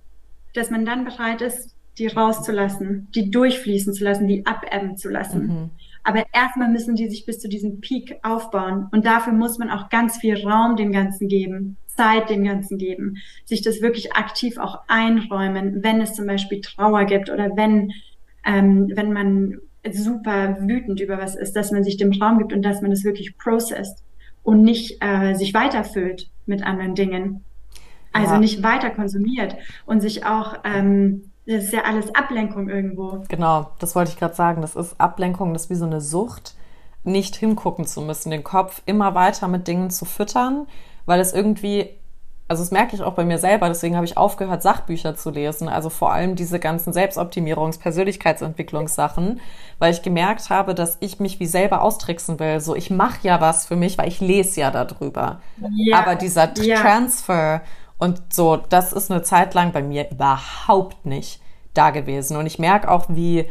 dass 0.52 0.68
man 0.68 0.84
dann 0.84 1.04
bereit 1.04 1.42
ist, 1.42 1.76
die 1.96 2.08
rauszulassen, 2.08 3.06
die 3.14 3.30
durchfließen 3.30 3.94
zu 3.94 4.02
lassen, 4.02 4.26
die 4.26 4.44
abebben 4.44 4.96
zu 4.96 5.10
lassen. 5.10 5.46
Mhm. 5.46 5.70
Aber 6.02 6.24
erstmal 6.32 6.70
müssen 6.70 6.96
die 6.96 7.08
sich 7.08 7.24
bis 7.24 7.38
zu 7.38 7.48
diesem 7.48 7.80
Peak 7.80 8.18
aufbauen. 8.24 8.88
Und 8.90 9.06
dafür 9.06 9.32
muss 9.32 9.58
man 9.58 9.70
auch 9.70 9.88
ganz 9.90 10.18
viel 10.18 10.44
Raum 10.44 10.74
dem 10.74 10.90
Ganzen 10.90 11.28
geben, 11.28 11.76
Zeit 11.96 12.30
dem 12.30 12.44
Ganzen 12.44 12.78
geben, 12.78 13.16
sich 13.44 13.62
das 13.62 13.82
wirklich 13.82 14.14
aktiv 14.14 14.58
auch 14.58 14.80
einräumen, 14.88 15.82
wenn 15.82 16.00
es 16.00 16.14
zum 16.14 16.26
Beispiel 16.26 16.60
Trauer 16.60 17.04
gibt 17.04 17.30
oder 17.30 17.56
wenn, 17.56 17.92
ähm, 18.44 18.90
wenn 18.94 19.12
man 19.12 19.58
super 19.90 20.58
wütend 20.60 21.00
über 21.00 21.18
was 21.18 21.34
ist, 21.34 21.54
dass 21.56 21.72
man 21.72 21.84
sich 21.84 21.96
dem 21.96 22.12
Raum 22.12 22.38
gibt 22.38 22.52
und 22.52 22.62
dass 22.62 22.82
man 22.82 22.92
es 22.92 23.00
das 23.00 23.04
wirklich 23.04 23.36
processed 23.38 24.02
und 24.42 24.62
nicht 24.62 25.02
äh, 25.02 25.34
sich 25.34 25.54
weiterfüllt 25.54 26.28
mit 26.46 26.62
anderen 26.62 26.94
Dingen. 26.94 27.44
Also 28.12 28.34
ja. 28.34 28.40
nicht 28.40 28.62
weiter 28.62 28.90
konsumiert 28.90 29.56
und 29.86 30.00
sich 30.00 30.26
auch 30.26 30.58
ähm, 30.64 31.30
das 31.46 31.64
ist 31.64 31.72
ja 31.72 31.82
alles 31.82 32.14
Ablenkung 32.14 32.68
irgendwo. 32.68 33.24
Genau, 33.28 33.70
das 33.78 33.94
wollte 33.96 34.12
ich 34.12 34.18
gerade 34.18 34.34
sagen. 34.34 34.62
Das 34.62 34.76
ist 34.76 35.00
Ablenkung, 35.00 35.52
das 35.52 35.64
ist 35.64 35.70
wie 35.70 35.74
so 35.74 35.86
eine 35.86 36.00
Sucht, 36.00 36.54
nicht 37.02 37.34
hingucken 37.34 37.86
zu 37.86 38.02
müssen, 38.02 38.30
den 38.30 38.44
Kopf 38.44 38.82
immer 38.86 39.14
weiter 39.14 39.48
mit 39.48 39.66
Dingen 39.66 39.90
zu 39.90 40.04
füttern, 40.04 40.66
weil 41.10 41.18
es 41.18 41.32
irgendwie, 41.32 41.90
also 42.46 42.62
das 42.62 42.70
merke 42.70 42.94
ich 42.94 43.02
auch 43.02 43.14
bei 43.14 43.24
mir 43.24 43.38
selber, 43.38 43.66
deswegen 43.66 43.96
habe 43.96 44.06
ich 44.06 44.16
aufgehört, 44.16 44.62
Sachbücher 44.62 45.16
zu 45.16 45.30
lesen. 45.30 45.68
Also 45.68 45.90
vor 45.90 46.12
allem 46.12 46.36
diese 46.36 46.60
ganzen 46.60 46.92
Selbstoptimierungs-, 46.92 47.80
Persönlichkeitsentwicklungssachen, 47.80 49.40
weil 49.80 49.92
ich 49.92 50.02
gemerkt 50.02 50.50
habe, 50.50 50.72
dass 50.72 50.98
ich 51.00 51.18
mich 51.18 51.40
wie 51.40 51.46
selber 51.46 51.82
austricksen 51.82 52.38
will. 52.38 52.60
So, 52.60 52.76
ich 52.76 52.90
mache 52.90 53.26
ja 53.26 53.40
was 53.40 53.66
für 53.66 53.74
mich, 53.74 53.98
weil 53.98 54.06
ich 54.06 54.20
lese 54.20 54.60
ja 54.60 54.70
darüber. 54.70 55.40
Ja, 55.74 55.98
Aber 55.98 56.14
dieser 56.14 56.56
ja. 56.62 56.80
Transfer 56.80 57.62
und 57.98 58.32
so, 58.32 58.56
das 58.56 58.92
ist 58.92 59.10
eine 59.10 59.22
Zeit 59.22 59.52
lang 59.54 59.72
bei 59.72 59.82
mir 59.82 60.08
überhaupt 60.12 61.04
nicht 61.06 61.42
da 61.74 61.90
gewesen. 61.90 62.36
Und 62.36 62.46
ich 62.46 62.60
merke 62.60 62.88
auch, 62.88 63.06
wie 63.08 63.46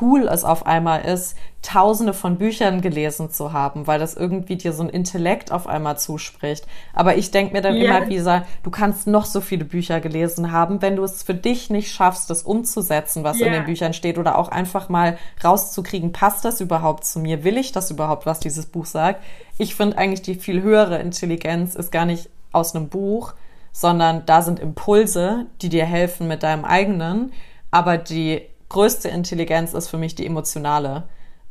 cool 0.00 0.28
es 0.28 0.44
auf 0.44 0.66
einmal 0.66 1.04
ist, 1.04 1.36
tausende 1.62 2.12
von 2.12 2.36
Büchern 2.36 2.80
gelesen 2.80 3.30
zu 3.30 3.52
haben, 3.52 3.86
weil 3.86 3.98
das 3.98 4.14
irgendwie 4.14 4.56
dir 4.56 4.72
so 4.72 4.82
ein 4.82 4.88
Intellekt 4.88 5.50
auf 5.52 5.66
einmal 5.66 5.98
zuspricht. 5.98 6.66
Aber 6.92 7.16
ich 7.16 7.30
denke 7.30 7.54
mir 7.54 7.62
dann 7.62 7.74
yeah. 7.74 7.98
immer 7.98 8.08
wieder, 8.08 8.46
du 8.62 8.70
kannst 8.70 9.06
noch 9.06 9.24
so 9.24 9.40
viele 9.40 9.64
Bücher 9.64 10.00
gelesen 10.00 10.52
haben, 10.52 10.82
wenn 10.82 10.96
du 10.96 11.04
es 11.04 11.22
für 11.22 11.34
dich 11.34 11.70
nicht 11.70 11.90
schaffst, 11.90 12.28
das 12.28 12.42
umzusetzen, 12.42 13.24
was 13.24 13.38
yeah. 13.38 13.46
in 13.46 13.52
den 13.54 13.64
Büchern 13.64 13.94
steht, 13.94 14.18
oder 14.18 14.38
auch 14.38 14.48
einfach 14.48 14.88
mal 14.88 15.18
rauszukriegen, 15.42 16.12
passt 16.12 16.44
das 16.44 16.60
überhaupt 16.60 17.04
zu 17.04 17.18
mir? 17.18 17.44
Will 17.44 17.56
ich 17.56 17.72
das 17.72 17.90
überhaupt, 17.90 18.26
was 18.26 18.40
dieses 18.40 18.66
Buch 18.66 18.86
sagt? 18.86 19.22
Ich 19.58 19.74
finde 19.74 19.98
eigentlich 19.98 20.22
die 20.22 20.34
viel 20.34 20.62
höhere 20.62 20.98
Intelligenz 20.98 21.74
ist 21.74 21.92
gar 21.92 22.06
nicht 22.06 22.28
aus 22.52 22.74
einem 22.74 22.88
Buch, 22.88 23.34
sondern 23.72 24.24
da 24.26 24.42
sind 24.42 24.60
Impulse, 24.60 25.46
die 25.60 25.68
dir 25.68 25.84
helfen 25.84 26.28
mit 26.28 26.42
deinem 26.42 26.64
eigenen. 26.64 27.32
Aber 27.70 27.98
die 27.98 28.42
größte 28.68 29.08
Intelligenz 29.08 29.74
ist 29.74 29.88
für 29.88 29.98
mich 29.98 30.14
die 30.14 30.26
emotionale. 30.26 31.04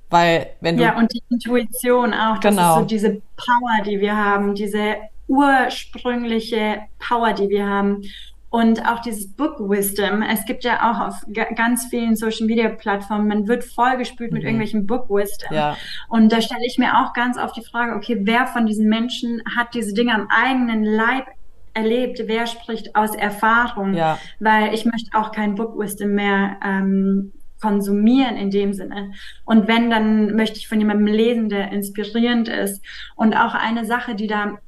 Weil 0.10 0.52
wenn 0.62 0.78
du. 0.78 0.84
Ja, 0.84 0.98
und 0.98 1.12
die 1.12 1.24
Intuition 1.30 2.14
auch. 2.14 2.38
Das 2.40 2.56
genau. 2.56 2.74
ist 2.74 2.80
so 2.80 2.86
diese 2.86 3.22
Power, 3.36 3.84
die 3.86 4.00
wir 4.00 4.16
haben, 4.16 4.54
diese 4.54 4.98
ursprüngliche 5.28 6.82
Power, 7.00 7.34
die 7.34 7.50
wir 7.50 7.68
haben. 7.68 8.04
Und 8.50 8.88
auch 8.88 9.00
dieses 9.00 9.34
Book 9.34 9.56
Wisdom. 9.58 10.22
Es 10.22 10.46
gibt 10.46 10.64
ja 10.64 10.92
auch 10.92 11.08
auf 11.08 11.26
ganz 11.56 11.88
vielen 11.88 12.16
Social 12.16 12.46
Media 12.46 12.70
Plattformen, 12.70 13.28
man 13.28 13.48
wird 13.48 13.64
vollgespült 13.64 14.30
mhm. 14.30 14.38
mit 14.38 14.44
irgendwelchen 14.44 14.86
Book 14.86 15.10
Wisdom. 15.10 15.52
Ja. 15.52 15.76
Und 16.08 16.32
da 16.32 16.40
stelle 16.40 16.64
ich 16.68 16.78
mir 16.78 17.00
auch 17.00 17.14
ganz 17.14 17.40
oft 17.40 17.58
die 17.58 17.64
Frage, 17.64 17.96
okay, 17.96 18.20
wer 18.22 18.46
von 18.46 18.68
diesen 18.68 18.88
Menschen 18.88 19.42
hat 19.58 19.74
diese 19.74 19.96
Dinge 19.96 20.14
am 20.14 20.28
eigenen 20.30 20.84
Leib 20.84 21.26
erlebt, 21.74 22.22
wer 22.26 22.48
spricht 22.48 22.96
aus 22.96 23.16
Erfahrung, 23.16 23.94
ja. 23.94 24.20
weil 24.40 24.74
ich 24.74 24.86
möchte 24.86 25.18
auch 25.18 25.32
kein 25.32 25.56
Book 25.56 25.78
Wisdom 25.78 26.14
mehr 26.14 26.58
ähm, 26.64 27.34
konsumieren 27.62 28.36
in 28.36 28.52
dem 28.52 28.74
Sinne. 28.74 29.14
Und 29.46 29.68
wenn, 29.68 29.90
dann 29.90 30.36
möchte 30.36 30.58
ich 30.58 30.68
von 30.68 30.80
jemandem 30.80 31.08
lesen, 31.08 31.50
der 31.50 31.72
inspirierend 31.72 32.50
ist. 32.50 32.84
Und 33.16 33.36
auch 33.36 33.54
eine 33.54 33.86
Sache, 33.86 34.16
die 34.16 34.28
da 34.28 34.60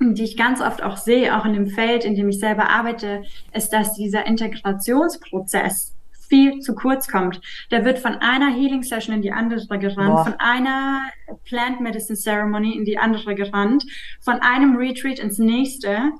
die 0.00 0.24
ich 0.24 0.36
ganz 0.36 0.60
oft 0.60 0.82
auch 0.82 0.96
sehe, 0.96 1.38
auch 1.38 1.44
in 1.44 1.52
dem 1.52 1.68
Feld, 1.68 2.04
in 2.04 2.16
dem 2.16 2.28
ich 2.28 2.40
selber 2.40 2.68
arbeite, 2.68 3.22
ist, 3.52 3.72
dass 3.72 3.94
dieser 3.94 4.26
Integrationsprozess 4.26 5.94
viel 6.28 6.60
zu 6.60 6.74
kurz 6.74 7.08
kommt. 7.08 7.40
Der 7.70 7.84
wird 7.84 7.98
von 7.98 8.16
einer 8.16 8.50
Healing 8.52 8.82
Session 8.82 9.14
in 9.14 9.22
die 9.22 9.32
andere 9.32 9.78
gerannt, 9.78 10.14
Boah. 10.14 10.24
von 10.24 10.34
einer 10.38 11.02
Plant 11.44 11.80
Medicine 11.80 12.16
Ceremony 12.16 12.74
in 12.76 12.84
die 12.84 12.98
andere 12.98 13.34
gerannt, 13.34 13.84
von 14.20 14.40
einem 14.40 14.76
Retreat 14.76 15.18
ins 15.18 15.38
nächste 15.38 16.10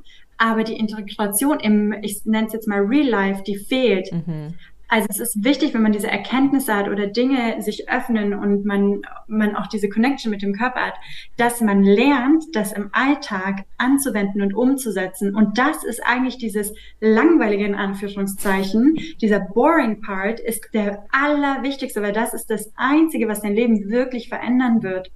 aber 0.43 0.65
die 0.65 0.77
Integration 0.77 1.61
im, 1.61 1.95
ich 2.03 2.25
nenne 2.25 2.49
es 2.49 2.53
jetzt 2.53 2.67
mal 2.67 2.81
Real 2.81 3.07
Life, 3.07 3.45
die 3.45 3.57
fehlt. 3.57 4.13
Mhm. 4.13 4.55
Also 4.89 5.07
es 5.09 5.21
ist 5.21 5.45
wichtig, 5.45 5.73
wenn 5.73 5.83
man 5.83 5.93
diese 5.93 6.09
Erkenntnisse 6.09 6.75
hat 6.75 6.89
oder 6.89 7.07
Dinge 7.07 7.63
sich 7.63 7.89
öffnen 7.89 8.35
und 8.35 8.67
man, 8.67 9.03
man 9.29 9.55
auch 9.55 9.69
diese 9.69 9.89
Connection 9.89 10.31
mit 10.31 10.43
dem 10.43 10.53
Körper 10.53 10.81
hat, 10.81 10.95
dass 11.37 11.61
man 11.61 11.85
lernt, 11.85 12.45
das 12.55 12.73
im 12.73 12.91
Alltag 12.93 13.65
anzuwenden 13.79 14.43
und 14.43 14.53
umzusetzen. 14.53 15.35
Und 15.35 15.57
das 15.57 15.85
ist 15.85 16.05
eigentlich 16.05 16.39
dieses 16.39 16.75
langweilige 17.01 17.65
in 17.65 17.77
Anführungszeichen, 17.77 18.97
dieser 19.21 19.41
boring 19.41 20.01
Part 20.01 20.41
ist 20.41 20.69
der 20.75 21.05
allerwichtigste, 21.13 22.03
weil 22.03 22.13
das 22.13 22.35
ist 22.35 22.51
das 22.51 22.73
Einzige, 22.75 23.29
was 23.29 23.43
dein 23.43 23.55
Leben 23.55 23.89
wirklich 23.89 24.29
verändern 24.29 24.83
wird, 24.83 25.11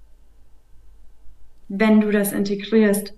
wenn 1.68 2.00
du 2.00 2.12
das 2.12 2.32
integrierst. 2.32 3.12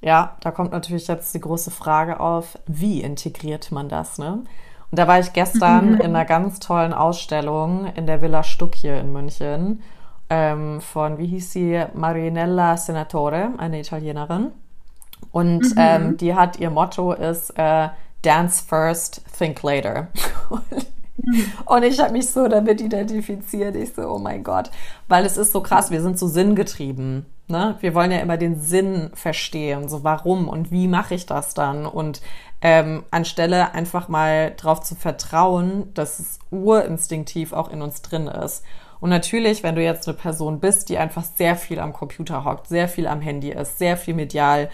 Ja, 0.00 0.36
da 0.40 0.50
kommt 0.50 0.72
natürlich 0.72 1.08
jetzt 1.08 1.34
die 1.34 1.40
große 1.40 1.70
Frage 1.70 2.20
auf, 2.20 2.58
wie 2.66 3.02
integriert 3.02 3.72
man 3.72 3.88
das, 3.88 4.18
ne? 4.18 4.44
Und 4.90 4.98
da 4.98 5.06
war 5.06 5.18
ich 5.18 5.32
gestern 5.32 5.94
in 6.00 6.14
einer 6.14 6.24
ganz 6.24 6.60
tollen 6.60 6.94
Ausstellung 6.94 7.86
in 7.94 8.06
der 8.06 8.22
Villa 8.22 8.42
Stuck 8.42 8.74
hier 8.74 8.98
in 8.98 9.12
München 9.12 9.82
ähm, 10.30 10.80
von, 10.80 11.18
wie 11.18 11.26
hieß 11.26 11.52
sie, 11.52 11.84
Marinella 11.94 12.76
Senatore, 12.76 13.50
eine 13.58 13.80
Italienerin. 13.80 14.52
Und 15.32 15.62
mhm. 15.62 15.74
ähm, 15.76 16.16
die 16.16 16.34
hat, 16.34 16.58
ihr 16.58 16.70
Motto 16.70 17.12
ist 17.12 17.50
äh, 17.58 17.88
Dance 18.22 18.64
first, 18.64 19.22
think 19.36 19.62
later. 19.62 20.08
Und 20.48 20.62
ich 21.82 22.00
habe 22.00 22.12
mich 22.12 22.28
so 22.30 22.48
damit 22.48 22.80
identifiziert. 22.80 23.76
Ich 23.76 23.94
so, 23.94 24.02
oh 24.08 24.18
mein 24.18 24.44
Gott. 24.44 24.70
Weil 25.08 25.24
es 25.24 25.36
ist 25.36 25.52
so 25.52 25.60
krass, 25.60 25.90
wir 25.90 26.02
sind 26.02 26.18
so 26.18 26.28
sinngetrieben. 26.28 27.26
Ne? 27.48 27.76
Wir 27.80 27.94
wollen 27.94 28.10
ja 28.10 28.18
immer 28.18 28.36
den 28.36 28.60
Sinn 28.60 29.10
verstehen, 29.14 29.88
so 29.88 30.04
warum 30.04 30.48
und 30.48 30.70
wie 30.70 30.86
mache 30.86 31.14
ich 31.14 31.24
das 31.24 31.54
dann? 31.54 31.86
Und 31.86 32.20
ähm, 32.60 33.04
anstelle 33.10 33.72
einfach 33.72 34.08
mal 34.08 34.50
darauf 34.50 34.80
zu 34.80 34.94
vertrauen, 34.94 35.92
dass 35.94 36.18
es 36.18 36.38
urinstinktiv 36.50 37.52
auch 37.52 37.70
in 37.70 37.80
uns 37.80 38.02
drin 38.02 38.26
ist. 38.26 38.64
Und 39.00 39.10
natürlich, 39.10 39.62
wenn 39.62 39.76
du 39.76 39.82
jetzt 39.82 40.08
eine 40.08 40.16
Person 40.16 40.58
bist, 40.58 40.88
die 40.88 40.98
einfach 40.98 41.22
sehr 41.22 41.54
viel 41.56 41.78
am 41.78 41.92
Computer 41.92 42.44
hockt, 42.44 42.66
sehr 42.66 42.88
viel 42.88 43.06
am 43.06 43.20
Handy 43.20 43.50
ist, 43.50 43.78
sehr 43.78 43.96
viel 43.96 44.14
medial, 44.14 44.70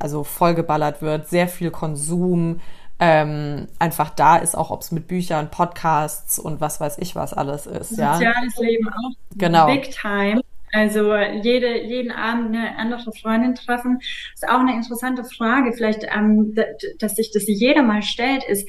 also 0.00 0.24
vollgeballert 0.24 1.00
wird, 1.00 1.28
sehr 1.28 1.48
viel 1.48 1.70
Konsum, 1.70 2.60
ähm, 3.04 3.66
einfach 3.80 4.10
da 4.10 4.36
ist, 4.36 4.56
auch 4.56 4.70
ob 4.70 4.82
es 4.82 4.92
mit 4.92 5.08
Büchern, 5.08 5.50
Podcasts 5.50 6.38
und 6.38 6.60
was 6.60 6.80
weiß 6.80 6.98
ich 6.98 7.16
was 7.16 7.34
alles 7.34 7.66
ist. 7.66 7.88
Soziales 7.88 8.54
ja? 8.56 8.62
Leben 8.62 8.88
auch. 8.88 9.16
Genau. 9.34 9.66
Big 9.66 9.90
time. 9.90 10.40
Also 10.72 11.16
jede, 11.16 11.82
jeden 11.82 12.12
Abend 12.12 12.54
eine 12.54 12.78
andere 12.78 13.10
Freundin 13.12 13.56
treffen, 13.56 13.98
ist 14.34 14.48
auch 14.48 14.60
eine 14.60 14.74
interessante 14.76 15.24
Frage, 15.24 15.72
vielleicht, 15.72 16.04
ähm, 16.14 16.54
dass 17.00 17.16
sich 17.16 17.32
das 17.32 17.42
jeder 17.48 17.82
mal 17.82 18.02
stellt, 18.02 18.44
ist, 18.44 18.68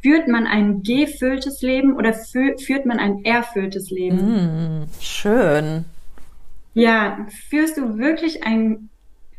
führt 0.00 0.28
man 0.28 0.46
ein 0.46 0.84
gefülltes 0.84 1.60
Leben 1.60 1.96
oder 1.96 2.14
fü 2.14 2.56
führt 2.58 2.86
man 2.86 3.00
ein 3.00 3.24
erfülltes 3.24 3.90
Leben? 3.90 4.82
Mm, 4.82 4.86
schön. 5.00 5.84
Ja, 6.74 7.26
führst 7.48 7.76
du 7.76 7.98
wirklich 7.98 8.44
ein 8.44 8.90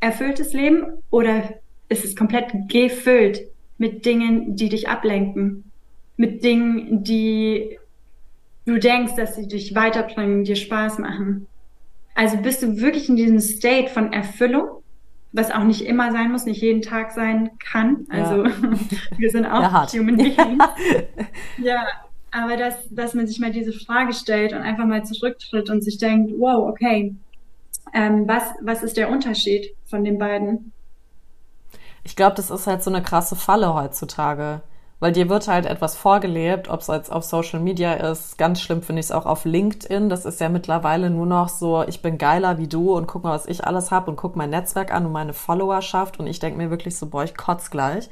erfülltes 0.02 0.52
Leben 0.52 0.86
oder 1.12 1.54
ist 1.88 2.04
es 2.04 2.16
komplett 2.16 2.52
gefüllt 2.68 3.53
mit 3.78 4.06
Dingen, 4.06 4.56
die 4.56 4.70
dich 4.70 4.88
ablenken? 4.90 5.72
Mit 6.18 6.44
Dingen, 6.44 7.04
die 7.04 7.78
du 8.66 8.80
denkst, 8.80 9.16
dass 9.16 9.36
sie 9.36 9.48
dich 9.48 9.76
weiterbringen, 9.76 10.44
dir 10.44 10.56
Spaß 10.56 11.00
machen? 11.00 11.48
Also 12.16 12.38
bist 12.38 12.62
du 12.62 12.80
wirklich 12.80 13.10
in 13.10 13.16
diesem 13.16 13.40
State 13.40 13.90
von 13.90 14.14
Erfüllung, 14.14 14.68
was 15.32 15.52
auch 15.52 15.64
nicht 15.64 15.82
immer 15.82 16.12
sein 16.12 16.32
muss, 16.32 16.46
nicht 16.46 16.62
jeden 16.62 16.82
Tag 16.82 17.12
sein 17.12 17.52
kann. 17.58 18.06
Also 18.10 18.46
ja. 18.46 18.52
wir 19.18 19.32
sind 19.32 19.46
auch 19.46 19.62
ja, 19.62 19.88
human 19.92 20.18
beings. 20.18 20.38
ja, 21.58 21.86
aber 22.32 22.56
dass, 22.58 22.76
dass 22.90 23.14
man 23.14 23.28
sich 23.28 23.40
mal 23.40 23.52
diese 23.52 23.74
Frage 23.74 24.14
stellt 24.14 24.54
und 24.54 24.60
einfach 24.60 24.86
mal 24.86 25.04
zurücktritt 25.04 25.70
und 25.70 25.84
sich 25.84 25.98
denkt, 25.98 26.34
wow, 26.38 26.70
okay, 26.70 27.16
ähm, 27.94 28.28
was, 28.28 28.44
was 28.62 28.84
ist 28.84 28.98
der 28.98 29.10
Unterschied 29.10 29.74
von 29.86 30.04
den 30.04 30.18
beiden? 30.18 30.72
Ich 32.04 32.16
glaube, 32.16 32.36
das 32.36 32.50
ist 32.50 32.68
halt 32.68 32.84
so 32.84 32.90
eine 32.90 33.02
krasse 33.02 33.36
Falle 33.36 33.74
heutzutage 33.74 34.62
weil 35.04 35.12
dir 35.12 35.28
wird 35.28 35.50
halt 35.50 35.66
etwas 35.66 35.98
vorgelebt, 35.98 36.70
ob 36.70 36.80
es 36.80 36.88
jetzt 36.88 37.12
auf 37.12 37.26
Social 37.26 37.60
Media 37.60 37.92
ist. 37.92 38.38
Ganz 38.38 38.62
schlimm 38.62 38.82
finde 38.82 39.02
ich 39.02 39.08
es 39.08 39.12
auch 39.12 39.26
auf 39.26 39.44
LinkedIn. 39.44 40.08
Das 40.08 40.24
ist 40.24 40.40
ja 40.40 40.48
mittlerweile 40.48 41.10
nur 41.10 41.26
noch 41.26 41.50
so, 41.50 41.84
ich 41.86 42.02
bin 42.02 42.18
geiler 42.18 42.58
wie 42.58 42.70
du 42.70 42.96
und 42.96 43.06
guck 43.06 43.26
mal, 43.26 43.34
was 43.34 43.46
ich 43.46 43.68
alles 43.68 43.92
habe 43.92 44.10
und 44.10 44.16
guck 44.16 44.38
mein 44.38 44.50
Netzwerk 44.50 44.94
an 44.94 45.06
und 45.06 45.12
meine 45.12 45.34
Followerschaft 45.34 46.22
und 46.22 46.28
ich 46.28 46.40
denke 46.40 46.58
mir 46.58 46.70
wirklich 46.70 46.96
so, 46.96 47.08
boah, 47.08 47.26
ich 47.26 47.36
kotz 47.36 47.70
gleich. 47.70 48.10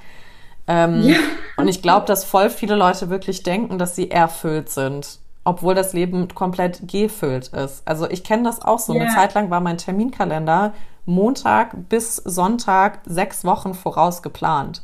Ähm, 0.68 1.04
ja. 1.04 1.16
Und 1.56 1.70
ich 1.70 1.82
glaube, 1.82 2.06
dass 2.08 2.26
voll 2.26 2.50
viele 2.50 2.76
Leute 2.76 3.10
wirklich 3.10 3.42
denken, 3.44 3.78
dass 3.78 3.96
sie 3.96 4.12
erfüllt 4.12 4.68
sind, 4.70 5.20
obwohl 5.46 5.76
das 5.76 5.94
Leben 5.94 6.28
komplett 6.36 6.90
gefüllt 6.90 7.48
ist. 7.54 7.88
Also 7.88 8.10
ich 8.10 8.26
kenne 8.26 8.44
das 8.44 8.62
auch 8.62 8.80
so. 8.80 8.92
Yeah. 8.92 9.04
Eine 9.04 9.14
Zeit 9.16 9.34
lang 9.34 9.50
war 9.50 9.62
mein 9.62 9.78
Terminkalender 9.78 10.74
Montag 11.06 11.90
bis 11.90 12.18
Sonntag 12.18 13.00
sechs 13.06 13.44
Wochen 13.44 13.74
voraus 13.74 14.22
geplant. 14.22 14.82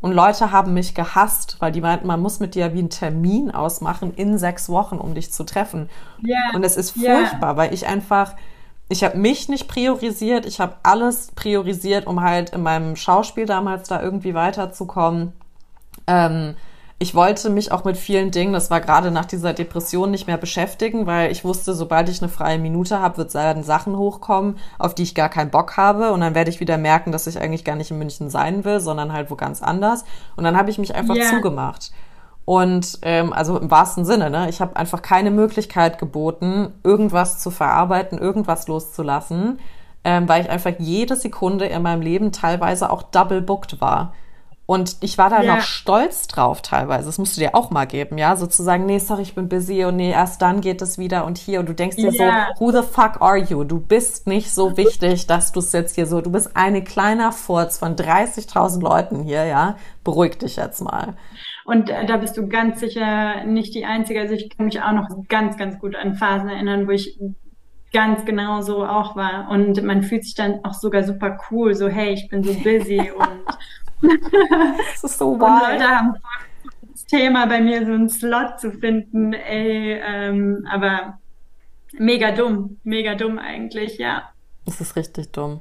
Und 0.00 0.12
Leute 0.12 0.50
haben 0.50 0.72
mich 0.72 0.94
gehasst, 0.94 1.56
weil 1.58 1.72
die 1.72 1.82
meinten, 1.82 2.06
man 2.06 2.20
muss 2.20 2.40
mit 2.40 2.54
dir 2.54 2.72
wie 2.72 2.78
einen 2.78 2.90
Termin 2.90 3.50
ausmachen 3.50 4.14
in 4.14 4.38
sechs 4.38 4.68
Wochen, 4.70 4.96
um 4.96 5.14
dich 5.14 5.30
zu 5.30 5.44
treffen. 5.44 5.90
Yeah. 6.24 6.54
Und 6.54 6.64
es 6.64 6.76
ist 6.76 6.92
furchtbar, 6.92 7.50
yeah. 7.50 7.56
weil 7.56 7.74
ich 7.74 7.86
einfach, 7.86 8.34
ich 8.88 9.04
habe 9.04 9.18
mich 9.18 9.50
nicht 9.50 9.68
priorisiert, 9.68 10.46
ich 10.46 10.58
habe 10.58 10.76
alles 10.82 11.32
priorisiert, 11.34 12.06
um 12.06 12.22
halt 12.22 12.50
in 12.50 12.62
meinem 12.62 12.96
Schauspiel 12.96 13.44
damals 13.44 13.88
da 13.88 14.02
irgendwie 14.02 14.32
weiterzukommen. 14.32 15.34
Ähm, 16.06 16.56
ich 17.02 17.14
wollte 17.14 17.48
mich 17.48 17.72
auch 17.72 17.84
mit 17.84 17.96
vielen 17.96 18.30
Dingen, 18.30 18.52
das 18.52 18.70
war 18.70 18.82
gerade 18.82 19.10
nach 19.10 19.24
dieser 19.24 19.54
Depression, 19.54 20.10
nicht 20.10 20.26
mehr 20.26 20.36
beschäftigen, 20.36 21.06
weil 21.06 21.32
ich 21.32 21.46
wusste, 21.46 21.72
sobald 21.72 22.10
ich 22.10 22.20
eine 22.20 22.28
freie 22.28 22.58
Minute 22.58 23.00
habe, 23.00 23.16
wird 23.16 23.32
werden 23.32 23.62
Sachen 23.62 23.96
hochkommen, 23.96 24.58
auf 24.78 24.94
die 24.94 25.04
ich 25.04 25.14
gar 25.14 25.30
keinen 25.30 25.50
Bock 25.50 25.78
habe. 25.78 26.12
Und 26.12 26.20
dann 26.20 26.34
werde 26.34 26.50
ich 26.50 26.60
wieder 26.60 26.76
merken, 26.76 27.10
dass 27.10 27.26
ich 27.26 27.40
eigentlich 27.40 27.64
gar 27.64 27.74
nicht 27.74 27.90
in 27.90 27.98
München 27.98 28.28
sein 28.28 28.66
will, 28.66 28.80
sondern 28.80 29.14
halt 29.14 29.30
wo 29.30 29.34
ganz 29.34 29.62
anders. 29.62 30.04
Und 30.36 30.44
dann 30.44 30.58
habe 30.58 30.68
ich 30.68 30.76
mich 30.76 30.94
einfach 30.94 31.14
yeah. 31.14 31.30
zugemacht. 31.30 31.90
Und 32.44 32.98
ähm, 33.00 33.32
also 33.32 33.58
im 33.58 33.70
wahrsten 33.70 34.04
Sinne, 34.04 34.28
ne? 34.28 34.50
Ich 34.50 34.60
habe 34.60 34.76
einfach 34.76 35.00
keine 35.00 35.30
Möglichkeit 35.30 35.98
geboten, 35.98 36.74
irgendwas 36.84 37.38
zu 37.38 37.50
verarbeiten, 37.50 38.18
irgendwas 38.18 38.68
loszulassen, 38.68 39.58
ähm, 40.04 40.28
weil 40.28 40.42
ich 40.42 40.50
einfach 40.50 40.72
jede 40.78 41.16
Sekunde 41.16 41.64
in 41.64 41.80
meinem 41.80 42.02
Leben 42.02 42.30
teilweise 42.30 42.90
auch 42.90 43.04
double 43.04 43.40
booked 43.40 43.80
war. 43.80 44.12
Und 44.70 44.98
ich 45.00 45.18
war 45.18 45.30
da 45.30 45.42
ja. 45.42 45.56
noch 45.56 45.62
stolz 45.62 46.28
drauf 46.28 46.62
teilweise. 46.62 47.06
Das 47.06 47.18
musst 47.18 47.36
du 47.36 47.40
dir 47.40 47.56
auch 47.56 47.72
mal 47.72 47.86
geben, 47.86 48.18
ja. 48.18 48.36
Sozusagen, 48.36 48.86
nee, 48.86 49.00
sorry, 49.00 49.22
ich 49.22 49.34
bin 49.34 49.48
busy 49.48 49.84
und 49.84 49.96
nee, 49.96 50.12
erst 50.12 50.40
dann 50.42 50.60
geht 50.60 50.80
es 50.80 50.96
wieder 50.96 51.24
und 51.24 51.38
hier. 51.38 51.58
Und 51.58 51.68
du 51.68 51.74
denkst 51.74 51.96
dir 51.96 52.12
ja. 52.12 52.50
so, 52.56 52.64
who 52.64 52.70
the 52.70 52.86
fuck 52.86 53.20
are 53.20 53.36
you? 53.36 53.64
Du 53.64 53.80
bist 53.80 54.28
nicht 54.28 54.52
so 54.52 54.76
wichtig, 54.76 55.26
dass 55.26 55.50
du 55.50 55.58
es 55.58 55.72
jetzt 55.72 55.96
hier 55.96 56.06
so, 56.06 56.20
du 56.20 56.30
bist 56.30 56.56
eine 56.56 56.84
kleiner 56.84 57.32
Furz 57.32 57.78
von 57.78 57.96
30.000 57.96 58.80
Leuten 58.80 59.24
hier, 59.24 59.44
ja. 59.44 59.76
Beruhig 60.04 60.38
dich 60.38 60.54
jetzt 60.54 60.80
mal. 60.80 61.14
Und 61.64 61.90
äh, 61.90 62.06
da 62.06 62.18
bist 62.18 62.36
du 62.36 62.46
ganz 62.46 62.78
sicher 62.78 63.44
nicht 63.46 63.74
die 63.74 63.86
Einzige. 63.86 64.20
Also 64.20 64.34
ich 64.34 64.56
kann 64.56 64.66
mich 64.66 64.80
auch 64.80 64.92
noch 64.92 65.08
ganz, 65.28 65.56
ganz 65.56 65.80
gut 65.80 65.96
an 65.96 66.14
Phasen 66.14 66.48
erinnern, 66.48 66.86
wo 66.86 66.92
ich 66.92 67.18
ganz 67.92 68.24
genau 68.24 68.60
so 68.60 68.86
auch 68.86 69.16
war. 69.16 69.50
Und 69.50 69.82
man 69.82 70.04
fühlt 70.04 70.22
sich 70.22 70.36
dann 70.36 70.64
auch 70.64 70.74
sogar 70.74 71.02
super 71.02 71.40
cool, 71.50 71.74
so 71.74 71.88
hey, 71.88 72.12
ich 72.12 72.28
bin 72.28 72.44
so 72.44 72.54
busy 72.54 73.10
und 73.18 73.56
das 74.02 75.04
ist 75.04 75.18
so 75.18 75.38
wahr. 75.38 75.62
Und 75.64 75.72
Leute 75.72 75.88
haben 75.88 76.14
das 76.92 77.04
Thema 77.06 77.46
bei 77.46 77.60
mir 77.60 77.84
so 77.84 77.92
einen 77.92 78.08
Slot 78.08 78.60
zu 78.60 78.72
finden, 78.72 79.32
ey, 79.32 80.00
ähm, 80.02 80.66
aber 80.70 81.18
mega 81.98 82.32
dumm, 82.32 82.78
mega 82.84 83.14
dumm 83.14 83.38
eigentlich, 83.38 83.98
ja. 83.98 84.22
Das 84.64 84.80
ist 84.80 84.96
richtig 84.96 85.32
dumm. 85.32 85.60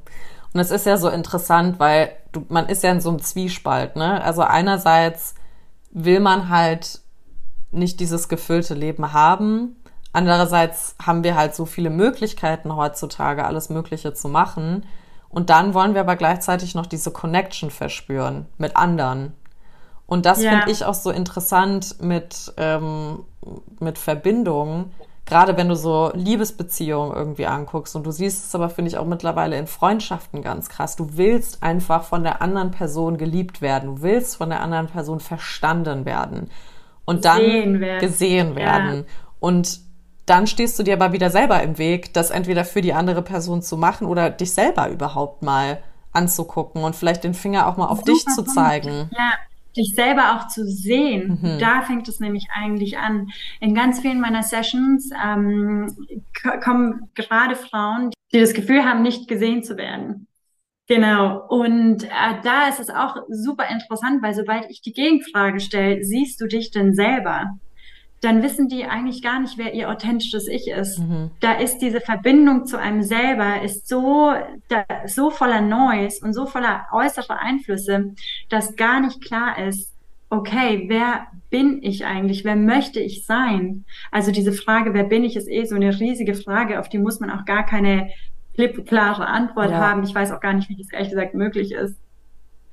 Und 0.53 0.59
es 0.59 0.71
ist 0.71 0.85
ja 0.85 0.97
so 0.97 1.09
interessant, 1.09 1.79
weil 1.79 2.11
du, 2.31 2.45
man 2.49 2.67
ist 2.67 2.83
ja 2.83 2.91
in 2.91 3.01
so 3.01 3.09
einem 3.09 3.19
Zwiespalt, 3.19 3.95
ne? 3.95 4.23
Also 4.23 4.41
einerseits 4.41 5.35
will 5.91 6.19
man 6.19 6.49
halt 6.49 7.01
nicht 7.71 7.99
dieses 7.99 8.29
gefüllte 8.29 8.73
Leben 8.73 9.13
haben. 9.13 9.75
Andererseits 10.11 10.95
haben 11.03 11.23
wir 11.23 11.35
halt 11.35 11.53
so 11.53 11.65
viele 11.65 11.91
Möglichkeiten 11.91 12.75
heutzutage, 12.75 13.45
alles 13.45 13.69
Mögliche 13.69 14.13
zu 14.13 14.27
machen. 14.27 14.85
Und 15.29 15.49
dann 15.49 15.73
wollen 15.73 15.93
wir 15.93 16.01
aber 16.01 16.15
gleichzeitig 16.15 16.75
noch 16.75 16.87
diese 16.87 17.11
Connection 17.11 17.69
verspüren 17.69 18.47
mit 18.57 18.75
anderen. 18.75 19.33
Und 20.05 20.25
das 20.25 20.41
ja. 20.41 20.51
finde 20.51 20.71
ich 20.71 20.85
auch 20.85 20.95
so 20.95 21.11
interessant 21.11 22.01
mit, 22.01 22.51
ähm, 22.57 23.19
mit 23.79 23.99
Verbindungen. 23.99 24.91
Gerade 25.25 25.55
wenn 25.55 25.69
du 25.69 25.75
so 25.75 26.11
Liebesbeziehungen 26.15 27.15
irgendwie 27.15 27.45
anguckst 27.45 27.95
und 27.95 28.03
du 28.03 28.09
siehst 28.09 28.47
es 28.47 28.55
aber, 28.55 28.69
finde 28.69 28.89
ich, 28.89 28.97
auch 28.97 29.05
mittlerweile 29.05 29.55
in 29.59 29.67
Freundschaften 29.67 30.41
ganz 30.41 30.69
krass. 30.69 30.95
Du 30.95 31.17
willst 31.17 31.61
einfach 31.61 32.03
von 32.03 32.23
der 32.23 32.41
anderen 32.41 32.71
Person 32.71 33.17
geliebt 33.17 33.61
werden. 33.61 33.97
Du 33.97 34.01
willst 34.01 34.37
von 34.37 34.49
der 34.49 34.61
anderen 34.61 34.87
Person 34.87 35.19
verstanden 35.19 36.05
werden. 36.05 36.49
Und 37.05 37.25
dann 37.25 37.41
gesehen 37.41 37.79
werden. 37.79 37.99
Gesehen 37.99 38.55
werden. 38.55 38.95
Ja. 38.97 39.13
Und 39.39 39.79
dann 40.29 40.47
stehst 40.47 40.77
du 40.77 40.83
dir 40.83 40.93
aber 40.93 41.11
wieder 41.13 41.29
selber 41.29 41.61
im 41.63 41.77
Weg, 41.77 42.13
das 42.13 42.29
entweder 42.29 42.65
für 42.65 42.81
die 42.81 42.93
andere 42.93 43.21
Person 43.21 43.61
zu 43.61 43.77
machen 43.77 44.07
oder 44.07 44.29
dich 44.29 44.51
selber 44.51 44.89
überhaupt 44.89 45.41
mal 45.41 45.81
anzugucken 46.11 46.83
und 46.83 46.95
vielleicht 46.95 47.23
den 47.23 47.33
Finger 47.33 47.67
auch 47.67 47.77
mal 47.77 47.87
auf 47.87 47.99
Super 47.99 48.11
dich 48.13 48.25
zu 48.25 48.43
zeigen. 48.43 49.09
Ja, 49.17 49.33
dich 49.75 49.93
selber 49.95 50.35
auch 50.35 50.47
zu 50.47 50.65
sehen. 50.65 51.39
Mhm. 51.41 51.59
Da 51.59 51.81
fängt 51.81 52.07
es 52.07 52.19
nämlich 52.19 52.47
eigentlich 52.53 52.97
an. 52.97 53.29
In 53.59 53.73
ganz 53.73 53.99
vielen 53.99 54.19
meiner 54.19 54.43
Sessions 54.43 55.09
ähm, 55.23 55.95
kommen 56.63 57.09
gerade 57.15 57.55
Frauen, 57.55 58.11
die 58.33 58.39
das 58.39 58.53
Gefühl 58.53 58.85
haben, 58.85 59.01
nicht 59.01 59.27
gesehen 59.27 59.63
zu 59.63 59.77
werden. 59.77 60.27
Genau. 60.87 61.45
Und 61.47 62.03
äh, 62.03 62.41
da 62.43 62.67
ist 62.67 62.79
es 62.79 62.89
auch 62.89 63.15
super 63.29 63.69
interessant, 63.69 64.23
weil 64.23 64.33
sobald 64.33 64.69
ich 64.69 64.81
die 64.81 64.93
Gegenfrage 64.93 65.59
stelle, 65.59 66.03
siehst 66.03 66.41
du 66.41 66.47
dich 66.47 66.71
denn 66.71 66.95
selber? 66.95 67.59
Dann 68.21 68.43
wissen 68.43 68.67
die 68.67 68.85
eigentlich 68.85 69.21
gar 69.21 69.39
nicht, 69.39 69.57
wer 69.57 69.73
ihr 69.73 69.89
authentisches 69.89 70.47
Ich 70.47 70.69
ist. 70.69 70.99
Mhm. 70.99 71.31
Da 71.39 71.53
ist 71.53 71.79
diese 71.79 72.01
Verbindung 72.01 72.65
zu 72.65 72.77
einem 72.77 73.01
selber, 73.01 73.61
ist 73.61 73.87
so, 73.87 74.33
da, 74.67 74.85
so 75.05 75.29
voller 75.29 75.61
Noise 75.61 76.25
und 76.25 76.33
so 76.33 76.45
voller 76.45 76.87
äußerer 76.91 77.39
Einflüsse, 77.39 78.13
dass 78.49 78.75
gar 78.75 78.99
nicht 78.99 79.23
klar 79.23 79.57
ist, 79.57 79.93
okay, 80.29 80.85
wer 80.87 81.27
bin 81.49 81.81
ich 81.81 82.05
eigentlich? 82.05 82.43
Wer 82.43 82.55
möchte 82.55 82.99
ich 82.99 83.25
sein? 83.25 83.85
Also 84.11 84.31
diese 84.31 84.53
Frage, 84.53 84.93
wer 84.93 85.03
bin 85.03 85.23
ich, 85.23 85.35
ist 85.35 85.49
eh 85.49 85.65
so 85.65 85.75
eine 85.75 85.97
riesige 85.99 86.35
Frage, 86.35 86.79
auf 86.79 86.89
die 86.89 86.99
muss 86.99 87.19
man 87.19 87.31
auch 87.31 87.45
gar 87.45 87.65
keine 87.65 88.11
klare 88.85 89.25
Antwort 89.25 89.71
ja. 89.71 89.79
haben. 89.79 90.03
Ich 90.03 90.13
weiß 90.13 90.31
auch 90.31 90.41
gar 90.41 90.53
nicht, 90.53 90.69
wie 90.69 90.75
das 90.75 90.91
ehrlich 90.91 91.09
gesagt 91.09 91.33
möglich 91.33 91.71
ist. 91.71 91.95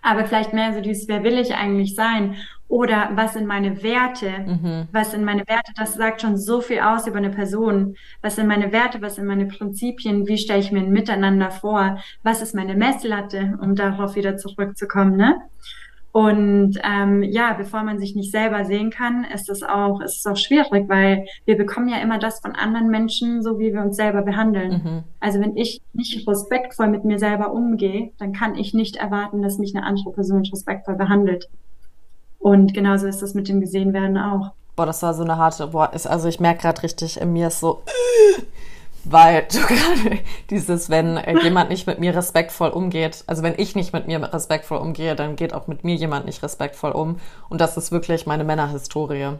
Aber 0.07 0.25
vielleicht 0.25 0.53
mehr 0.53 0.73
so 0.73 0.81
dieses, 0.81 1.09
wer 1.09 1.25
will 1.25 1.37
ich 1.37 1.57
eigentlich 1.57 1.97
sein? 1.97 2.37
Oder 2.69 3.11
was 3.15 3.33
sind 3.33 3.47
meine 3.47 3.83
Werte? 3.83 4.31
Mhm. 4.47 4.89
Was 4.93 5.11
sind 5.11 5.25
meine 5.25 5.43
Werte? 5.49 5.73
Das 5.75 5.95
sagt 5.95 6.23
schon 6.23 6.37
so 6.37 6.61
viel 6.61 6.79
aus 6.79 7.09
über 7.09 7.17
eine 7.17 7.31
Person. 7.31 7.97
Was 8.23 8.37
sind 8.37 8.47
meine 8.47 8.73
Werte? 8.73 9.03
Was 9.03 9.17
sind 9.17 9.27
meine 9.27 9.47
Prinzipien? 9.47 10.29
Wie 10.29 10.39
stelle 10.39 10.61
ich 10.61 10.71
mir 10.71 10.79
ein 10.79 10.93
Miteinander 10.93 11.51
vor? 11.51 11.99
Was 12.23 12.41
ist 12.41 12.55
meine 12.55 12.77
Messlatte, 12.77 13.59
um 13.61 13.75
darauf 13.75 14.15
wieder 14.15 14.37
zurückzukommen, 14.37 15.17
ne? 15.17 15.41
Und 16.17 16.79
ähm, 16.83 17.23
ja, 17.25 17.53
bevor 17.53 17.83
man 17.83 17.99
sich 17.99 18.17
nicht 18.17 18.33
selber 18.33 18.64
sehen 18.64 18.89
kann, 18.89 19.25
ist 19.35 19.51
es 19.51 19.62
auch, 19.62 20.01
ist 20.01 20.17
es 20.21 20.27
auch 20.27 20.39
schwierig, 20.39 20.89
weil 20.89 21.27
wir 21.45 21.59
bekommen 21.59 21.91
ja 21.91 21.99
immer 21.99 22.19
das 22.19 22.41
von 22.41 22.53
anderen 22.53 22.89
Menschen, 22.89 23.43
so 23.43 23.59
wie 23.59 23.75
wir 23.75 23.83
uns 23.83 23.97
selber 23.97 24.23
behandeln. 24.23 24.71
Mhm. 24.83 25.05
Also 25.21 25.41
wenn 25.41 25.59
ich 25.59 25.83
nicht 25.93 26.27
respektvoll 26.27 26.89
mit 26.89 27.05
mir 27.05 27.19
selber 27.19 27.53
umgehe, 27.53 28.12
dann 28.17 28.33
kann 28.33 28.55
ich 28.55 28.73
nicht 28.73 28.97
erwarten, 28.97 29.43
dass 29.43 29.59
mich 29.59 29.77
eine 29.77 29.85
andere 29.85 30.11
Person 30.11 30.43
respektvoll 30.51 30.95
behandelt. 30.95 31.51
Und 32.39 32.73
genauso 32.73 33.07
ist 33.07 33.21
das 33.21 33.35
mit 33.35 33.51
dem 33.51 33.61
Gesehenwerden 33.61 34.17
auch. 34.17 34.53
Boah, 34.75 34.87
das 34.87 35.03
war 35.03 35.12
so 35.12 35.23
eine 35.23 35.37
harte, 35.37 35.67
boah, 35.67 35.93
ist, 35.93 36.07
also 36.07 36.29
ich 36.29 36.41
merke 36.41 36.62
gerade 36.62 36.83
richtig, 36.83 37.21
in 37.21 37.35
mir 37.35 37.49
ist 37.49 37.61
so, 37.61 37.83
weil 39.11 39.47
du 39.53 39.59
gerade 39.61 40.19
dieses, 40.51 40.91
wenn 40.91 41.17
äh, 41.17 41.39
jemand 41.43 41.71
nicht 41.71 41.87
mit 41.87 41.99
mir 41.99 42.15
respektvoll 42.15 42.71
umgeht, 42.71 43.25
also 43.27 43.43
wenn 43.43 43.55
ich 43.57 43.75
nicht 43.75 43.93
mit 43.93 44.07
mir 44.07 44.33
respektvoll 44.33 44.79
umgehe, 44.79 45.15
dann 45.17 45.37
geht 45.37 45.55
auch 45.55 45.67
mit 45.67 45.85
mir 45.85 45.95
jemand 45.95 46.27
nicht 46.27 46.43
respektvoll 46.43 46.93
um. 46.93 47.19
Und 47.49 47.61
das 47.61 47.77
ist 47.77 47.93
wirklich 47.93 48.27
meine 48.27 48.45
Männerhistorie. 48.45 49.35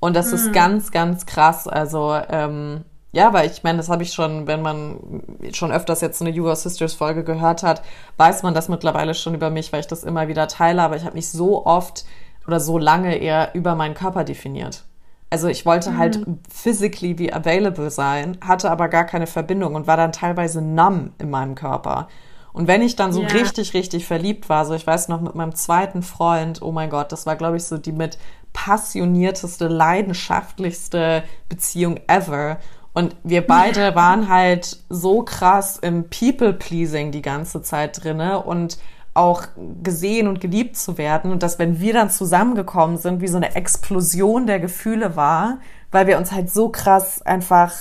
Und 0.00 0.16
das 0.16 0.28
hm. 0.28 0.34
ist 0.34 0.52
ganz, 0.52 0.90
ganz 0.90 1.26
krass. 1.26 1.68
Also, 1.68 2.14
ähm, 2.28 2.84
ja, 3.12 3.32
weil 3.32 3.48
ich 3.48 3.62
meine, 3.62 3.78
das 3.78 3.88
habe 3.88 4.02
ich 4.02 4.12
schon, 4.12 4.46
wenn 4.46 4.60
man 4.60 5.22
schon 5.52 5.70
öfters 5.70 6.00
jetzt 6.00 6.20
eine 6.20 6.30
You 6.30 6.46
Are 6.46 6.56
Sisters 6.56 6.94
Folge 6.94 7.22
gehört 7.22 7.62
hat, 7.62 7.82
weiß 8.16 8.42
man 8.42 8.54
das 8.54 8.68
mittlerweile 8.68 9.14
schon 9.14 9.34
über 9.34 9.50
mich, 9.50 9.72
weil 9.72 9.80
ich 9.80 9.86
das 9.86 10.02
immer 10.02 10.26
wieder 10.28 10.48
teile. 10.48 10.82
Aber 10.82 10.96
ich 10.96 11.04
habe 11.04 11.14
mich 11.14 11.28
so 11.28 11.64
oft 11.64 12.04
oder 12.46 12.60
so 12.60 12.76
lange 12.76 13.16
eher 13.16 13.54
über 13.54 13.74
meinen 13.74 13.94
Körper 13.94 14.24
definiert. 14.24 14.84
Also 15.30 15.48
ich 15.48 15.66
wollte 15.66 15.92
mhm. 15.92 15.98
halt 15.98 16.26
physically 16.52 17.18
wie 17.18 17.32
available 17.32 17.90
sein, 17.90 18.38
hatte 18.40 18.70
aber 18.70 18.88
gar 18.88 19.04
keine 19.04 19.26
Verbindung 19.26 19.74
und 19.74 19.86
war 19.86 19.96
dann 19.96 20.12
teilweise 20.12 20.62
numb 20.62 21.12
in 21.18 21.30
meinem 21.30 21.54
Körper. 21.54 22.08
Und 22.52 22.68
wenn 22.68 22.82
ich 22.82 22.94
dann 22.94 23.12
so 23.12 23.20
yeah. 23.20 23.32
richtig, 23.32 23.74
richtig 23.74 24.06
verliebt 24.06 24.48
war, 24.48 24.64
so 24.64 24.74
ich 24.74 24.86
weiß 24.86 25.08
noch 25.08 25.20
mit 25.20 25.34
meinem 25.34 25.56
zweiten 25.56 26.02
Freund, 26.02 26.62
oh 26.62 26.70
mein 26.70 26.88
Gott, 26.88 27.10
das 27.10 27.26
war 27.26 27.34
glaube 27.34 27.56
ich 27.56 27.64
so 27.64 27.78
die 27.78 27.92
mit 27.92 28.16
passionierteste, 28.52 29.66
leidenschaftlichste 29.66 31.24
Beziehung 31.48 31.98
ever. 32.06 32.58
Und 32.92 33.16
wir 33.24 33.40
beide 33.46 33.94
waren 33.96 34.28
halt 34.28 34.78
so 34.88 35.22
krass 35.22 35.76
im 35.76 36.08
People-Pleasing 36.08 37.10
die 37.10 37.22
ganze 37.22 37.60
Zeit 37.62 38.04
drinne 38.04 38.40
und 38.42 38.78
auch 39.14 39.44
gesehen 39.82 40.26
und 40.26 40.40
geliebt 40.40 40.76
zu 40.76 40.98
werden 40.98 41.30
und 41.30 41.42
dass 41.44 41.60
wenn 41.60 41.80
wir 41.80 41.94
dann 41.94 42.10
zusammengekommen 42.10 42.96
sind, 42.96 43.20
wie 43.20 43.28
so 43.28 43.36
eine 43.36 43.54
Explosion 43.54 44.48
der 44.48 44.58
Gefühle 44.58 45.14
war, 45.14 45.58
weil 45.92 46.08
wir 46.08 46.18
uns 46.18 46.32
halt 46.32 46.50
so 46.50 46.68
krass 46.68 47.22
einfach 47.22 47.72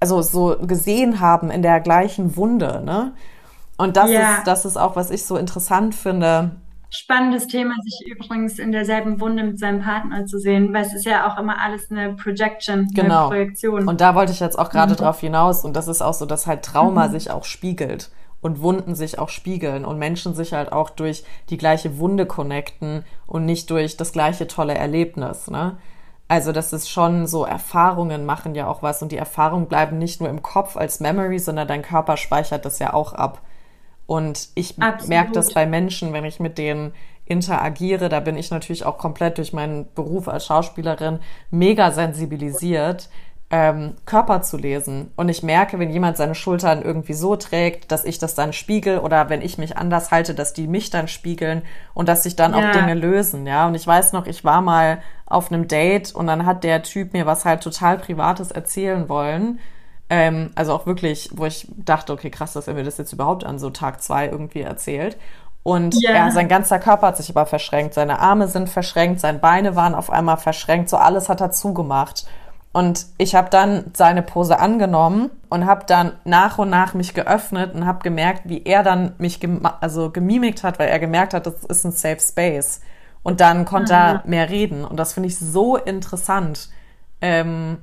also 0.00 0.22
so 0.22 0.56
gesehen 0.60 1.20
haben 1.20 1.50
in 1.50 1.60
der 1.60 1.80
gleichen 1.80 2.36
Wunde, 2.36 2.82
ne? 2.84 3.12
Und 3.78 3.98
das 3.98 4.10
ja. 4.10 4.36
ist 4.36 4.46
das 4.46 4.64
ist 4.64 4.78
auch 4.78 4.96
was 4.96 5.10
ich 5.10 5.26
so 5.26 5.36
interessant 5.36 5.94
finde. 5.94 6.52
Spannendes 6.88 7.46
Thema, 7.48 7.74
sich 7.82 8.10
übrigens 8.10 8.58
in 8.58 8.72
derselben 8.72 9.20
Wunde 9.20 9.42
mit 9.42 9.58
seinem 9.58 9.82
Partner 9.82 10.24
zu 10.24 10.38
sehen, 10.38 10.72
weil 10.72 10.86
es 10.86 10.94
ist 10.94 11.04
ja 11.04 11.28
auch 11.28 11.38
immer 11.38 11.60
alles 11.60 11.90
eine 11.90 12.14
Projection, 12.14 12.88
genau. 12.94 13.26
eine 13.26 13.28
Projektion. 13.28 13.88
Und 13.88 14.00
da 14.00 14.14
wollte 14.14 14.32
ich 14.32 14.40
jetzt 14.40 14.58
auch 14.58 14.70
gerade 14.70 14.92
mhm. 14.92 14.96
drauf 14.96 15.20
hinaus 15.20 15.64
und 15.64 15.76
das 15.76 15.88
ist 15.88 16.00
auch 16.00 16.14
so, 16.14 16.24
dass 16.24 16.46
halt 16.46 16.64
Trauma 16.64 17.08
mhm. 17.08 17.12
sich 17.12 17.30
auch 17.30 17.44
spiegelt 17.44 18.10
und 18.46 18.62
Wunden 18.62 18.94
sich 18.94 19.18
auch 19.18 19.28
spiegeln 19.28 19.84
und 19.84 19.98
Menschen 19.98 20.34
sich 20.34 20.52
halt 20.52 20.72
auch 20.72 20.88
durch 20.88 21.24
die 21.50 21.58
gleiche 21.58 21.98
Wunde 21.98 22.26
connecten 22.26 23.04
und 23.26 23.44
nicht 23.44 23.68
durch 23.70 23.96
das 23.96 24.12
gleiche 24.12 24.46
tolle 24.46 24.74
Erlebnis, 24.74 25.50
ne? 25.50 25.76
Also 26.28 26.50
das 26.50 26.72
ist 26.72 26.90
schon 26.90 27.26
so, 27.26 27.44
Erfahrungen 27.44 28.24
machen 28.24 28.54
ja 28.54 28.66
auch 28.66 28.82
was 28.82 29.00
und 29.02 29.12
die 29.12 29.16
Erfahrungen 29.16 29.66
bleiben 29.66 29.98
nicht 29.98 30.20
nur 30.20 30.28
im 30.28 30.42
Kopf 30.42 30.76
als 30.76 30.98
Memory, 30.98 31.38
sondern 31.38 31.68
dein 31.68 31.82
Körper 31.82 32.16
speichert 32.16 32.64
das 32.64 32.80
ja 32.80 32.94
auch 32.94 33.12
ab. 33.12 33.42
Und 34.06 34.48
ich 34.54 34.76
merke 34.76 35.32
das 35.32 35.52
bei 35.52 35.66
Menschen, 35.66 36.12
wenn 36.12 36.24
ich 36.24 36.40
mit 36.40 36.58
denen 36.58 36.94
interagiere, 37.26 38.08
da 38.08 38.20
bin 38.20 38.36
ich 38.36 38.50
natürlich 38.50 38.84
auch 38.84 38.98
komplett 38.98 39.38
durch 39.38 39.52
meinen 39.52 39.86
Beruf 39.94 40.28
als 40.28 40.46
Schauspielerin 40.46 41.20
mega 41.50 41.92
sensibilisiert, 41.92 43.08
ähm, 43.50 43.94
Körper 44.06 44.42
zu 44.42 44.56
lesen. 44.56 45.12
Und 45.16 45.28
ich 45.28 45.42
merke, 45.42 45.78
wenn 45.78 45.90
jemand 45.90 46.16
seine 46.16 46.34
Schultern 46.34 46.82
irgendwie 46.82 47.12
so 47.12 47.36
trägt, 47.36 47.92
dass 47.92 48.04
ich 48.04 48.18
das 48.18 48.34
dann 48.34 48.52
spiegel 48.52 48.98
oder 48.98 49.28
wenn 49.28 49.40
ich 49.40 49.56
mich 49.56 49.76
anders 49.76 50.10
halte, 50.10 50.34
dass 50.34 50.52
die 50.52 50.66
mich 50.66 50.90
dann 50.90 51.06
spiegeln 51.06 51.62
und 51.94 52.08
dass 52.08 52.24
sich 52.24 52.34
dann 52.34 52.54
ja. 52.54 52.58
auch 52.58 52.72
Dinge 52.72 52.94
lösen, 52.94 53.46
ja. 53.46 53.66
Und 53.68 53.76
ich 53.76 53.86
weiß 53.86 54.12
noch, 54.12 54.26
ich 54.26 54.44
war 54.44 54.62
mal 54.62 54.98
auf 55.26 55.52
einem 55.52 55.68
Date 55.68 56.12
und 56.12 56.26
dann 56.26 56.44
hat 56.44 56.64
der 56.64 56.82
Typ 56.82 57.12
mir 57.12 57.26
was 57.26 57.44
halt 57.44 57.62
total 57.62 57.98
Privates 57.98 58.50
erzählen 58.50 59.08
wollen. 59.08 59.60
Ähm, 60.10 60.50
also 60.56 60.72
auch 60.72 60.86
wirklich, 60.86 61.30
wo 61.34 61.46
ich 61.46 61.68
dachte, 61.76 62.12
okay, 62.12 62.30
krass, 62.30 62.52
dass 62.52 62.66
er 62.66 62.74
mir 62.74 62.84
das 62.84 62.98
jetzt 62.98 63.12
überhaupt 63.12 63.44
an 63.44 63.58
so 63.60 63.70
Tag 63.70 64.02
zwei 64.02 64.26
irgendwie 64.26 64.62
erzählt. 64.62 65.16
Und 65.62 66.00
ja. 66.00 66.10
er, 66.10 66.30
sein 66.30 66.48
ganzer 66.48 66.78
Körper 66.78 67.08
hat 67.08 67.16
sich 67.16 67.30
aber 67.30 67.44
verschränkt. 67.44 67.94
Seine 67.94 68.20
Arme 68.20 68.46
sind 68.46 68.68
verschränkt, 68.68 69.20
seine 69.20 69.38
Beine 69.38 69.74
waren 69.74 69.96
auf 69.96 70.10
einmal 70.10 70.36
verschränkt, 70.36 70.88
so 70.88 70.96
alles 70.96 71.28
hat 71.28 71.40
er 71.40 71.50
zugemacht. 71.50 72.26
Und 72.76 73.06
ich 73.16 73.34
habe 73.34 73.48
dann 73.48 73.86
seine 73.94 74.20
Pose 74.20 74.58
angenommen 74.58 75.30
und 75.48 75.64
habe 75.64 75.86
dann 75.86 76.12
nach 76.26 76.58
und 76.58 76.68
nach 76.68 76.92
mich 76.92 77.14
geöffnet 77.14 77.74
und 77.74 77.86
habe 77.86 78.02
gemerkt, 78.02 78.42
wie 78.50 78.64
er 78.64 78.82
dann 78.82 79.14
mich 79.16 79.40
gem 79.40 79.66
also 79.80 80.10
gemimikt 80.10 80.62
hat, 80.62 80.78
weil 80.78 80.90
er 80.90 80.98
gemerkt 80.98 81.32
hat, 81.32 81.46
das 81.46 81.64
ist 81.64 81.86
ein 81.86 81.92
Safe 81.92 82.20
Space. 82.20 82.82
Und 83.22 83.40
dann 83.40 83.64
konnte 83.64 83.94
mhm. 83.94 83.98
er 83.98 84.22
mehr 84.26 84.50
reden. 84.50 84.84
Und 84.84 84.98
das 84.98 85.14
finde 85.14 85.28
ich 85.28 85.38
so 85.38 85.78
interessant. 85.78 86.68
Ähm, 87.22 87.78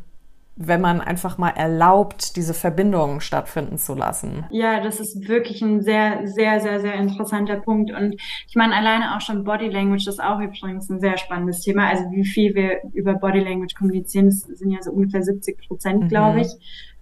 wenn 0.56 0.82
man 0.82 1.02
einfach 1.02 1.38
mal 1.40 1.50
erlaubt, 1.50 2.36
diese 2.36 2.54
Verbindungen 2.54 3.22
stattfinden 3.22 3.78
zu 3.78 3.96
lassen. 3.96 4.46
Ja, 4.52 4.82
das 4.82 5.00
ist 5.00 5.28
wirklich 5.28 5.62
ein 5.64 5.82
sehr, 5.82 6.28
sehr, 6.28 6.60
sehr, 6.60 6.80
sehr 6.80 6.94
interessanter 6.94 7.56
Punkt. 7.56 7.92
Und 7.92 8.16
ich 8.48 8.56
meine, 8.56 8.76
alleine 8.76 9.16
auch 9.16 9.22
schon 9.22 9.44
Body 9.44 9.68
Language 9.68 10.08
ist 10.08 10.22
auch 10.22 10.40
übrigens 10.40 10.90
ein 10.90 11.00
sehr 11.00 11.18
spannendes 11.18 11.62
Thema. 11.62 11.88
Also 11.88 12.04
wie 12.12 12.26
viel 12.26 12.54
wir 12.54 12.82
über 12.94 13.16
Body 13.16 13.40
Language 13.40 13.74
kommunizieren, 13.74 14.28
das 14.28 14.42
sind 14.42 14.70
ja 14.70 14.82
so 14.82 14.92
ungefähr 14.92 15.24
70 15.24 15.68
Prozent, 15.68 16.04
mhm. 16.04 16.08
glaube 16.10 16.42
ich, 16.42 16.52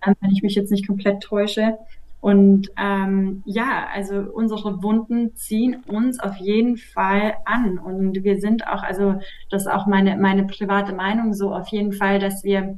ähm, 0.05 0.15
wenn 0.21 0.31
ich 0.31 0.43
mich 0.43 0.55
jetzt 0.55 0.71
nicht 0.71 0.87
komplett 0.87 1.21
täusche. 1.21 1.77
Und 2.21 2.69
ähm, 2.77 3.41
ja, 3.45 3.87
also 3.93 4.15
unsere 4.31 4.81
Wunden 4.83 5.35
ziehen 5.35 5.83
uns 5.87 6.19
auf 6.19 6.37
jeden 6.37 6.77
Fall 6.77 7.33
an. 7.45 7.79
Und 7.79 8.23
wir 8.23 8.39
sind 8.39 8.65
auch, 8.67 8.83
also 8.83 9.15
das 9.49 9.63
ist 9.63 9.67
auch 9.67 9.87
meine, 9.87 10.15
meine 10.15 10.45
private 10.45 10.93
Meinung 10.93 11.33
so, 11.33 11.53
auf 11.53 11.67
jeden 11.69 11.91
Fall, 11.91 12.19
dass 12.19 12.43
wir 12.43 12.77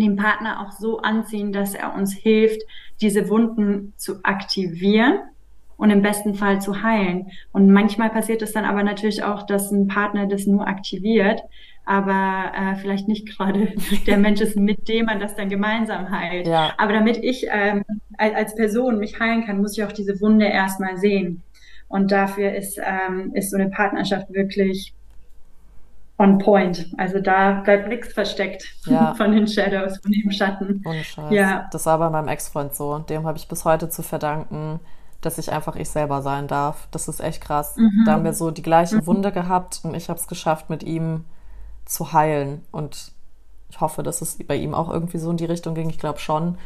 den 0.00 0.16
Partner 0.16 0.60
auch 0.60 0.72
so 0.72 0.98
anziehen, 0.98 1.52
dass 1.52 1.74
er 1.74 1.94
uns 1.94 2.12
hilft, 2.12 2.62
diese 3.00 3.28
Wunden 3.28 3.92
zu 3.96 4.22
aktivieren 4.22 5.18
und 5.76 5.90
im 5.90 6.02
besten 6.02 6.34
Fall 6.34 6.60
zu 6.60 6.82
heilen. 6.82 7.30
Und 7.52 7.70
manchmal 7.70 8.10
passiert 8.10 8.42
es 8.42 8.52
dann 8.52 8.64
aber 8.64 8.82
natürlich 8.82 9.22
auch, 9.22 9.44
dass 9.44 9.70
ein 9.70 9.88
Partner 9.88 10.26
das 10.26 10.46
nur 10.46 10.66
aktiviert, 10.66 11.42
aber 11.84 12.52
äh, 12.56 12.76
vielleicht 12.76 13.08
nicht 13.08 13.28
gerade 13.28 13.72
der 14.06 14.16
Mensch 14.16 14.40
ist, 14.40 14.56
mit 14.56 14.88
dem 14.88 15.06
man 15.06 15.20
das 15.20 15.34
dann 15.34 15.48
gemeinsam 15.48 16.10
heilt. 16.10 16.46
Ja. 16.46 16.72
Aber 16.78 16.92
damit 16.92 17.18
ich 17.18 17.46
ähm, 17.50 17.84
als 18.16 18.54
Person 18.54 18.98
mich 18.98 19.18
heilen 19.20 19.44
kann, 19.44 19.60
muss 19.60 19.76
ich 19.76 19.84
auch 19.84 19.92
diese 19.92 20.20
Wunde 20.20 20.46
erstmal 20.46 20.96
sehen. 20.96 21.42
Und 21.88 22.10
dafür 22.10 22.54
ist, 22.54 22.78
ähm, 22.78 23.32
ist 23.34 23.50
so 23.50 23.56
eine 23.56 23.68
Partnerschaft 23.68 24.32
wirklich 24.32 24.94
on 26.18 26.38
point. 26.38 26.86
Also 26.96 27.20
da 27.20 27.62
bleibt 27.62 27.88
nichts 27.88 28.12
versteckt 28.12 28.64
ja. 28.86 29.14
von 29.16 29.32
den 29.32 29.46
Shadows, 29.46 29.98
von 29.98 30.12
dem 30.12 30.30
Schatten. 30.30 30.82
Ohne 30.84 31.02
Scheiß. 31.02 31.32
Ja. 31.32 31.68
Das 31.72 31.86
war 31.86 31.98
bei 31.98 32.10
meinem 32.10 32.28
Ex-Freund 32.28 32.74
so. 32.74 32.98
Dem 32.98 33.26
habe 33.26 33.38
ich 33.38 33.48
bis 33.48 33.64
heute 33.64 33.88
zu 33.88 34.02
verdanken, 34.02 34.80
dass 35.20 35.38
ich 35.38 35.50
einfach 35.52 35.76
ich 35.76 35.88
selber 35.88 36.22
sein 36.22 36.46
darf. 36.46 36.88
Das 36.92 37.08
ist 37.08 37.20
echt 37.20 37.40
krass. 37.40 37.76
Mhm. 37.76 38.04
Da 38.06 38.12
haben 38.12 38.24
wir 38.24 38.34
so 38.34 38.50
die 38.50 38.62
gleiche 38.62 38.96
mhm. 38.96 39.06
Wunde 39.06 39.32
gehabt 39.32 39.80
und 39.82 39.94
ich 39.94 40.08
habe 40.08 40.18
es 40.18 40.28
geschafft, 40.28 40.70
mit 40.70 40.82
ihm 40.82 41.24
zu 41.84 42.12
heilen. 42.12 42.62
Und 42.70 43.12
ich 43.68 43.80
hoffe, 43.80 44.04
dass 44.04 44.22
es 44.22 44.38
bei 44.46 44.56
ihm 44.56 44.74
auch 44.74 44.90
irgendwie 44.90 45.18
so 45.18 45.30
in 45.30 45.36
die 45.36 45.46
Richtung 45.46 45.74
ging. 45.74 45.90
Ich 45.90 45.98
glaube 45.98 46.20
schon. 46.20 46.58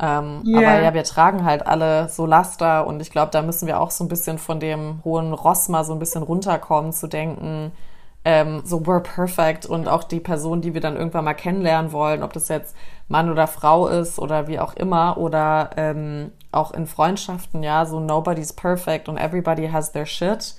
Ähm, 0.00 0.42
yeah. 0.46 0.58
Aber 0.58 0.82
ja, 0.82 0.94
wir 0.94 1.04
tragen 1.04 1.44
halt 1.44 1.66
alle 1.66 2.08
so 2.08 2.26
Laster 2.26 2.86
und 2.86 3.00
ich 3.00 3.10
glaube, 3.10 3.30
da 3.32 3.42
müssen 3.42 3.66
wir 3.66 3.80
auch 3.80 3.90
so 3.90 4.04
ein 4.04 4.08
bisschen 4.08 4.38
von 4.38 4.60
dem 4.60 5.00
hohen 5.04 5.32
Ross 5.32 5.68
mal 5.68 5.84
so 5.84 5.92
ein 5.92 5.98
bisschen 5.98 6.22
runterkommen, 6.22 6.92
zu 6.92 7.08
denken, 7.08 7.72
ähm, 8.28 8.60
so 8.62 8.80
we're 8.80 9.00
perfect 9.00 9.64
und 9.64 9.88
auch 9.88 10.04
die 10.04 10.20
Person, 10.20 10.60
die 10.60 10.74
wir 10.74 10.82
dann 10.82 10.96
irgendwann 10.96 11.24
mal 11.24 11.32
kennenlernen 11.32 11.92
wollen, 11.92 12.22
ob 12.22 12.34
das 12.34 12.48
jetzt 12.48 12.76
Mann 13.08 13.30
oder 13.30 13.46
Frau 13.46 13.88
ist 13.88 14.18
oder 14.18 14.48
wie 14.48 14.58
auch 14.58 14.76
immer 14.76 15.16
oder 15.16 15.70
ähm, 15.78 16.30
auch 16.52 16.72
in 16.72 16.86
Freundschaften, 16.86 17.62
ja, 17.62 17.86
so 17.86 18.00
nobody's 18.00 18.52
perfect 18.52 19.08
und 19.08 19.16
everybody 19.16 19.68
has 19.68 19.92
their 19.92 20.04
shit. 20.04 20.56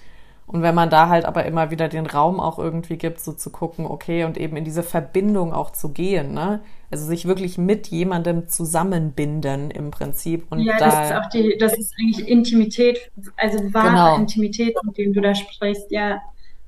Und 0.48 0.64
wenn 0.64 0.74
man 0.74 0.90
da 0.90 1.10
halt 1.10 1.26
aber 1.26 1.46
immer 1.46 1.70
wieder 1.70 1.90
den 1.90 2.08
Raum 2.08 2.40
auch 2.40 2.58
irgendwie 2.58 2.98
gibt, 2.98 3.20
so 3.20 3.34
zu 3.34 3.52
gucken, 3.52 3.86
okay, 3.86 4.24
und 4.24 4.40
eben 4.40 4.58
in 4.58 4.64
diese 4.64 4.82
Verbindung 4.82 5.54
auch 5.54 5.72
zu 5.72 5.90
gehen, 5.90 6.34
ne? 6.34 6.62
Also 6.90 7.06
sich 7.06 7.28
wirklich 7.28 7.60
mit 7.60 7.86
jemandem 7.90 8.48
zusammenbinden 8.48 9.70
im 9.70 9.92
Prinzip. 9.92 10.48
Und 10.50 10.62
ja, 10.62 10.76
da, 10.80 10.86
das 10.88 11.12
ist 11.12 11.16
auch 11.16 11.30
die, 11.30 11.56
das 11.60 11.78
ist 11.78 11.94
eigentlich 12.00 12.28
Intimität, 12.28 13.12
also 13.38 13.60
wahre 13.76 13.90
genau. 13.90 14.16
Intimität, 14.16 14.76
mit 14.84 14.98
dem 14.98 15.14
du 15.14 15.22
da 15.22 15.36
sprichst, 15.36 15.92
ja 15.92 16.20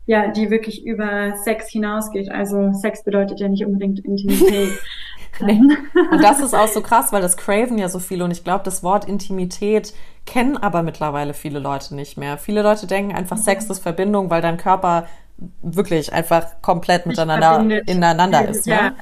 ja, 0.06 0.28
die 0.28 0.50
wirklich 0.50 0.86
über 0.86 1.36
Sex 1.44 1.70
hinausgeht. 1.70 2.32
Also 2.32 2.74
Sex 2.74 3.04
bedeutet 3.04 3.40
ja 3.40 3.48
nicht 3.48 3.66
unbedingt 3.66 4.00
Intimität. 4.00 4.72
Und 5.40 6.22
das 6.22 6.40
ist 6.40 6.54
auch 6.54 6.68
so 6.68 6.82
krass, 6.82 7.12
weil 7.12 7.22
das 7.22 7.38
craven 7.38 7.78
ja 7.78 7.90
so 7.90 8.00
viele 8.00 8.26
und 8.26 8.32
ich 8.32 8.44
glaube, 8.44 8.64
das 8.64 8.84
Wort 8.84 9.06
Intimität 9.06 9.94
kennen 10.26 10.58
aber 10.58 10.84
mittlerweile 10.84 11.34
viele 11.34 11.58
Leute 11.58 11.96
nicht 11.96 12.18
mehr. 12.18 12.38
Viele 12.38 12.62
Leute 12.62 12.86
denken 12.86 13.16
einfach, 13.16 13.38
mhm. 13.38 13.42
Sex 13.42 13.66
ist 13.66 13.80
Verbindung, 13.80 14.30
weil 14.30 14.42
dein 14.42 14.58
Körper 14.58 15.08
wirklich 15.62 16.14
einfach 16.14 16.62
komplett 16.62 17.06
miteinander 17.06 17.82
ineinander 17.88 18.48
ist. 18.48 18.68
Ja. 18.68 18.82
Ne? 18.82 18.96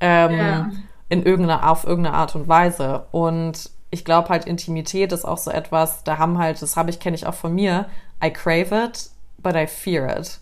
Ähm, 0.00 0.38
ja. 0.38 0.70
In 1.08 1.24
irgendeiner, 1.24 1.70
auf 1.70 1.84
irgendeine 1.84 2.16
Art 2.16 2.34
und 2.34 2.48
Weise. 2.48 3.04
Und 3.10 3.70
ich 3.90 4.04
glaube 4.04 4.30
halt, 4.30 4.46
Intimität 4.46 5.12
ist 5.12 5.26
auch 5.26 5.36
so 5.36 5.50
etwas, 5.50 6.04
da 6.04 6.16
haben 6.16 6.38
halt, 6.38 6.62
das 6.62 6.76
habe 6.76 6.88
ich, 6.88 6.98
kenne 6.98 7.14
ich 7.14 7.26
auch 7.26 7.34
von 7.34 7.54
mir, 7.54 7.86
I 8.24 8.30
crave 8.30 8.74
it, 8.74 9.10
but 9.42 9.54
I 9.54 9.66
fear 9.66 10.18
it. 10.18 10.40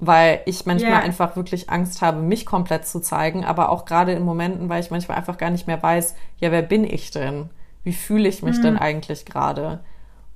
Weil 0.00 0.42
ich 0.46 0.64
manchmal 0.64 0.92
yeah. 0.92 1.00
einfach 1.00 1.34
wirklich 1.34 1.70
Angst 1.70 2.02
habe, 2.02 2.20
mich 2.20 2.46
komplett 2.46 2.86
zu 2.86 3.00
zeigen, 3.00 3.44
aber 3.44 3.70
auch 3.70 3.84
gerade 3.84 4.12
in 4.12 4.22
Momenten, 4.22 4.68
weil 4.68 4.80
ich 4.80 4.92
manchmal 4.92 5.18
einfach 5.18 5.38
gar 5.38 5.50
nicht 5.50 5.66
mehr 5.66 5.82
weiß, 5.82 6.14
ja, 6.38 6.52
wer 6.52 6.62
bin 6.62 6.84
ich 6.84 7.10
denn? 7.10 7.50
Wie 7.82 7.92
fühle 7.92 8.28
ich 8.28 8.42
mich 8.42 8.58
mhm. 8.58 8.62
denn 8.62 8.78
eigentlich 8.78 9.24
gerade? 9.24 9.80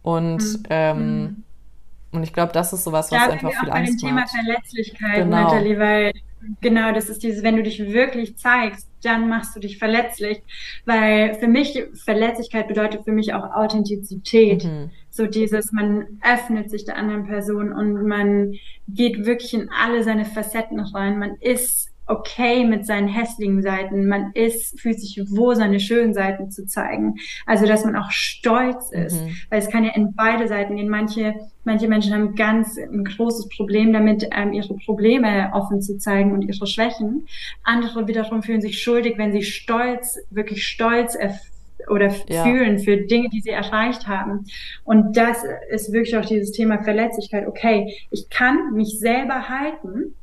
Und 0.02 0.38
mhm. 0.38 0.62
ähm, 0.68 1.20
mhm. 1.20 1.44
und 2.10 2.22
ich 2.24 2.32
glaube, 2.32 2.52
das 2.52 2.72
ist 2.72 2.82
sowas, 2.82 3.12
was 3.12 3.24
da 3.24 3.32
einfach 3.32 3.52
viel 3.52 3.70
Angst 3.70 4.02
macht. 4.02 4.10
Thema 4.10 4.26
Verletzlichkeit, 4.26 5.14
genau. 5.14 5.44
Natalie, 5.44 5.78
weil 5.78 6.12
Genau, 6.60 6.92
das 6.92 7.08
ist 7.08 7.22
dieses, 7.22 7.42
wenn 7.42 7.56
du 7.56 7.62
dich 7.62 7.92
wirklich 7.92 8.36
zeigst, 8.36 8.88
dann 9.02 9.28
machst 9.28 9.54
du 9.54 9.60
dich 9.60 9.78
verletzlich. 9.78 10.42
Weil 10.84 11.34
für 11.34 11.48
mich, 11.48 11.82
Verletzlichkeit 12.04 12.68
bedeutet 12.68 13.04
für 13.04 13.12
mich 13.12 13.34
auch 13.34 13.54
Authentizität. 13.54 14.64
Mhm. 14.64 14.90
So 15.10 15.26
dieses, 15.26 15.72
man 15.72 16.20
öffnet 16.22 16.70
sich 16.70 16.84
der 16.84 16.96
anderen 16.96 17.26
Person 17.26 17.72
und 17.72 18.06
man 18.06 18.54
geht 18.88 19.24
wirklich 19.24 19.54
in 19.54 19.70
alle 19.70 20.02
seine 20.02 20.24
Facetten 20.24 20.80
rein. 20.80 21.18
Man 21.18 21.36
ist 21.40 21.91
okay 22.12 22.64
mit 22.64 22.86
seinen 22.86 23.08
hässlichen 23.08 23.62
Seiten. 23.62 24.06
Man 24.06 24.32
ist, 24.34 24.80
fühlt 24.80 25.00
sich 25.00 25.18
wohl, 25.30 25.56
seine 25.56 25.80
schönen 25.80 26.14
Seiten 26.14 26.50
zu 26.50 26.66
zeigen. 26.66 27.16
Also, 27.46 27.66
dass 27.66 27.84
man 27.84 27.96
auch 27.96 28.10
stolz 28.10 28.90
ist. 28.92 29.20
Mhm. 29.20 29.36
Weil 29.50 29.58
es 29.58 29.68
kann 29.68 29.84
ja 29.84 29.94
in 29.94 30.14
beide 30.14 30.48
Seiten 30.48 30.76
gehen. 30.76 30.88
Manche, 30.88 31.34
manche 31.64 31.88
Menschen 31.88 32.14
haben 32.14 32.34
ganz 32.34 32.76
ein 32.76 33.04
großes 33.04 33.48
Problem 33.48 33.92
damit, 33.92 34.28
ähm, 34.32 34.52
ihre 34.52 34.74
Probleme 34.84 35.50
offen 35.54 35.80
zu 35.80 35.98
zeigen 35.98 36.32
und 36.32 36.42
ihre 36.42 36.66
Schwächen. 36.66 37.26
Andere 37.64 38.06
wiederum 38.06 38.42
fühlen 38.42 38.60
sich 38.60 38.82
schuldig, 38.82 39.18
wenn 39.18 39.32
sie 39.32 39.42
stolz, 39.42 40.18
wirklich 40.30 40.66
stolz 40.66 41.16
oder 41.88 42.12
ja. 42.28 42.44
fühlen 42.44 42.78
für 42.78 42.96
Dinge, 42.96 43.28
die 43.30 43.40
sie 43.40 43.50
erreicht 43.50 44.06
haben. 44.06 44.44
Und 44.84 45.16
das 45.16 45.38
ist 45.70 45.92
wirklich 45.92 46.16
auch 46.16 46.24
dieses 46.24 46.52
Thema 46.52 46.82
Verletzlichkeit. 46.82 47.46
Okay, 47.46 47.94
ich 48.10 48.28
kann 48.30 48.72
mich 48.72 48.98
selber 48.98 49.48
halten, 49.48 50.14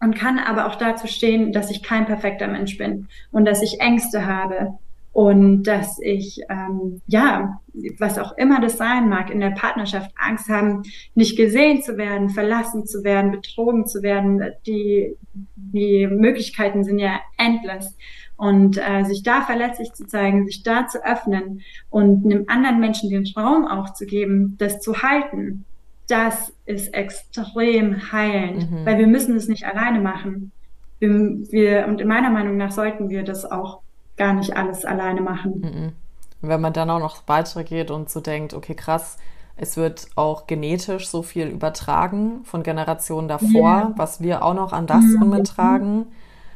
und 0.00 0.16
kann 0.16 0.38
aber 0.38 0.66
auch 0.66 0.76
dazu 0.76 1.06
stehen, 1.06 1.52
dass 1.52 1.70
ich 1.70 1.82
kein 1.82 2.06
perfekter 2.06 2.46
Mensch 2.46 2.78
bin 2.78 3.08
und 3.30 3.44
dass 3.44 3.62
ich 3.62 3.80
Ängste 3.80 4.26
habe 4.26 4.78
und 5.12 5.64
dass 5.64 5.98
ich, 6.00 6.42
ähm, 6.48 7.00
ja, 7.08 7.60
was 7.98 8.18
auch 8.18 8.36
immer 8.36 8.60
das 8.60 8.76
sein 8.76 9.08
mag, 9.08 9.30
in 9.30 9.40
der 9.40 9.50
Partnerschaft 9.50 10.12
Angst 10.16 10.48
haben, 10.48 10.84
nicht 11.16 11.36
gesehen 11.36 11.82
zu 11.82 11.96
werden, 11.96 12.30
verlassen 12.30 12.86
zu 12.86 13.02
werden, 13.02 13.32
betrogen 13.32 13.86
zu 13.86 14.02
werden. 14.02 14.42
Die, 14.66 15.16
die 15.56 16.06
Möglichkeiten 16.06 16.84
sind 16.84 17.00
ja 17.00 17.18
endless. 17.36 17.96
Und 18.36 18.78
äh, 18.78 19.02
sich 19.02 19.24
da 19.24 19.42
verletzlich 19.42 19.92
zu 19.94 20.06
zeigen, 20.06 20.46
sich 20.46 20.62
da 20.62 20.86
zu 20.86 21.04
öffnen 21.04 21.62
und 21.90 22.24
einem 22.24 22.44
anderen 22.46 22.78
Menschen 22.78 23.10
den 23.10 23.26
Raum 23.36 23.66
auch 23.66 23.94
zu 23.94 24.06
geben, 24.06 24.54
das 24.58 24.78
zu 24.80 25.02
halten, 25.02 25.64
das 26.08 26.52
ist 26.64 26.94
extrem 26.94 28.10
heilend, 28.12 28.70
mhm. 28.70 28.86
weil 28.86 28.98
wir 28.98 29.06
müssen 29.06 29.36
es 29.36 29.46
nicht 29.46 29.64
alleine 29.64 30.00
machen. 30.00 30.52
Wir, 30.98 31.10
wir, 31.50 31.86
und 31.86 32.00
in 32.00 32.08
meiner 32.08 32.30
Meinung 32.30 32.56
nach 32.56 32.72
sollten 32.72 33.08
wir 33.08 33.22
das 33.22 33.44
auch 33.44 33.80
gar 34.16 34.32
nicht 34.32 34.56
alles 34.56 34.84
alleine 34.84 35.20
machen. 35.20 35.60
Mhm. 35.60 35.92
Wenn 36.40 36.60
man 36.60 36.72
dann 36.72 36.90
auch 36.90 36.98
noch 36.98 37.22
weitergeht 37.26 37.90
und 37.90 38.10
so 38.10 38.20
denkt, 38.20 38.54
okay, 38.54 38.74
krass, 38.74 39.18
es 39.56 39.76
wird 39.76 40.08
auch 40.14 40.46
genetisch 40.46 41.08
so 41.08 41.22
viel 41.22 41.48
übertragen 41.48 42.44
von 42.44 42.62
Generationen 42.62 43.28
davor, 43.28 43.50
yeah. 43.50 43.92
was 43.96 44.22
wir 44.22 44.44
auch 44.44 44.54
noch 44.54 44.72
an 44.72 44.86
das 44.86 45.04
mhm. 45.04 45.30
mittragen. 45.30 46.06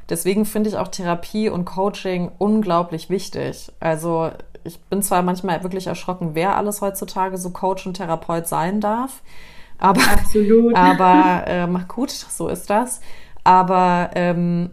Deswegen 0.09 0.45
finde 0.45 0.71
ich 0.71 0.77
auch 0.77 0.89
Therapie 0.89 1.49
und 1.49 1.65
Coaching 1.65 2.31
unglaublich 2.39 3.11
wichtig. 3.11 3.73
Also 3.81 4.31
ich 4.65 4.81
bin 4.81 5.03
zwar 5.03 5.23
manchmal 5.23 5.63
wirklich 5.63 5.87
erschrocken, 5.87 6.31
wer 6.35 6.57
alles 6.57 6.81
heutzutage 6.81 7.37
so 7.39 7.51
Coach 7.51 7.87
und 7.87 7.95
Therapeut 7.95 8.47
sein 8.47 8.81
darf. 8.81 9.23
Aber, 9.79 10.01
Absolut. 10.01 10.75
aber 10.77 11.45
ähm, 11.47 11.85
gut, 11.89 12.11
so 12.11 12.49
ist 12.49 12.71
das. 12.71 13.01
Aber 13.45 14.11
ähm, 14.15 14.71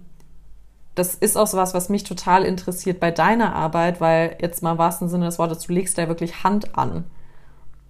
das 0.95 1.15
ist 1.15 1.37
auch 1.37 1.47
so 1.47 1.57
was, 1.57 1.73
was 1.73 1.89
mich 1.89 2.03
total 2.03 2.43
interessiert 2.43 2.99
bei 2.99 3.11
deiner 3.11 3.55
Arbeit, 3.55 4.01
weil 4.01 4.37
jetzt 4.41 4.61
mal 4.61 4.73
im 4.73 4.77
wahrsten 4.77 5.09
Sinne 5.09 5.25
des 5.25 5.39
Wortes, 5.39 5.59
du 5.59 5.73
legst 5.73 5.97
da 5.97 6.07
wirklich 6.07 6.43
Hand 6.43 6.77
an. 6.77 7.05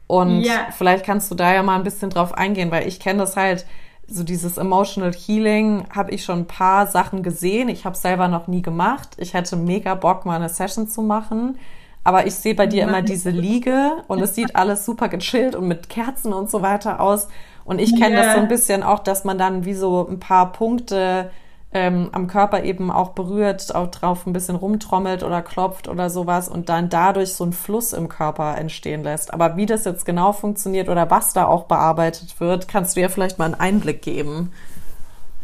Und 0.08 0.41
ja. 0.41 0.68
vielleicht 0.72 1.06
kannst 1.06 1.30
du 1.30 1.36
da 1.36 1.54
ja 1.54 1.62
mal 1.62 1.76
ein 1.76 1.84
bisschen 1.84 2.10
drauf 2.10 2.34
eingehen, 2.34 2.72
weil 2.72 2.88
ich 2.88 3.00
kenne 3.00 3.20
das 3.20 3.36
halt, 3.36 3.66
so 4.08 4.24
dieses 4.24 4.58
Emotional 4.58 5.14
Healing 5.14 5.86
habe 5.93 6.12
ich 6.12 6.24
schon 6.24 6.39
ein 6.39 6.47
paar 6.47 6.88
Sachen 6.88 7.22
gesehen. 7.22 7.70
Ich 7.70 7.86
habe 7.86 7.95
selber 7.95 8.28
noch 8.28 8.47
nie 8.47 8.62
gemacht. 8.62 9.10
Ich 9.18 9.34
hätte 9.34 9.56
mega 9.56 9.93
Bock, 9.93 10.26
mal 10.26 10.36
eine 10.36 10.50
Session 10.50 10.88
zu 10.88 11.02
machen. 11.02 11.60
Aber 12.04 12.26
ich 12.26 12.36
sehe 12.36 12.56
bei 12.56 12.66
dir 12.66 12.84
immer 12.84 13.02
diese 13.02 13.30
Liege 13.30 14.04
und 14.08 14.22
es 14.22 14.36
sieht 14.36 14.56
alles 14.56 14.86
super 14.86 15.10
gechillt 15.10 15.56
und 15.56 15.68
mit 15.68 15.89
Kerzen 15.89 16.34
und 16.34 16.50
so 16.50 16.62
weiter 16.62 17.00
aus. 17.02 17.28
Und 17.66 17.80
ich 17.80 17.95
kenne 17.95 18.16
yeah. 18.16 18.24
das 18.24 18.36
so 18.36 18.41
ein 18.41 18.47
bisschen 18.47 18.84
auch, 18.84 19.00
dass 19.00 19.26
man 19.26 19.38
dann 19.38 19.66
wie 19.66 19.74
so 19.74 20.08
ein 20.10 20.20
paar 20.20 20.52
Punkte 20.52 21.30
ähm, 21.72 22.10
am 22.14 22.28
Körper 22.28 22.64
eben 22.64 22.89
auch 22.89 23.10
berührt, 23.10 23.76
auch 23.76 23.91
drauf 23.91 24.26
ein 24.26 24.34
bisschen 24.34 24.56
rumtrommelt 24.56 25.22
oder 25.24 25.41
klopft 25.41 25.88
oder 25.88 26.10
sowas 26.10 26.50
und 26.50 26.70
dann 26.70 26.89
dadurch 26.89 27.34
so 27.36 27.43
ein 27.43 27.54
Fluss 27.54 27.93
im 27.93 28.10
Körper 28.10 28.58
entstehen 28.58 29.04
lässt. 29.04 29.34
Aber 29.34 29.56
wie 29.56 29.68
das 29.68 29.86
jetzt 29.86 30.06
genau 30.06 30.32
funktioniert 30.32 30.89
oder 30.89 31.12
was 31.12 31.34
da 31.34 31.45
auch 31.45 31.66
bearbeitet 31.66 32.39
wird, 32.39 32.68
kannst 32.68 32.95
du 32.95 33.02
ja 33.02 33.10
vielleicht 33.10 33.38
mal 33.38 33.45
einen 33.45 33.54
Einblick 33.56 34.02
geben. 34.02 34.52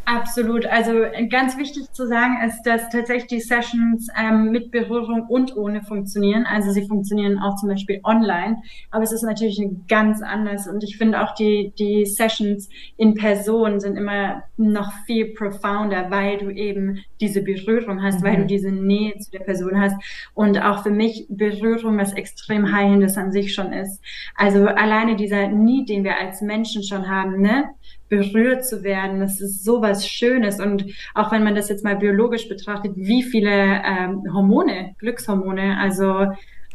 Absolut. 0.06 0.68
Also 0.68 0.92
ganz 1.30 1.58
wichtig 1.58 1.92
zu 1.92 2.08
sagen 2.08 2.38
ist, 2.46 2.62
dass 2.62 2.90
tatsächlich 2.90 3.26
die 3.26 3.40
Sessions 3.40 4.08
ähm, 4.16 4.52
mit 4.52 4.70
Berührung 4.70 5.26
und 5.28 5.58
ohne 5.58 5.82
funktionieren. 5.82 6.46
Also 6.46 6.72
sie 6.72 6.88
funktionieren 6.88 7.40
auch 7.40 7.56
zum 7.56 7.70
Beispiel 7.70 8.02
online, 8.04 8.58
aber 8.92 9.04
es 9.04 9.12
ist 9.12 9.24
natürlich 9.24 9.60
ganz 9.88 10.22
anders. 10.22 10.68
Und 10.68 10.84
ich 10.84 10.98
finde 10.98 11.24
auch 11.24 11.34
die, 11.34 11.74
die 11.80 12.06
Sessions 12.06 12.70
in 12.98 13.16
Person 13.16 13.80
sind 13.80 13.98
immer 13.98 14.44
noch 14.58 14.94
viel 15.08 15.34
profounder, 15.34 16.12
weil 16.12 16.38
du 16.38 16.52
eben 16.52 17.04
diese 17.20 17.42
Berührung 17.42 18.04
hast, 18.04 18.22
mhm. 18.22 18.26
weil 18.26 18.36
du 18.36 18.44
mhm. 18.44 18.48
diese 18.48 18.72
Nähe 18.72 19.18
zu 19.18 19.32
der 19.32 19.40
Person 19.40 19.80
hast. 19.82 19.96
Und 20.36 20.62
auch 20.62 20.84
für 20.84 20.92
mich 20.92 21.26
Berührung 21.30 21.98
was 21.98 22.14
extrem 22.14 22.72
heilendes 22.72 23.18
an 23.18 23.32
sich 23.32 23.56
schon 23.56 23.74
ist. 23.74 24.00
Also 24.36 24.68
alleine 24.68 25.16
dieser 25.16 25.48
Need, 25.48 25.90
den 25.90 26.04
wir 26.04 26.20
als 26.20 26.42
Menschen 26.42 26.84
schon 26.84 27.10
haben, 27.10 27.42
ne? 27.42 27.70
Berührt 28.10 28.66
zu 28.66 28.84
werden. 28.84 29.20
Das 29.20 29.42
ist 29.42 29.64
so 29.64 29.82
was 29.82 30.08
Schönes. 30.08 30.60
Und 30.60 30.86
auch 31.14 31.32
wenn 31.32 31.44
man 31.44 31.56
das 31.56 31.70
jetzt 31.70 31.84
mal 31.84 31.96
biologisch 31.96 32.48
betrachtet, 32.48 32.94
wie 32.96 33.24
viele 33.24 33.50
ähm, 33.50 34.24
Hormone, 34.34 34.96
Glückshormone, 35.00 35.78
also 35.80 36.28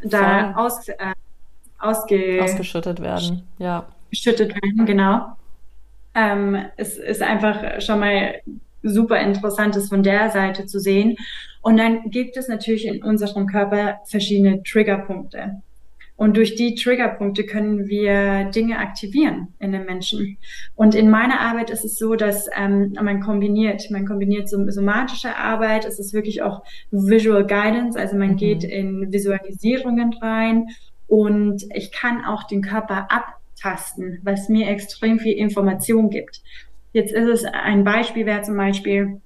da 0.03 0.53
aus, 0.55 0.87
äh, 0.89 0.95
ausge 1.79 2.41
ausgeschüttet 2.41 3.01
werden. 3.01 3.43
Ja. 3.59 3.87
Geschüttet 4.09 4.53
werden, 4.55 4.85
genau. 4.85 5.37
Ähm, 6.13 6.65
es 6.75 6.97
ist 6.97 7.21
einfach 7.21 7.81
schon 7.81 7.99
mal 7.99 8.35
super 8.83 9.19
interessantes 9.19 9.89
von 9.89 10.03
der 10.03 10.29
Seite 10.31 10.65
zu 10.65 10.79
sehen. 10.79 11.15
Und 11.61 11.77
dann 11.77 12.09
gibt 12.09 12.37
es 12.37 12.47
natürlich 12.47 12.85
in 12.85 13.03
unserem 13.03 13.47
Körper 13.47 13.99
verschiedene 14.05 14.63
Triggerpunkte. 14.63 15.61
Und 16.21 16.37
durch 16.37 16.53
die 16.53 16.75
Triggerpunkte 16.75 17.47
können 17.47 17.87
wir 17.87 18.51
Dinge 18.51 18.77
aktivieren 18.77 19.55
in 19.57 19.71
den 19.71 19.85
Menschen. 19.85 20.37
Und 20.75 20.93
in 20.93 21.09
meiner 21.09 21.39
Arbeit 21.39 21.71
ist 21.71 21.83
es 21.83 21.97
so, 21.97 22.13
dass 22.13 22.47
ähm, 22.55 22.93
man 23.01 23.21
kombiniert, 23.21 23.89
man 23.89 24.05
kombiniert 24.05 24.47
so 24.47 24.63
somatische 24.69 25.35
Arbeit, 25.35 25.83
es 25.83 25.97
ist 25.97 26.13
wirklich 26.13 26.43
auch 26.43 26.61
Visual 26.91 27.43
Guidance, 27.47 27.97
also 27.97 28.15
man 28.17 28.33
mhm. 28.33 28.37
geht 28.37 28.63
in 28.63 29.11
Visualisierungen 29.11 30.13
rein 30.21 30.67
und 31.07 31.63
ich 31.73 31.91
kann 31.91 32.23
auch 32.23 32.43
den 32.43 32.61
Körper 32.61 33.07
abtasten, 33.09 34.19
was 34.21 34.47
mir 34.47 34.69
extrem 34.69 35.17
viel 35.17 35.33
Information 35.33 36.11
gibt. 36.11 36.43
Jetzt 36.93 37.13
ist 37.13 37.29
es 37.29 37.45
ein 37.45 37.83
Beispiel, 37.83 38.27
wäre 38.27 38.43
zum 38.43 38.57
Beispiel, 38.57 39.21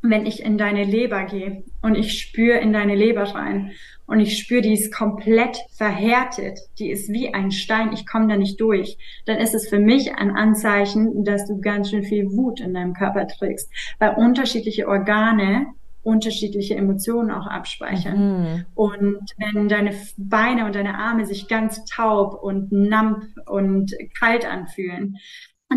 wenn 0.00 0.24
ich 0.24 0.42
in 0.42 0.56
deine 0.56 0.84
Leber 0.84 1.24
gehe 1.24 1.62
und 1.82 1.94
ich 1.94 2.18
spüre 2.18 2.56
in 2.56 2.72
deine 2.72 2.94
Leber 2.94 3.24
rein 3.34 3.72
und 4.08 4.20
ich 4.20 4.38
spüre, 4.38 4.62
die 4.62 4.72
ist 4.72 4.92
komplett 4.92 5.58
verhärtet, 5.76 6.58
die 6.78 6.90
ist 6.90 7.10
wie 7.12 7.32
ein 7.34 7.52
Stein, 7.52 7.92
ich 7.92 8.06
komme 8.06 8.26
da 8.26 8.36
nicht 8.36 8.58
durch, 8.58 8.96
dann 9.26 9.36
ist 9.36 9.54
es 9.54 9.68
für 9.68 9.78
mich 9.78 10.14
ein 10.14 10.34
Anzeichen, 10.34 11.24
dass 11.24 11.46
du 11.46 11.60
ganz 11.60 11.90
schön 11.90 12.02
viel 12.02 12.32
Wut 12.32 12.58
in 12.60 12.72
deinem 12.72 12.94
Körper 12.94 13.26
trägst, 13.28 13.70
weil 13.98 14.14
unterschiedliche 14.14 14.88
Organe 14.88 15.66
unterschiedliche 16.02 16.74
Emotionen 16.74 17.30
auch 17.30 17.46
abspeichern. 17.46 18.16
Mhm. 18.40 18.64
Und 18.74 19.30
wenn 19.36 19.68
deine 19.68 19.92
Beine 20.16 20.64
und 20.64 20.74
deine 20.74 20.94
Arme 20.94 21.26
sich 21.26 21.48
ganz 21.48 21.84
taub 21.84 22.42
und 22.42 22.72
namp 22.72 23.24
und 23.46 23.94
kalt 24.18 24.46
anfühlen, 24.46 25.16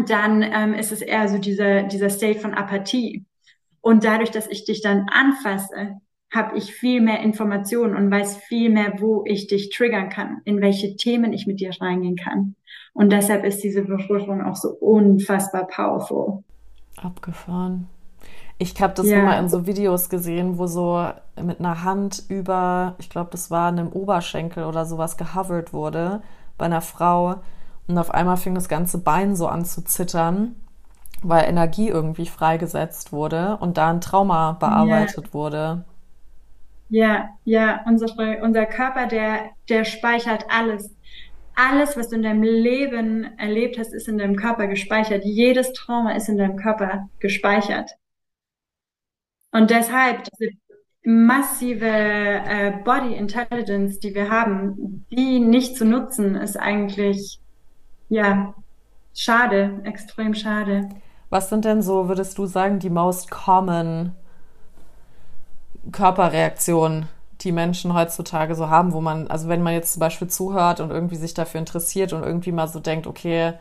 dann 0.08 0.42
ähm, 0.42 0.74
ist 0.74 0.94
es 0.94 1.02
eher 1.02 1.28
so 1.28 1.38
dieser, 1.38 1.84
dieser 1.84 2.10
State 2.10 2.40
von 2.40 2.54
Apathie. 2.54 3.26
Und 3.82 4.06
dadurch, 4.06 4.32
dass 4.32 4.48
ich 4.48 4.64
dich 4.64 4.82
dann 4.82 5.08
anfasse, 5.10 5.98
habe 6.34 6.58
ich 6.58 6.74
viel 6.74 7.02
mehr 7.02 7.20
Informationen 7.22 7.96
und 7.96 8.10
weiß 8.10 8.38
viel 8.38 8.70
mehr, 8.70 8.94
wo 9.00 9.24
ich 9.26 9.48
dich 9.48 9.70
triggern 9.70 10.10
kann, 10.10 10.42
in 10.46 10.62
welche 10.62 10.96
Themen 10.96 11.34
ich 11.34 11.46
mit 11.46 11.60
dir 11.60 11.72
reingehen 11.80 12.16
kann. 12.16 12.56
Und 12.94 13.12
deshalb 13.12 13.44
ist 13.44 13.64
diese 13.64 13.84
Berührung 13.84 14.42
auch 14.42 14.56
so 14.56 14.70
unfassbar 14.70 15.68
powerful. 15.68 16.44
Abgefahren. 16.98 17.88
Ich 18.58 18.80
habe 18.80 18.94
das 18.94 19.08
ja. 19.08 19.20
immer 19.20 19.40
in 19.40 19.50
so 19.50 19.66
Videos 19.66 20.10
gesehen, 20.10 20.58
wo 20.58 20.68
so 20.68 21.10
mit 21.42 21.60
einer 21.60 21.84
Hand 21.84 22.24
über, 22.30 22.96
ich 23.00 23.10
glaube, 23.10 23.30
das 23.32 23.50
war 23.50 23.70
einem 23.70 23.88
Oberschenkel 23.88 24.66
oder 24.66 24.86
sowas 24.86 25.18
gehovert 25.18 25.74
wurde 25.74 26.22
bei 26.58 26.66
einer 26.66 26.82
Frau. 26.82 27.38
Und 27.88 27.98
auf 27.98 28.12
einmal 28.12 28.38
fing 28.38 28.54
das 28.54 28.70
ganze 28.70 29.00
Bein 29.00 29.36
so 29.36 29.48
an 29.48 29.66
zu 29.66 29.84
zittern, 29.84 30.56
weil 31.24 31.46
Energie 31.46 31.90
irgendwie 31.90 32.28
freigesetzt 32.28 33.12
wurde 33.12 33.58
und 33.58 33.78
da 33.78 33.90
ein 33.90 34.00
Trauma 34.00 34.54
bearbeitet 34.54 35.28
ja. 35.28 35.34
wurde. 35.34 35.86
Ja, 36.92 37.30
ja, 37.46 37.86
unser, 37.86 38.08
unser 38.44 38.66
Körper, 38.66 39.08
der, 39.08 39.52
der 39.70 39.86
speichert 39.86 40.46
alles. 40.50 40.94
Alles, 41.56 41.96
was 41.96 42.10
du 42.10 42.18
in 42.18 42.24
deinem 42.24 42.44
Leben 42.44 43.38
erlebt 43.38 43.80
hast, 43.80 43.94
ist 43.94 44.10
in 44.10 44.18
deinem 44.18 44.36
Körper 44.36 44.68
gespeichert. 44.68 45.24
Jedes 45.24 45.72
Trauma 45.72 46.12
ist 46.12 46.28
in 46.28 46.38
deinem 46.38 46.58
Körper 46.58 47.08
gespeichert. 47.20 47.92
Und 49.54 49.70
deshalb 49.70 50.24
diese 50.26 50.52
massive 51.04 51.88
äh, 51.88 52.74
Body 52.84 53.16
Intelligence, 53.16 54.00
die 54.00 54.14
wir 54.14 54.30
haben, 54.30 55.06
die 55.12 55.40
nicht 55.40 55.78
zu 55.78 55.86
nutzen, 55.86 56.36
ist 56.36 56.58
eigentlich, 56.58 57.40
ja, 58.10 58.54
schade, 59.16 59.80
extrem 59.86 60.34
schade. 60.34 60.90
Was 61.30 61.48
sind 61.48 61.64
denn 61.64 61.82
so, 61.82 62.10
würdest 62.10 62.38
du 62.38 62.48
sagen, 62.48 62.80
die 62.80 62.90
most 62.90 63.32
common 63.32 64.12
Körperreaktionen, 65.92 67.08
die 67.42 67.52
Menschen 67.52 67.94
heutzutage 67.94 68.56
so 68.56 68.70
haben, 68.70 68.94
wo 68.94 69.02
man, 69.02 69.28
also 69.28 69.48
wenn 69.48 69.64
man 69.64 69.74
jetzt 69.74 69.94
zum 69.94 70.00
Beispiel 70.00 70.28
zuhört 70.28 70.80
und 70.80 70.92
irgendwie 70.92 71.16
sich 71.16 71.34
dafür 71.34 71.60
interessiert 71.60 72.14
und 72.14 72.24
irgendwie 72.24 72.52
mal 72.52 72.68
so 72.68 72.80
denkt, 72.80 73.08
okay, 73.08 73.54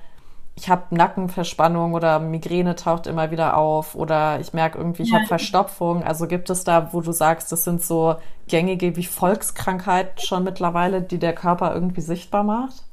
ich 0.57 0.69
habe 0.69 0.95
Nackenverspannung 0.95 1.95
oder 1.95 2.19
Migräne 2.19 2.75
taucht 2.75 3.07
immer 3.07 3.31
wieder 3.31 3.57
auf 3.57 3.95
oder 3.95 4.41
ich 4.41 4.53
merke 4.53 4.77
irgendwie, 4.77 5.05
ich 5.05 5.11
ja. 5.11 5.19
habe 5.19 5.27
Verstopfung. 5.27 6.03
Also 6.03 6.27
gibt 6.27 6.51
es 6.51 6.65
da, 6.65 6.93
wo 6.93 7.01
du 7.01 7.13
sagst, 7.13 7.51
das 7.53 7.65
sind 7.65 7.83
so 7.83 8.17
gängige 8.49 8.97
wie 8.97 9.05
Volkskrankheiten 9.05 10.19
schon 10.19 10.45
mittlerweile, 10.45 11.01
die 11.01 11.19
der 11.19 11.35
Körper 11.35 11.73
irgendwie 11.73 12.03
sichtbar 12.03 12.43
macht? 12.43 12.85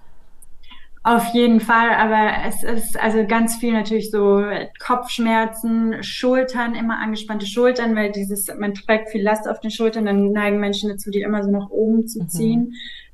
Auf 1.08 1.34
jeden 1.34 1.62
Fall, 1.62 1.92
aber 1.92 2.32
es 2.50 2.64
ist 2.64 3.00
also 3.00 3.26
ganz 3.26 3.56
viel 3.56 3.72
natürlich 3.72 4.12
so 4.12 4.44
Kopfschmerzen, 4.78 6.04
Schultern, 6.04 6.76
immer 6.76 7.00
angespannte 7.00 7.46
Schultern, 7.46 7.96
weil 7.96 8.12
dieses, 8.12 8.48
man 8.60 8.74
trägt 8.74 9.12
viel 9.12 9.22
Last 9.22 9.48
auf 9.48 9.62
den 9.62 9.72
Schultern, 9.72 10.04
dann 10.04 10.34
neigen 10.34 10.60
Menschen 10.60 10.90
dazu, 10.90 11.10
die 11.10 11.22
immer 11.22 11.44
so 11.44 11.50
nach 11.50 11.70
oben 11.70 12.08
zu 12.08 12.24
mhm. 12.24 12.28
ziehen. 12.28 12.60
Mhm. 12.60 12.74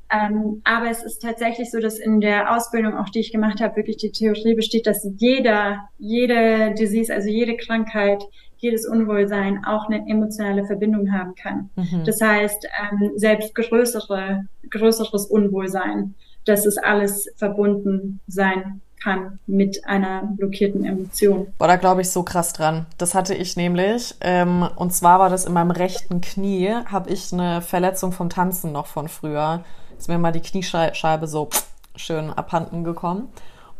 Ähm, 0.09 0.61
aber 0.63 0.89
es 0.89 1.03
ist 1.03 1.21
tatsächlich 1.21 1.69
so, 1.69 1.79
dass 1.79 1.99
in 1.99 2.19
der 2.19 2.55
Ausbildung, 2.55 2.97
auch 2.97 3.09
die 3.09 3.19
ich 3.19 3.31
gemacht 3.31 3.61
habe, 3.61 3.75
wirklich 3.75 3.97
die 3.97 4.11
Theorie 4.11 4.55
besteht, 4.55 4.87
dass 4.87 5.07
jeder, 5.19 5.87
jede 5.99 6.73
Disease, 6.73 7.13
also 7.13 7.29
jede 7.29 7.57
Krankheit, 7.57 8.23
jedes 8.57 8.87
Unwohlsein 8.87 9.63
auch 9.65 9.87
eine 9.87 10.09
emotionale 10.09 10.65
Verbindung 10.65 11.11
haben 11.11 11.35
kann. 11.35 11.69
Mhm. 11.75 12.05
Das 12.05 12.19
heißt, 12.19 12.65
ähm, 12.65 13.11
selbst 13.17 13.53
größere, 13.53 14.45
größeres 14.71 15.27
Unwohlsein, 15.27 16.15
dass 16.45 16.65
es 16.65 16.77
alles 16.77 17.29
verbunden 17.35 18.19
sein 18.27 18.81
kann 19.01 19.39
mit 19.47 19.85
einer 19.85 20.23
blockierten 20.23 20.85
Emotion. 20.85 21.47
Boah, 21.57 21.67
da 21.67 21.75
glaube 21.75 22.01
ich 22.01 22.09
so 22.09 22.23
krass 22.23 22.53
dran. 22.53 22.85
Das 22.97 23.15
hatte 23.15 23.33
ich 23.33 23.57
nämlich. 23.57 24.15
Ähm, 24.21 24.67
und 24.75 24.93
zwar 24.93 25.19
war 25.19 25.29
das 25.29 25.45
in 25.45 25.53
meinem 25.53 25.71
rechten 25.71 26.21
Knie, 26.21 26.73
habe 26.85 27.09
ich 27.09 27.33
eine 27.33 27.61
Verletzung 27.61 28.13
vom 28.13 28.29
Tanzen 28.29 28.71
noch 28.71 28.87
von 28.87 29.09
früher 29.09 29.63
ist 30.03 30.09
mir 30.09 30.17
mal 30.17 30.33
die 30.33 30.41
Kniescheibe 30.41 31.27
so 31.27 31.49
schön 31.95 32.29
abhanden 32.29 32.83
gekommen. 32.83 33.29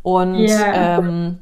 Und, 0.04 0.36
yeah. 0.36 1.00
ähm, 1.00 1.40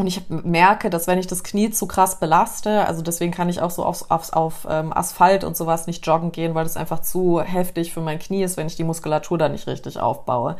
und 0.00 0.06
ich 0.06 0.22
merke, 0.28 0.90
dass 0.90 1.06
wenn 1.06 1.18
ich 1.18 1.26
das 1.26 1.44
Knie 1.44 1.70
zu 1.70 1.86
krass 1.86 2.18
belaste, 2.18 2.86
also 2.86 3.02
deswegen 3.02 3.32
kann 3.32 3.48
ich 3.48 3.60
auch 3.60 3.70
so 3.70 3.84
aufs, 3.84 4.10
aufs, 4.10 4.30
auf 4.30 4.66
ähm, 4.68 4.92
Asphalt 4.96 5.44
und 5.44 5.56
sowas 5.56 5.86
nicht 5.86 6.06
joggen 6.06 6.32
gehen, 6.32 6.54
weil 6.54 6.64
das 6.64 6.76
einfach 6.76 7.00
zu 7.00 7.40
heftig 7.40 7.92
für 7.92 8.00
mein 8.00 8.18
Knie 8.18 8.42
ist, 8.42 8.56
wenn 8.56 8.66
ich 8.66 8.76
die 8.76 8.84
Muskulatur 8.84 9.38
da 9.38 9.48
nicht 9.48 9.66
richtig 9.66 10.00
aufbaue. 10.00 10.56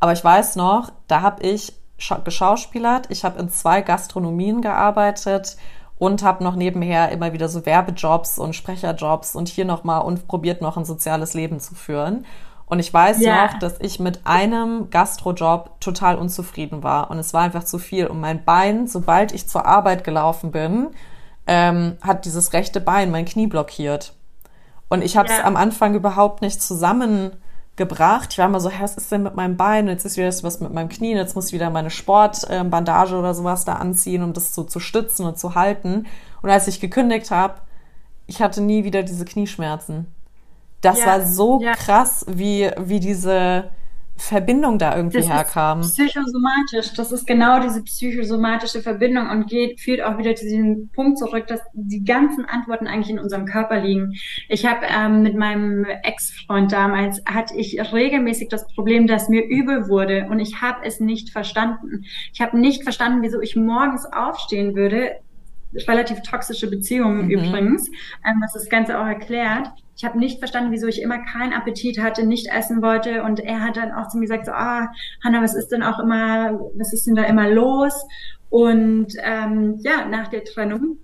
Aber 0.00 0.12
ich 0.12 0.24
weiß 0.24 0.56
noch, 0.56 0.90
da 1.06 1.22
habe 1.22 1.42
ich 1.42 1.72
geschauspielert, 2.24 3.06
ich 3.10 3.24
habe 3.24 3.38
in 3.38 3.50
zwei 3.50 3.82
Gastronomien 3.82 4.62
gearbeitet 4.62 5.56
und 5.98 6.22
habe 6.22 6.42
noch 6.42 6.56
nebenher 6.56 7.12
immer 7.12 7.32
wieder 7.32 7.48
so 7.48 7.66
Werbejobs 7.66 8.38
und 8.38 8.56
Sprecherjobs 8.56 9.36
und 9.36 9.48
hier 9.48 9.66
nochmal 9.66 10.02
und 10.02 10.26
probiert 10.26 10.62
noch 10.62 10.76
ein 10.78 10.86
soziales 10.86 11.34
Leben 11.34 11.60
zu 11.60 11.74
führen. 11.74 12.24
Und 12.70 12.78
ich 12.78 12.94
weiß 12.94 13.20
ja. 13.20 13.46
noch, 13.46 13.58
dass 13.58 13.80
ich 13.80 13.98
mit 13.98 14.20
einem 14.24 14.90
Gastrojob 14.90 15.80
total 15.80 16.16
unzufrieden 16.16 16.84
war. 16.84 17.10
Und 17.10 17.18
es 17.18 17.34
war 17.34 17.42
einfach 17.42 17.64
zu 17.64 17.80
viel. 17.80 18.06
Und 18.06 18.20
mein 18.20 18.44
Bein, 18.44 18.86
sobald 18.86 19.32
ich 19.32 19.48
zur 19.48 19.66
Arbeit 19.66 20.04
gelaufen 20.04 20.52
bin, 20.52 20.86
ähm, 21.48 21.98
hat 22.00 22.24
dieses 22.26 22.52
rechte 22.52 22.80
Bein 22.80 23.10
mein 23.10 23.24
Knie 23.24 23.48
blockiert. 23.48 24.14
Und 24.88 25.02
ich 25.02 25.16
habe 25.16 25.28
es 25.28 25.36
ja. 25.36 25.44
am 25.44 25.56
Anfang 25.56 25.96
überhaupt 25.96 26.42
nicht 26.42 26.62
zusammengebracht. 26.62 28.28
Ich 28.30 28.38
war 28.38 28.46
immer 28.46 28.60
so, 28.60 28.70
was 28.78 28.96
ist 28.96 29.10
denn 29.10 29.24
mit 29.24 29.34
meinem 29.34 29.56
Bein? 29.56 29.88
Jetzt 29.88 30.04
ist 30.04 30.16
wieder 30.16 30.28
was 30.28 30.60
mit 30.60 30.72
meinem 30.72 30.88
Knie. 30.88 31.16
Jetzt 31.16 31.34
muss 31.34 31.48
ich 31.48 31.52
wieder 31.52 31.70
meine 31.70 31.90
Sportbandage 31.90 33.16
oder 33.16 33.34
sowas 33.34 33.64
da 33.64 33.74
anziehen, 33.74 34.22
um 34.22 34.32
das 34.32 34.54
so 34.54 34.62
zu 34.62 34.78
stützen 34.78 35.26
und 35.26 35.40
zu 35.40 35.56
halten. 35.56 36.06
Und 36.40 36.50
als 36.50 36.68
ich 36.68 36.78
gekündigt 36.78 37.32
habe, 37.32 37.54
ich 38.28 38.40
hatte 38.40 38.60
nie 38.60 38.84
wieder 38.84 39.02
diese 39.02 39.24
Knieschmerzen. 39.24 40.06
Das 40.80 41.00
ja, 41.00 41.06
war 41.06 41.26
so 41.26 41.60
ja. 41.60 41.72
krass, 41.72 42.24
wie, 42.28 42.70
wie 42.78 43.00
diese 43.00 43.70
Verbindung 44.20 44.78
da 44.78 44.96
irgendwie 44.96 45.18
das 45.18 45.28
herkam. 45.28 45.80
Ist 45.80 45.96
psychosomatisch, 45.96 46.92
das 46.94 47.10
ist 47.10 47.26
genau 47.26 47.60
diese 47.60 47.82
psychosomatische 47.82 48.82
Verbindung 48.82 49.30
und 49.30 49.48
geht, 49.48 49.80
führt 49.80 50.02
auch 50.02 50.18
wieder 50.18 50.34
zu 50.34 50.44
diesem 50.44 50.90
Punkt 50.90 51.18
zurück, 51.18 51.46
dass 51.46 51.60
die 51.72 52.04
ganzen 52.04 52.44
Antworten 52.44 52.86
eigentlich 52.86 53.10
in 53.10 53.18
unserem 53.18 53.46
Körper 53.46 53.80
liegen. 53.80 54.12
Ich 54.48 54.66
habe 54.66 54.86
ähm, 54.86 55.22
mit 55.22 55.36
meinem 55.36 55.86
Ex-Freund 56.02 56.70
damals, 56.70 57.22
hatte 57.24 57.56
ich 57.56 57.80
regelmäßig 57.92 58.48
das 58.48 58.66
Problem, 58.74 59.06
dass 59.06 59.28
mir 59.28 59.44
übel 59.44 59.88
wurde 59.88 60.28
und 60.30 60.38
ich 60.38 60.60
habe 60.60 60.84
es 60.84 61.00
nicht 61.00 61.30
verstanden. 61.30 62.04
Ich 62.32 62.40
habe 62.40 62.58
nicht 62.58 62.82
verstanden, 62.82 63.22
wieso 63.22 63.40
ich 63.40 63.56
morgens 63.56 64.04
aufstehen 64.04 64.76
würde, 64.76 65.12
relativ 65.88 66.20
toxische 66.22 66.68
Beziehungen 66.68 67.26
mhm. 67.26 67.30
übrigens, 67.30 67.88
ähm, 68.24 68.40
was 68.42 68.52
das 68.52 68.68
Ganze 68.68 69.00
auch 69.00 69.06
erklärt 69.06 69.68
ich 70.00 70.04
habe 70.06 70.18
nicht 70.18 70.38
verstanden, 70.38 70.72
wieso 70.72 70.86
ich 70.86 71.02
immer 71.02 71.18
keinen 71.18 71.52
Appetit 71.52 72.00
hatte, 72.00 72.24
nicht 72.24 72.46
essen 72.46 72.80
wollte. 72.80 73.22
Und 73.22 73.38
er 73.38 73.60
hat 73.60 73.76
dann 73.76 73.92
auch 73.92 74.08
zu 74.08 74.16
mir 74.16 74.22
gesagt, 74.22 74.46
so, 74.46 74.52
ah, 74.52 74.88
Hanna, 75.22 75.42
was 75.42 75.54
ist 75.54 75.68
denn 75.68 75.82
auch 75.82 75.98
immer, 75.98 76.58
was 76.74 76.94
ist 76.94 77.06
denn 77.06 77.16
da 77.16 77.24
immer 77.24 77.50
los? 77.50 78.06
Und 78.48 79.08
ähm, 79.22 79.78
ja, 79.80 80.06
nach 80.06 80.28
der 80.28 80.44
Trennung 80.44 80.96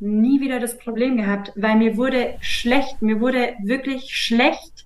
nie 0.00 0.40
wieder 0.40 0.58
das 0.58 0.78
Problem 0.78 1.16
gehabt, 1.16 1.52
weil 1.54 1.76
mir 1.76 1.96
wurde 1.96 2.34
schlecht, 2.40 3.00
mir 3.02 3.20
wurde 3.20 3.54
wirklich 3.62 4.16
schlecht 4.16 4.84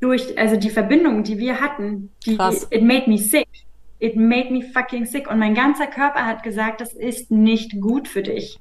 durch, 0.00 0.36
also 0.36 0.56
die 0.56 0.70
Verbindung, 0.70 1.22
die 1.22 1.38
wir 1.38 1.60
hatten, 1.60 2.10
die, 2.26 2.36
Krass. 2.36 2.66
it 2.70 2.82
made 2.82 3.08
me 3.08 3.18
sick. 3.18 3.46
It 4.00 4.16
made 4.16 4.50
me 4.50 4.62
fucking 4.62 5.06
sick. 5.06 5.30
Und 5.30 5.38
mein 5.38 5.54
ganzer 5.54 5.86
Körper 5.86 6.26
hat 6.26 6.42
gesagt, 6.42 6.80
das 6.80 6.92
ist 6.92 7.30
nicht 7.30 7.80
gut 7.80 8.08
für 8.08 8.24
dich. 8.24 8.58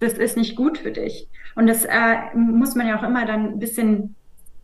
Das 0.00 0.14
ist 0.14 0.38
nicht 0.38 0.56
gut 0.56 0.78
für 0.78 0.92
dich. 0.92 1.28
Und 1.56 1.66
das 1.66 1.84
äh, 1.84 2.34
muss 2.34 2.74
man 2.76 2.86
ja 2.86 2.98
auch 2.98 3.02
immer 3.02 3.26
dann 3.26 3.54
ein 3.54 3.58
bisschen 3.58 4.14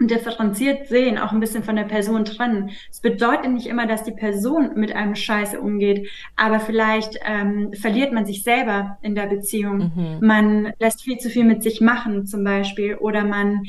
differenziert 0.08 0.88
sehen, 0.88 1.18
auch 1.18 1.32
ein 1.32 1.40
bisschen 1.40 1.62
von 1.62 1.76
der 1.76 1.84
Person 1.84 2.24
trennen. 2.24 2.70
Es 2.90 3.00
bedeutet 3.00 3.50
nicht 3.50 3.66
immer, 3.66 3.86
dass 3.86 4.04
die 4.04 4.12
Person 4.12 4.70
mit 4.74 4.94
einem 4.94 5.14
Scheiße 5.14 5.60
umgeht, 5.60 6.08
aber 6.36 6.60
vielleicht 6.60 7.18
ähm, 7.26 7.72
verliert 7.74 8.12
man 8.12 8.26
sich 8.26 8.42
selber 8.42 8.98
in 9.02 9.14
der 9.14 9.26
Beziehung. 9.26 9.92
Mhm. 9.94 10.26
Man 10.26 10.72
lässt 10.78 11.02
viel 11.02 11.18
zu 11.18 11.28
viel 11.28 11.44
mit 11.44 11.62
sich 11.62 11.80
machen 11.80 12.26
zum 12.26 12.44
Beispiel 12.44 12.96
oder 12.96 13.24
man 13.24 13.62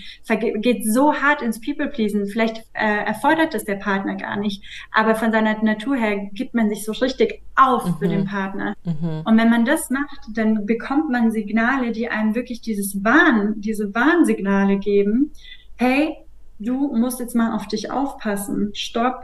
geht 0.56 0.86
so 0.86 1.14
hart 1.14 1.42
ins 1.42 1.62
People-Pleasen. 1.62 2.28
Vielleicht 2.28 2.64
äh, 2.74 3.06
erfordert 3.06 3.54
das 3.54 3.66
der 3.66 3.76
Partner 3.76 4.16
gar 4.16 4.38
nicht, 4.38 4.64
aber 4.92 5.16
von 5.16 5.32
seiner 5.32 5.62
Natur 5.64 5.96
her 5.96 6.30
gibt 6.34 6.54
man 6.54 6.70
sich 6.70 6.86
so 6.86 6.92
richtig 6.92 7.42
auf 7.56 7.86
mhm. 7.86 7.96
für 8.00 8.08
den 8.08 8.26
Partner. 8.26 8.76
Mhm. 8.84 9.22
Und 9.26 9.38
wenn 9.38 9.50
man 9.50 9.66
das 9.66 9.90
macht, 9.90 10.20
dann 10.34 10.66
bekommt 10.66 11.10
man 11.10 11.32
Signale, 11.32 11.92
die 11.92 12.10
einem 12.10 12.36
wirklich 12.36 12.62
dieses 12.62 13.04
Warn, 13.04 13.56
diese 13.58 13.94
Warnsignale 13.94 14.78
geben, 14.78 15.32
hey, 15.76 16.16
du 16.64 16.96
musst 16.96 17.20
jetzt 17.20 17.36
mal 17.36 17.56
auf 17.56 17.68
dich 17.68 17.92
aufpassen. 17.92 18.72
Stopp. 18.74 19.24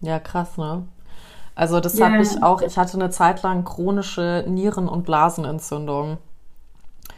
Ja, 0.00 0.18
krass, 0.18 0.56
ne? 0.56 0.86
Also 1.54 1.80
das 1.80 1.98
yeah. 1.98 2.10
habe 2.10 2.22
ich 2.22 2.42
auch, 2.42 2.60
ich 2.60 2.76
hatte 2.76 2.98
eine 2.98 3.10
Zeit 3.10 3.42
lang 3.42 3.64
chronische 3.64 4.44
Nieren- 4.46 4.88
und 4.88 5.04
Blasenentzündung. 5.04 6.18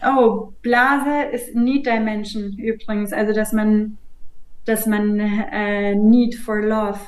Oh, 0.05 0.53
Blase 0.63 1.25
ist 1.33 1.57
Need 1.57 1.87
Dimension 1.87 2.53
übrigens, 2.53 3.13
also 3.13 3.33
dass 3.33 3.53
man, 3.53 3.99
dass 4.65 4.87
man 4.87 5.19
äh, 5.19 5.97
Need 5.97 6.37
for 6.37 6.61
Love. 6.61 7.01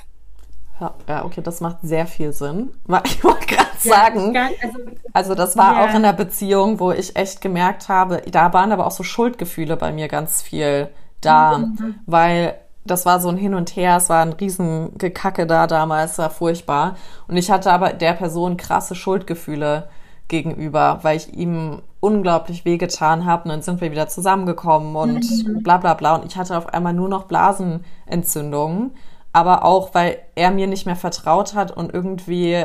Ja, 0.80 0.94
ja, 1.09 1.24
okay, 1.24 1.40
das 1.42 1.61
macht 1.61 1.78
sehr 1.82 2.07
viel 2.07 2.32
Sinn. 2.32 2.70
Ich 3.05 3.22
wollte 3.22 3.46
gerade 3.46 3.68
ja, 3.84 3.94
sagen, 3.94 4.36
also, 4.36 4.78
also, 5.12 5.34
das 5.34 5.57
war 5.57 5.74
ja. 5.74 5.84
auch 5.84 5.94
in 5.94 6.03
der 6.03 6.14
Beziehung, 6.14 6.80
wo 6.80 6.90
ich 6.90 7.14
echt 7.14 7.40
gemerkt 7.40 7.88
habe, 7.88 8.22
da 8.30 8.53
waren 8.53 8.72
aber 8.72 8.86
auch 8.86 8.90
so 8.90 9.05
Schuldgefühle 9.05 9.76
bei 9.76 9.92
mir 9.92 10.09
ganz 10.09 10.42
viel 10.42 10.88
da, 11.20 11.64
weil 12.06 12.54
das 12.84 13.06
war 13.06 13.20
so 13.20 13.28
ein 13.28 13.36
Hin 13.36 13.54
und 13.54 13.76
Her, 13.76 13.96
es 13.96 14.08
war 14.08 14.22
ein 14.22 14.32
Riesengekacke 14.32 15.46
da 15.46 15.66
damals, 15.66 16.18
war 16.18 16.30
furchtbar. 16.30 16.96
Und 17.28 17.36
ich 17.36 17.50
hatte 17.50 17.72
aber 17.72 17.92
der 17.92 18.14
Person 18.14 18.56
krasse 18.56 18.94
Schuldgefühle 18.94 19.88
gegenüber, 20.28 21.00
weil 21.02 21.16
ich 21.16 21.34
ihm 21.34 21.82
unglaublich 22.00 22.64
wehgetan 22.64 23.26
habe. 23.26 23.44
Und 23.44 23.48
dann 23.50 23.62
sind 23.62 23.80
wir 23.80 23.90
wieder 23.90 24.08
zusammengekommen 24.08 24.96
und 24.96 25.46
mhm. 25.46 25.62
bla 25.62 25.76
bla 25.76 25.94
bla. 25.94 26.16
Und 26.16 26.24
ich 26.24 26.36
hatte 26.36 26.56
auf 26.56 26.72
einmal 26.72 26.94
nur 26.94 27.08
noch 27.08 27.24
Blasenentzündungen. 27.24 28.92
Aber 29.32 29.64
auch, 29.64 29.94
weil 29.94 30.18
er 30.34 30.50
mir 30.50 30.66
nicht 30.66 30.86
mehr 30.86 30.96
vertraut 30.96 31.54
hat 31.54 31.70
und 31.70 31.94
irgendwie 31.94 32.64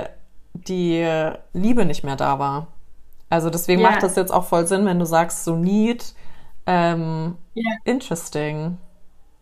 die 0.53 1.05
Liebe 1.53 1.85
nicht 1.85 2.03
mehr 2.03 2.15
da 2.15 2.39
war. 2.39 2.67
Also 3.29 3.49
deswegen 3.49 3.81
yeah. 3.81 3.91
macht 3.91 4.03
das 4.03 4.15
jetzt 4.15 4.33
auch 4.33 4.45
voll 4.45 4.65
Sinn, 4.65 4.85
wenn 4.85 4.97
du 4.97 5.05
sagst, 5.05 5.43
so 5.43 5.55
need. 5.55 6.15
Ähm, 6.67 7.35
yeah. 7.55 7.75
Interesting. 7.83 8.77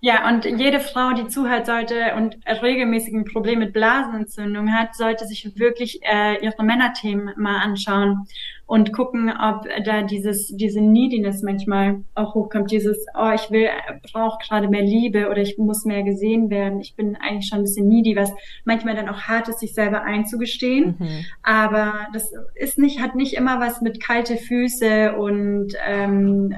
Ja, 0.05 0.27
und 0.27 0.43
jede 0.43 0.81
Frau, 0.81 1.13
die 1.13 1.27
zuhört 1.27 1.65
sollte 1.65 2.15
und 2.17 2.37
regelmäßig 2.45 3.13
ein 3.13 3.23
Problem 3.23 3.59
mit 3.59 3.71
Blasenentzündung 3.71 4.73
hat, 4.73 4.95
sollte 4.95 5.25
sich 5.25 5.57
wirklich 5.57 6.01
äh, 6.03 6.43
ihre 6.43 6.61
Männerthemen 6.61 7.33
mal 7.37 7.59
anschauen 7.59 8.27
und 8.65 8.91
gucken, 8.91 9.31
ob 9.31 9.65
da 9.85 10.01
dieses 10.01 10.47
diese 10.47 10.81
Neediness 10.81 11.41
manchmal 11.41 12.03
auch 12.15 12.35
hochkommt. 12.35 12.69
Dieses, 12.69 13.05
oh, 13.17 13.31
ich 13.33 13.49
will, 13.49 13.69
brauche 14.11 14.39
gerade 14.45 14.67
mehr 14.67 14.81
Liebe 14.81 15.29
oder 15.29 15.41
ich 15.41 15.57
muss 15.57 15.85
mehr 15.85 16.03
gesehen 16.03 16.49
werden. 16.49 16.81
Ich 16.81 16.97
bin 16.97 17.15
eigentlich 17.15 17.47
schon 17.47 17.59
ein 17.59 17.63
bisschen 17.63 17.87
needy, 17.87 18.17
was 18.17 18.33
manchmal 18.65 18.97
dann 18.97 19.07
auch 19.07 19.21
hart 19.21 19.47
ist, 19.47 19.59
sich 19.59 19.73
selber 19.73 20.03
einzugestehen. 20.03 20.97
Mhm. 20.99 21.25
Aber 21.43 22.07
das 22.11 22.29
ist 22.55 22.77
nicht, 22.77 23.01
hat 23.01 23.15
nicht 23.15 23.35
immer 23.35 23.61
was 23.61 23.79
mit 23.79 24.03
kalte 24.03 24.35
Füße 24.35 25.15
und 25.15 25.75
ähm, 25.87 26.53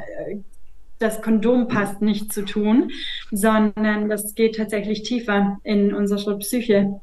das 0.99 1.21
Kondom 1.21 1.67
passt 1.67 2.01
nicht 2.01 2.31
zu 2.31 2.45
tun, 2.45 2.91
sondern 3.31 4.09
das 4.09 4.35
geht 4.35 4.55
tatsächlich 4.55 5.03
tiefer 5.03 5.57
in 5.63 5.93
unsere 5.93 6.37
Psyche. 6.39 6.99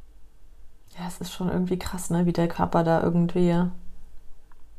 Ja, 0.99 1.09
es 1.09 1.21
ist 1.21 1.33
schon 1.33 1.49
irgendwie 1.49 1.79
krass, 1.79 2.11
ne, 2.11 2.27
wie 2.27 2.33
der 2.33 2.49
Körper 2.49 2.85
da 2.85 3.03
irgendwie 3.03 3.55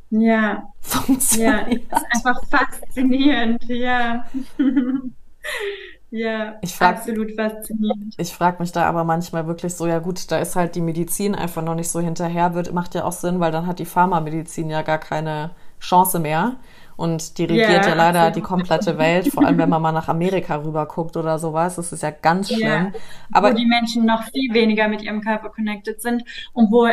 ja. 0.09 0.69
funktioniert. 0.81 1.67
Ja, 1.67 1.77
es 1.89 2.01
ist 2.01 2.15
einfach 2.15 2.41
faszinierend, 2.45 3.63
ja. 3.67 4.25
ja, 6.11 6.55
ich 6.61 6.75
frag, 6.75 6.97
absolut 6.97 7.31
faszinierend. 7.35 8.13
Ich 8.17 8.33
frage 8.33 8.57
mich 8.59 8.71
da 8.71 8.85
aber 8.85 9.03
manchmal 9.03 9.47
wirklich 9.47 9.73
so, 9.73 9.87
ja 9.87 9.99
gut, 9.99 10.31
da 10.31 10.37
ist 10.37 10.55
halt 10.55 10.75
die 10.75 10.81
Medizin 10.81 11.33
einfach 11.33 11.63
noch 11.63 11.75
nicht 11.75 11.89
so 11.89 11.99
hinterher, 11.99 12.53
wird, 12.53 12.73
macht 12.73 12.93
ja 12.93 13.05
auch 13.05 13.11
Sinn, 13.11 13.39
weil 13.39 13.51
dann 13.51 13.65
hat 13.65 13.79
die 13.79 13.85
Pharmamedizin 13.85 14.69
ja 14.69 14.83
gar 14.83 14.99
keine 14.99 15.51
Chance 15.79 16.19
mehr. 16.19 16.57
Und 16.95 17.37
die 17.37 17.45
regiert 17.45 17.69
yeah, 17.69 17.87
ja 17.87 17.93
leider 17.95 18.19
absolut. 18.19 18.35
die 18.35 18.41
komplette 18.41 18.97
Welt, 18.97 19.27
vor 19.27 19.45
allem 19.45 19.57
wenn 19.57 19.69
man 19.69 19.81
mal 19.81 19.91
nach 19.91 20.07
Amerika 20.07 20.55
rüber 20.55 20.85
guckt 20.85 21.17
oder 21.17 21.39
sowas. 21.39 21.75
Das 21.75 21.91
ist 21.91 22.03
ja 22.03 22.11
ganz 22.11 22.49
schlimm. 22.49 22.61
Yeah, 22.61 22.91
Aber 23.31 23.51
wo 23.51 23.55
die 23.55 23.65
Menschen 23.65 24.05
noch 24.05 24.23
viel 24.23 24.53
weniger 24.53 24.87
mit 24.87 25.01
ihrem 25.01 25.21
Körper 25.21 25.49
connected 25.49 26.01
sind 26.01 26.23
und 26.53 26.71
wo 26.71 26.87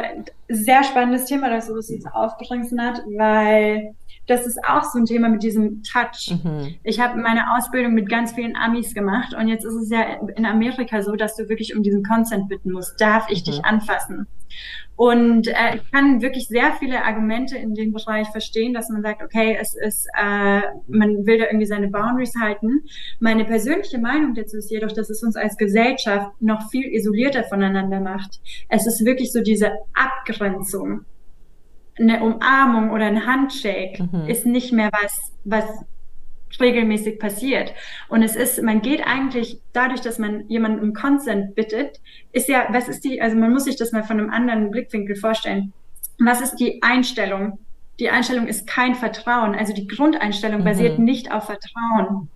sehr 0.49 0.83
spannendes 0.85 1.27
Thema, 1.27 1.51
dass 1.51 1.69
du 1.69 1.77
das 1.77 1.91
jetzt 1.91 2.07
aufbringst, 2.13 2.71
hat, 2.79 3.03
weil 3.17 3.95
das 4.27 4.47
ist 4.47 4.59
auch 4.65 4.85
so 4.85 4.99
ein 4.99 5.07
Thema 5.07 5.29
mit 5.29 5.43
diesem 5.43 5.83
Touch. 5.83 6.33
Mhm. 6.43 6.75
Ich 6.85 7.01
habe 7.01 7.19
meine 7.19 7.57
Ausbildung 7.57 7.95
mit 7.95 8.09
ganz 8.09 8.33
vielen 8.33 8.57
Amis 8.57 8.95
gemacht 8.95 9.35
und 9.35 9.49
jetzt 9.49 9.65
ist 9.65 9.75
es 9.75 9.91
ja 9.91 10.03
in 10.37 10.47
Amerika 10.47 11.03
so, 11.03 11.17
dass 11.17 11.37
du 11.37 11.49
wirklich 11.49 11.75
um 11.75 11.83
diesen 11.83 12.05
Consent 12.05 12.49
bitten 12.49 12.73
musst. 12.73 13.01
Darf 13.01 13.29
ich 13.29 13.41
mhm. 13.41 13.51
dich 13.51 13.65
anfassen? 13.65 14.27
Und 15.01 15.47
äh, 15.47 15.77
ich 15.77 15.91
kann 15.91 16.21
wirklich 16.21 16.49
sehr 16.49 16.73
viele 16.79 17.03
Argumente 17.03 17.57
in 17.57 17.75
dem 17.75 17.91
Bereich 17.91 18.29
verstehen, 18.29 18.75
dass 18.75 18.91
man 18.91 19.01
sagt, 19.01 19.23
okay, 19.23 19.57
es 19.59 19.75
ist, 19.75 20.07
äh, 20.09 20.61
man 20.89 21.25
will 21.25 21.39
da 21.39 21.47
irgendwie 21.47 21.65
seine 21.65 21.89
Boundaries 21.89 22.35
halten. 22.39 22.83
Meine 23.19 23.47
persönliche 23.47 23.97
Meinung 23.97 24.35
dazu 24.35 24.59
ist 24.59 24.71
jedoch, 24.71 24.93
dass 24.93 25.09
es 25.09 25.23
uns 25.23 25.37
als 25.37 25.57
Gesellschaft 25.57 26.31
noch 26.41 26.69
viel 26.69 26.85
isolierter 26.95 27.45
voneinander 27.45 27.99
macht. 27.99 28.43
Es 28.69 28.87
ist 28.87 29.03
wirklich 29.07 29.33
so 29.33 29.41
diese 29.41 29.73
Abgrenzung. 29.95 31.07
Eine 31.99 32.23
Umarmung 32.23 32.91
oder 32.91 33.07
ein 33.07 33.25
Handshake 33.25 34.03
mhm. 34.03 34.29
ist 34.29 34.45
nicht 34.45 34.71
mehr 34.71 34.91
was, 34.93 35.33
was 35.45 35.65
regelmäßig 36.59 37.19
passiert. 37.19 37.73
Und 38.09 38.23
es 38.23 38.35
ist, 38.35 38.63
man 38.63 38.83
geht 38.83 39.07
eigentlich 39.07 39.61
dadurch, 39.73 40.01
dass 40.01 40.19
man 40.19 40.49
jemanden 40.49 40.81
um 40.81 40.95
Consent 40.95 41.55
bittet, 41.55 42.01
ist 42.33 42.49
ja, 42.49 42.67
was 42.71 42.89
ist 42.89 43.05
die, 43.05 43.21
also 43.21 43.37
man 43.37 43.53
muss 43.53 43.65
sich 43.65 43.77
das 43.77 43.93
mal 43.93 44.03
von 44.03 44.19
einem 44.19 44.31
anderen 44.31 44.71
Blickwinkel 44.71 45.17
vorstellen. 45.17 45.73
Was 46.19 46.41
ist 46.41 46.57
die 46.57 46.83
Einstellung? 46.83 47.59
Die 47.99 48.11
Einstellung 48.11 48.47
ist 48.47 48.67
kein 48.67 48.95
Vertrauen. 48.95 49.55
Also 49.55 49.73
die 49.73 49.87
Grundeinstellung 49.87 50.63
mhm. 50.63 50.65
basiert 50.65 50.99
nicht 50.99 51.33
auf 51.33 51.45
Vertrauen. 51.45 52.29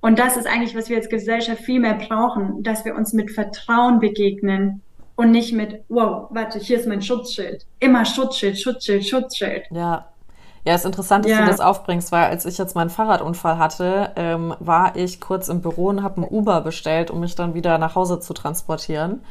Und 0.00 0.18
das 0.18 0.36
ist 0.36 0.46
eigentlich, 0.46 0.74
was 0.74 0.88
wir 0.88 0.96
als 0.96 1.08
Gesellschaft 1.08 1.62
viel 1.62 1.78
mehr 1.78 1.94
brauchen, 1.94 2.62
dass 2.64 2.84
wir 2.84 2.96
uns 2.96 3.12
mit 3.12 3.30
Vertrauen 3.30 4.00
begegnen 4.00 4.82
und 5.14 5.30
nicht 5.30 5.52
mit, 5.52 5.84
wow, 5.88 6.26
warte, 6.30 6.58
hier 6.58 6.78
ist 6.78 6.88
mein 6.88 7.02
Schutzschild. 7.02 7.64
Immer 7.78 8.04
Schutzschild, 8.04 8.58
Schutzschild, 8.58 9.06
Schutzschild. 9.06 9.64
Ja, 9.70 10.08
ja, 10.64 10.74
ist 10.74 10.84
interessant, 10.84 11.24
dass 11.24 11.32
ja. 11.32 11.40
du 11.40 11.46
das 11.46 11.60
aufbringst, 11.60 12.12
weil 12.12 12.26
als 12.26 12.44
ich 12.46 12.56
jetzt 12.56 12.76
meinen 12.76 12.90
Fahrradunfall 12.90 13.58
hatte, 13.58 14.12
ähm, 14.14 14.54
war 14.60 14.94
ich 14.94 15.20
kurz 15.20 15.48
im 15.48 15.60
Büro 15.60 15.86
und 15.88 16.02
habe 16.04 16.20
ein 16.20 16.28
Uber 16.28 16.60
bestellt, 16.60 17.10
um 17.10 17.20
mich 17.20 17.34
dann 17.34 17.54
wieder 17.54 17.78
nach 17.78 17.96
Hause 17.96 18.20
zu 18.20 18.32
transportieren. 18.32 19.22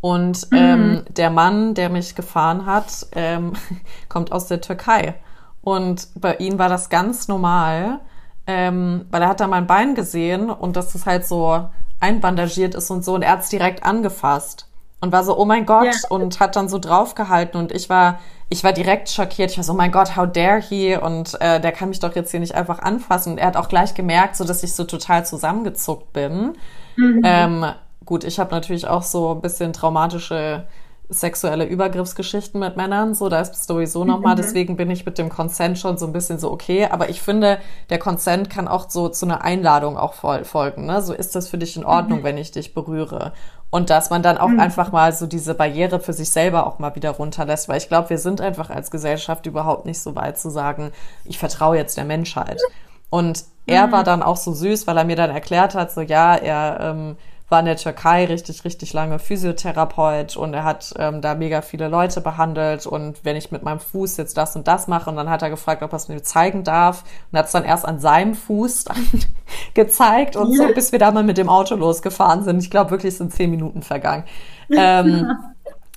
Und 0.00 0.50
mhm. 0.50 0.58
ähm, 0.58 1.04
der 1.10 1.30
Mann, 1.30 1.74
der 1.74 1.88
mich 1.88 2.16
gefahren 2.16 2.66
hat, 2.66 3.06
ähm, 3.12 3.52
kommt 4.08 4.32
aus 4.32 4.48
der 4.48 4.60
Türkei. 4.60 5.14
Und 5.60 6.08
bei 6.16 6.36
ihm 6.36 6.58
war 6.58 6.68
das 6.68 6.90
ganz 6.90 7.28
normal, 7.28 8.00
ähm, 8.48 9.06
weil 9.12 9.22
er 9.22 9.28
hat 9.28 9.38
da 9.38 9.46
mein 9.46 9.68
Bein 9.68 9.94
gesehen 9.94 10.50
und 10.50 10.74
dass 10.74 10.96
es 10.96 11.06
halt 11.06 11.24
so 11.24 11.68
einbandagiert 12.00 12.74
ist 12.74 12.90
und 12.90 13.04
so 13.04 13.14
und 13.14 13.22
er 13.22 13.30
hat 13.30 13.42
es 13.42 13.48
direkt 13.48 13.84
angefasst 13.84 14.66
und 15.02 15.12
war 15.12 15.24
so, 15.24 15.36
oh 15.36 15.44
mein 15.44 15.66
Gott, 15.66 15.84
ja. 15.84 16.08
und 16.08 16.40
hat 16.40 16.56
dann 16.56 16.70
so 16.70 16.78
draufgehalten 16.78 17.60
und 17.60 17.72
ich 17.72 17.90
war 17.90 18.20
ich 18.52 18.62
war 18.62 18.72
direkt 18.72 19.08
schockiert. 19.08 19.50
Ich 19.50 19.56
war 19.56 19.64
so, 19.64 19.72
oh 19.72 19.76
mein 19.76 19.90
Gott, 19.90 20.14
how 20.14 20.30
dare 20.30 20.60
he? 20.60 20.94
Und 20.96 21.40
äh, 21.40 21.58
der 21.58 21.72
kann 21.72 21.88
mich 21.88 22.00
doch 22.00 22.14
jetzt 22.14 22.30
hier 22.30 22.40
nicht 22.40 22.54
einfach 22.54 22.80
anfassen. 22.80 23.32
Und 23.32 23.38
er 23.38 23.46
hat 23.46 23.56
auch 23.56 23.68
gleich 23.68 23.94
gemerkt, 23.94 24.36
so 24.36 24.44
dass 24.44 24.62
ich 24.62 24.74
so 24.74 24.84
total 24.84 25.24
zusammengezuckt 25.24 26.12
bin. 26.12 26.52
Mhm. 26.96 27.22
Ähm, 27.24 27.64
gut, 28.04 28.24
ich 28.24 28.38
habe 28.38 28.54
natürlich 28.54 28.86
auch 28.86 29.02
so 29.02 29.32
ein 29.32 29.40
bisschen 29.40 29.72
traumatische 29.72 30.66
sexuelle 31.08 31.64
Übergriffsgeschichten 31.64 32.58
mit 32.58 32.76
Männern, 32.76 33.14
so 33.14 33.28
da 33.28 33.40
ist 33.40 33.66
sowieso 33.66 34.04
nochmal, 34.04 34.34
mhm. 34.34 34.40
deswegen 34.40 34.76
bin 34.76 34.90
ich 34.90 35.04
mit 35.04 35.18
dem 35.18 35.28
Consent 35.28 35.78
schon 35.78 35.98
so 35.98 36.06
ein 36.06 36.12
bisschen 36.12 36.38
so 36.38 36.50
okay, 36.50 36.86
aber 36.90 37.10
ich 37.10 37.20
finde, 37.20 37.58
der 37.90 37.98
Consent 37.98 38.48
kann 38.48 38.66
auch 38.66 38.88
so 38.88 39.10
zu 39.10 39.26
einer 39.26 39.42
Einladung 39.42 39.98
auch 39.98 40.14
folgen, 40.14 40.86
ne? 40.86 41.02
So 41.02 41.12
ist 41.12 41.34
das 41.34 41.48
für 41.48 41.58
dich 41.58 41.76
in 41.76 41.84
Ordnung, 41.84 42.20
mhm. 42.20 42.24
wenn 42.24 42.38
ich 42.38 42.50
dich 42.50 42.72
berühre. 42.72 43.32
Und 43.72 43.88
dass 43.88 44.10
man 44.10 44.22
dann 44.22 44.36
auch 44.36 44.48
mhm. 44.48 44.60
einfach 44.60 44.92
mal 44.92 45.14
so 45.14 45.26
diese 45.26 45.54
Barriere 45.54 45.98
für 45.98 46.12
sich 46.12 46.30
selber 46.30 46.66
auch 46.66 46.78
mal 46.78 46.94
wieder 46.94 47.12
runterlässt, 47.12 47.70
weil 47.70 47.78
ich 47.78 47.88
glaube, 47.88 48.10
wir 48.10 48.18
sind 48.18 48.42
einfach 48.42 48.68
als 48.68 48.90
Gesellschaft 48.90 49.46
überhaupt 49.46 49.86
nicht 49.86 49.98
so 49.98 50.14
weit 50.14 50.38
zu 50.38 50.50
sagen, 50.50 50.92
ich 51.24 51.38
vertraue 51.38 51.78
jetzt 51.78 51.96
der 51.96 52.04
Menschheit. 52.04 52.60
Und 53.08 53.44
er 53.64 53.90
war 53.90 54.00
mhm. 54.00 54.04
dann 54.04 54.22
auch 54.22 54.36
so 54.36 54.52
süß, 54.52 54.86
weil 54.86 54.98
er 54.98 55.04
mir 55.04 55.16
dann 55.16 55.30
erklärt 55.30 55.74
hat, 55.74 55.90
so 55.90 56.02
ja, 56.02 56.36
er 56.36 56.80
ähm, 56.80 57.16
war 57.52 57.60
in 57.60 57.66
der 57.66 57.76
Türkei 57.76 58.24
richtig, 58.24 58.64
richtig 58.64 58.92
lange 58.92 59.20
Physiotherapeut 59.20 60.36
und 60.36 60.54
er 60.54 60.64
hat 60.64 60.92
ähm, 60.98 61.20
da 61.20 61.36
mega 61.36 61.62
viele 61.62 61.86
Leute 61.86 62.20
behandelt 62.20 62.86
und 62.86 63.24
wenn 63.24 63.36
ich 63.36 63.52
mit 63.52 63.62
meinem 63.62 63.78
Fuß 63.78 64.16
jetzt 64.16 64.36
das 64.36 64.56
und 64.56 64.66
das 64.66 64.88
mache 64.88 65.08
und 65.08 65.16
dann 65.16 65.30
hat 65.30 65.42
er 65.42 65.50
gefragt, 65.50 65.82
ob 65.82 65.92
er 65.92 65.96
es 65.96 66.08
mir 66.08 66.22
zeigen 66.22 66.64
darf 66.64 67.04
und 67.30 67.38
hat 67.38 67.46
es 67.46 67.52
dann 67.52 67.64
erst 67.64 67.84
an 67.84 68.00
seinem 68.00 68.34
Fuß 68.34 68.86
gezeigt 69.74 70.34
und 70.34 70.56
so, 70.56 70.66
bis 70.74 70.90
wir 70.90 70.98
da 70.98 71.12
mal 71.12 71.22
mit 71.22 71.38
dem 71.38 71.48
Auto 71.48 71.76
losgefahren 71.76 72.42
sind. 72.42 72.58
Ich 72.60 72.70
glaube 72.70 72.90
wirklich, 72.90 73.16
sind 73.16 73.32
zehn 73.32 73.50
Minuten 73.50 73.82
vergangen. 73.82 74.24
Ähm, 74.74 75.30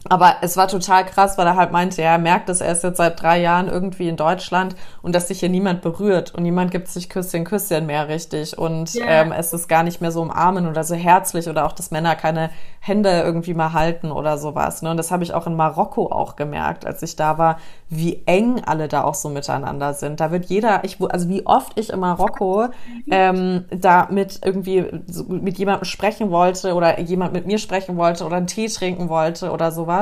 Aber 0.09 0.35
es 0.41 0.55
war 0.57 0.67
total 0.67 1.05
krass, 1.05 1.37
weil 1.37 1.47
er 1.47 1.55
halt 1.55 1.71
meinte, 1.71 2.01
ja, 2.01 2.11
er 2.11 2.17
merkt 2.17 2.49
dass 2.49 2.61
er 2.61 2.71
ist 2.71 2.83
jetzt 2.83 2.97
seit 2.97 3.21
drei 3.21 3.39
Jahren 3.39 3.67
irgendwie 3.67 4.07
in 4.07 4.17
Deutschland 4.17 4.75
und 5.01 5.15
dass 5.15 5.27
sich 5.27 5.39
hier 5.39 5.49
niemand 5.49 5.81
berührt 5.81 6.33
und 6.35 6.43
niemand 6.43 6.71
gibt 6.71 6.87
sich 6.87 7.09
Küsschen, 7.09 7.43
Küsschen 7.43 7.85
mehr 7.85 8.07
richtig 8.07 8.57
und 8.57 8.93
yeah. 8.95 9.21
ähm, 9.21 9.31
es 9.31 9.53
ist 9.53 9.67
gar 9.67 9.83
nicht 9.83 10.01
mehr 10.01 10.11
so 10.11 10.21
umarmen 10.21 10.67
oder 10.67 10.83
so 10.83 10.95
herzlich 10.95 11.49
oder 11.49 11.65
auch, 11.65 11.71
dass 11.71 11.91
Männer 11.91 12.15
keine 12.15 12.51
Hände 12.79 13.09
irgendwie 13.21 13.53
mal 13.53 13.73
halten 13.73 14.11
oder 14.11 14.37
sowas. 14.37 14.81
Ne? 14.81 14.91
Und 14.91 14.97
das 14.97 15.11
habe 15.11 15.23
ich 15.23 15.33
auch 15.33 15.47
in 15.47 15.55
Marokko 15.55 16.11
auch 16.11 16.35
gemerkt, 16.35 16.85
als 16.85 17.01
ich 17.01 17.15
da 17.15 17.37
war, 17.37 17.57
wie 17.89 18.21
eng 18.25 18.61
alle 18.63 18.87
da 18.87 19.03
auch 19.03 19.15
so 19.15 19.29
miteinander 19.29 19.93
sind. 19.93 20.19
Da 20.19 20.31
wird 20.31 20.45
jeder, 20.45 20.83
ich, 20.83 20.97
also 21.09 21.29
wie 21.29 21.45
oft 21.45 21.79
ich 21.79 21.89
in 21.91 21.99
Marokko 21.99 22.67
ähm, 23.09 23.65
da 23.71 24.07
mit 24.11 24.39
irgendwie 24.43 24.85
mit 25.27 25.57
jemandem 25.57 25.85
sprechen 25.85 26.29
wollte 26.29 26.73
oder 26.75 26.99
jemand 26.99 27.33
mit 27.33 27.47
mir 27.47 27.57
sprechen 27.57 27.97
wollte 27.97 28.25
oder 28.25 28.37
einen 28.37 28.47
Tee 28.47 28.67
trinken 28.67 29.09
wollte 29.09 29.51
oder 29.51 29.71
sowas. 29.71 29.94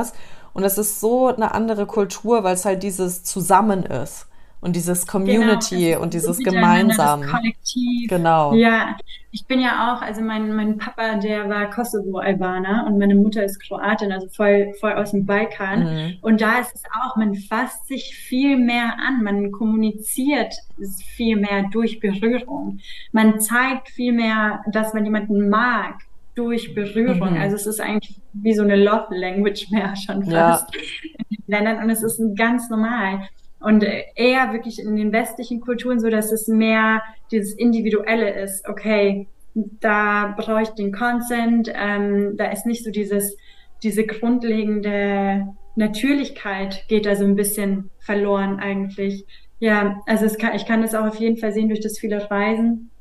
Und 0.54 0.64
es 0.64 0.78
ist 0.78 1.00
so 1.00 1.28
eine 1.28 1.54
andere 1.54 1.86
Kultur, 1.86 2.44
weil 2.44 2.54
es 2.54 2.66
halt 2.66 2.84
dieses 2.84 3.24
Zusammen 3.24 3.84
ist 3.84 4.28
und 4.64 4.78
dieses 4.78 5.06
Community 5.06 5.90
genau, 5.90 6.02
und 6.02 6.14
dieses 6.14 6.38
gemeinsam. 6.38 7.22
Das 7.22 7.32
Kollektiv. 7.32 8.10
Genau. 8.10 8.54
Ja, 8.54 8.96
ich 9.32 9.46
bin 9.46 9.60
ja 9.60 9.94
auch, 9.94 10.02
also 10.02 10.22
mein, 10.22 10.56
mein 10.56 10.78
Papa, 10.78 11.16
der 11.16 11.50
war 11.50 11.70
Kosovo-Albaner 11.70 12.86
und 12.88 12.98
meine 12.98 13.16
Mutter 13.16 13.44
ist 13.44 13.60
Kroatin, 13.60 14.14
also 14.14 14.30
voll, 14.30 14.74
voll 14.80 14.94
aus 14.94 15.12
dem 15.12 15.26
Balkan. 15.26 15.84
Mhm. 15.84 16.18
Und 16.22 16.40
da 16.40 16.60
ist 16.60 16.76
es 16.76 16.84
auch, 17.04 17.18
man 17.18 17.36
fasst 17.36 17.88
sich 17.88 18.16
viel 18.16 18.58
mehr 18.58 18.94
an, 19.06 19.22
man 19.22 19.52
kommuniziert 19.52 20.54
viel 21.16 21.36
mehr 21.36 21.66
durch 21.72 22.00
Berührung. 22.00 22.80
Man 23.12 23.42
zeigt 23.42 23.90
viel 23.90 24.14
mehr, 24.14 24.62
dass 24.72 24.94
man 24.94 25.04
jemanden 25.04 25.50
mag 25.50 25.96
durch 26.36 26.74
Berührung. 26.74 27.34
Mhm. 27.34 27.42
Also 27.42 27.56
es 27.56 27.68
ist 27.68 27.80
eigentlich 27.80 28.20
wie 28.34 28.54
so 28.54 28.64
eine 28.64 28.76
Love 28.76 29.16
Language 29.16 29.70
mehr 29.72 29.96
schon 29.96 30.24
fast 30.24 30.74
ja. 30.74 30.82
in 31.30 31.38
den 31.38 31.44
Ländern 31.48 31.84
und 31.84 31.90
es 31.90 32.04
ist 32.04 32.22
ganz 32.36 32.70
normal. 32.70 33.28
Und 33.60 33.86
eher 34.16 34.52
wirklich 34.52 34.80
in 34.80 34.96
den 34.96 35.14
westlichen 35.14 35.62
Kulturen 35.62 36.00
so, 36.00 36.10
dass 36.10 36.34
es 36.34 36.48
mehr 36.48 37.02
dieses 37.32 37.54
Individuelle 37.54 38.42
ist. 38.42 38.68
Okay, 38.68 39.28
da 39.56 40.34
brauche 40.38 40.64
ich 40.64 40.70
den 40.70 40.92
Consent, 40.92 41.72
ähm, 41.74 42.36
da 42.36 42.52
ist 42.52 42.66
nicht 42.66 42.84
so 42.84 42.92
dieses, 42.92 43.38
diese 43.82 44.06
grundlegende 44.06 45.48
Natürlichkeit 45.76 46.86
geht 46.88 47.06
da 47.06 47.16
so 47.16 47.24
ein 47.24 47.36
bisschen 47.36 47.90
verloren 48.00 48.60
eigentlich. 48.60 49.26
Ja, 49.60 50.02
also 50.08 50.28
kann, 50.36 50.56
ich 50.56 50.66
kann 50.66 50.82
das 50.82 50.94
auch 50.94 51.06
auf 51.06 51.16
jeden 51.16 51.38
Fall 51.38 51.54
sehen 51.54 51.70
durch 51.70 51.80
das 51.80 51.98
viele 51.98 52.30
Reisen 52.30 52.92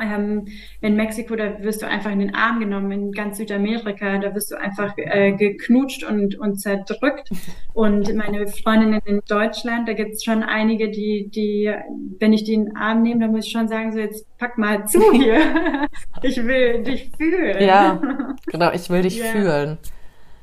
ähm, 0.00 0.46
in 0.80 0.96
Mexiko, 0.96 1.36
da 1.36 1.62
wirst 1.62 1.82
du 1.82 1.86
einfach 1.86 2.10
in 2.10 2.18
den 2.18 2.34
Arm 2.34 2.60
genommen, 2.60 2.90
in 2.92 3.12
ganz 3.12 3.38
Südamerika, 3.38 4.18
da 4.18 4.34
wirst 4.34 4.50
du 4.50 4.56
einfach 4.56 4.94
äh, 4.96 5.32
geknutscht 5.32 6.04
und, 6.04 6.38
und 6.38 6.60
zerdrückt. 6.60 7.30
Und 7.72 8.14
meine 8.14 8.46
Freundinnen 8.48 9.00
in 9.06 9.20
Deutschland, 9.26 9.88
da 9.88 9.94
gibt 9.94 10.14
es 10.14 10.24
schon 10.24 10.42
einige, 10.42 10.90
die, 10.90 11.30
die, 11.30 11.72
wenn 12.18 12.32
ich 12.32 12.44
die 12.44 12.54
in 12.54 12.66
den 12.66 12.76
Arm 12.76 13.02
nehme, 13.02 13.20
dann 13.20 13.30
muss 13.30 13.46
ich 13.46 13.52
schon 13.52 13.68
sagen, 13.68 13.92
so 13.92 13.98
jetzt 13.98 14.26
pack 14.38 14.58
mal 14.58 14.86
zu 14.86 15.00
hier. 15.12 15.40
ich 16.22 16.44
will 16.44 16.82
dich 16.82 17.10
fühlen. 17.16 17.64
Ja, 17.64 18.00
genau, 18.46 18.72
ich 18.72 18.90
will 18.90 19.02
dich 19.02 19.20
yeah. 19.20 19.32
fühlen. 19.32 19.78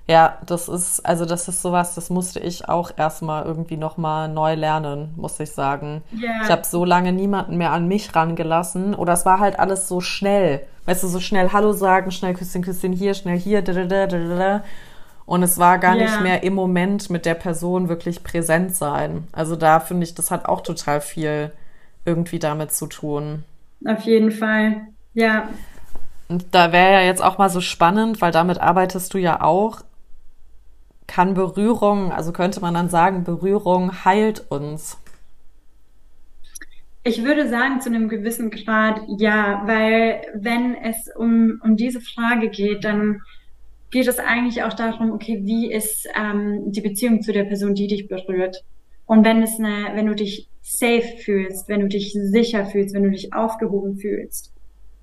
Ja, 0.09 0.37
das 0.45 0.69
ist, 0.69 1.05
also 1.05 1.25
das 1.25 1.49
ist 1.49 1.61
sowas, 1.61 1.93
das 1.93 2.09
musste 2.09 2.39
ich 2.39 2.69
auch 2.69 2.91
erstmal 2.95 3.43
irgendwie 3.43 3.75
nochmal 3.75 4.29
neu 4.29 4.55
lernen, 4.55 5.13
muss 5.17 5.37
ich 5.41 5.51
sagen. 5.51 6.01
Yeah. 6.13 6.43
Ich 6.43 6.49
habe 6.49 6.65
so 6.65 6.85
lange 6.85 7.11
niemanden 7.11 7.57
mehr 7.57 7.73
an 7.73 7.89
mich 7.89 8.15
rangelassen 8.15 8.95
oder 8.95 9.13
es 9.13 9.25
war 9.25 9.39
halt 9.39 9.59
alles 9.59 9.89
so 9.89 9.99
schnell. 9.99 10.61
Weißt 10.85 11.03
du, 11.03 11.07
so 11.07 11.19
schnell 11.19 11.51
Hallo 11.51 11.73
sagen, 11.73 12.11
schnell 12.11 12.33
Küsschen, 12.33 12.61
Küsschen 12.61 12.93
hier, 12.93 13.13
schnell 13.15 13.37
hier, 13.37 13.61
da, 13.61 13.73
da, 13.73 13.83
da, 13.83 14.07
da, 14.07 14.17
da. 14.17 14.63
Und 15.25 15.43
es 15.43 15.57
war 15.57 15.77
gar 15.77 15.95
yeah. 15.97 16.05
nicht 16.05 16.21
mehr 16.21 16.41
im 16.41 16.53
Moment 16.53 17.09
mit 17.09 17.25
der 17.25 17.35
Person 17.35 17.89
wirklich 17.89 18.23
präsent 18.23 18.73
sein. 18.77 19.27
Also 19.33 19.57
da 19.57 19.81
finde 19.81 20.05
ich, 20.05 20.15
das 20.15 20.31
hat 20.31 20.45
auch 20.45 20.61
total 20.61 21.01
viel 21.01 21.51
irgendwie 22.05 22.39
damit 22.39 22.71
zu 22.71 22.87
tun. 22.87 23.43
Auf 23.85 24.03
jeden 24.03 24.31
Fall, 24.31 24.87
ja. 25.13 25.49
Und 26.29 26.45
da 26.51 26.71
wäre 26.71 26.93
ja 26.93 27.01
jetzt 27.01 27.21
auch 27.21 27.37
mal 27.37 27.49
so 27.49 27.59
spannend, 27.59 28.21
weil 28.21 28.31
damit 28.31 28.61
arbeitest 28.61 29.13
du 29.13 29.17
ja 29.17 29.41
auch 29.41 29.81
kann 31.07 31.33
Berührung, 31.33 32.11
also 32.11 32.31
könnte 32.31 32.59
man 32.59 32.73
dann 32.73 32.89
sagen, 32.89 33.23
Berührung 33.23 34.05
heilt 34.05 34.51
uns? 34.51 34.97
Ich 37.03 37.23
würde 37.23 37.47
sagen, 37.47 37.79
zu 37.79 37.89
einem 37.89 38.09
gewissen 38.09 38.51
Grad 38.51 39.01
ja, 39.17 39.63
weil 39.65 40.21
wenn 40.35 40.75
es 40.75 41.09
um, 41.15 41.61
um 41.63 41.77
diese 41.77 42.01
Frage 42.01 42.49
geht, 42.49 42.83
dann 42.83 43.21
geht 43.91 44.07
es 44.07 44.19
eigentlich 44.19 44.63
auch 44.63 44.73
darum, 44.73 45.13
okay, 45.13 45.39
wie 45.43 45.71
ist 45.71 46.07
ähm, 46.15 46.71
die 46.71 46.81
Beziehung 46.81 47.21
zu 47.21 47.31
der 47.31 47.45
Person, 47.45 47.73
die 47.73 47.87
dich 47.87 48.09
berührt? 48.09 48.63
Und 49.05 49.23
wenn 49.23 49.41
es 49.41 49.57
eine, 49.57 49.95
wenn 49.95 50.07
du 50.07 50.15
dich 50.15 50.49
safe 50.61 51.15
fühlst, 51.23 51.69
wenn 51.69 51.79
du 51.79 51.87
dich 51.87 52.11
sicher 52.11 52.65
fühlst, 52.65 52.93
wenn 52.93 53.03
du 53.03 53.11
dich 53.11 53.33
aufgehoben 53.33 53.95
fühlst, 53.97 54.51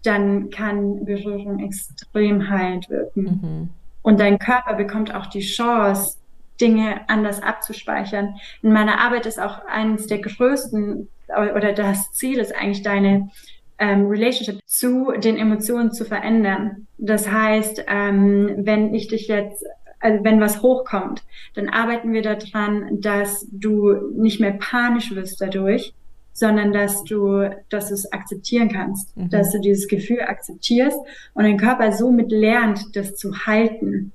dann 0.03 0.51
kann 0.51 1.07
Berührung 1.07 1.65
extrem 1.65 2.51
heilend 2.51 2.91
wirken. 2.91 3.23
Mhm. 3.23 3.69
Und 4.05 4.21
dein 4.21 4.39
Körper 4.39 4.75
bekommt 4.75 5.15
auch 5.15 5.27
die 5.27 5.41
Chance, 5.41 6.19
Dinge 6.61 7.01
anders 7.09 7.43
abzuspeichern. 7.43 8.37
In 8.63 8.73
meiner 8.73 9.01
Arbeit 9.01 9.27
ist 9.27 9.41
auch 9.41 9.65
eines 9.67 10.07
der 10.07 10.19
größten 10.19 11.09
oder 11.57 11.73
das 11.73 12.13
Ziel 12.13 12.39
ist 12.39 12.55
eigentlich 12.55 12.83
deine 12.83 13.31
ähm, 13.79 14.07
Relationship 14.07 14.61
zu 14.67 15.13
den 15.17 15.39
Emotionen 15.39 15.91
zu 15.91 16.05
verändern. 16.05 16.87
Das 16.99 17.29
heißt, 17.31 17.87
ähm, 17.89 18.55
wenn 18.59 18.95
ich 18.95 19.09
dich 19.09 19.27
jetzt, 19.27 19.65
also 19.99 20.23
wenn 20.23 20.41
was 20.41 20.63
hochkommt, 20.63 21.25
dann 21.55 21.71
arbeiten 21.71 22.13
wir 22.13 22.23
daran, 22.23 23.01
dass 23.01 23.49
du 23.51 23.95
nicht 24.15 24.39
mehr 24.39 24.53
panisch 24.53 25.15
wirst 25.15 25.41
dadurch, 25.41 25.95
sondern 26.35 26.73
dass 26.73 27.05
du, 27.05 27.49
dass 27.71 27.89
du 27.89 27.95
es 27.95 28.13
akzeptieren 28.13 28.69
kannst, 28.69 29.17
mhm. 29.17 29.31
dass 29.31 29.53
du 29.53 29.61
dieses 29.61 29.89
Gefühl 29.89 30.21
akzeptierst 30.21 30.99
und 31.33 31.45
dein 31.45 31.57
Körper 31.57 31.93
somit 31.93 32.31
lernt, 32.31 32.95
das 32.97 33.17
zu 33.17 33.47
halten. 33.47 34.13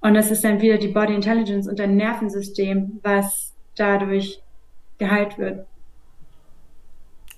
Und 0.00 0.14
das 0.14 0.30
ist 0.30 0.44
dann 0.44 0.60
wieder 0.60 0.76
die 0.76 0.88
Body 0.88 1.14
Intelligence 1.14 1.66
und 1.66 1.78
dein 1.78 1.96
Nervensystem, 1.96 2.98
was 3.02 3.54
dadurch 3.76 4.42
geheilt 4.98 5.38
wird. 5.38 5.66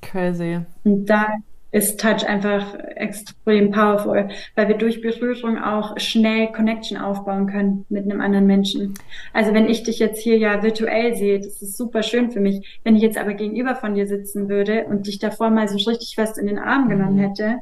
Crazy. 0.02 0.60
Und 0.82 1.06
da 1.06 1.28
ist 1.72 2.00
Touch 2.00 2.26
einfach 2.26 2.74
extrem 2.94 3.70
powerful, 3.70 4.28
weil 4.54 4.68
wir 4.68 4.76
durch 4.76 5.02
Berührung 5.02 5.58
auch 5.58 5.98
schnell 5.98 6.48
Connection 6.52 6.96
aufbauen 6.96 7.46
können 7.46 7.84
mit 7.88 8.04
einem 8.04 8.20
anderen 8.20 8.46
Menschen. 8.46 8.94
Also 9.32 9.52
wenn 9.52 9.68
ich 9.68 9.82
dich 9.82 9.98
jetzt 9.98 10.20
hier 10.20 10.38
ja 10.38 10.62
virtuell 10.62 11.14
sehe, 11.16 11.38
das 11.38 11.60
ist 11.62 11.76
super 11.76 12.02
schön 12.02 12.30
für 12.30 12.40
mich. 12.40 12.80
Wenn 12.84 12.96
ich 12.96 13.02
jetzt 13.02 13.18
aber 13.18 13.34
gegenüber 13.34 13.74
von 13.74 13.94
dir 13.94 14.06
sitzen 14.06 14.48
würde 14.48 14.84
und 14.84 15.06
dich 15.06 15.18
davor 15.18 15.50
mal 15.50 15.68
so 15.68 15.76
richtig 15.76 16.14
fest 16.14 16.38
in 16.38 16.46
den 16.46 16.58
Arm 16.58 16.88
genommen 16.88 17.16
mhm. 17.16 17.20
hätte, 17.20 17.56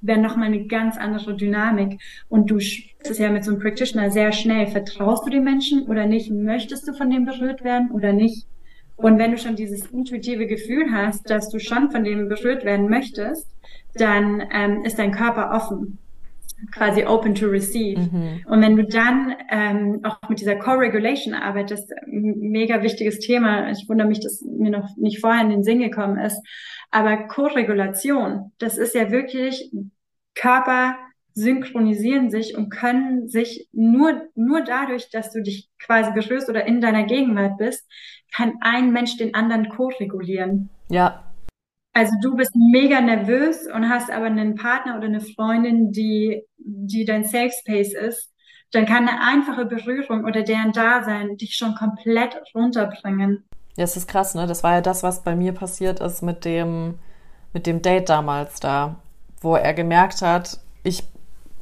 wäre 0.00 0.20
nochmal 0.20 0.48
eine 0.48 0.66
ganz 0.66 0.96
andere 0.96 1.34
Dynamik. 1.34 2.00
Und 2.28 2.50
du 2.50 2.58
das 2.58 3.10
ist 3.10 3.18
ja 3.18 3.30
mit 3.30 3.44
so 3.44 3.50
einem 3.50 3.60
Practitioner 3.60 4.10
sehr 4.10 4.32
schnell. 4.32 4.66
Vertraust 4.66 5.26
du 5.26 5.30
dem 5.30 5.44
Menschen 5.44 5.86
oder 5.86 6.06
nicht? 6.06 6.30
Möchtest 6.30 6.86
du 6.86 6.92
von 6.92 7.10
dem 7.10 7.24
berührt 7.24 7.64
werden 7.64 7.90
oder 7.90 8.12
nicht? 8.12 8.46
Und 8.98 9.18
wenn 9.18 9.30
du 9.30 9.38
schon 9.38 9.54
dieses 9.54 9.86
intuitive 9.86 10.46
Gefühl 10.46 10.92
hast, 10.92 11.30
dass 11.30 11.48
du 11.48 11.60
schon 11.60 11.90
von 11.90 12.02
dem 12.02 12.28
berührt 12.28 12.64
werden 12.64 12.90
möchtest, 12.90 13.48
dann 13.94 14.42
ähm, 14.52 14.84
ist 14.84 14.98
dein 14.98 15.12
Körper 15.12 15.52
offen, 15.54 15.98
quasi 16.72 17.04
open 17.04 17.34
to 17.36 17.46
receive. 17.46 18.00
Mhm. 18.00 18.44
Und 18.46 18.60
wenn 18.60 18.76
du 18.76 18.84
dann 18.84 19.36
ähm, 19.50 20.00
auch 20.02 20.28
mit 20.28 20.40
dieser 20.40 20.56
Co-Regulation 20.56 21.34
arbeitest, 21.34 21.92
mega 22.06 22.82
wichtiges 22.82 23.20
Thema. 23.20 23.70
Ich 23.70 23.88
wundere 23.88 24.08
mich, 24.08 24.18
dass 24.18 24.42
mir 24.42 24.70
noch 24.70 24.96
nicht 24.96 25.20
vorher 25.20 25.42
in 25.42 25.50
den 25.50 25.62
Sinn 25.62 25.78
gekommen 25.78 26.18
ist. 26.18 26.42
Aber 26.90 27.28
Co-Regulation, 27.28 28.50
das 28.58 28.78
ist 28.78 28.96
ja 28.96 29.12
wirklich 29.12 29.70
Körper 30.34 30.96
synchronisieren 31.38 32.30
sich 32.30 32.56
und 32.56 32.68
können 32.68 33.28
sich 33.28 33.68
nur, 33.72 34.22
nur 34.34 34.62
dadurch, 34.62 35.08
dass 35.10 35.32
du 35.32 35.40
dich 35.40 35.68
quasi 35.78 36.10
berührst 36.10 36.48
oder 36.48 36.66
in 36.66 36.80
deiner 36.80 37.04
Gegenwart 37.04 37.58
bist, 37.58 37.86
kann 38.34 38.54
ein 38.60 38.92
Mensch 38.92 39.16
den 39.16 39.34
anderen 39.34 39.68
co-regulieren. 39.68 40.70
Ja. 40.88 41.24
Also 41.92 42.12
du 42.22 42.36
bist 42.36 42.54
mega 42.54 43.00
nervös 43.00 43.66
und 43.66 43.88
hast 43.88 44.10
aber 44.10 44.26
einen 44.26 44.54
Partner 44.54 44.96
oder 44.96 45.06
eine 45.06 45.20
Freundin, 45.20 45.90
die, 45.90 46.44
die 46.56 47.04
dein 47.04 47.24
Safe 47.24 47.50
Space 47.50 47.92
ist, 47.92 48.32
dann 48.72 48.86
kann 48.86 49.08
eine 49.08 49.20
einfache 49.20 49.64
Berührung 49.64 50.24
oder 50.24 50.42
deren 50.42 50.72
Dasein 50.72 51.36
dich 51.36 51.56
schon 51.56 51.74
komplett 51.74 52.36
runterbringen. 52.54 53.44
Ja, 53.76 53.84
es 53.84 53.96
ist 53.96 54.08
krass, 54.08 54.34
ne? 54.34 54.46
Das 54.46 54.62
war 54.62 54.74
ja 54.74 54.80
das, 54.80 55.02
was 55.02 55.22
bei 55.22 55.34
mir 55.34 55.52
passiert 55.52 56.00
ist 56.00 56.22
mit 56.22 56.44
dem, 56.44 56.98
mit 57.52 57.66
dem 57.66 57.80
Date 57.80 58.08
damals 58.08 58.60
da, 58.60 58.96
wo 59.40 59.56
er 59.56 59.72
gemerkt 59.72 60.20
hat, 60.20 60.58
ich 60.82 61.04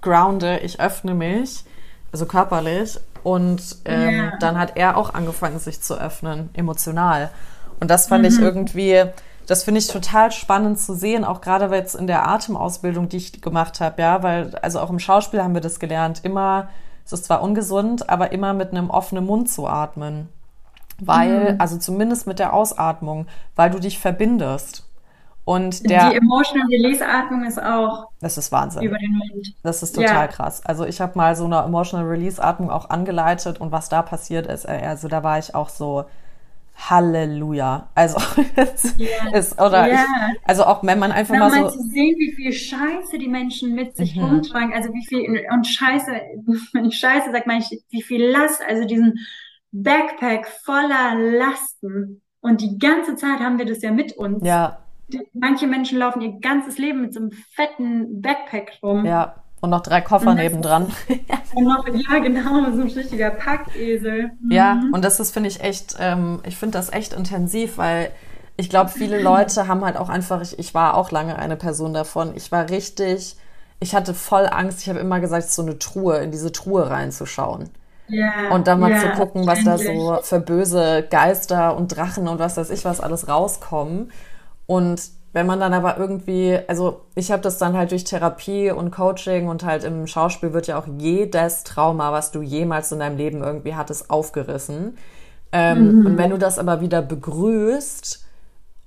grounde, 0.00 0.58
ich 0.60 0.80
öffne 0.80 1.14
mich, 1.14 1.64
also 2.12 2.26
körperlich. 2.26 2.98
Und 3.26 3.78
ähm, 3.86 4.08
yeah. 4.08 4.36
dann 4.38 4.56
hat 4.56 4.76
er 4.76 4.96
auch 4.96 5.12
angefangen, 5.12 5.58
sich 5.58 5.82
zu 5.82 6.00
öffnen, 6.00 6.48
emotional. 6.52 7.30
Und 7.80 7.90
das 7.90 8.06
fand 8.06 8.22
mhm. 8.22 8.28
ich 8.28 8.38
irgendwie, 8.38 9.02
das 9.48 9.64
finde 9.64 9.80
ich 9.80 9.88
total 9.88 10.30
spannend 10.30 10.78
zu 10.78 10.94
sehen, 10.94 11.24
auch 11.24 11.40
gerade 11.40 11.74
jetzt 11.74 11.96
in 11.96 12.06
der 12.06 12.28
Atemausbildung, 12.28 13.08
die 13.08 13.16
ich 13.16 13.42
gemacht 13.42 13.80
habe, 13.80 14.00
ja, 14.00 14.22
weil, 14.22 14.54
also 14.62 14.78
auch 14.78 14.90
im 14.90 15.00
Schauspiel 15.00 15.42
haben 15.42 15.54
wir 15.54 15.60
das 15.60 15.80
gelernt, 15.80 16.20
immer, 16.22 16.68
es 17.04 17.12
ist 17.12 17.24
zwar 17.24 17.42
ungesund, 17.42 18.08
aber 18.08 18.30
immer 18.30 18.52
mit 18.54 18.70
einem 18.70 18.90
offenen 18.90 19.26
Mund 19.26 19.50
zu 19.50 19.66
atmen. 19.66 20.28
Weil, 21.00 21.54
mhm. 21.54 21.60
also 21.60 21.78
zumindest 21.78 22.28
mit 22.28 22.38
der 22.38 22.52
Ausatmung, 22.52 23.26
weil 23.56 23.70
du 23.70 23.80
dich 23.80 23.98
verbindest. 23.98 24.85
Und 25.46 25.88
der, 25.88 26.10
die 26.10 26.16
Emotional 26.16 26.66
Release 26.66 27.06
Atmung 27.06 27.44
ist 27.44 27.62
auch. 27.62 28.08
Das 28.20 28.36
ist 28.36 28.50
Wahnsinn. 28.50 28.82
Über 28.82 28.98
den 28.98 29.12
Mund. 29.12 29.54
Das 29.62 29.80
ist 29.80 29.94
total 29.94 30.08
ja. 30.08 30.26
krass. 30.26 30.60
Also 30.66 30.84
ich 30.84 31.00
habe 31.00 31.16
mal 31.16 31.36
so 31.36 31.44
eine 31.44 31.58
Emotional 31.60 32.04
Release 32.04 32.42
Atmung 32.42 32.68
auch 32.68 32.90
angeleitet 32.90 33.60
und 33.60 33.70
was 33.70 33.88
da 33.88 34.02
passiert 34.02 34.48
ist, 34.48 34.64
äh, 34.64 34.82
also 34.84 35.06
da 35.06 35.22
war 35.22 35.38
ich 35.38 35.54
auch 35.54 35.68
so 35.68 36.06
Halleluja. 36.74 37.88
Also 37.94 38.18
ist 39.32 39.60
oder 39.60 39.86
yeah. 39.86 40.04
ich, 40.32 40.48
also 40.48 40.64
auch 40.64 40.82
wenn 40.82 40.98
man 40.98 41.12
einfach 41.12 41.36
Na, 41.38 41.48
mal 41.48 41.70
so 41.70 41.78
zu 41.78 41.82
sehen, 41.90 42.16
wie 42.18 42.32
viel 42.32 42.52
Scheiße 42.52 43.16
die 43.16 43.28
Menschen 43.28 43.72
mit 43.72 43.96
sich 43.96 44.16
mhm. 44.16 44.24
rumtragen, 44.24 44.74
also 44.74 44.92
wie 44.92 45.06
viel 45.06 45.46
und 45.52 45.64
Scheiße, 45.64 46.10
wenn 46.72 46.84
ich 46.86 46.98
Scheiße 46.98 47.30
sage, 47.30 47.44
meine 47.46 47.60
ich 47.60 47.84
wie 47.90 48.02
viel 48.02 48.24
Last, 48.24 48.62
also 48.68 48.84
diesen 48.84 49.20
Backpack 49.70 50.48
voller 50.64 51.14
Lasten 51.14 52.20
Und 52.40 52.60
die 52.62 52.78
ganze 52.80 53.14
Zeit 53.14 53.38
haben 53.38 53.58
wir 53.58 53.66
das 53.66 53.80
ja 53.82 53.92
mit 53.92 54.16
uns. 54.16 54.44
Ja. 54.44 54.82
Manche 55.32 55.66
Menschen 55.66 55.98
laufen 55.98 56.20
ihr 56.20 56.40
ganzes 56.40 56.78
Leben 56.78 57.02
mit 57.02 57.14
so 57.14 57.20
einem 57.20 57.30
fetten 57.30 58.20
Backpack 58.20 58.78
rum. 58.82 59.04
Ja. 59.04 59.36
Und 59.60 59.70
noch 59.70 59.82
drei 59.82 60.02
Koffer 60.02 60.34
nebendran. 60.34 60.92
und 61.54 61.64
noch, 61.64 61.88
ja, 61.88 62.18
genau, 62.18 62.70
so 62.72 62.82
ein 62.82 62.88
richtiger 62.88 63.30
Packesel. 63.30 64.32
Ja, 64.50 64.74
mhm. 64.74 64.92
und 64.92 65.02
das 65.02 65.18
ist, 65.18 65.32
finde 65.32 65.48
ich, 65.48 65.60
echt, 65.60 65.96
ähm, 65.98 66.40
ich 66.44 66.56
finde 66.56 66.76
das 66.76 66.92
echt 66.92 67.14
intensiv, 67.14 67.78
weil 67.78 68.10
ich 68.56 68.68
glaube, 68.68 68.90
viele 68.90 69.20
Leute 69.20 69.66
haben 69.66 69.84
halt 69.84 69.96
auch 69.96 70.08
einfach, 70.08 70.42
ich, 70.42 70.58
ich 70.58 70.74
war 70.74 70.94
auch 70.94 71.10
lange 71.10 71.38
eine 71.38 71.56
Person 71.56 71.94
davon, 71.94 72.32
ich 72.36 72.52
war 72.52 72.68
richtig, 72.68 73.36
ich 73.80 73.94
hatte 73.94 74.14
voll 74.14 74.46
Angst, 74.50 74.82
ich 74.82 74.88
habe 74.88 74.98
immer 74.98 75.20
gesagt, 75.20 75.50
so 75.50 75.62
eine 75.62 75.78
Truhe, 75.78 76.18
in 76.18 76.30
diese 76.30 76.52
Truhe 76.52 76.88
reinzuschauen. 76.90 77.70
Ja, 78.08 78.50
und 78.52 78.68
dann 78.68 78.78
mal 78.78 78.92
ja, 78.92 79.00
zu 79.00 79.08
gucken, 79.10 79.46
was 79.46 79.64
da 79.64 79.78
so 79.78 80.20
für 80.22 80.38
böse 80.38 81.04
Geister 81.10 81.76
und 81.76 81.88
Drachen 81.88 82.28
und 82.28 82.38
was 82.38 82.56
weiß 82.56 82.70
ich 82.70 82.84
was 82.84 83.00
alles 83.00 83.26
rauskommen. 83.28 84.12
Und 84.66 85.10
wenn 85.32 85.46
man 85.46 85.60
dann 85.60 85.74
aber 85.74 85.98
irgendwie, 85.98 86.58
also 86.66 87.02
ich 87.14 87.30
habe 87.30 87.42
das 87.42 87.58
dann 87.58 87.76
halt 87.76 87.90
durch 87.90 88.04
Therapie 88.04 88.70
und 88.70 88.90
Coaching 88.90 89.48
und 89.48 89.64
halt 89.64 89.84
im 89.84 90.06
Schauspiel 90.06 90.54
wird 90.54 90.66
ja 90.66 90.78
auch 90.78 90.86
jedes 90.98 91.62
Trauma, 91.62 92.10
was 92.10 92.30
du 92.32 92.40
jemals 92.40 92.90
in 92.90 93.00
deinem 93.00 93.18
Leben 93.18 93.42
irgendwie 93.42 93.74
hattest, 93.74 94.08
aufgerissen. 94.08 94.96
Ähm, 95.52 96.00
mhm. 96.00 96.06
Und 96.06 96.18
wenn 96.18 96.30
du 96.30 96.38
das 96.38 96.58
aber 96.58 96.80
wieder 96.80 97.02
begrüßt 97.02 98.24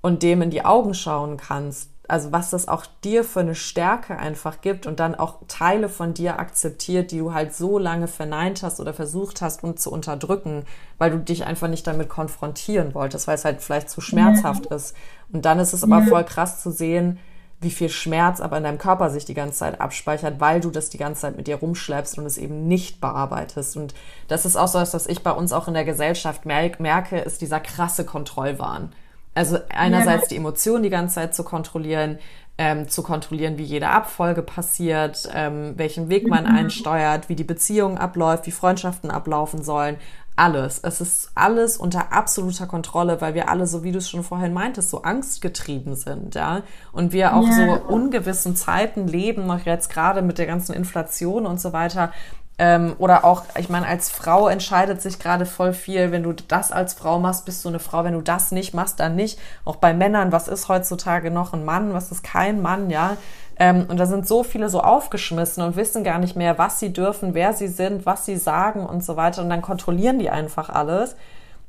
und 0.02 0.24
dem 0.24 0.42
in 0.42 0.50
die 0.50 0.66
Augen 0.66 0.96
schauen 0.96 1.38
kannst, 1.38 1.92
also 2.10 2.32
was 2.32 2.50
das 2.50 2.68
auch 2.68 2.86
dir 3.04 3.24
für 3.24 3.42
eine 3.42 3.54
Stärke 3.54 4.18
einfach 4.18 4.62
gibt 4.62 4.88
und 4.88 5.00
dann 5.00 5.14
auch 5.14 5.42
Teile 5.48 5.90
von 5.90 6.16
dir 6.16 6.40
akzeptiert, 6.40 7.12
die 7.12 7.20
du 7.20 7.34
halt 7.34 7.54
so 7.54 7.78
lange 7.78 8.08
verneint 8.08 8.64
hast 8.64 8.80
oder 8.80 8.94
versucht 8.94 9.42
hast, 9.42 9.64
um 9.64 9.78
zu 9.78 9.92
unterdrücken, 9.92 10.64
weil 10.98 11.12
du 11.12 11.20
dich 11.20 11.46
einfach 11.46 11.68
nicht 11.68 11.86
damit 11.86 12.10
konfrontieren 12.10 12.96
wolltest, 12.96 13.28
weil 13.28 13.36
es 13.36 13.46
halt 13.46 13.62
vielleicht 13.62 13.92
zu 13.92 14.02
schmerzhaft 14.02 14.66
ja. 14.70 14.76
ist. 14.76 14.96
Und 15.32 15.46
dann 15.46 15.60
ist 15.60 15.74
es 15.74 15.84
aber 15.84 16.02
voll 16.04 16.24
krass 16.24 16.62
zu 16.62 16.72
sehen, 16.72 17.20
wie 17.62 17.72
viel 17.72 17.90
Schmerz 17.90 18.40
aber 18.40 18.58
in 18.58 18.64
deinem 18.64 18.78
Körper 18.78 19.10
sich 19.10 19.26
die 19.26 19.34
ganze 19.34 19.60
Zeit 19.60 19.82
abspeichert, 19.82 20.40
weil 20.40 20.62
du 20.62 20.72
das 20.72 20.90
die 20.90 20.98
ganze 20.98 21.22
Zeit 21.22 21.36
mit 21.36 21.48
dir 21.48 21.58
rumschleppst 21.58 22.18
und 22.18 22.26
es 22.26 22.38
eben 22.38 22.68
nicht 22.68 23.02
bearbeitest. 23.02 23.76
Und 23.76 23.94
das 24.28 24.46
ist 24.46 24.56
auch 24.56 24.68
so, 24.68 24.80
was 24.80 25.08
ich 25.08 25.24
bei 25.24 25.32
uns 25.32 25.52
auch 25.52 25.68
in 25.68 25.74
der 25.74 25.84
Gesellschaft 25.84 26.46
merke, 26.46 27.20
ist 27.20 27.42
dieser 27.42 27.60
krasse 27.60 28.06
Kontrollwahn. 28.06 28.94
Also 29.36 29.58
einerseits 29.70 30.30
die 30.30 30.38
Emotionen 30.38 30.84
die 30.84 30.90
ganze 30.90 31.16
Zeit 31.16 31.36
zu 31.36 31.44
kontrollieren, 31.44 32.18
ähm, 32.58 32.90
zu 32.90 33.04
kontrollieren, 33.04 33.58
wie 33.58 33.64
jede 33.64 33.90
Abfolge 33.90 34.42
passiert, 34.42 35.30
ähm, 35.34 35.74
welchen 35.78 36.10
Weg 36.10 36.28
man 36.28 36.46
mhm. 36.46 36.58
einsteuert, 36.58 37.30
wie 37.30 37.36
die 37.36 37.44
Beziehung 37.44 37.98
abläuft, 37.98 38.48
wie 38.48 38.52
Freundschaften 38.52 39.12
ablaufen 39.12 39.64
sollen. 39.64 39.98
Alles. 40.40 40.80
Es 40.80 41.02
ist 41.02 41.32
alles 41.36 41.76
unter 41.76 42.14
absoluter 42.14 42.66
Kontrolle, 42.66 43.20
weil 43.20 43.34
wir 43.34 43.50
alle, 43.50 43.68
so 43.68 43.84
wie 43.84 43.92
du 43.92 43.98
es 43.98 44.10
schon 44.10 44.24
vorhin 44.24 44.54
meintest, 44.54 44.90
so 44.90 45.02
angstgetrieben 45.02 45.96
sind, 45.96 46.34
ja. 46.34 46.62
Und 46.94 47.12
wir 47.12 47.36
auch 47.36 47.46
yeah. 47.46 47.54
so 47.54 47.94
ungewissen 47.94 48.56
Zeiten 48.56 49.06
leben, 49.06 49.48
noch 49.48 49.66
jetzt 49.66 49.90
gerade 49.90 50.22
mit 50.22 50.38
der 50.38 50.46
ganzen 50.46 50.72
Inflation 50.72 51.46
und 51.46 51.60
so 51.60 51.74
weiter, 51.74 52.14
ähm, 52.58 52.96
oder 53.00 53.24
auch, 53.26 53.44
ich 53.58 53.70
meine, 53.70 53.86
als 53.86 54.10
Frau 54.12 54.48
entscheidet 54.50 55.02
sich 55.02 55.20
gerade 55.20 55.46
voll 55.46 55.74
viel, 55.74 56.12
wenn 56.12 56.24
du 56.24 56.34
das 56.34 56.72
als 56.74 56.94
Frau 56.94 57.18
machst, 57.18 57.46
bist 57.46 57.64
du 57.66 57.70
eine 57.70 57.80
Frau, 57.80 58.06
wenn 58.06 58.14
du 58.14 58.22
das 58.22 58.52
nicht 58.52 58.74
machst, 58.74 59.00
dann 59.00 59.16
nicht. 59.16 59.40
Auch 59.64 59.78
bei 59.78 59.94
Männern, 59.94 60.34
was 60.34 60.48
ist 60.50 60.68
heutzutage 60.68 61.32
noch 61.32 61.54
ein 61.54 61.64
Mann, 61.64 61.94
was 61.94 62.12
ist 62.12 62.24
kein 62.24 62.62
Mann, 62.62 62.90
ja. 62.90 63.18
Ähm, 63.60 63.86
und 63.90 64.00
da 64.00 64.06
sind 64.06 64.28
so 64.28 64.44
viele 64.44 64.70
so 64.70 64.82
aufgeschmissen 64.82 65.64
und 65.64 65.76
wissen 65.76 66.04
gar 66.04 66.18
nicht 66.18 66.36
mehr, 66.36 66.58
was 66.58 66.80
sie 66.80 66.94
dürfen, 66.94 67.34
wer 67.34 67.54
sie 67.54 67.68
sind, 67.68 68.06
was 68.06 68.26
sie 68.26 68.38
sagen 68.38 68.86
und 68.86 69.04
so 69.04 69.18
weiter. 69.18 69.42
Und 69.42 69.50
dann 69.50 69.62
kontrollieren 69.62 70.18
die 70.18 70.30
einfach 70.30 70.70
alles. 70.70 71.16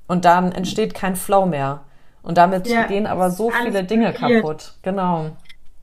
Und 0.07 0.25
dann 0.25 0.53
entsteht 0.53 0.95
kein 0.95 1.17
Flow 1.17 1.47
mehr. 1.47 1.81
Und 2.23 2.39
damit 2.39 2.69
ja, 2.69 2.85
gehen 2.85 3.07
aber 3.07 3.31
so 3.31 3.51
viele 3.51 3.85
Dinge 3.85 4.13
kaputt. 4.13 4.75
Genau 4.83 5.31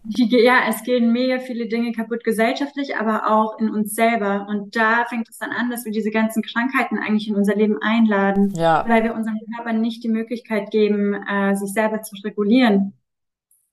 die, 0.10 0.38
ja, 0.42 0.62
es 0.70 0.84
gehen 0.84 1.12
mega 1.12 1.40
viele 1.40 1.68
Dinge 1.68 1.92
kaputt 1.92 2.24
gesellschaftlich, 2.24 2.96
aber 2.96 3.30
auch 3.30 3.60
in 3.60 3.70
uns 3.70 3.94
selber. 3.94 4.48
Und 4.50 4.76
da 4.76 5.06
fängt 5.06 5.28
es 5.30 5.38
dann 5.38 5.52
an, 5.52 5.70
dass 5.70 5.86
wir 5.86 5.92
diese 5.92 6.12
ganzen 6.12 6.42
Krankheiten 6.44 6.98
eigentlich 6.98 7.28
in 7.28 7.36
unser 7.36 7.56
Leben 7.56 7.78
einladen, 7.82 8.54
ja. 8.56 8.86
weil 8.88 9.04
wir 9.04 9.14
unserem 9.14 9.40
Körper 9.56 9.74
nicht 9.74 10.04
die 10.04 10.10
Möglichkeit 10.10 10.72
geben, 10.72 11.14
äh, 11.14 11.56
sich 11.56 11.74
selber 11.74 12.02
zu 12.02 12.16
regulieren. 12.24 12.94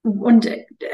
Und 0.04 0.46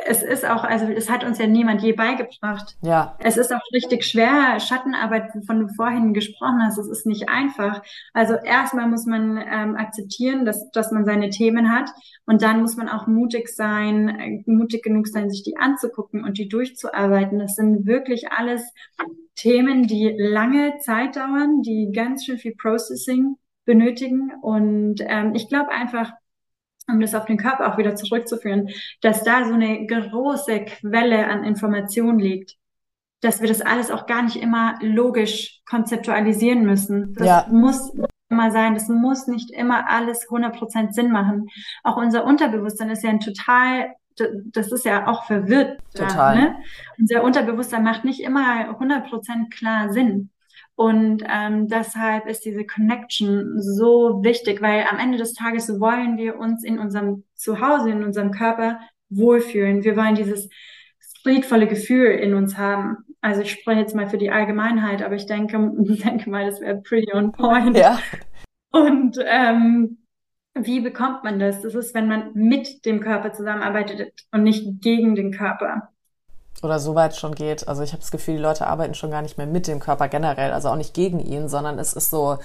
es 0.07 0.23
ist 0.23 0.49
auch, 0.49 0.63
also 0.63 0.87
es 0.87 1.11
hat 1.11 1.25
uns 1.25 1.39
ja 1.39 1.49
niemand 1.49 1.83
je 1.83 1.95
beigebracht. 1.95 2.77
Ja. 2.81 3.17
Es 3.19 3.37
ist 3.37 3.53
auch 3.53 3.61
richtig 3.75 4.05
schwer, 4.05 4.61
Schattenarbeit, 4.61 5.35
wovon 5.35 5.67
du 5.67 5.75
vorhin 5.75 6.15
gesprochen 6.15 6.63
hast, 6.63 6.79
es 6.79 6.89
ist 6.89 7.07
nicht 7.07 7.29
einfach. 7.29 7.83
Also 8.15 8.35
erstmal 8.35 8.89
muss 8.89 9.07
man 9.07 9.37
ähm, 9.37 9.75
akzeptieren, 9.75 10.45
dass, 10.45 10.71
dass 10.71 10.93
man 10.93 11.05
seine 11.05 11.31
Themen 11.31 11.73
hat 11.73 11.91
und 12.25 12.43
dann 12.43 12.61
muss 12.61 12.77
man 12.77 12.89
auch 12.89 13.09
mutig 13.09 13.49
sein, 13.49 14.09
äh, 14.09 14.43
mutig 14.47 14.85
genug 14.85 15.09
sein, 15.09 15.29
sich 15.29 15.43
die 15.43 15.57
anzugucken 15.57 16.23
und 16.23 16.39
die 16.39 16.49
durchzuarbeiten. 16.49 17.41
Das 17.41 17.57
sind 17.57 17.87
wirklich 17.87 18.31
alles 18.31 18.63
Themen, 19.35 19.89
die 19.89 20.15
lange 20.17 20.79
Zeit 20.79 21.17
dauern, 21.17 21.63
die 21.63 21.91
ganz 21.93 22.27
schön 22.27 22.39
viel 22.39 22.55
Processing 22.55 23.35
benötigen. 23.65 24.31
Und 24.41 25.01
ähm, 25.01 25.35
ich 25.35 25.49
glaube 25.49 25.71
einfach, 25.71 26.13
um 26.91 27.01
das 27.01 27.15
auf 27.15 27.25
den 27.25 27.37
Körper 27.37 27.73
auch 27.73 27.79
wieder 27.79 27.95
zurückzuführen, 27.95 28.69
dass 29.01 29.23
da 29.23 29.45
so 29.45 29.55
eine 29.55 29.87
große 29.87 30.65
Quelle 30.65 31.27
an 31.27 31.45
Information 31.45 32.19
liegt, 32.19 32.57
dass 33.21 33.41
wir 33.41 33.49
das 33.49 33.61
alles 33.61 33.91
auch 33.91 34.07
gar 34.07 34.23
nicht 34.23 34.37
immer 34.37 34.79
logisch 34.81 35.61
konzeptualisieren 35.69 36.65
müssen. 36.65 37.15
Das 37.15 37.27
ja. 37.27 37.47
muss 37.51 37.93
immer 38.29 38.51
sein, 38.51 38.75
das 38.75 38.89
muss 38.89 39.27
nicht 39.27 39.51
immer 39.51 39.89
alles 39.91 40.29
100% 40.29 40.93
Sinn 40.93 41.11
machen. 41.11 41.49
Auch 41.83 41.97
unser 41.97 42.25
Unterbewusstsein 42.25 42.91
ist 42.91 43.03
ja 43.03 43.11
ein 43.11 43.21
total 43.21 43.95
das 44.53 44.73
ist 44.73 44.85
ja 44.85 45.07
auch 45.07 45.25
verwirrt. 45.25 45.81
Total. 45.95 46.37
ne? 46.37 46.57
Unser 46.99 47.23
Unterbewusstsein 47.23 47.83
macht 47.83 48.05
nicht 48.05 48.21
immer 48.21 48.71
100% 48.79 49.51
klar 49.51 49.93
Sinn. 49.93 50.31
Und 50.75 51.23
ähm, 51.29 51.69
deshalb 51.69 52.27
ist 52.27 52.45
diese 52.45 52.65
Connection 52.65 53.61
so 53.61 54.23
wichtig, 54.23 54.63
weil 54.63 54.85
am 54.91 54.99
Ende 54.99 55.19
des 55.19 55.35
Tages 55.35 55.81
wollen 55.81 56.17
wir 56.17 56.39
uns 56.39 56.65
in 56.65 56.79
unserem 56.79 57.25
Zuhause, 57.35 57.91
in 57.91 58.03
unserem 58.03 58.31
Körper 58.31 58.81
wohlfühlen. 59.11 59.85
Wir 59.85 59.97
wollen 59.97 60.15
dieses 60.15 60.49
friedvolle 61.23 61.67
Gefühl 61.67 62.07
in 62.07 62.35
uns 62.35 62.57
haben. 62.57 62.97
Also 63.21 63.43
ich 63.43 63.51
spreche 63.51 63.81
jetzt 63.81 63.95
mal 63.95 64.09
für 64.09 64.19
die 64.19 64.31
Allgemeinheit, 64.31 65.03
aber 65.03 65.15
ich 65.15 65.27
denke, 65.27 65.59
denke 65.77 66.31
mal, 66.31 66.47
das 66.47 66.61
wäre 66.61 66.81
pretty 66.81 67.13
on 67.13 67.33
point. 67.33 67.77
Ja. 67.77 67.99
Und 68.73 69.19
ähm, 69.27 69.99
wie 70.55 70.81
bekommt 70.81 71.25
man 71.25 71.39
das? 71.39 71.63
Das 71.63 71.75
ist, 71.75 71.95
wenn 71.95 72.09
man 72.09 72.33
mit 72.35 72.85
dem 72.85 73.01
Körper 73.01 73.33
zusammenarbeitet 73.33 74.13
und 74.33 74.43
nicht 74.43 74.81
gegen 74.81 75.15
den 75.15 75.33
Körper 75.33 75.91
oder 76.63 76.79
so 76.79 76.95
weit 76.95 77.17
schon 77.17 77.35
geht. 77.35 77.69
Also 77.69 77.83
ich 77.83 77.93
habe 77.93 78.01
das 78.01 78.11
Gefühl, 78.11 78.37
die 78.37 78.43
Leute 78.43 78.67
arbeiten 78.67 78.95
schon 78.95 79.11
gar 79.11 79.23
nicht 79.23 79.39
mehr 79.39 79.47
mit 79.47 79.67
dem 79.67 79.81
Körper 79.81 80.09
generell, 80.09 80.53
also 80.53 80.69
auch 80.69 80.77
nicht 80.77 80.95
gegen 80.95 81.21
ihn, 81.21 81.49
sondern 81.49 81.79
es 81.79 81.93
ist 81.93 82.11
so, 82.11 82.39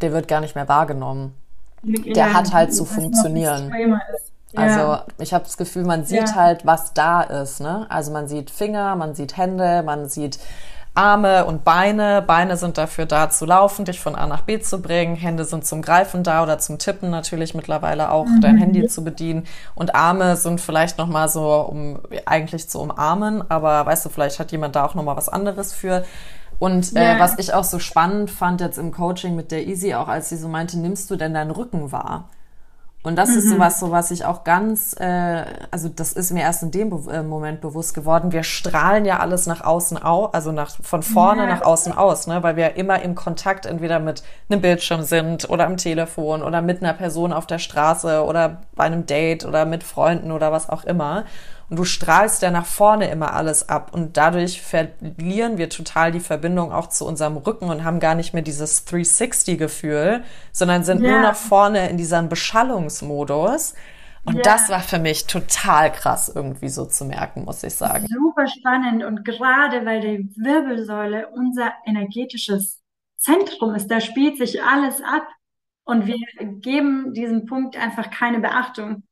der 0.00 0.12
wird 0.12 0.28
gar 0.28 0.40
nicht 0.40 0.54
mehr 0.54 0.68
wahrgenommen. 0.68 1.34
Der 1.82 2.28
ja, 2.28 2.32
hat 2.32 2.52
halt 2.52 2.74
zu 2.74 2.84
funktionieren. 2.84 3.72
Ja. 3.76 4.00
Also 4.56 5.02
ich 5.18 5.34
habe 5.34 5.44
das 5.44 5.56
Gefühl, 5.56 5.84
man 5.84 6.04
sieht 6.04 6.28
ja. 6.28 6.34
halt, 6.34 6.64
was 6.64 6.94
da 6.94 7.22
ist. 7.22 7.60
Ne? 7.60 7.86
Also 7.88 8.12
man 8.12 8.28
sieht 8.28 8.50
Finger, 8.50 8.96
man 8.96 9.14
sieht 9.14 9.36
Hände, 9.36 9.82
man 9.82 10.08
sieht 10.08 10.38
Arme 10.94 11.44
und 11.44 11.64
Beine. 11.64 12.22
Beine 12.22 12.56
sind 12.56 12.78
dafür 12.78 13.04
da 13.04 13.28
zu 13.28 13.46
laufen, 13.46 13.84
dich 13.84 14.00
von 14.00 14.14
A 14.14 14.26
nach 14.26 14.42
B 14.42 14.60
zu 14.60 14.80
bringen. 14.80 15.16
Hände 15.16 15.44
sind 15.44 15.66
zum 15.66 15.82
Greifen 15.82 16.22
da 16.22 16.42
oder 16.42 16.58
zum 16.58 16.78
Tippen 16.78 17.10
natürlich 17.10 17.54
mittlerweile 17.54 18.10
auch, 18.10 18.26
mhm. 18.26 18.40
dein 18.40 18.56
Handy 18.56 18.86
zu 18.86 19.02
bedienen. 19.02 19.44
Und 19.74 19.94
Arme 19.96 20.36
sind 20.36 20.60
vielleicht 20.60 20.96
nochmal 20.98 21.28
so, 21.28 21.50
um 21.60 21.98
eigentlich 22.26 22.68
zu 22.68 22.80
umarmen. 22.80 23.42
Aber 23.50 23.84
weißt 23.86 24.04
du, 24.04 24.08
vielleicht 24.08 24.38
hat 24.38 24.52
jemand 24.52 24.76
da 24.76 24.84
auch 24.84 24.94
nochmal 24.94 25.16
was 25.16 25.28
anderes 25.28 25.72
für. 25.72 26.04
Und 26.60 26.94
äh, 26.96 27.18
was 27.18 27.38
ich 27.38 27.52
auch 27.52 27.64
so 27.64 27.80
spannend 27.80 28.30
fand 28.30 28.60
jetzt 28.60 28.78
im 28.78 28.92
Coaching 28.92 29.34
mit 29.34 29.50
der 29.50 29.66
Easy, 29.66 29.94
auch 29.94 30.06
als 30.06 30.28
sie 30.28 30.36
so 30.36 30.48
meinte, 30.48 30.78
nimmst 30.78 31.10
du 31.10 31.16
denn 31.16 31.34
deinen 31.34 31.50
Rücken 31.50 31.90
wahr? 31.90 32.28
Und 33.04 33.16
das 33.16 33.28
mhm. 33.28 33.36
ist 33.36 33.50
sowas, 33.50 33.78
so 33.78 33.90
was 33.90 34.10
ich 34.10 34.24
auch 34.24 34.44
ganz, 34.44 34.96
äh, 34.98 35.44
also 35.70 35.90
das 35.90 36.14
ist 36.14 36.32
mir 36.32 36.40
erst 36.40 36.62
in 36.62 36.70
dem 36.70 36.88
Be 36.88 37.12
äh, 37.12 37.22
Moment 37.22 37.60
bewusst 37.60 37.92
geworden. 37.92 38.32
Wir 38.32 38.42
strahlen 38.42 39.04
ja 39.04 39.18
alles 39.18 39.46
nach 39.46 39.60
außen 39.60 40.02
au, 40.02 40.24
also 40.32 40.52
nach 40.52 40.70
von 40.80 41.02
vorne 41.02 41.42
ja. 41.42 41.48
nach 41.48 41.62
außen 41.62 41.92
aus, 41.92 42.26
ne, 42.26 42.42
weil 42.42 42.56
wir 42.56 42.76
immer 42.76 43.02
im 43.02 43.14
Kontakt 43.14 43.66
entweder 43.66 43.98
mit 44.00 44.22
einem 44.48 44.62
Bildschirm 44.62 45.02
sind 45.02 45.50
oder 45.50 45.66
am 45.66 45.76
Telefon 45.76 46.42
oder 46.42 46.62
mit 46.62 46.82
einer 46.82 46.94
Person 46.94 47.34
auf 47.34 47.46
der 47.46 47.58
Straße 47.58 48.24
oder 48.24 48.62
bei 48.74 48.84
einem 48.84 49.04
Date 49.04 49.44
oder 49.44 49.66
mit 49.66 49.84
Freunden 49.84 50.32
oder 50.32 50.50
was 50.50 50.70
auch 50.70 50.84
immer. 50.84 51.24
Und 51.70 51.78
du 51.78 51.84
strahlst 51.84 52.42
ja 52.42 52.50
nach 52.50 52.66
vorne 52.66 53.10
immer 53.10 53.32
alles 53.34 53.68
ab. 53.68 53.92
Und 53.92 54.16
dadurch 54.16 54.60
verlieren 54.60 55.58
wir 55.58 55.70
total 55.70 56.12
die 56.12 56.20
Verbindung 56.20 56.72
auch 56.72 56.88
zu 56.88 57.06
unserem 57.06 57.36
Rücken 57.36 57.70
und 57.70 57.84
haben 57.84 58.00
gar 58.00 58.14
nicht 58.14 58.34
mehr 58.34 58.42
dieses 58.42 58.86
360-Gefühl, 58.86 60.22
sondern 60.52 60.84
sind 60.84 61.02
ja. 61.02 61.10
nur 61.10 61.20
noch 61.20 61.36
vorne 61.36 61.88
in 61.88 61.96
diesem 61.96 62.28
Beschallungsmodus. 62.28 63.74
Und 64.24 64.36
ja. 64.36 64.42
das 64.42 64.70
war 64.70 64.80
für 64.80 64.98
mich 64.98 65.26
total 65.26 65.92
krass 65.92 66.32
irgendwie 66.34 66.68
so 66.68 66.86
zu 66.86 67.04
merken, 67.04 67.44
muss 67.44 67.62
ich 67.62 67.74
sagen. 67.74 68.06
Super 68.08 68.46
spannend 68.46 69.04
und 69.04 69.24
gerade 69.24 69.84
weil 69.84 70.00
die 70.00 70.30
Wirbelsäule 70.36 71.28
unser 71.28 71.72
energetisches 71.84 72.80
Zentrum 73.18 73.74
ist, 73.74 73.88
da 73.88 74.00
spielt 74.00 74.38
sich 74.38 74.62
alles 74.62 75.02
ab. 75.02 75.26
Und 75.86 76.06
wir 76.06 76.16
geben 76.60 77.12
diesem 77.12 77.44
Punkt 77.44 77.76
einfach 77.76 78.10
keine 78.10 78.40
Beachtung. 78.40 79.02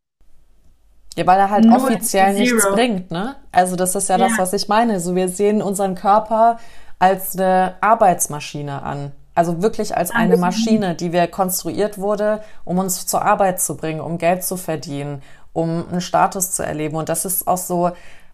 Ja, 1.17 1.27
weil 1.27 1.39
er 1.39 1.51
halt 1.51 1.65
Nur 1.65 1.77
offiziell 1.77 2.35
nichts 2.35 2.67
bringt, 2.71 3.11
ne? 3.11 3.37
Also 3.51 3.77
das 3.77 3.95
ist 3.95 4.09
ja, 4.09 4.17
ja 4.17 4.29
das, 4.29 4.39
was 4.39 4.53
ich 4.53 4.69
meine. 4.69 4.99
So, 5.01 5.15
wir 5.15 5.29
sehen 5.29 5.63
unseren 5.63 5.95
Körper 5.95 6.59
als 6.99 7.37
eine 7.37 7.75
Arbeitsmaschine 7.81 8.83
an. 8.83 9.13
Also 9.35 9.63
wirklich 9.63 9.97
als 9.97 10.11
eine 10.11 10.37
Maschine, 10.37 10.95
die 10.95 11.13
wir 11.13 11.27
konstruiert 11.27 11.99
wurde, 11.99 12.43
um 12.65 12.79
uns 12.79 13.07
zur 13.07 13.23
Arbeit 13.23 13.61
zu 13.61 13.77
bringen, 13.77 14.01
um 14.01 14.19
Geld 14.19 14.45
zu 14.45 14.57
verdienen, 14.57 15.23
um 15.55 15.85
einen 15.91 16.01
Status 16.03 16.53
zu 16.53 16.63
erleben. 16.65 16.97
Und 16.97 17.09
das 17.09 17.25
ist 17.25 17.47
auch 17.47 17.57
so, 17.57 17.93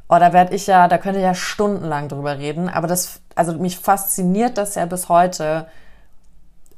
oh, 0.08 0.18
da 0.18 0.32
werde 0.32 0.54
ich 0.54 0.66
ja, 0.66 0.88
da 0.88 0.98
könnte 0.98 1.20
ich 1.20 1.24
ja 1.24 1.34
stundenlang 1.34 2.08
drüber 2.08 2.38
reden. 2.38 2.68
Aber 2.68 2.88
das, 2.88 3.20
also 3.36 3.52
mich 3.52 3.78
fasziniert 3.78 4.58
das 4.58 4.74
ja 4.74 4.86
bis 4.86 5.08
heute, 5.08 5.66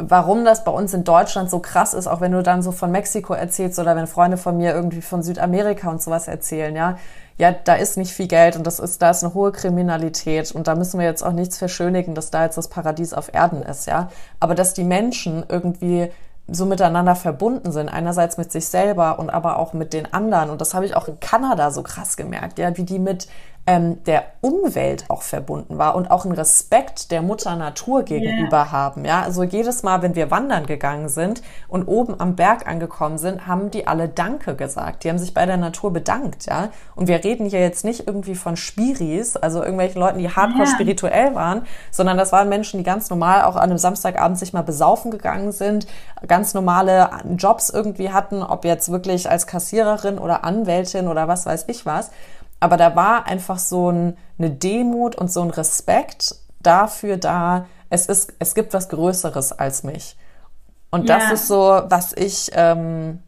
warum 0.09 0.45
das 0.45 0.65
bei 0.65 0.71
uns 0.71 0.95
in 0.95 1.05
Deutschland 1.05 1.51
so 1.51 1.59
krass 1.59 1.95
ist, 1.95 2.07
auch 2.07 2.21
wenn 2.21 2.33
du 2.33 2.43
dann 2.43 2.63
so 2.63 2.73
von 2.73 2.91
Mexiko 2.91 3.35
erzählst 3.35 3.79
oder 3.79 3.97
wenn 3.97 4.07
Freunde 4.07 4.37
von 4.37 4.57
mir 4.57 4.75
irgendwie 4.75 5.03
von 5.03 5.23
Südamerika 5.23 5.91
und 5.91 6.03
sowas 6.03 6.29
erzählen, 6.29 6.75
ja. 6.75 6.99
Ja, 7.39 7.53
da 7.53 7.75
ist 7.75 7.97
nicht 7.97 8.13
viel 8.13 8.27
Geld 8.27 8.57
und 8.57 8.67
das 8.67 8.81
ist, 8.81 9.01
da 9.01 9.11
ist 9.11 9.25
eine 9.25 9.33
hohe 9.33 9.51
Kriminalität 9.51 10.53
und 10.53 10.69
da 10.69 10.75
müssen 10.75 10.99
wir 10.99 11.07
jetzt 11.07 11.23
auch 11.23 11.33
nichts 11.33 11.57
verschönigen, 11.57 12.15
dass 12.15 12.31
da 12.31 12.45
jetzt 12.45 12.59
das 12.59 12.69
Paradies 12.69 13.15
auf 13.15 13.33
Erden 13.33 13.63
ist, 13.63 13.87
ja. 13.87 14.11
Aber 14.41 14.55
dass 14.55 14.75
die 14.75 14.85
Menschen 14.85 15.45
irgendwie 15.49 16.11
so 16.53 16.67
miteinander 16.67 17.15
verbunden 17.15 17.73
sind, 17.73 17.89
einerseits 17.89 18.37
mit 18.37 18.51
sich 18.51 18.67
selber 18.67 19.19
und 19.19 19.31
aber 19.31 19.59
auch 19.59 19.73
mit 19.73 19.93
den 19.93 20.13
anderen. 20.13 20.51
Und 20.51 20.61
das 20.61 20.75
habe 20.75 20.85
ich 20.85 20.97
auch 20.97 21.09
in 21.09 21.21
Kanada 21.21 21.71
so 21.71 21.83
krass 21.83 22.17
gemerkt, 22.17 22.59
ja, 22.59 22.77
wie 22.77 22.83
die 22.83 22.99
mit 22.99 23.29
ähm, 23.67 24.03
der 24.05 24.25
Umwelt 24.41 25.05
auch 25.09 25.23
verbunden 25.23 25.77
war 25.77 25.95
und 25.95 26.11
auch 26.11 26.25
einen 26.25 26.35
Respekt 26.35 27.11
der 27.11 27.21
Mutter 27.21 27.57
Natur 27.57 28.03
gegenüber 28.03 28.57
yeah. 28.57 28.73
haben. 28.73 29.05
Ja, 29.05 29.23
also 29.23 29.43
jedes 29.43 29.83
Mal, 29.83 30.03
wenn 30.03 30.15
wir 30.15 30.31
wandern 30.31 30.67
gegangen 30.67 31.09
sind 31.09 31.43
und 31.69 31.87
oben 31.87 32.19
am 32.19 32.37
Berg 32.37 32.67
angekommen 32.67 33.19
sind, 33.19 33.47
haben 33.47 33.71
die 33.71 33.87
alle 33.87 34.09
Danke 34.09 34.57
gesagt. 34.57 35.05
Die 35.05 35.11
haben 35.11 35.19
sich 35.19 35.35
bei 35.35 35.45
der 35.45 35.59
Natur 35.59 35.93
bedankt. 35.93 36.47
Ja, 36.47 36.71
und 36.97 37.07
wir 37.07 37.23
reden 37.23 37.47
hier 37.47 37.61
jetzt 37.61 37.85
nicht 37.85 38.07
irgendwie 38.07 38.35
von 38.35 38.57
Spiris, 38.57 39.37
also 39.37 39.61
irgendwelchen 39.61 40.01
Leuten, 40.01 40.19
die 40.19 40.31
hardcore 40.31 40.65
yeah. 40.65 40.75
spirituell 40.75 41.35
waren, 41.35 41.67
sondern 41.91 42.17
das 42.17 42.33
waren 42.33 42.49
Menschen, 42.49 42.79
die 42.79 42.85
ganz 42.85 43.11
normal 43.11 43.43
auch 43.45 43.57
an 43.57 43.71
einem 43.71 43.79
Samstagabend 43.79 44.39
sich 44.39 44.55
mal 44.55 44.63
besaufen 44.63 45.11
gegangen 45.11 45.53
sind, 45.53 45.87
ganz 46.27 46.55
normale 46.55 47.11
Jobs 47.37 47.69
irgendwie 47.71 48.11
hatten, 48.11 48.43
ob 48.43 48.65
jetzt 48.65 48.91
wirklich 48.91 49.31
als 49.31 49.47
Kassiererin 49.47 50.19
oder 50.19 50.45
Anwältin 50.45 51.09
oder 51.09 51.29
was 51.29 51.45
weiß 51.45 51.67
ich 51.69 51.85
was. 51.85 52.11
Aber 52.61 52.77
da 52.77 52.95
war 52.95 53.27
einfach 53.27 53.59
so 53.59 53.91
ein, 53.91 54.17
eine 54.39 54.51
Demut 54.51 55.17
und 55.17 55.33
so 55.33 55.43
ein 55.43 55.51
Respekt 55.51 56.35
dafür 56.63 57.17
da, 57.17 57.67
es 57.89 58.07
ist, 58.07 58.35
es 58.39 58.55
gibt 58.55 58.73
was 58.73 58.89
Größeres 58.89 59.53
als 59.53 59.83
mich. 59.83 60.17
Und 60.91 61.09
ja. 61.09 61.19
das 61.19 61.33
ist 61.33 61.49
so, 61.49 61.57
was 61.57 62.13
ich, 62.17 62.51
ähm, 62.55 63.21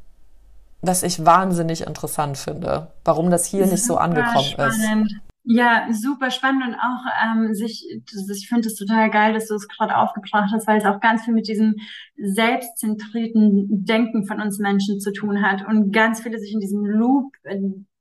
was 0.81 1.03
ich 1.03 1.25
wahnsinnig 1.25 1.87
interessant 1.87 2.39
finde, 2.39 2.89
warum 3.05 3.31
das 3.31 3.47
hier 3.47 3.67
nicht 3.67 3.85
so 3.85 3.97
angekommen 3.97 4.45
spannend. 4.45 5.11
ist. 5.11 5.17
Ja, 5.45 5.89
super 5.91 6.31
spannend 6.31 6.65
und 6.69 6.75
auch 6.75 7.05
ähm, 7.25 7.53
sich, 7.53 7.85
ich 7.91 8.49
finde 8.49 8.69
es 8.69 8.77
total 8.77 9.11
geil, 9.11 9.35
dass 9.35 9.49
du 9.49 9.57
es 9.57 9.67
gerade 9.67 9.97
aufgebracht 9.97 10.53
hast, 10.53 10.69
weil 10.69 10.79
es 10.79 10.85
auch 10.85 11.01
ganz 11.01 11.25
viel 11.25 11.35
mit 11.35 11.49
diesem 11.49 11.75
selbstzentrierten 12.17 13.85
Denken 13.85 14.25
von 14.25 14.41
uns 14.41 14.61
Menschen 14.61 15.01
zu 15.01 15.13
tun 15.13 15.43
hat 15.43 15.67
und 15.67 15.91
ganz 15.91 16.21
viele 16.21 16.39
sich 16.39 16.53
in 16.53 16.61
diesem 16.61 16.85
Loop 16.85 17.33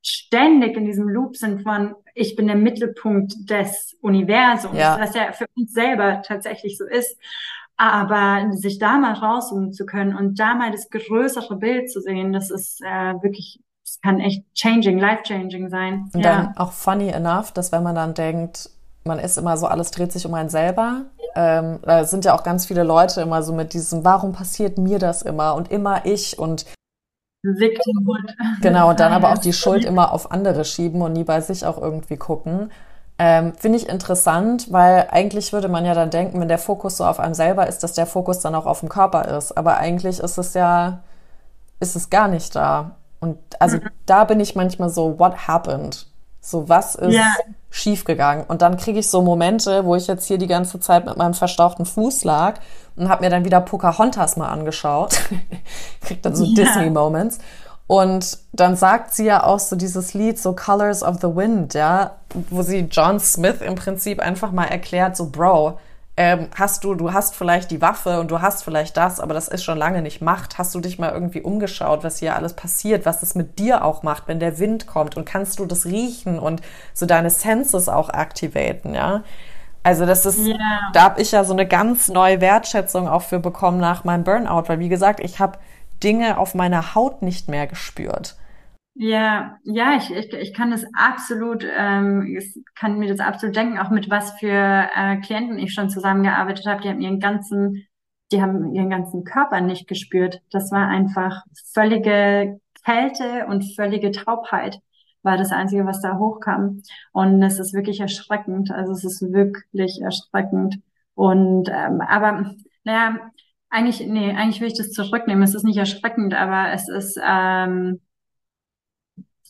ständig 0.02 0.76
in 0.76 0.86
diesem 0.86 1.08
Loop 1.08 1.38
sind 1.38 1.64
von, 1.64 1.96
ich 2.14 2.36
bin 2.36 2.48
der 2.48 2.56
Mittelpunkt 2.56 3.50
des 3.50 3.96
Universums, 4.02 4.78
ja. 4.78 4.98
was 5.00 5.14
ja 5.16 5.32
für 5.32 5.46
uns 5.56 5.74
selber 5.74 6.22
tatsächlich 6.26 6.78
so 6.78 6.86
ist. 6.86 7.18
Aber 7.78 8.52
sich 8.52 8.78
da 8.78 8.98
mal 8.98 9.14
rauszoomen 9.14 9.74
zu 9.74 9.86
können 9.86 10.16
und 10.16 10.40
da 10.40 10.54
mal 10.54 10.72
das 10.72 10.90
größere 10.90 11.56
Bild 11.56 11.92
zu 11.92 12.00
sehen, 12.02 12.32
das 12.32 12.52
ist 12.52 12.82
äh, 12.82 13.14
wirklich, 13.24 13.60
das 13.84 14.00
kann 14.02 14.20
echt 14.20 14.44
changing, 14.54 15.00
life-changing 15.00 15.70
sein. 15.70 16.10
Und 16.14 16.24
ja. 16.24 16.36
dann 16.36 16.58
auch 16.58 16.74
funny 16.74 17.10
enough, 17.10 17.52
dass 17.52 17.72
wenn 17.72 17.82
man 17.82 17.96
dann 17.96 18.14
denkt, 18.14 18.70
man 19.04 19.20
ist 19.20 19.38
immer 19.38 19.58
so, 19.58 19.66
alles 19.66 19.92
dreht 19.92 20.12
sich 20.12 20.26
um 20.26 20.34
einen 20.34 20.50
selber. 20.50 21.06
Ähm, 21.36 21.80
da 21.82 22.04
sind 22.04 22.26
ja 22.26 22.36
auch 22.36 22.44
ganz 22.44 22.66
viele 22.66 22.84
Leute 22.84 23.22
immer 23.22 23.42
so 23.42 23.54
mit 23.54 23.74
diesem, 23.74 24.04
warum 24.04 24.34
passiert 24.34 24.78
mir 24.78 25.00
das 25.00 25.22
immer 25.22 25.56
und 25.56 25.72
immer 25.72 26.06
ich 26.06 26.38
und 26.38 26.66
Victimhood. 27.44 28.36
Genau, 28.62 28.90
und 28.90 29.00
dann 29.00 29.14
aber 29.14 29.32
auch 29.32 29.38
die 29.38 29.54
Schuld 29.54 29.84
immer 29.84 30.14
auf 30.14 30.32
andere 30.32 30.64
schieben 30.66 31.02
und 31.02 31.14
nie 31.14 31.24
bei 31.24 31.42
sich 31.42 31.66
auch 31.66 31.78
irgendwie 31.78 32.18
gucken. 32.18 32.72
Ähm, 33.18 33.54
Finde 33.56 33.78
ich 33.78 33.90
interessant, 33.90 34.72
weil 34.72 35.08
eigentlich 35.12 35.54
würde 35.54 35.68
man 35.68 35.86
ja 35.86 35.94
dann 35.94 36.10
denken, 36.10 36.40
wenn 36.40 36.48
der 36.48 36.58
Fokus 36.58 36.98
so 36.98 37.06
auf 37.06 37.20
einem 37.20 37.34
selber 37.34 37.68
ist, 37.68 37.84
dass 37.84 37.94
der 37.94 38.08
Fokus 38.08 38.40
dann 38.40 38.56
auch 38.56 38.66
auf 38.66 38.80
dem 38.80 38.90
Körper 38.90 39.38
ist. 39.38 39.58
Aber 39.58 39.78
eigentlich 39.78 40.20
ist 40.20 40.38
es 40.38 40.54
ja, 40.54 41.02
ist 41.80 41.96
es 41.96 42.10
gar 42.10 42.28
nicht 42.28 42.56
da. 42.56 42.96
Und 43.20 43.38
also 43.60 43.78
mhm. 43.78 43.90
da 44.06 44.24
bin 44.24 44.40
ich 44.40 44.56
manchmal 44.56 44.90
so, 44.90 45.20
what 45.20 45.48
happened? 45.48 46.08
So, 46.40 46.68
was 46.68 46.96
ist 46.96 47.14
ja. 47.14 47.32
Schiefgegangen? 47.72 48.46
Und 48.46 48.62
dann 48.62 48.78
kriege 48.78 49.00
ich 49.00 49.10
so 49.10 49.24
Momente, 49.24 49.86
wo 49.86 49.96
ich 49.96 50.06
jetzt 50.06 50.28
hier 50.28 50.38
die 50.38 50.48
ganze 50.48 50.80
Zeit 50.80 51.06
mit 51.06 51.18
meinem 51.18 51.34
verstauchten 51.34 51.86
Fuß 51.86 52.24
lag 52.24 52.60
und 52.96 53.10
habe 53.10 53.24
mir 53.24 53.32
dann 53.32 53.46
wieder 53.46 53.62
Pocahontas 53.62 54.38
mal 54.38 54.50
angeschaut. 54.50 55.18
Krieg 56.02 56.22
dann 56.22 56.36
so 56.36 56.46
ja. 56.46 56.64
Disney-Moments. 56.64 57.40
Und 57.88 58.38
dann 58.54 58.78
sagt 58.78 59.14
sie 59.14 59.26
ja 59.26 59.44
auch 59.44 59.60
so 59.60 59.76
dieses 59.76 60.14
Lied, 60.14 60.40
so 60.40 60.54
Colors 60.54 61.04
of 61.04 61.18
the 61.18 61.36
Wind, 61.36 61.74
ja, 61.74 62.18
wo 62.50 62.62
sie 62.62 62.88
John 62.90 63.20
Smith 63.20 63.60
im 63.60 63.76
Prinzip 63.76 64.22
einfach 64.22 64.52
mal 64.52 64.66
erklärt, 64.66 65.18
so 65.18 65.30
Bro, 65.30 65.78
ähm, 66.18 66.50
hast 66.56 66.84
du, 66.84 66.94
du 66.94 67.14
hast 67.14 67.36
vielleicht 67.36 67.72
die 67.72 67.82
Waffe 67.82 68.20
und 68.20 68.32
du 68.32 68.42
hast 68.42 68.64
vielleicht 68.64 68.98
das, 68.98 69.20
aber 69.20 69.34
das 69.34 69.48
ist 69.48 69.64
schon 69.64 69.78
lange 69.78 70.02
nicht 70.02 70.22
Macht. 70.22 70.58
Hast 70.58 70.76
du 70.76 70.82
dich 70.82 71.00
mal 71.00 71.12
irgendwie 71.12 71.42
umgeschaut, 71.42 72.04
was 72.04 72.20
hier 72.20 72.36
alles 72.36 72.54
passiert, 72.54 73.06
was 73.06 73.24
es 73.24 73.34
mit 73.34 73.60
dir 73.60 73.86
auch 73.86 74.04
macht, 74.04 74.28
wenn 74.28 74.40
der 74.40 74.60
Wind 74.60 74.88
kommt 74.88 75.16
und 75.16 75.26
kannst 75.26 75.60
du 75.60 75.66
das 75.66 75.86
riechen 75.86 76.38
und 76.38 76.62
so 76.94 77.06
deine 77.06 77.30
Senses 77.30 77.88
auch 77.88 78.10
aktivieren, 78.10 78.94
ja? 78.94 79.24
Also 79.84 80.06
das 80.06 80.28
ist, 80.28 80.46
yeah. 80.46 80.58
da 80.94 81.02
habe 81.04 81.22
ich 81.22 81.32
ja 81.32 81.44
so 81.44 81.54
eine 81.54 81.68
ganz 81.68 82.08
neue 82.08 82.40
Wertschätzung 82.40 83.08
auch 83.08 83.24
für 83.24 83.40
bekommen 83.40 83.80
nach 83.80 84.04
meinem 84.04 84.24
Burnout, 84.24 84.66
weil 84.68 84.78
wie 84.78 84.90
gesagt, 84.90 85.20
ich 85.20 85.40
habe 85.40 85.58
Dinge 86.04 86.38
auf 86.38 86.54
meiner 86.54 86.94
Haut 86.94 87.24
nicht 87.24 87.48
mehr 87.48 87.66
gespürt. 87.66 88.36
Ja, 88.94 89.58
ja, 89.64 89.96
ich, 89.98 90.12
ich, 90.12 90.34
ich 90.34 90.54
kann 90.54 90.72
das 90.72 90.86
absolut, 90.94 91.66
ähm, 91.78 92.36
ich 92.38 92.54
kann 92.76 93.00
mir 93.00 93.08
das 93.08 93.20
absolut 93.26 93.56
denken, 93.56 93.80
auch 93.80 93.90
mit 93.90 94.10
was 94.10 94.38
für 94.40 94.48
äh, 94.50 95.18
Klienten 95.22 95.58
ich 95.60 95.74
schon 95.74 95.90
zusammengearbeitet 95.90 96.66
habe. 96.68 96.82
Die 96.82 96.90
haben 96.90 97.00
ihren 97.02 97.20
ganzen, 97.20 97.88
die 98.32 98.42
haben 98.42 98.76
ihren 98.76 98.90
ganzen 98.90 99.24
Körper 99.24 99.62
nicht 99.62 99.88
gespürt. 99.88 100.42
Das 100.52 100.72
war 100.72 100.88
einfach 100.88 101.44
völlige 101.74 102.60
Kälte 102.84 103.46
und 103.48 103.64
völlige 103.76 104.12
Taubheit 104.12 104.80
war 105.24 105.38
das 105.38 105.52
Einzige, 105.52 105.86
was 105.86 106.02
da 106.02 106.18
hochkam. 106.18 106.82
Und 107.14 107.42
es 107.44 107.60
ist 107.60 107.74
wirklich 107.74 108.00
erschreckend. 108.02 108.72
Also 108.72 108.92
es 108.92 109.06
ist 109.06 109.22
wirklich 109.32 110.02
erschreckend. 110.02 110.80
Und 111.16 111.70
ähm, 111.70 112.02
aber 112.02 112.54
naja, 112.84 113.32
eigentlich, 113.70 114.06
nee, 114.08 114.32
eigentlich 114.32 114.60
will 114.62 114.68
ich 114.68 114.78
das 114.78 114.92
zurücknehmen. 114.92 115.44
Es 115.44 115.56
ist 115.56 115.64
nicht 115.64 115.78
erschreckend, 115.78 116.34
aber 116.34 116.72
es 116.74 116.90
ist 116.90 117.18
ähm, 117.24 118.02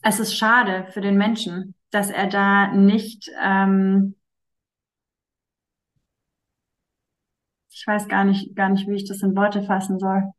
es 0.01 0.19
ist 0.19 0.35
schade 0.35 0.87
für 0.91 1.01
den 1.01 1.17
Menschen, 1.17 1.75
dass 1.91 2.09
er 2.09 2.27
da 2.27 2.67
nicht, 2.67 3.29
ähm, 3.43 4.15
ich 7.69 7.85
weiß 7.85 8.07
gar 8.07 8.23
nicht, 8.23 8.55
gar 8.55 8.69
nicht, 8.69 8.87
wie 8.87 8.95
ich 8.95 9.07
das 9.07 9.21
in 9.21 9.35
Worte 9.35 9.63
fassen 9.63 9.99
soll. 9.99 10.31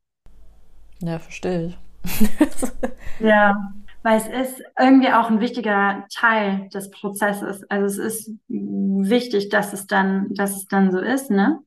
Ja, 1.00 1.18
verstehe 1.18 1.66
ich. 1.66 1.78
ja, 3.20 3.56
weil 4.02 4.16
es 4.16 4.26
ist 4.26 4.62
irgendwie 4.78 5.12
auch 5.12 5.30
ein 5.30 5.40
wichtiger 5.40 6.06
Teil 6.12 6.68
des 6.70 6.90
Prozesses. 6.90 7.62
Also 7.70 7.86
es 7.86 7.98
ist 7.98 8.30
wichtig, 8.48 9.48
dass 9.48 9.72
es 9.72 9.86
dann, 9.86 10.32
dass 10.34 10.56
es 10.56 10.66
dann 10.66 10.90
so 10.90 10.98
ist, 10.98 11.30
ne? 11.30 11.60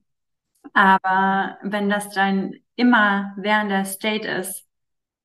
Aber 0.73 1.57
wenn 1.63 1.89
das 1.89 2.09
dann 2.09 2.53
immer 2.75 3.33
während 3.37 3.71
der 3.71 3.85
State 3.85 4.27
ist, 4.27 4.64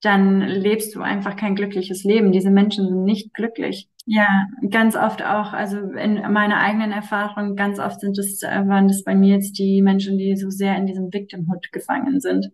dann 0.03 0.41
lebst 0.41 0.95
du 0.95 1.01
einfach 1.01 1.37
kein 1.37 1.55
glückliches 1.55 2.05
Leben. 2.05 2.33
Diese 2.33 2.51
Menschen 2.51 2.89
sind 2.89 3.05
nicht 3.05 3.35
glücklich. 3.35 3.89
Ja, 4.07 4.47
ganz 4.71 4.97
oft 4.97 5.23
auch, 5.23 5.53
also 5.53 5.79
in 5.79 6.21
meiner 6.33 6.59
eigenen 6.59 6.91
Erfahrung, 6.91 7.55
ganz 7.55 7.79
oft 7.79 8.01
sind 8.01 8.19
es, 8.19 8.43
äh, 8.43 8.67
waren 8.67 8.89
das 8.89 9.05
bei 9.05 9.15
mir 9.15 9.35
jetzt 9.37 9.59
die 9.59 9.83
Menschen, 9.83 10.17
die 10.17 10.37
so 10.37 10.49
sehr 10.51 10.77
in 10.77 10.87
diesem 10.87 11.13
Victimhood 11.13 11.71
gefangen 11.71 12.21
sind. 12.21 12.51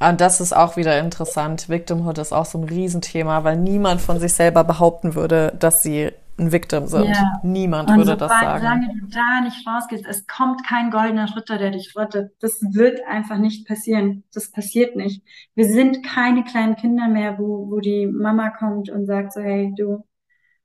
Und 0.00 0.20
das 0.20 0.40
ist 0.40 0.54
auch 0.54 0.76
wieder 0.76 0.98
interessant. 1.00 1.68
Victimhood 1.68 2.18
ist 2.18 2.32
auch 2.32 2.44
so 2.44 2.58
ein 2.58 2.64
Riesenthema, 2.64 3.44
weil 3.44 3.56
niemand 3.56 4.00
von 4.00 4.18
sich 4.20 4.32
selber 4.32 4.64
behaupten 4.64 5.14
würde, 5.14 5.54
dass 5.58 5.82
sie 5.82 6.10
ein 6.38 6.52
Victim 6.52 6.86
sind. 6.86 7.08
Ja. 7.08 7.40
Niemand 7.42 7.90
und 7.90 7.98
würde 7.98 8.16
das 8.16 8.30
sagen. 8.30 8.60
Solange 8.60 8.88
du 8.88 9.06
da 9.08 9.40
nicht 9.42 9.66
rausgehst, 9.66 10.06
es 10.06 10.26
kommt 10.26 10.64
kein 10.64 10.90
goldener 10.90 11.34
Ritter, 11.36 11.58
der 11.58 11.70
dich 11.70 11.94
rettet. 11.96 12.32
Das 12.40 12.60
wird 12.62 13.00
einfach 13.06 13.38
nicht 13.38 13.66
passieren. 13.66 14.24
Das 14.32 14.50
passiert 14.50 14.96
nicht. 14.96 15.22
Wir 15.54 15.66
sind 15.66 16.04
keine 16.04 16.44
kleinen 16.44 16.76
Kinder 16.76 17.08
mehr, 17.08 17.38
wo, 17.38 17.70
wo 17.70 17.80
die 17.80 18.06
Mama 18.06 18.50
kommt 18.50 18.88
und 18.90 19.06
sagt 19.06 19.32
so, 19.32 19.40
hey, 19.40 19.72
du, 19.76 20.04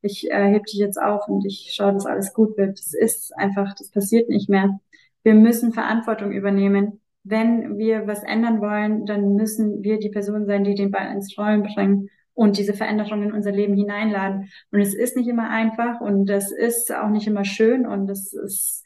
ich 0.02 0.30
äh, 0.30 0.52
heb 0.52 0.66
dich 0.66 0.80
jetzt 0.80 1.02
auf 1.02 1.28
und 1.28 1.46
ich 1.46 1.72
schaue, 1.74 1.94
dass 1.94 2.06
alles 2.06 2.34
gut 2.34 2.58
wird. 2.58 2.78
Das 2.78 2.94
ist 2.94 3.36
einfach, 3.38 3.74
das 3.74 3.90
passiert 3.90 4.30
nicht 4.30 4.50
mehr. 4.50 4.80
Wir 5.24 5.34
müssen 5.34 5.74
Verantwortung 5.74 6.32
übernehmen. 6.32 7.00
wenn 7.24 7.78
wir 7.78 8.06
was 8.06 8.22
ändern 8.24 8.60
wollen, 8.60 9.06
dann 9.06 9.36
müssen 9.36 9.82
wir 9.82 9.98
die 9.98 10.10
Person 10.10 10.46
sein, 10.46 10.66
die 10.66 10.76
den 10.76 10.92
Ball 10.92 11.12
ins 11.14 11.38
Rollen 11.38 11.64
bringen 11.64 12.10
und 12.34 12.58
diese 12.58 12.74
Veränderung 12.74 13.24
in 13.24 13.34
unser 13.34 13.52
Leben 13.52 13.76
hineinladen. 13.76 14.50
Und 14.72 14.82
es 14.82 14.94
ist 14.94 15.16
nicht 15.16 15.28
immer 15.28 15.50
einfach 15.50 16.02
und 16.02 16.26
das 16.26 16.52
ist 16.52 16.94
auch 16.94 17.10
nicht 17.10 17.28
immer 17.28 17.46
schön 17.46 17.86
und 17.86 18.10
es 18.10 18.34
ist, 18.34 18.84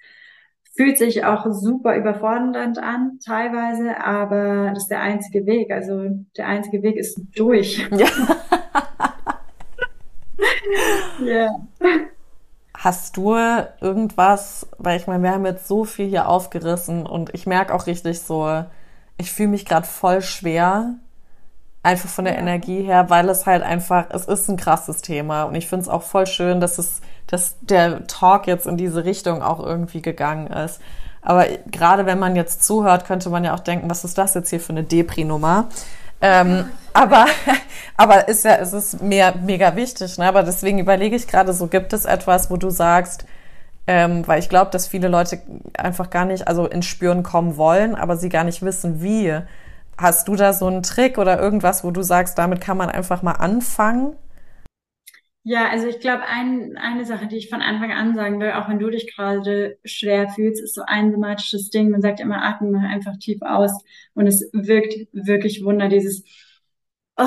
fühlt 0.75 0.97
sich 0.97 1.25
auch 1.25 1.45
super 1.49 1.95
überfordernd 1.95 2.77
an, 2.77 3.19
teilweise, 3.25 4.03
aber 4.03 4.71
das 4.73 4.83
ist 4.83 4.91
der 4.91 5.01
einzige 5.01 5.45
Weg. 5.45 5.71
Also 5.71 6.09
der 6.37 6.47
einzige 6.47 6.83
Weg 6.83 6.97
ist 6.97 7.19
durch. 7.35 7.87
Ja. 11.19 11.25
ja. 11.25 11.49
Hast 12.77 13.17
du 13.17 13.33
irgendwas, 13.81 14.67
weil 14.77 14.97
ich 14.99 15.07
meine, 15.07 15.23
wir 15.23 15.31
haben 15.31 15.45
jetzt 15.45 15.67
so 15.67 15.83
viel 15.83 16.07
hier 16.07 16.27
aufgerissen 16.27 17.07
und 17.07 17.33
ich 17.33 17.47
merke 17.47 17.73
auch 17.73 17.87
richtig 17.87 18.21
so, 18.21 18.63
ich 19.17 19.31
fühle 19.31 19.49
mich 19.49 19.65
gerade 19.65 19.87
voll 19.87 20.21
schwer, 20.21 20.99
einfach 21.87 22.09
von 22.09 22.25
der 22.25 22.33
ja. 22.35 22.39
Energie 22.41 22.83
her, 22.83 23.09
weil 23.09 23.29
es 23.29 23.45
halt 23.45 23.63
einfach, 23.63 24.07
es 24.09 24.25
ist 24.25 24.49
ein 24.49 24.57
krasses 24.57 25.01
Thema 25.01 25.43
und 25.43 25.55
ich 25.55 25.67
finde 25.67 25.83
es 25.83 25.89
auch 25.89 26.03
voll 26.03 26.27
schön, 26.27 26.59
dass 26.59 26.77
es, 26.77 27.01
dass 27.27 27.55
der 27.61 28.05
Talk 28.07 28.45
jetzt 28.45 28.67
in 28.67 28.75
diese 28.77 29.05
Richtung 29.05 29.41
auch 29.41 29.65
irgendwie 29.65 30.01
gegangen 30.01 30.47
ist. 30.47 30.81
Aber 31.21 31.45
gerade 31.71 32.05
wenn 32.05 32.19
man 32.19 32.35
jetzt 32.35 32.63
zuhört, 32.63 33.05
könnte 33.05 33.29
man 33.29 33.43
ja 33.43 33.53
auch 33.53 33.61
denken, 33.61 33.89
was 33.89 34.03
ist 34.03 34.17
das 34.17 34.33
jetzt 34.33 34.49
hier 34.49 34.59
für 34.59 34.73
eine 34.73 34.83
Depri-Nummer? 34.83 35.69
Ähm, 36.21 36.65
aber, 36.93 37.25
aber 37.97 38.27
ist 38.27 38.43
ja, 38.43 38.55
ist 38.55 38.73
es 38.73 38.99
mehr, 38.99 39.33
mega 39.43 39.75
wichtig, 39.75 40.17
ne? 40.17 40.25
Aber 40.25 40.43
deswegen 40.43 40.79
überlege 40.79 41.15
ich 41.15 41.27
gerade 41.27 41.53
so, 41.53 41.67
gibt 41.67 41.93
es 41.93 42.05
etwas, 42.05 42.49
wo 42.49 42.57
du 42.57 42.69
sagst, 42.69 43.25
ähm, 43.87 44.27
weil 44.27 44.39
ich 44.39 44.49
glaube, 44.49 44.71
dass 44.71 44.87
viele 44.87 45.07
Leute 45.07 45.41
einfach 45.77 46.09
gar 46.09 46.25
nicht, 46.25 46.47
also 46.47 46.67
ins 46.67 46.85
Spüren 46.85 47.23
kommen 47.23 47.55
wollen, 47.55 47.95
aber 47.95 48.17
sie 48.17 48.29
gar 48.29 48.43
nicht 48.43 48.61
wissen, 48.61 49.01
wie. 49.01 49.41
Hast 49.97 50.27
du 50.27 50.35
da 50.35 50.53
so 50.53 50.67
einen 50.67 50.83
Trick 50.83 51.17
oder 51.17 51.39
irgendwas, 51.39 51.83
wo 51.83 51.91
du 51.91 52.03
sagst, 52.03 52.37
damit 52.37 52.61
kann 52.61 52.77
man 52.77 52.89
einfach 52.89 53.23
mal 53.23 53.33
anfangen? 53.33 54.15
Ja, 55.43 55.69
also 55.69 55.87
ich 55.87 56.01
glaube, 56.01 56.23
ein, 56.23 56.77
eine 56.77 57.05
Sache, 57.05 57.27
die 57.27 57.37
ich 57.37 57.49
von 57.49 57.61
Anfang 57.61 57.91
an 57.91 58.15
sagen 58.15 58.39
will, 58.39 58.51
auch 58.51 58.67
wenn 58.67 58.79
du 58.79 58.89
dich 58.89 59.15
gerade 59.15 59.77
schwer 59.85 60.27
fühlst, 60.29 60.61
ist 60.61 60.75
so 60.75 60.81
ein 60.85 61.11
somatisches 61.11 61.69
Ding. 61.69 61.89
Man 61.89 62.01
sagt 62.01 62.19
immer, 62.19 62.43
atme 62.43 62.79
einfach 62.79 63.17
tief 63.17 63.41
aus. 63.41 63.71
Und 64.13 64.27
es 64.27 64.49
wirkt 64.53 65.07
wirklich 65.13 65.63
Wunder, 65.63 65.87
dieses 65.87 66.25
oh, 67.17 67.25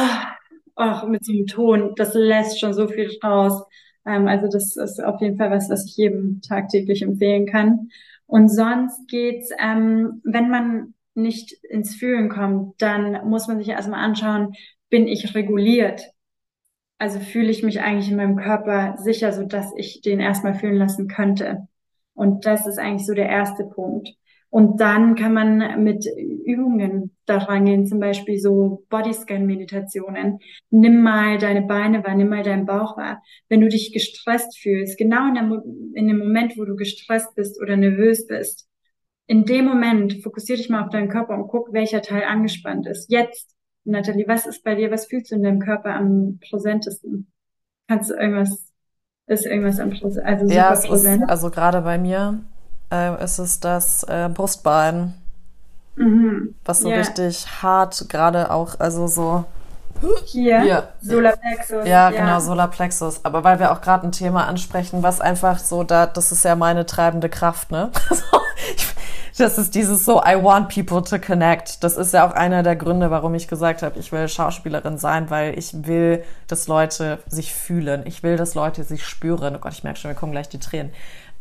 oh, 0.77 1.07
mit 1.07 1.25
so 1.25 1.33
einem 1.33 1.47
Ton, 1.47 1.95
das 1.97 2.15
lässt 2.15 2.61
schon 2.61 2.75
so 2.75 2.89
viel 2.89 3.11
raus. 3.25 3.63
Ähm, 4.07 4.29
also 4.29 4.49
das 4.49 4.77
ist 4.77 5.03
auf 5.03 5.21
jeden 5.21 5.39
Fall 5.39 5.51
was, 5.51 5.71
was 5.71 5.87
ich 5.87 5.97
jedem 5.97 6.41
tagtäglich 6.43 7.03
empfehlen 7.03 7.47
kann. 7.47 7.91
Und 8.27 8.49
sonst 8.49 9.09
geht's, 9.09 9.51
ähm, 9.59 10.21
wenn 10.25 10.51
man 10.51 10.95
nicht 11.15 11.53
ins 11.65 11.95
Fühlen 11.95 12.29
kommt, 12.29 12.81
dann 12.81 13.29
muss 13.29 13.49
man 13.49 13.59
sich 13.59 13.69
erstmal 13.69 14.05
anschauen, 14.05 14.55
bin 14.89 15.07
ich 15.07 15.35
reguliert? 15.35 16.03
Also 16.99 17.19
fühle 17.19 17.51
ich 17.51 17.63
mich 17.63 17.81
eigentlich 17.81 18.11
in 18.11 18.17
meinem 18.17 18.37
Körper 18.37 18.97
sicher, 18.99 19.33
so 19.33 19.45
dass 19.45 19.73
ich 19.77 20.03
den 20.03 20.21
erstmal 20.21 20.55
fühlen 20.55 20.77
lassen 20.77 21.09
könnte. 21.09 21.67
Und 22.15 22.45
das 22.45 22.67
ist 22.67 22.79
eigentlich 22.79 23.07
so 23.07 23.15
der 23.15 23.29
erste 23.29 23.65
Punkt. 23.65 24.09
Und 24.51 24.81
dann 24.81 25.15
kann 25.15 25.33
man 25.33 25.85
mit 25.85 26.05
Übungen 26.45 27.17
daran 27.25 27.65
gehen, 27.65 27.87
zum 27.87 28.01
Beispiel 28.01 28.39
so 28.39 28.85
Bodyscan-Meditationen. 28.91 30.41
Nimm 30.71 31.03
mal 31.03 31.39
deine 31.39 31.63
Beine 31.63 32.05
wahr, 32.05 32.17
nimm 32.17 32.29
mal 32.29 32.43
deinen 32.43 32.67
Bauch 32.67 32.97
wahr. 32.97 33.23
Wenn 33.49 33.61
du 33.61 33.69
dich 33.69 33.93
gestresst 33.93 34.59
fühlst, 34.59 34.99
genau 34.99 35.29
in, 35.29 35.35
der, 35.35 35.63
in 35.95 36.09
dem 36.09 36.19
Moment, 36.19 36.59
wo 36.59 36.65
du 36.65 36.75
gestresst 36.75 37.35
bist 37.37 37.63
oder 37.63 37.77
nervös 37.77 38.27
bist, 38.27 38.67
in 39.31 39.45
dem 39.45 39.65
Moment 39.65 40.25
fokussier 40.25 40.57
dich 40.57 40.69
mal 40.71 40.83
auf 40.83 40.91
deinen 40.91 41.09
Körper 41.09 41.35
und 41.35 41.47
guck, 41.47 41.73
welcher 41.73 42.03
Teil 42.03 42.25
angespannt 42.25 42.89
ist. 42.89 43.13
Jetzt, 43.13 43.55
Nathalie, 43.85 44.27
was 44.27 44.45
ist 44.45 44.65
bei 44.65 44.75
dir, 44.75 44.91
was 44.91 45.07
fühlst 45.07 45.31
du 45.31 45.37
in 45.37 45.45
deinem 45.45 45.61
Körper 45.61 45.95
am 45.95 46.41
präsentesten? 46.51 47.31
Kannst 47.87 48.11
du 48.11 48.15
irgendwas, 48.15 48.73
ist 49.29 49.47
irgendwas 49.47 49.79
am 49.79 49.91
präsentesten? 49.91 50.27
Also 50.27 50.47
super 50.47 50.57
ja, 50.57 50.75
präsent? 50.75 51.23
Ist, 51.23 51.31
also 51.31 51.51
gerade 51.51 51.81
bei 51.83 51.97
mir 51.97 52.41
äh, 52.91 53.23
ist 53.23 53.39
es 53.39 53.61
das 53.61 54.03
äh, 54.09 54.29
Brustbein, 54.35 55.15
mhm. 55.95 56.57
was 56.65 56.81
so 56.81 56.89
yeah. 56.89 56.99
richtig 56.99 57.63
hart 57.63 58.07
gerade 58.09 58.51
auch, 58.51 58.81
also 58.81 59.07
so 59.07 59.45
hier, 60.25 60.61
Hier. 60.63 60.89
Solarplexus. 61.03 61.87
Ja, 61.87 62.11
ja, 62.11 62.11
genau, 62.11 62.41
Solarplexus. 62.41 63.21
Aber 63.23 63.45
weil 63.45 63.59
wir 63.59 63.71
auch 63.71 63.83
gerade 63.83 64.07
ein 64.07 64.13
Thema 64.13 64.47
ansprechen, 64.47 65.03
was 65.03 65.21
einfach 65.21 65.59
so, 65.59 65.85
da, 65.85 66.07
das 66.07 66.33
ist 66.33 66.43
ja 66.45 66.57
meine 66.57 66.87
treibende 66.87 67.29
Kraft, 67.29 67.71
ne? 67.71 67.91
das 69.39 69.59
ist 69.59 69.75
dieses 69.75 70.05
so, 70.05 70.21
I 70.21 70.43
want 70.43 70.69
people 70.69 71.03
to 71.03 71.19
connect. 71.19 71.83
Das 71.85 71.97
ist 71.97 72.15
ja 72.15 72.27
auch 72.27 72.33
einer 72.33 72.63
der 72.63 72.77
Gründe, 72.77 73.11
warum 73.11 73.35
ich 73.35 73.49
gesagt 73.49 73.83
habe, 73.83 73.99
ich 73.99 74.13
will 74.13 74.29
Schauspielerin 74.29 74.99
sein, 74.99 75.31
weil 75.31 75.59
ich 75.59 75.87
will, 75.87 76.25
dass 76.47 76.69
Leute 76.69 77.19
sich 77.27 77.55
fühlen. 77.55 78.03
Ich 78.07 78.23
will, 78.23 78.37
dass 78.37 78.55
Leute 78.55 78.85
sich 78.85 79.05
spüren. 79.05 79.57
Oh 79.57 79.59
Gott, 79.59 79.73
ich 79.73 79.85
merke 79.85 79.99
schon, 79.99 80.11
wir 80.11 80.17
kommen 80.17 80.33
gleich 80.33 80.49
die 80.49 80.59
Tränen. 80.59 80.93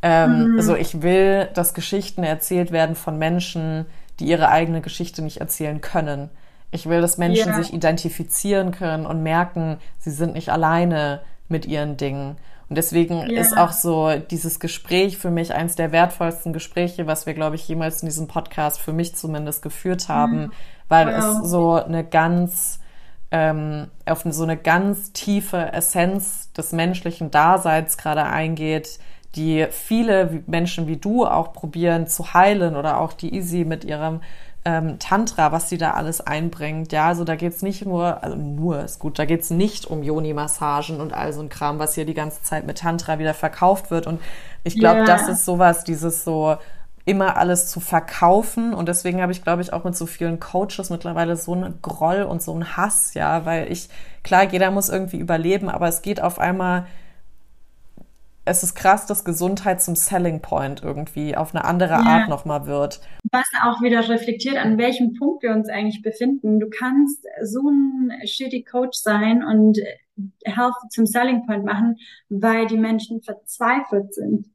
Ähm, 0.02 0.52
mhm. 0.52 0.58
Also 0.58 0.76
ich 0.76 1.02
will, 1.02 1.50
dass 1.54 1.74
Geschichten 1.74 2.24
erzählt 2.24 2.72
werden 2.72 2.96
von 2.96 3.18
Menschen, 3.18 3.86
die 4.20 4.26
ihre 4.26 4.50
eigene 4.50 4.82
Geschichte 4.82 5.22
nicht 5.22 5.38
erzählen 5.38 5.82
können. 5.82 6.30
Ich 6.72 6.88
will, 6.88 7.02
dass 7.02 7.18
Menschen 7.18 7.48
yeah. 7.48 7.58
sich 7.58 7.74
identifizieren 7.74 8.72
können 8.72 9.06
und 9.06 9.24
merken, 9.24 9.78
sie 9.98 10.12
sind 10.12 10.34
nicht 10.34 10.50
alleine 10.50 11.22
mit 11.48 11.66
ihren 11.66 11.98
Dingen. 11.98 12.38
Und 12.70 12.78
deswegen 12.78 13.30
yeah. 13.30 13.42
ist 13.42 13.58
auch 13.58 13.72
so 13.72 14.14
dieses 14.30 14.60
Gespräch 14.60 15.18
für 15.18 15.32
mich 15.32 15.54
eins 15.54 15.76
der 15.76 15.92
wertvollsten 15.92 16.54
Gespräche, 16.54 17.08
was 17.08 17.26
wir, 17.26 17.34
glaube 17.34 17.56
ich, 17.56 17.68
jemals 17.68 18.04
in 18.04 18.08
diesem 18.08 18.28
Podcast 18.28 18.80
für 18.80 18.94
mich 18.94 19.16
zumindest 19.16 19.64
geführt 19.64 20.08
haben, 20.08 20.42
mhm. 20.42 20.52
weil 20.88 21.08
wow. 21.08 21.42
es 21.44 21.50
so 21.50 21.74
eine 21.74 22.04
ganz 22.04 22.80
ähm, 23.32 23.88
auf 24.06 24.24
so 24.28 24.44
eine 24.44 24.58
ganz 24.58 25.14
tiefe 25.14 25.72
Essenz 25.72 26.52
des 26.54 26.72
menschlichen 26.72 27.30
Daseins 27.32 27.98
gerade 27.98 28.24
eingeht, 28.24 29.00
die 29.36 29.68
viele 29.70 30.44
Menschen 30.48 30.88
wie 30.88 30.98
du 30.98 31.26
auch 31.26 31.54
probieren 31.54 32.08
zu 32.08 32.34
heilen 32.34 32.76
oder 32.76 33.00
auch 33.00 33.14
die 33.14 33.34
Easy 33.36 33.66
mit 33.66 33.84
ihrem 33.84 34.22
ähm, 34.66 35.00
Tantra, 35.00 35.52
was 35.52 35.70
sie 35.70 35.78
da 35.78 35.92
alles 35.92 36.22
einbringt. 36.22 36.92
Ja, 36.92 37.08
also 37.08 37.24
da 37.24 37.36
geht's 37.36 37.62
nicht 37.62 37.86
nur, 37.86 38.24
also 38.24 38.36
nur 38.36 38.84
ist 38.84 39.00
gut, 39.00 39.18
da 39.18 39.26
geht's 39.26 39.50
nicht 39.50 39.86
um 39.86 40.04
Yoni-Massagen 40.04 41.00
und 41.00 41.14
all 41.14 41.32
so 41.34 41.42
ein 41.42 41.50
Kram, 41.50 41.80
was 41.80 41.96
hier 41.96 42.06
die 42.06 42.14
ganze 42.14 42.44
Zeit 42.44 42.68
mit 42.68 42.80
Tantra 42.80 43.20
wieder 43.20 43.34
verkauft 43.34 43.90
wird. 43.92 44.06
Und 44.06 44.20
ich 44.64 44.78
glaube, 44.78 44.98
yeah. 44.98 45.06
das 45.06 45.30
ist 45.30 45.46
sowas, 45.46 45.84
dieses 45.84 46.24
so 46.24 46.58
immer 47.06 47.38
alles 47.38 47.68
zu 47.68 47.80
verkaufen. 47.80 48.74
Und 48.74 48.88
deswegen 48.90 49.22
habe 49.22 49.32
ich, 49.32 49.44
glaube 49.44 49.62
ich, 49.62 49.74
auch 49.74 49.84
mit 49.84 49.96
so 49.96 50.06
vielen 50.06 50.40
Coaches 50.40 50.90
mittlerweile 50.90 51.38
so 51.38 51.54
einen 51.54 51.82
Groll 51.82 52.24
und 52.24 52.42
so 52.42 52.54
einen 52.54 52.78
Hass, 52.78 53.14
ja, 53.14 53.46
weil 53.46 53.72
ich, 53.72 53.90
klar, 54.24 54.44
jeder 54.44 54.70
muss 54.72 54.90
irgendwie 54.90 55.18
überleben, 55.18 55.70
aber 55.70 55.88
es 55.88 56.02
geht 56.02 56.22
auf 56.22 56.38
einmal 56.38 56.86
es 58.46 58.64
ist 58.64 58.76
krass, 58.76 59.06
dass 59.06 59.26
Gesundheit 59.26 59.82
zum 59.82 59.96
Selling 59.96 60.42
Point 60.42 60.82
irgendwie 60.84 61.36
auf 61.36 61.54
eine 61.54 61.66
andere 61.66 61.94
ja. 61.94 62.02
Art 62.02 62.30
nochmal 62.30 62.66
wird. 62.66 63.02
Was 63.32 63.48
auch 63.64 63.82
wieder 63.82 64.08
reflektiert, 64.08 64.58
an 64.58 64.78
welchem 64.78 65.14
Punkt 65.14 65.44
wir 65.44 65.52
uns 65.52 65.70
eigentlich 65.70 66.02
befinden. 66.02 66.60
Du 66.60 66.70
kannst 66.70 67.26
so 67.44 67.70
ein 67.70 68.12
shitty 68.26 68.64
Coach 68.64 68.98
sein 68.98 69.44
und 69.44 69.78
Health 70.44 70.74
zum 70.90 71.06
Selling 71.06 71.46
Point 71.46 71.66
machen, 71.66 71.98
weil 72.30 72.66
die 72.68 72.78
Menschen 72.78 73.22
verzweifelt 73.22 74.14
sind. 74.14 74.48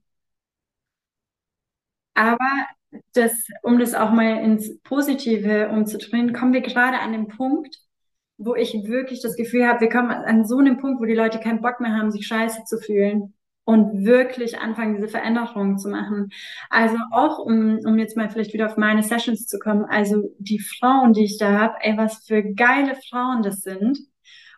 Aber 2.15 2.39
das, 3.12 3.32
um 3.62 3.78
das 3.78 3.94
auch 3.94 4.11
mal 4.11 4.43
ins 4.43 4.78
Positive 4.82 5.69
umzudrehen, 5.69 6.32
kommen 6.32 6.52
wir 6.52 6.61
gerade 6.61 6.98
an 6.98 7.12
den 7.12 7.28
Punkt, 7.28 7.77
wo 8.36 8.55
ich 8.55 8.73
wirklich 8.86 9.20
das 9.23 9.36
Gefühl 9.36 9.66
habe, 9.66 9.81
wir 9.81 9.89
kommen 9.89 10.11
an 10.11 10.44
so 10.44 10.59
einem 10.59 10.78
Punkt, 10.78 11.01
wo 11.01 11.05
die 11.05 11.15
Leute 11.15 11.40
keinen 11.40 11.61
Bock 11.61 11.81
mehr 11.81 11.93
haben, 11.93 12.11
sich 12.11 12.27
scheiße 12.27 12.65
zu 12.65 12.78
fühlen 12.78 13.34
und 13.65 14.05
wirklich 14.05 14.59
anfangen, 14.59 14.97
diese 14.97 15.09
Veränderungen 15.09 15.78
zu 15.78 15.89
machen. 15.89 16.31
Also 16.70 16.97
auch, 17.12 17.39
um, 17.39 17.78
um 17.85 17.99
jetzt 17.99 18.16
mal 18.16 18.28
vielleicht 18.31 18.53
wieder 18.53 18.66
auf 18.66 18.77
meine 18.77 19.03
Sessions 19.03 19.47
zu 19.47 19.59
kommen, 19.59 19.85
also 19.86 20.31
die 20.39 20.59
Frauen, 20.59 21.12
die 21.15 21.24
ich 21.24 21.39
da 21.39 21.59
habe, 21.59 21.74
ey, 21.81 21.97
was 21.97 22.27
für 22.27 22.43
geile 22.43 22.95
Frauen 23.09 23.43
das 23.43 23.62
sind. 23.62 23.99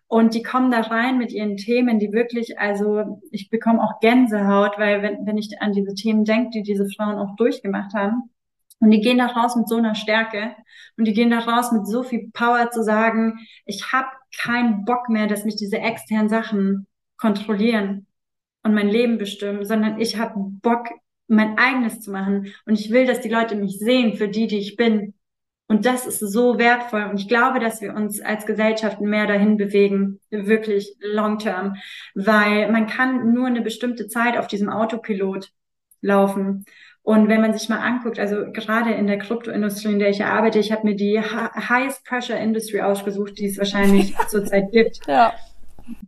Und 0.09 0.35
die 0.35 0.43
kommen 0.43 0.71
da 0.71 0.83
rein 0.83 1.19
mit 1.19 1.33
ihren 1.33 1.57
Themen, 1.57 1.99
die 1.99 2.13
wirklich, 2.13 2.59
also 2.61 3.21
ich 3.33 3.51
bekomme 3.51 3.83
auch 3.83 3.99
Gänsehaut, 4.01 4.79
weil 4.79 5.03
wenn, 5.03 5.27
wenn 5.27 5.37
ich 5.37 5.61
an 5.61 5.73
diese 5.73 5.95
Themen 5.95 6.25
denke, 6.25 6.51
die 6.51 6.63
diese 6.63 6.87
Frauen 6.89 7.19
auch 7.19 7.35
durchgemacht 7.37 7.93
haben, 7.95 8.31
und 8.79 8.91
die 8.91 9.01
gehen 9.01 9.19
da 9.19 9.27
raus 9.27 9.57
mit 9.57 9.69
so 9.69 9.77
einer 9.77 9.95
Stärke 9.95 10.55
und 10.99 11.07
die 11.07 11.15
gehen 11.15 11.31
da 11.31 11.39
raus 11.39 11.73
mit 11.73 11.87
so 11.87 12.03
viel 12.03 12.31
Power 12.33 12.71
zu 12.71 12.83
sagen, 12.83 13.39
ich 13.65 13.91
habe 13.91 14.09
keinen 14.39 14.85
Bock 14.85 15.09
mehr, 15.09 15.27
dass 15.27 15.47
mich 15.47 15.57
diese 15.57 15.79
externen 15.79 16.29
Sachen 16.29 16.87
kontrollieren 17.17 18.07
und 18.67 18.75
mein 18.75 18.89
Leben 18.89 19.17
bestimmen, 19.17 19.65
sondern 19.65 20.01
ich 20.01 20.19
habe 20.19 20.35
Bock, 20.37 20.89
mein 21.29 21.57
eigenes 21.57 22.01
zu 22.01 22.11
machen. 22.11 22.53
Und 22.67 22.79
ich 22.79 22.91
will, 22.91 23.07
dass 23.07 23.21
die 23.21 23.29
Leute 23.29 23.55
mich 23.55 23.79
sehen 23.79 24.15
für 24.15 24.27
die, 24.27 24.49
die 24.49 24.59
ich 24.59 24.75
bin. 24.75 25.15
Und 25.69 25.87
das 25.87 26.05
ist 26.05 26.19
so 26.19 26.59
wertvoll. 26.59 27.05
Und 27.05 27.21
ich 27.21 27.29
glaube, 27.29 27.61
dass 27.61 27.81
wir 27.81 27.95
uns 27.95 28.21
als 28.21 28.45
Gesellschaft 28.45 29.01
mehr 29.01 29.29
dahin 29.29 29.57
bewegen, 29.57 30.21
wirklich 30.31 30.97
long 30.99 31.39
term, 31.39 31.77
weil 32.17 32.71
man 32.73 32.89
kann 32.89 33.33
nur 33.33 33.47
eine 33.47 33.63
bestimmte 33.63 34.09
Zeit 34.09 34.37
auf 34.37 34.49
diesem 34.49 34.69
Autopilot 34.69 35.53
laufen. 36.01 36.65
Und 37.03 37.29
wenn 37.29 37.41
man 37.41 37.57
sich 37.57 37.69
mal 37.69 37.79
anguckt, 37.79 38.19
also 38.19 38.51
gerade 38.51 38.93
in 38.95 39.07
der 39.07 39.19
Kryptoindustrie, 39.19 39.93
in 39.93 40.01
der 40.01 40.11
ich 40.11 40.25
arbeite, 40.25 40.59
ich 40.59 40.73
habe 40.73 40.89
mir 40.89 40.97
die 40.97 41.21
Highest 41.21 42.05
Pressure 42.05 42.37
Industry 42.37 42.81
ausgesucht, 42.81 43.39
die 43.39 43.47
es 43.47 43.59
wahrscheinlich 43.59 44.17
zurzeit 44.29 44.73
gibt. 44.73 45.07
Ja. 45.07 45.33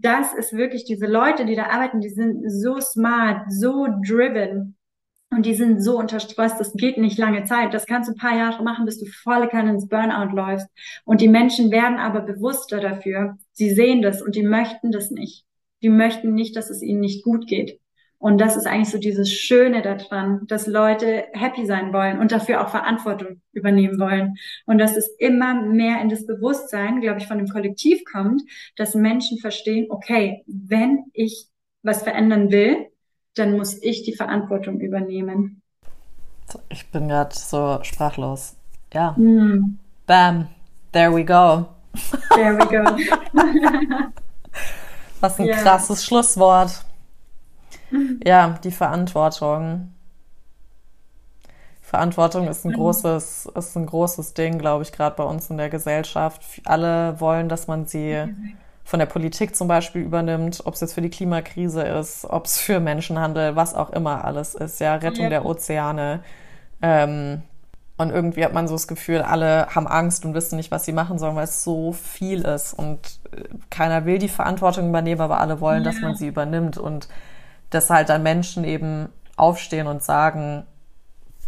Das 0.01 0.33
ist 0.35 0.53
wirklich 0.53 0.85
diese 0.85 1.07
Leute, 1.07 1.45
die 1.45 1.55
da 1.55 1.67
arbeiten, 1.67 2.01
die 2.01 2.09
sind 2.09 2.51
so 2.51 2.81
smart, 2.81 3.51
so 3.51 3.87
driven. 4.07 4.77
Und 5.31 5.45
die 5.45 5.55
sind 5.55 5.83
so 5.83 5.99
unter 5.99 6.21
Stress, 6.21 6.57
das 6.57 6.73
geht 6.73 6.97
nicht 6.97 7.19
lange 7.19 7.45
Zeit. 7.45 7.75
Das 7.75 7.85
kannst 7.85 8.09
du 8.09 8.15
ein 8.15 8.19
paar 8.19 8.37
Jahre 8.37 8.63
machen, 8.63 8.87
bis 8.87 8.99
du 8.99 9.05
volle 9.05 9.49
Kanne 9.49 9.73
ins 9.73 9.87
Burnout 9.87 10.35
läufst. 10.35 10.69
Und 11.05 11.21
die 11.21 11.29
Menschen 11.29 11.71
werden 11.71 11.99
aber 11.99 12.23
bewusster 12.23 12.81
dafür. 12.81 13.37
Sie 13.53 13.71
sehen 13.71 14.01
das 14.01 14.23
und 14.23 14.37
die 14.37 14.43
möchten 14.43 14.91
das 14.91 15.11
nicht. 15.11 15.45
Die 15.83 15.91
möchten 15.91 16.35
nicht, 16.35 16.57
dass 16.57 16.71
es 16.71 16.83
ihnen 16.83 17.01
nicht 17.01 17.25
gut 17.25 17.47
geht. 17.47 17.79
Und 18.19 18.41
das 18.41 18.57
ist 18.57 18.67
eigentlich 18.67 18.91
so 18.91 18.99
dieses 18.99 19.31
Schöne 19.31 19.81
daran, 19.81 20.47
dass 20.49 20.67
Leute 20.67 21.27
happy 21.33 21.67
sein 21.67 21.93
wollen 21.93 22.19
und 22.19 22.33
dafür 22.33 22.61
auch 22.61 22.71
Verantwortung 22.71 23.41
übernehmen 23.53 24.01
wollen. 24.01 24.37
Und 24.67 24.79
dass 24.79 24.97
es 24.97 25.09
immer 25.19 25.55
mehr 25.55 26.01
in 26.01 26.09
das 26.09 26.27
Bewusstsein, 26.27 27.01
glaube 27.01 27.21
ich, 27.21 27.29
von 27.29 27.39
dem 27.39 27.49
Kollektiv 27.49 28.03
kommt, 28.11 28.43
dass 28.77 28.95
Menschen 28.95 29.39
verstehen, 29.39 29.87
okay, 29.89 30.43
wenn 30.47 31.05
ich 31.13 31.47
was 31.83 32.03
verändern 32.03 32.51
will, 32.51 32.89
dann 33.35 33.57
muss 33.57 33.81
ich 33.83 34.03
die 34.03 34.15
Verantwortung 34.15 34.81
übernehmen. 34.81 35.63
Ich 36.71 36.91
bin 36.91 37.09
gerade 37.09 37.35
so 37.35 37.79
sprachlos. 37.83 38.57
Ja. 38.93 39.13
Mm. 39.13 39.79
Bam. 40.07 40.49
There 40.93 41.15
we 41.15 41.25
go. 41.25 41.69
There 42.35 42.57
we 42.57 42.67
go. 42.67 42.83
Was 45.21 45.39
ein 45.39 45.47
yeah. 45.47 45.61
krasses 45.61 46.05
Schlusswort. 46.05 46.85
Ja, 48.25 48.59
die 48.63 48.71
Verantwortung. 48.71 49.93
Verantwortung 51.81 52.49
ist 52.49 52.67
ein 52.67 52.75
großes, 52.75 53.47
ist 53.47 53.77
ein 53.77 53.87
großes 53.87 54.35
Ding, 54.35 54.59
glaube 54.59 54.83
ich, 54.83 54.93
gerade 54.93 55.17
bei 55.17 55.25
uns 55.25 55.49
in 55.49 55.57
der 55.57 55.71
Gesellschaft. 55.71 56.43
Alle 56.65 57.19
wollen, 57.19 57.49
dass 57.49 57.67
man 57.67 57.87
sie 57.87 58.25
von 58.85 58.99
der 58.99 59.07
Politik 59.07 59.57
zum 59.57 59.69
Beispiel 59.69 60.03
übernimmt, 60.03 60.63
ob 60.65 60.75
es 60.75 60.81
jetzt 60.81 60.95
für 60.95 61.01
die 61.01 61.11
Klimakrise 61.11 61.83
ist, 61.83 62.25
ob 62.25 62.45
es 62.45 62.59
für 62.59 62.81
Menschenhandel, 62.81 63.57
was 63.57 63.75
auch 63.75 63.91
immer 63.91 64.25
alles 64.25 64.55
ist, 64.55 64.81
ja, 64.81 64.97
Rettung 64.97 65.25
ja. 65.25 65.31
der 65.31 65.47
Ozeane. 65.47 66.21
Ähm, 66.83 67.43
und 67.99 68.11
irgendwie 68.11 68.45
hat 68.45 68.55
man 68.55 68.69
so 68.69 68.75
das 68.75 68.87
Gefühl, 68.87 69.23
alle 69.23 69.67
haben 69.75 69.89
Angst 69.89 70.25
und 70.25 70.33
wissen 70.33 70.57
nicht, 70.57 70.71
was 70.71 70.85
sie 70.85 70.93
machen 70.93 71.19
sollen, 71.19 71.35
weil 71.37 71.45
es 71.45 71.65
so 71.65 71.93
viel 71.93 72.43
ist. 72.43 72.73
Und 72.73 73.01
äh, 73.33 73.43
keiner 73.71 74.07
will 74.07 74.19
die 74.19 74.29
Verantwortung 74.29 74.89
übernehmen, 74.89 75.21
aber 75.21 75.41
alle 75.41 75.61
wollen, 75.61 75.85
ja. 75.85 75.91
dass 75.91 76.01
man 76.01 76.15
sie 76.15 76.29
übernimmt. 76.29 76.79
Und 76.79 77.09
dass 77.71 77.91
halt 77.91 78.09
dann 78.09 78.23
Menschen 78.23 78.65
eben 78.65 79.09
aufstehen 79.37 79.87
und 79.87 80.03
sagen, 80.03 80.65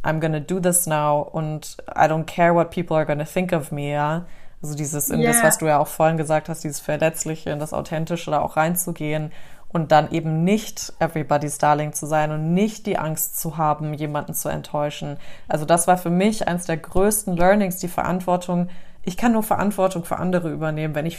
I'm 0.03 0.21
gonna 0.21 0.41
do 0.41 0.61
this 0.61 0.87
now 0.87 1.21
und 1.21 1.77
I 1.91 2.05
don't 2.05 2.25
care 2.25 2.55
what 2.55 2.71
people 2.71 2.97
are 2.97 3.07
gonna 3.07 3.25
think 3.25 3.53
of 3.53 3.71
me, 3.71 3.91
ja. 3.93 4.25
Also 4.63 4.75
dieses, 4.75 5.09
in 5.09 5.21
yeah. 5.21 5.33
das, 5.33 5.43
was 5.43 5.59
du 5.59 5.67
ja 5.67 5.79
auch 5.79 5.87
vorhin 5.87 6.17
gesagt 6.17 6.49
hast, 6.49 6.65
dieses 6.65 6.81
Verletzliche, 6.81 7.51
in 7.51 7.59
das 7.59 7.73
Authentische 7.73 8.31
da 8.31 8.41
auch 8.41 8.57
reinzugehen 8.57 9.33
und 9.69 9.93
dann 9.93 10.11
eben 10.11 10.45
nicht 10.45 10.93
everybody's 10.99 11.59
darling 11.59 11.93
zu 11.93 12.07
sein 12.07 12.33
und 12.33 12.53
nicht 12.53 12.87
die 12.87 12.99
Angst 12.99 13.41
zu 13.41 13.57
haben, 13.57 13.95
jemanden 13.95 14.35
zu 14.35 14.49
enttäuschen. 14.49 15.17
Also 15.49 15.65
das 15.65 15.87
war 15.87 15.97
für 15.97 16.11
mich 16.11 16.49
eines 16.49 16.67
der 16.67 16.77
größten 16.77 17.37
Learnings, 17.37 17.77
die 17.77 17.89
Verantwortung. 17.89 18.69
Ich 19.03 19.17
kann 19.17 19.33
nur 19.33 19.43
Verantwortung 19.43 20.05
für 20.05 20.19
andere 20.19 20.51
übernehmen, 20.51 20.95
wenn 20.95 21.07
ich 21.07 21.19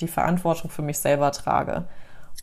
die 0.00 0.08
Verantwortung 0.08 0.70
für 0.70 0.82
mich 0.82 0.98
selber 0.98 1.30
trage. 1.32 1.84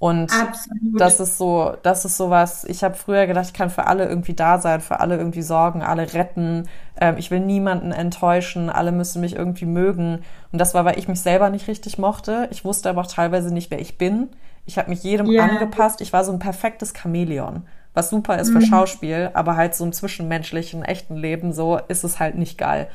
Und 0.01 0.33
Absolut. 0.33 0.99
das 0.99 1.19
ist 1.19 1.37
so, 1.37 1.75
das 1.83 2.05
ist 2.05 2.17
sowas, 2.17 2.65
ich 2.67 2.83
habe 2.83 2.95
früher 2.95 3.27
gedacht, 3.27 3.45
ich 3.45 3.53
kann 3.53 3.69
für 3.69 3.85
alle 3.85 4.09
irgendwie 4.09 4.33
da 4.33 4.57
sein, 4.57 4.81
für 4.81 4.99
alle 4.99 5.15
irgendwie 5.15 5.43
sorgen, 5.43 5.83
alle 5.83 6.15
retten. 6.15 6.67
Ähm, 6.99 7.17
ich 7.19 7.29
will 7.29 7.39
niemanden 7.39 7.91
enttäuschen, 7.91 8.71
alle 8.71 8.91
müssen 8.91 9.21
mich 9.21 9.35
irgendwie 9.35 9.67
mögen. 9.67 10.23
Und 10.51 10.57
das 10.57 10.73
war, 10.73 10.85
weil 10.85 10.97
ich 10.97 11.07
mich 11.07 11.21
selber 11.21 11.51
nicht 11.51 11.67
richtig 11.67 11.99
mochte. 11.99 12.47
Ich 12.49 12.65
wusste 12.65 12.89
aber 12.89 13.01
auch 13.01 13.11
teilweise 13.11 13.53
nicht, 13.53 13.69
wer 13.69 13.79
ich 13.79 13.99
bin. 13.99 14.29
Ich 14.65 14.79
habe 14.79 14.89
mich 14.89 15.03
jedem 15.03 15.29
yeah. 15.29 15.45
angepasst. 15.45 16.01
Ich 16.01 16.11
war 16.11 16.23
so 16.23 16.31
ein 16.31 16.39
perfektes 16.39 16.93
Chamäleon. 16.99 17.61
Was 17.93 18.09
super 18.09 18.39
ist 18.39 18.49
für 18.49 18.57
mhm. 18.57 18.65
Schauspiel, 18.65 19.29
aber 19.35 19.55
halt 19.55 19.75
so 19.75 19.85
im 19.85 19.93
zwischenmenschlichen, 19.93 20.83
echten 20.83 21.15
Leben 21.15 21.53
so 21.53 21.79
ist 21.89 22.03
es 22.03 22.19
halt 22.19 22.39
nicht 22.39 22.57
geil. 22.57 22.87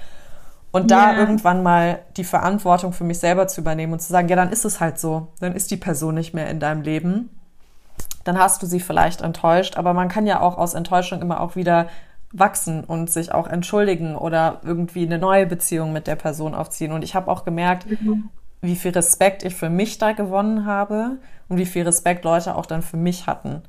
Und 0.76 0.90
da 0.90 1.12
yeah. 1.12 1.20
irgendwann 1.20 1.62
mal 1.62 2.00
die 2.18 2.24
Verantwortung 2.24 2.92
für 2.92 3.04
mich 3.04 3.18
selber 3.18 3.48
zu 3.48 3.62
übernehmen 3.62 3.94
und 3.94 4.00
zu 4.00 4.12
sagen, 4.12 4.28
ja, 4.28 4.36
dann 4.36 4.50
ist 4.50 4.66
es 4.66 4.78
halt 4.78 4.98
so. 4.98 5.28
Dann 5.40 5.54
ist 5.54 5.70
die 5.70 5.78
Person 5.78 6.14
nicht 6.14 6.34
mehr 6.34 6.50
in 6.50 6.60
deinem 6.60 6.82
Leben. 6.82 7.30
Dann 8.24 8.38
hast 8.38 8.62
du 8.62 8.66
sie 8.66 8.80
vielleicht 8.80 9.22
enttäuscht, 9.22 9.78
aber 9.78 9.94
man 9.94 10.08
kann 10.08 10.26
ja 10.26 10.38
auch 10.40 10.58
aus 10.58 10.74
Enttäuschung 10.74 11.22
immer 11.22 11.40
auch 11.40 11.56
wieder 11.56 11.86
wachsen 12.30 12.84
und 12.84 13.08
sich 13.08 13.32
auch 13.32 13.46
entschuldigen 13.46 14.16
oder 14.16 14.60
irgendwie 14.64 15.06
eine 15.06 15.16
neue 15.16 15.46
Beziehung 15.46 15.94
mit 15.94 16.06
der 16.06 16.16
Person 16.16 16.54
aufziehen. 16.54 16.92
Und 16.92 17.02
ich 17.04 17.14
habe 17.14 17.30
auch 17.30 17.46
gemerkt, 17.46 17.88
mhm. 17.88 18.28
wie 18.60 18.76
viel 18.76 18.90
Respekt 18.90 19.44
ich 19.44 19.54
für 19.54 19.70
mich 19.70 19.96
da 19.96 20.12
gewonnen 20.12 20.66
habe 20.66 21.16
und 21.48 21.56
wie 21.56 21.64
viel 21.64 21.84
Respekt 21.84 22.22
Leute 22.26 22.54
auch 22.54 22.66
dann 22.66 22.82
für 22.82 22.98
mich 22.98 23.26
hatten. 23.26 23.62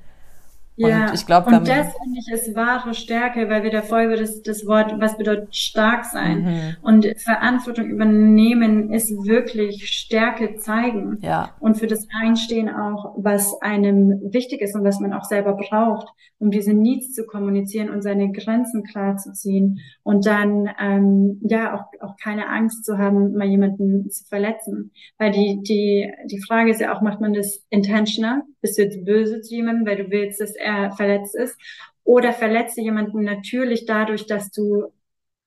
Ja, 0.77 1.07
und 1.07 1.15
ich 1.15 1.25
glaube, 1.25 1.47
und 1.47 1.67
das 1.67 1.87
finde 1.97 2.19
ich 2.19 2.31
ist 2.31 2.55
wahre 2.55 2.93
Stärke, 2.93 3.49
weil 3.49 3.63
wir 3.63 3.71
davor 3.71 4.01
über 4.01 4.15
das, 4.15 4.43
das 4.43 4.67
Wort, 4.67 4.93
was 4.99 5.17
bedeutet 5.17 5.55
stark 5.55 6.05
sein 6.05 6.43
mhm. 6.43 6.75
und 6.83 7.07
Verantwortung 7.17 7.85
übernehmen, 7.89 8.93
ist 8.93 9.09
wirklich 9.25 9.89
Stärke 9.89 10.57
zeigen 10.57 11.17
ja. 11.21 11.49
und 11.59 11.77
für 11.77 11.87
das 11.87 12.07
Einstehen 12.21 12.69
auch, 12.69 13.15
was 13.17 13.59
einem 13.61 14.21
wichtig 14.31 14.61
ist 14.61 14.75
und 14.75 14.83
was 14.83 14.99
man 14.99 15.13
auch 15.13 15.23
selber 15.23 15.53
braucht, 15.53 16.09
um 16.39 16.51
diese 16.51 16.73
Needs 16.73 17.13
zu 17.13 17.25
kommunizieren 17.25 17.89
und 17.89 18.01
seine 18.01 18.31
Grenzen 18.31 18.83
klar 18.83 19.17
zu 19.17 19.33
ziehen 19.33 19.79
und 20.03 20.25
dann 20.25 20.69
ähm, 20.79 21.39
ja 21.43 21.75
auch, 21.75 21.85
auch 22.01 22.15
keine 22.17 22.49
Angst 22.49 22.85
zu 22.85 22.97
haben, 22.97 23.33
mal 23.33 23.47
jemanden 23.47 24.09
zu 24.09 24.25
verletzen, 24.25 24.91
weil 25.17 25.31
die 25.31 25.61
die 25.63 26.11
die 26.25 26.41
Frage 26.41 26.71
ist 26.71 26.81
ja 26.81 26.95
auch, 26.95 27.01
macht 27.01 27.21
man 27.21 27.33
das 27.33 27.65
intentional? 27.69 28.43
Bist 28.61 28.77
du 28.77 28.83
jetzt 28.83 29.03
böse 29.05 29.41
zu 29.41 29.55
jemandem, 29.55 29.87
weil 29.87 29.97
du 29.97 30.11
willst, 30.11 30.39
dass 30.41 30.55
er 30.55 30.91
verletzt 30.91 31.35
ist? 31.35 31.57
Oder 32.03 32.33
verletze 32.33 32.81
jemanden 32.81 33.23
natürlich 33.23 33.85
dadurch, 33.85 34.27
dass 34.27 34.51
du 34.51 34.85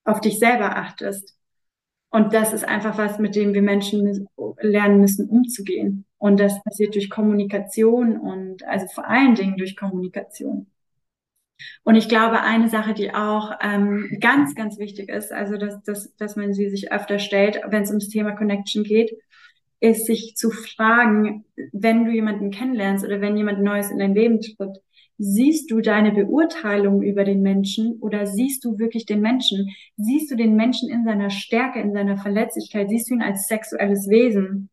auf 0.05 0.21
dich 0.21 0.39
selber 0.39 0.77
achtest? 0.77 1.37
Und 2.11 2.35
das 2.35 2.53
ist 2.53 2.65
einfach 2.65 2.99
was, 2.99 3.19
mit 3.19 3.37
dem 3.37 3.55
wir 3.55 3.63
Menschen 3.63 4.29
lernen 4.61 5.01
müssen, 5.01 5.29
umzugehen. 5.29 6.07
Und 6.19 6.41
das 6.41 6.63
passiert 6.65 6.95
durch 6.95 7.09
Kommunikation 7.09 8.19
und 8.19 8.65
also 8.65 8.87
vor 8.89 9.09
allen 9.09 9.37
Dingen 9.37 9.57
durch 9.57 9.77
Kommunikation. 9.77 10.67
Und 11.85 11.95
ich 11.95 12.09
glaube, 12.09 12.41
eine 12.43 12.69
Sache, 12.69 12.95
die 12.95 13.13
auch 13.13 13.53
ähm, 13.61 14.19
ganz, 14.21 14.55
ganz 14.55 14.79
wichtig 14.79 15.09
ist, 15.09 15.33
also 15.33 15.57
dass, 15.57 15.83
dass, 15.83 16.15
dass 16.17 16.37
man 16.37 16.53
sie 16.53 16.69
sich 16.69 16.93
öfter 16.93 17.19
stellt, 17.19 17.61
wenn 17.69 17.83
es 17.83 17.91
ums 17.91 18.09
Thema 18.09 18.33
Connection 18.33 18.85
geht, 18.85 19.13
ist 19.81 20.07
sich 20.07 20.35
zu 20.37 20.51
fragen, 20.51 21.45
wenn 21.73 22.05
du 22.05 22.13
jemanden 22.13 22.51
kennenlernst 22.51 23.05
oder 23.05 23.21
wenn 23.21 23.37
jemand 23.37 23.63
Neues 23.63 23.91
in 23.91 23.99
dein 23.99 24.15
Leben 24.15 24.41
tritt, 24.41 24.79
siehst 25.17 25.71
du 25.71 25.81
deine 25.81 26.13
Beurteilung 26.13 27.03
über 27.03 27.25
den 27.25 27.43
Menschen 27.43 27.99
oder 28.01 28.27
siehst 28.27 28.65
du 28.65 28.79
wirklich 28.79 29.05
den 29.05 29.21
Menschen? 29.21 29.69
Siehst 29.97 30.31
du 30.31 30.37
den 30.37 30.57
Menschen 30.57 30.91
in 30.91 31.05
seiner 31.05 31.31
Stärke, 31.31 31.81
in 31.81 31.93
seiner 31.93 32.17
Verletzlichkeit? 32.17 32.89
Siehst 32.89 33.11
du 33.11 33.15
ihn 33.15 33.23
als 33.23 33.47
sexuelles 33.47 34.09
Wesen? 34.09 34.71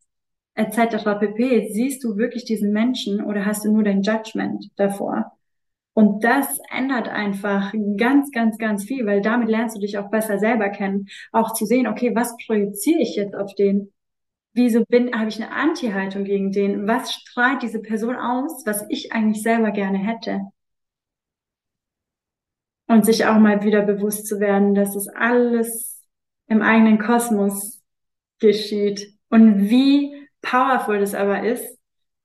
Etc. 0.54 1.04
pp. 1.20 1.68
Siehst 1.70 2.02
du 2.02 2.16
wirklich 2.16 2.44
diesen 2.44 2.72
Menschen 2.72 3.22
oder 3.22 3.46
hast 3.46 3.64
du 3.64 3.72
nur 3.72 3.84
dein 3.84 4.02
Judgment 4.02 4.70
davor? 4.76 5.37
Und 5.98 6.22
das 6.22 6.60
ändert 6.70 7.08
einfach 7.08 7.72
ganz, 7.96 8.30
ganz, 8.30 8.56
ganz 8.58 8.84
viel, 8.84 9.04
weil 9.04 9.20
damit 9.20 9.48
lernst 9.48 9.76
du 9.76 9.80
dich 9.80 9.98
auch 9.98 10.10
besser 10.10 10.38
selber 10.38 10.68
kennen. 10.68 11.08
Auch 11.32 11.54
zu 11.54 11.66
sehen, 11.66 11.88
okay, 11.88 12.14
was 12.14 12.36
projiziere 12.46 13.00
ich 13.00 13.16
jetzt 13.16 13.34
auf 13.34 13.52
den? 13.56 13.92
wieso 14.58 14.84
bin, 14.84 15.18
habe 15.18 15.28
ich 15.30 15.42
eine 15.42 15.50
Anti-Haltung 15.52 16.24
gegen 16.24 16.52
den? 16.52 16.86
Was 16.86 17.12
strahlt 17.12 17.62
diese 17.62 17.80
Person 17.80 18.16
aus, 18.16 18.66
was 18.66 18.84
ich 18.90 19.12
eigentlich 19.12 19.42
selber 19.42 19.70
gerne 19.70 19.98
hätte? 19.98 20.40
Und 22.86 23.06
sich 23.06 23.24
auch 23.26 23.38
mal 23.38 23.62
wieder 23.62 23.82
bewusst 23.82 24.26
zu 24.26 24.40
werden, 24.40 24.74
dass 24.74 24.96
es 24.96 25.08
alles 25.08 26.02
im 26.46 26.60
eigenen 26.60 26.98
Kosmos 26.98 27.80
geschieht. 28.40 29.14
Und 29.30 29.70
wie 29.70 30.28
powerful 30.42 30.98
das 30.98 31.14
aber 31.14 31.44
ist, 31.44 31.77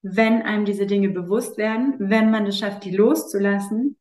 wenn 0.04 0.42
einem 0.42 0.66
diese 0.66 0.86
Dinge 0.86 1.10
bewusst 1.10 1.58
werden, 1.58 1.96
wenn 1.98 2.30
man 2.30 2.46
es 2.46 2.60
schafft, 2.60 2.84
die 2.84 2.96
loszulassen, 2.96 3.98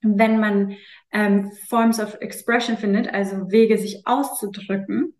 wenn 0.00 0.40
man 0.40 0.76
ähm, 1.12 1.50
Forms 1.68 2.00
of 2.00 2.14
Expression 2.20 2.78
findet, 2.78 3.12
also 3.12 3.50
Wege, 3.50 3.76
sich 3.76 4.06
auszudrücken, 4.06 5.14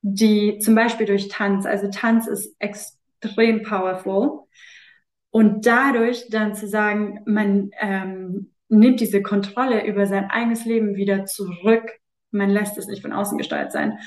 die 0.00 0.58
zum 0.58 0.74
Beispiel 0.74 1.06
durch 1.06 1.28
Tanz, 1.28 1.66
also 1.66 1.88
Tanz 1.90 2.26
ist 2.26 2.56
extrem 2.58 3.62
powerful. 3.62 4.40
Und 5.30 5.66
dadurch 5.66 6.28
dann 6.30 6.54
zu 6.54 6.66
sagen, 6.66 7.20
man 7.26 7.70
ähm, 7.78 8.52
nimmt 8.68 9.00
diese 9.00 9.22
Kontrolle 9.22 9.86
über 9.86 10.06
sein 10.06 10.30
eigenes 10.30 10.64
Leben 10.64 10.96
wieder 10.96 11.26
zurück. 11.26 11.90
Man 12.30 12.48
lässt 12.48 12.78
es 12.78 12.86
nicht 12.86 13.02
von 13.02 13.12
außen 13.12 13.36
gesteuert 13.36 13.70
sein. 13.70 13.98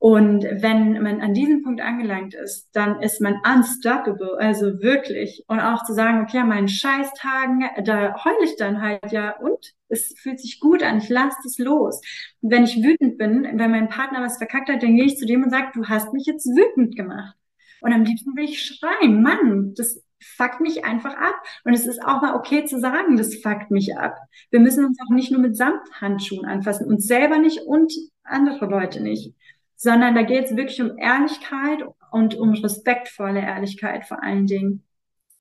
Und 0.00 0.44
wenn 0.44 1.02
man 1.02 1.20
an 1.20 1.34
diesem 1.34 1.62
Punkt 1.62 1.82
angelangt 1.82 2.32
ist, 2.32 2.70
dann 2.72 3.02
ist 3.02 3.20
man 3.20 3.36
unstoppable, 3.44 4.38
also 4.38 4.80
wirklich. 4.80 5.44
Und 5.46 5.60
auch 5.60 5.84
zu 5.84 5.92
sagen, 5.92 6.22
okay, 6.22 6.38
an 6.38 6.48
meinen 6.48 6.68
Scheißtagen, 6.68 7.64
da 7.84 8.14
heule 8.24 8.44
ich 8.44 8.56
dann 8.56 8.80
halt 8.80 9.12
ja 9.12 9.36
und 9.36 9.74
es 9.88 10.14
fühlt 10.16 10.40
sich 10.40 10.58
gut 10.58 10.82
an, 10.82 10.98
ich 10.98 11.10
lasse 11.10 11.36
das 11.44 11.58
los. 11.58 12.00
Und 12.40 12.50
wenn 12.50 12.64
ich 12.64 12.82
wütend 12.82 13.18
bin, 13.18 13.42
wenn 13.42 13.70
mein 13.70 13.90
Partner 13.90 14.22
was 14.22 14.38
verkackt 14.38 14.70
hat, 14.70 14.82
dann 14.82 14.96
gehe 14.96 15.04
ich 15.04 15.18
zu 15.18 15.26
dem 15.26 15.44
und 15.44 15.50
sage, 15.50 15.68
du 15.74 15.84
hast 15.84 16.14
mich 16.14 16.24
jetzt 16.24 16.46
wütend 16.46 16.96
gemacht. 16.96 17.36
Und 17.82 17.92
am 17.92 18.04
liebsten 18.04 18.34
will 18.36 18.44
ich 18.44 18.64
schreien, 18.64 19.22
Mann, 19.22 19.74
das 19.76 20.02
fuckt 20.18 20.62
mich 20.62 20.82
einfach 20.86 21.14
ab. 21.14 21.34
Und 21.64 21.74
es 21.74 21.86
ist 21.86 22.02
auch 22.02 22.22
mal 22.22 22.34
okay 22.36 22.64
zu 22.64 22.80
sagen, 22.80 23.18
das 23.18 23.34
fuckt 23.34 23.70
mich 23.70 23.98
ab. 23.98 24.16
Wir 24.50 24.60
müssen 24.60 24.86
uns 24.86 24.98
auch 25.02 25.14
nicht 25.14 25.30
nur 25.30 25.42
mit 25.42 25.58
Samthandschuhen 25.58 26.46
anfassen, 26.46 26.86
uns 26.86 27.06
selber 27.06 27.36
nicht 27.36 27.60
und 27.66 27.92
andere 28.22 28.64
Leute 28.64 29.02
nicht 29.02 29.34
sondern 29.82 30.14
da 30.14 30.20
geht 30.20 30.44
es 30.44 30.56
wirklich 30.56 30.82
um 30.82 30.98
Ehrlichkeit 30.98 31.82
und 32.10 32.34
um 32.34 32.52
respektvolle 32.52 33.40
Ehrlichkeit 33.40 34.04
vor 34.04 34.22
allen 34.22 34.46
Dingen. 34.46 34.84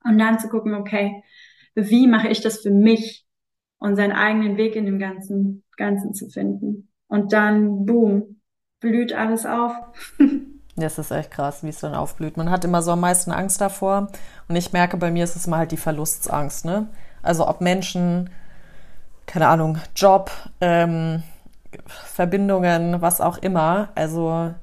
Und 0.05 0.17
dann 0.17 0.39
zu 0.39 0.47
gucken, 0.47 0.75
okay, 0.75 1.25
wie 1.75 2.07
mache 2.07 2.29
ich 2.29 2.39
das 2.39 2.61
für 2.61 2.71
mich 2.71 3.25
und 3.79 3.97
seinen 3.97 4.13
eigenen 4.13 4.55
Weg 4.55 4.77
in 4.77 4.85
dem 4.85 4.97
ganzen, 4.97 5.65
Ganzen 5.75 6.13
zu 6.13 6.29
finden. 6.29 6.89
Und 7.09 7.33
dann, 7.33 7.85
boom, 7.85 8.39
blüht 8.79 9.11
alles 9.13 9.45
auf. 9.45 9.73
Das 10.75 10.97
ist 10.97 11.11
echt 11.11 11.31
krass, 11.31 11.61
wie 11.61 11.67
es 11.67 11.81
dann 11.81 11.93
aufblüht. 11.93 12.37
Man 12.37 12.49
hat 12.49 12.63
immer 12.63 12.81
so 12.81 12.91
am 12.91 13.01
meisten 13.01 13.31
Angst 13.31 13.59
davor. 13.59 14.07
Und 14.47 14.55
ich 14.55 14.71
merke, 14.71 14.95
bei 14.95 15.11
mir 15.11 15.25
ist 15.25 15.35
es 15.35 15.45
mal 15.45 15.57
halt 15.57 15.73
die 15.73 15.77
Verlustsangst, 15.77 16.63
ne? 16.63 16.87
Also 17.21 17.45
ob 17.49 17.59
Menschen, 17.59 18.29
keine 19.25 19.49
Ahnung, 19.49 19.77
Job, 19.93 20.31
ähm, 20.61 21.23
Verbindungen, 21.85 23.01
was 23.01 23.21
auch 23.21 23.37
immer. 23.37 23.89
Also 23.95 24.53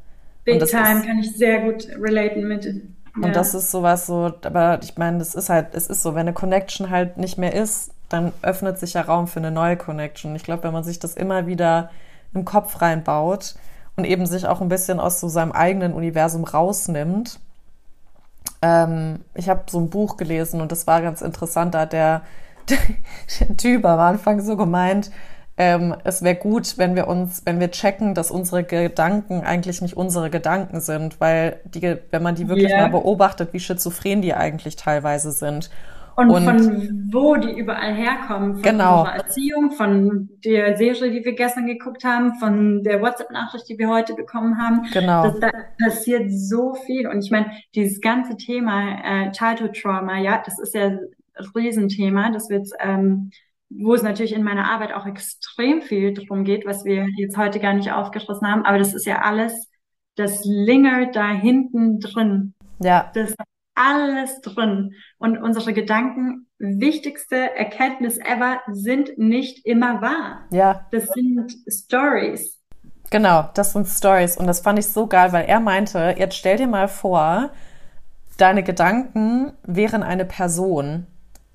Big 0.44 0.64
Time 0.64 1.00
ist, 1.00 1.06
kann 1.06 1.18
ich 1.18 1.36
sehr 1.36 1.60
gut 1.60 1.88
relaten 2.00 2.46
mit. 2.46 2.64
Ja. 2.64 2.72
Und 3.22 3.34
das 3.34 3.54
ist 3.54 3.70
sowas 3.70 4.06
so, 4.06 4.32
aber 4.42 4.80
ich 4.82 4.96
meine, 4.96 5.18
das 5.18 5.34
ist 5.34 5.48
halt, 5.48 5.68
es 5.74 5.86
ist 5.86 6.02
so, 6.02 6.14
wenn 6.14 6.22
eine 6.22 6.32
Connection 6.32 6.90
halt 6.90 7.16
nicht 7.16 7.38
mehr 7.38 7.54
ist, 7.54 7.92
dann 8.08 8.32
öffnet 8.42 8.78
sich 8.78 8.94
ja 8.94 9.00
Raum 9.02 9.26
für 9.26 9.40
eine 9.40 9.50
neue 9.50 9.76
Connection. 9.76 10.36
Ich 10.36 10.44
glaube, 10.44 10.64
wenn 10.64 10.72
man 10.72 10.84
sich 10.84 10.98
das 10.98 11.14
immer 11.14 11.46
wieder 11.46 11.90
im 12.34 12.44
Kopf 12.44 12.80
reinbaut 12.80 13.56
und 13.96 14.04
eben 14.04 14.26
sich 14.26 14.46
auch 14.46 14.60
ein 14.60 14.68
bisschen 14.68 15.00
aus 15.00 15.20
so 15.20 15.28
seinem 15.28 15.52
eigenen 15.52 15.92
Universum 15.92 16.44
rausnimmt. 16.44 17.40
Ähm, 18.62 19.24
ich 19.34 19.48
habe 19.48 19.64
so 19.68 19.80
ein 19.80 19.90
Buch 19.90 20.16
gelesen 20.16 20.60
und 20.60 20.70
das 20.70 20.86
war 20.86 21.02
ganz 21.02 21.22
interessant, 21.22 21.74
da 21.74 21.80
hat 21.80 21.92
der, 21.92 22.22
der 22.68 23.56
Typ 23.56 23.84
am 23.84 23.98
Anfang 23.98 24.40
so 24.40 24.56
gemeint, 24.56 25.10
ähm, 25.58 25.94
es 26.04 26.22
wäre 26.22 26.36
gut, 26.36 26.76
wenn 26.76 26.96
wir 26.96 27.08
uns, 27.08 27.42
wenn 27.46 27.60
wir 27.60 27.70
checken, 27.70 28.14
dass 28.14 28.30
unsere 28.30 28.62
Gedanken 28.62 29.40
eigentlich 29.40 29.80
nicht 29.80 29.96
unsere 29.96 30.28
Gedanken 30.28 30.80
sind, 30.80 31.18
weil 31.20 31.60
die, 31.64 31.96
wenn 32.10 32.22
man 32.22 32.34
die 32.34 32.48
wirklich 32.48 32.70
yeah. 32.70 32.82
mal 32.82 32.90
beobachtet, 32.90 33.52
wie 33.52 33.60
schizophren 33.60 34.20
die 34.20 34.34
eigentlich 34.34 34.76
teilweise 34.76 35.32
sind. 35.32 35.70
Und, 36.16 36.30
und, 36.30 36.44
von 36.44 37.08
wo 37.12 37.36
die 37.36 37.58
überall 37.58 37.94
herkommen. 37.94 38.54
Von 38.54 38.62
genau. 38.62 39.00
unserer 39.00 39.16
Erziehung, 39.16 39.70
von 39.72 40.30
der 40.44 40.76
Serie, 40.76 41.10
die 41.10 41.24
wir 41.24 41.34
gestern 41.34 41.66
geguckt 41.66 42.04
haben, 42.04 42.34
von 42.34 42.82
der 42.82 43.02
WhatsApp-Nachricht, 43.02 43.68
die 43.68 43.78
wir 43.78 43.88
heute 43.88 44.14
bekommen 44.14 44.58
haben. 44.58 44.86
Genau. 44.94 45.24
Das, 45.24 45.40
da 45.40 45.50
passiert 45.82 46.30
so 46.30 46.74
viel. 46.74 47.06
Und 47.06 47.22
ich 47.22 47.30
meine, 47.30 47.50
dieses 47.74 48.00
ganze 48.00 48.36
Thema 48.36 48.98
äh, 49.04 49.32
Childhood 49.32 49.78
Trauma, 49.78 50.18
ja, 50.18 50.42
das 50.42 50.58
ist 50.58 50.74
ja 50.74 50.86
ein 50.86 51.00
Riesenthema. 51.54 52.30
Das 52.30 52.48
wird 52.48 52.68
ähm, 52.80 53.30
wo 53.68 53.94
es 53.94 54.02
natürlich 54.02 54.32
in 54.32 54.42
meiner 54.42 54.70
Arbeit 54.70 54.92
auch 54.92 55.06
extrem 55.06 55.82
viel 55.82 56.14
darum 56.14 56.44
geht, 56.44 56.66
was 56.66 56.84
wir 56.84 57.06
jetzt 57.16 57.36
heute 57.36 57.60
gar 57.60 57.74
nicht 57.74 57.92
aufgeschlossen 57.92 58.48
haben. 58.48 58.64
Aber 58.64 58.78
das 58.78 58.94
ist 58.94 59.06
ja 59.06 59.22
alles, 59.22 59.68
das 60.16 60.44
lingert 60.44 61.16
da 61.16 61.30
hinten 61.30 62.00
drin. 62.00 62.54
Ja. 62.78 63.10
Das 63.14 63.30
ist 63.30 63.36
alles 63.74 64.40
drin. 64.40 64.94
Und 65.18 65.38
unsere 65.38 65.72
Gedanken, 65.72 66.46
wichtigste 66.58 67.54
Erkenntnis 67.56 68.18
ever, 68.18 68.60
sind 68.72 69.18
nicht 69.18 69.64
immer 69.66 70.00
wahr. 70.00 70.46
Ja. 70.50 70.86
Das 70.90 71.06
sind 71.08 71.52
Stories. 71.68 72.60
Genau, 73.10 73.48
das 73.54 73.72
sind 73.72 73.86
Stories. 73.86 74.36
Und 74.36 74.46
das 74.46 74.60
fand 74.60 74.78
ich 74.78 74.88
so 74.88 75.06
geil, 75.06 75.32
weil 75.32 75.44
er 75.44 75.60
meinte, 75.60 76.14
jetzt 76.18 76.36
stell 76.36 76.56
dir 76.56 76.66
mal 76.66 76.88
vor, 76.88 77.50
deine 78.36 78.62
Gedanken 78.62 79.52
wären 79.62 80.02
eine 80.02 80.24
Person. 80.24 81.06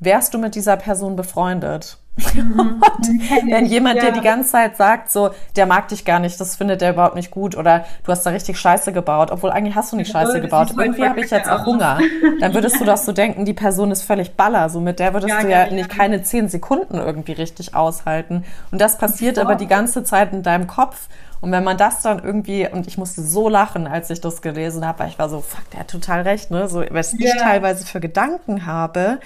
Wärst 0.01 0.33
du 0.33 0.39
mit 0.39 0.55
dieser 0.55 0.77
Person 0.77 1.15
befreundet? 1.15 1.99
Mhm. 2.33 2.81
wenn 3.49 3.67
jemand 3.67 3.97
ja. 3.97 4.05
dir 4.05 4.13
die 4.13 4.21
ganze 4.21 4.51
Zeit 4.51 4.75
sagt, 4.75 5.11
so, 5.11 5.29
der 5.55 5.67
mag 5.67 5.89
dich 5.89 6.05
gar 6.05 6.19
nicht, 6.19 6.41
das 6.41 6.55
findet 6.55 6.81
der 6.81 6.93
überhaupt 6.93 7.13
nicht 7.13 7.29
gut 7.29 7.55
oder 7.55 7.85
du 8.03 8.11
hast 8.11 8.25
da 8.25 8.31
richtig 8.31 8.59
Scheiße 8.59 8.93
gebaut, 8.93 9.29
obwohl 9.31 9.51
eigentlich 9.51 9.75
hast 9.75 9.91
du 9.91 9.97
nicht 9.97 10.11
Scheiße 10.11 10.39
oh, 10.39 10.41
gebaut. 10.41 10.73
Irgendwie 10.75 11.07
habe 11.07 11.21
ich 11.21 11.29
jetzt 11.29 11.47
auch 11.47 11.67
Hunger. 11.67 11.99
Dann 12.39 12.53
würdest 12.55 12.81
du 12.81 12.85
doch 12.85 12.97
so 12.97 13.11
denken, 13.11 13.45
die 13.45 13.53
Person 13.53 13.91
ist 13.91 14.01
völlig 14.01 14.35
baller. 14.35 14.69
So 14.69 14.81
mit 14.81 14.97
der 14.97 15.13
würdest 15.13 15.33
ja, 15.33 15.41
du 15.41 15.49
ja, 15.49 15.65
ja 15.65 15.71
nicht 15.71 15.89
keine 15.89 16.23
zehn 16.23 16.49
Sekunden 16.49 16.97
irgendwie 16.97 17.33
richtig 17.33 17.75
aushalten. 17.75 18.43
Und 18.71 18.81
das 18.81 18.97
passiert 18.97 19.37
aber 19.37 19.53
die 19.53 19.67
ganze 19.67 20.03
Zeit 20.03 20.33
in 20.33 20.41
deinem 20.41 20.65
Kopf. 20.65 21.09
Und 21.41 21.51
wenn 21.51 21.63
man 21.63 21.77
das 21.77 22.01
dann 22.01 22.23
irgendwie, 22.23 22.67
und 22.67 22.87
ich 22.87 22.97
musste 22.97 23.21
so 23.21 23.49
lachen, 23.49 23.85
als 23.85 24.09
ich 24.09 24.19
das 24.19 24.41
gelesen 24.41 24.85
habe, 24.85 24.99
weil 24.99 25.09
ich 25.09 25.19
war 25.19 25.29
so, 25.29 25.41
fuck, 25.41 25.69
der 25.71 25.81
hat 25.81 25.89
total 25.89 26.21
recht, 26.21 26.49
ne? 26.49 26.67
So, 26.67 26.83
was 26.89 27.13
ich 27.13 27.37
teilweise 27.37 27.85
für 27.85 27.99
Gedanken 27.99 28.65
habe, 28.65 29.19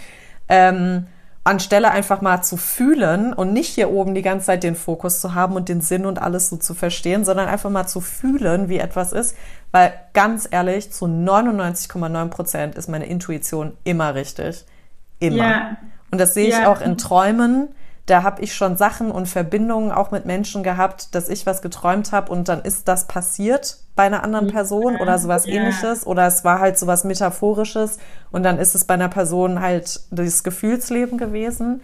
ähm, 0.49 1.07
anstelle 1.43 1.91
einfach 1.91 2.21
mal 2.21 2.41
zu 2.41 2.57
fühlen 2.57 3.31
und 3.31 3.53
nicht 3.53 3.69
hier 3.69 3.91
oben 3.91 4.15
die 4.15 4.23
ganze 4.23 4.47
Zeit 4.47 4.63
den 4.63 4.75
Fokus 4.75 5.21
zu 5.21 5.35
haben 5.35 5.55
und 5.55 5.69
den 5.69 5.79
Sinn 5.79 6.05
und 6.07 6.19
alles 6.19 6.49
so 6.49 6.57
zu 6.57 6.73
verstehen, 6.73 7.23
sondern 7.23 7.47
einfach 7.47 7.69
mal 7.69 7.85
zu 7.85 8.01
fühlen, 8.01 8.67
wie 8.67 8.79
etwas 8.79 9.13
ist. 9.13 9.35
Weil 9.71 9.93
ganz 10.13 10.47
ehrlich, 10.49 10.91
zu 10.91 11.05
99,9 11.05 12.29
Prozent 12.29 12.75
ist 12.75 12.89
meine 12.89 13.05
Intuition 13.05 13.73
immer 13.83 14.15
richtig. 14.15 14.65
Immer. 15.19 15.37
Ja. 15.37 15.77
Und 16.09 16.19
das 16.19 16.33
sehe 16.33 16.47
ich 16.47 16.57
ja. 16.57 16.67
auch 16.67 16.81
in 16.81 16.97
Träumen 16.97 17.69
da 18.05 18.23
habe 18.23 18.41
ich 18.43 18.53
schon 18.53 18.77
Sachen 18.77 19.11
und 19.11 19.27
Verbindungen 19.27 19.91
auch 19.91 20.11
mit 20.11 20.25
Menschen 20.25 20.61
gehabt, 20.61 21.15
dass 21.15 21.27
ich 21.27 21.45
was 21.45 21.61
geträumt 21.61 22.11
habe 22.11 22.31
und 22.31 22.47
dann 22.47 22.61
ist 22.61 22.87
das 22.87 23.07
passiert 23.07 23.77
bei 23.95 24.03
einer 24.03 24.23
anderen 24.23 24.47
Person 24.47 24.97
oder 24.97 25.17
sowas 25.17 25.45
ja. 25.45 25.53
ähnliches 25.53 26.05
oder 26.05 26.27
es 26.27 26.43
war 26.43 26.59
halt 26.59 26.77
sowas 26.77 27.03
Metaphorisches 27.03 27.97
und 28.31 28.43
dann 28.43 28.59
ist 28.59 28.75
es 28.75 28.85
bei 28.85 28.93
einer 28.93 29.09
Person 29.09 29.61
halt 29.61 30.01
das 30.11 30.43
Gefühlsleben 30.43 31.17
gewesen. 31.17 31.81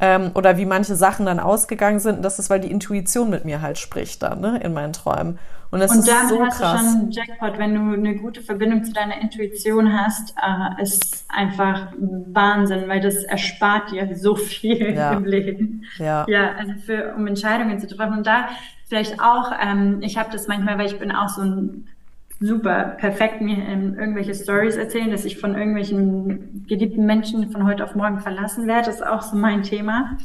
Ähm, 0.00 0.30
oder 0.34 0.56
wie 0.56 0.64
manche 0.64 0.94
Sachen 0.94 1.26
dann 1.26 1.40
ausgegangen 1.40 1.98
sind. 1.98 2.24
das 2.24 2.38
ist, 2.38 2.50
weil 2.50 2.60
die 2.60 2.70
Intuition 2.70 3.30
mit 3.30 3.44
mir 3.44 3.60
halt 3.60 3.78
spricht 3.78 4.22
dann, 4.22 4.40
ne, 4.40 4.60
in 4.62 4.72
meinen 4.72 4.92
Träumen. 4.92 5.38
Und 5.70 5.80
das 5.80 5.90
und 5.90 5.98
ist 5.98 6.28
so 6.28 6.44
hast 6.44 6.58
krass. 6.58 6.80
du 6.80 6.98
schon 6.98 7.10
Jackpot, 7.10 7.58
wenn 7.58 7.74
du 7.74 7.92
eine 7.92 8.16
gute 8.16 8.40
Verbindung 8.40 8.84
zu 8.84 8.92
deiner 8.92 9.20
Intuition 9.20 9.92
hast, 9.92 10.34
äh, 10.38 10.82
ist 10.82 11.26
einfach 11.28 11.92
Wahnsinn, 11.98 12.88
weil 12.88 13.00
das 13.00 13.24
erspart 13.24 13.90
dir 13.90 14.16
so 14.16 14.34
viel 14.34 14.94
ja. 14.94 15.12
im 15.12 15.24
Leben. 15.24 15.84
Ja. 15.98 16.24
Ja, 16.28 16.52
also 16.56 16.72
für, 16.86 17.14
um 17.14 17.26
Entscheidungen 17.26 17.78
zu 17.78 17.86
treffen. 17.86 18.18
Und 18.18 18.26
da 18.26 18.48
vielleicht 18.88 19.20
auch, 19.20 19.52
ähm, 19.60 19.98
ich 20.00 20.16
habe 20.16 20.30
das 20.32 20.48
manchmal, 20.48 20.78
weil 20.78 20.86
ich 20.86 20.98
bin 20.98 21.12
auch 21.12 21.28
so 21.28 21.42
ein 21.42 21.88
super 22.40 22.96
perfekt 22.98 23.40
mir 23.40 23.56
ähm, 23.56 23.98
irgendwelche 23.98 24.34
Stories 24.34 24.76
erzählen, 24.76 25.10
dass 25.10 25.24
ich 25.24 25.38
von 25.38 25.56
irgendwelchen 25.56 26.64
geliebten 26.68 27.04
Menschen 27.04 27.50
von 27.50 27.66
heute 27.66 27.84
auf 27.84 27.94
morgen 27.94 28.20
verlassen 28.20 28.66
werde. 28.66 28.86
Das 28.86 28.96
ist 28.96 29.06
auch 29.06 29.22
so 29.22 29.36
mein 29.36 29.62
Thema. 29.62 30.16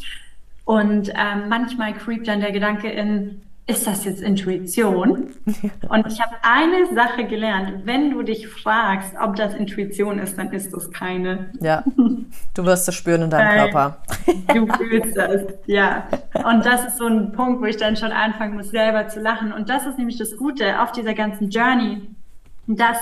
Und 0.66 1.10
ähm, 1.10 1.50
manchmal 1.50 1.94
creept 1.94 2.28
dann 2.28 2.40
der 2.40 2.52
Gedanke 2.52 2.90
in, 2.90 3.42
ist 3.66 3.88
das 3.88 4.04
jetzt 4.04 4.22
Intuition? 4.22 5.30
Und 5.46 6.08
ich 6.08 6.22
habe 6.22 6.36
eine 6.42 6.94
Sache 6.94 7.26
gelernt. 7.26 7.86
Wenn 7.86 8.12
du 8.12 8.22
dich 8.22 8.48
fragst, 8.48 9.14
ob 9.22 9.38
das 9.38 9.54
Intuition 9.56 10.20
ist, 10.20 10.38
dann 10.38 10.52
ist 10.52 10.74
das 10.74 10.92
keine. 10.92 11.50
Ja, 11.62 11.84
du 11.96 12.66
wirst 12.66 12.90
es 12.90 12.96
spüren 12.96 13.22
in 13.24 13.30
deinem 13.30 13.58
Körper. 13.58 14.00
Du 14.54 14.68
fühlst 14.68 15.16
das, 15.16 15.44
ja. 15.66 16.08
Und 16.44 16.66
das 16.66 16.86
ist 16.88 16.98
so 16.98 17.08
ein 17.08 17.32
Punkt, 17.32 17.62
wo 17.62 17.66
ich 17.66 17.78
dann 17.78 17.96
schon 17.96 18.12
anfangen 18.12 18.56
muss, 18.56 18.70
selber 18.70 19.08
zu 19.08 19.22
lachen. 19.22 19.54
Und 19.54 19.70
das 19.70 19.86
ist 19.86 19.98
nämlich 19.98 20.18
das 20.18 20.36
Gute 20.36 20.82
auf 20.82 20.92
dieser 20.92 21.14
ganzen 21.14 21.50
Journey, 21.50 22.02
dass 22.68 22.98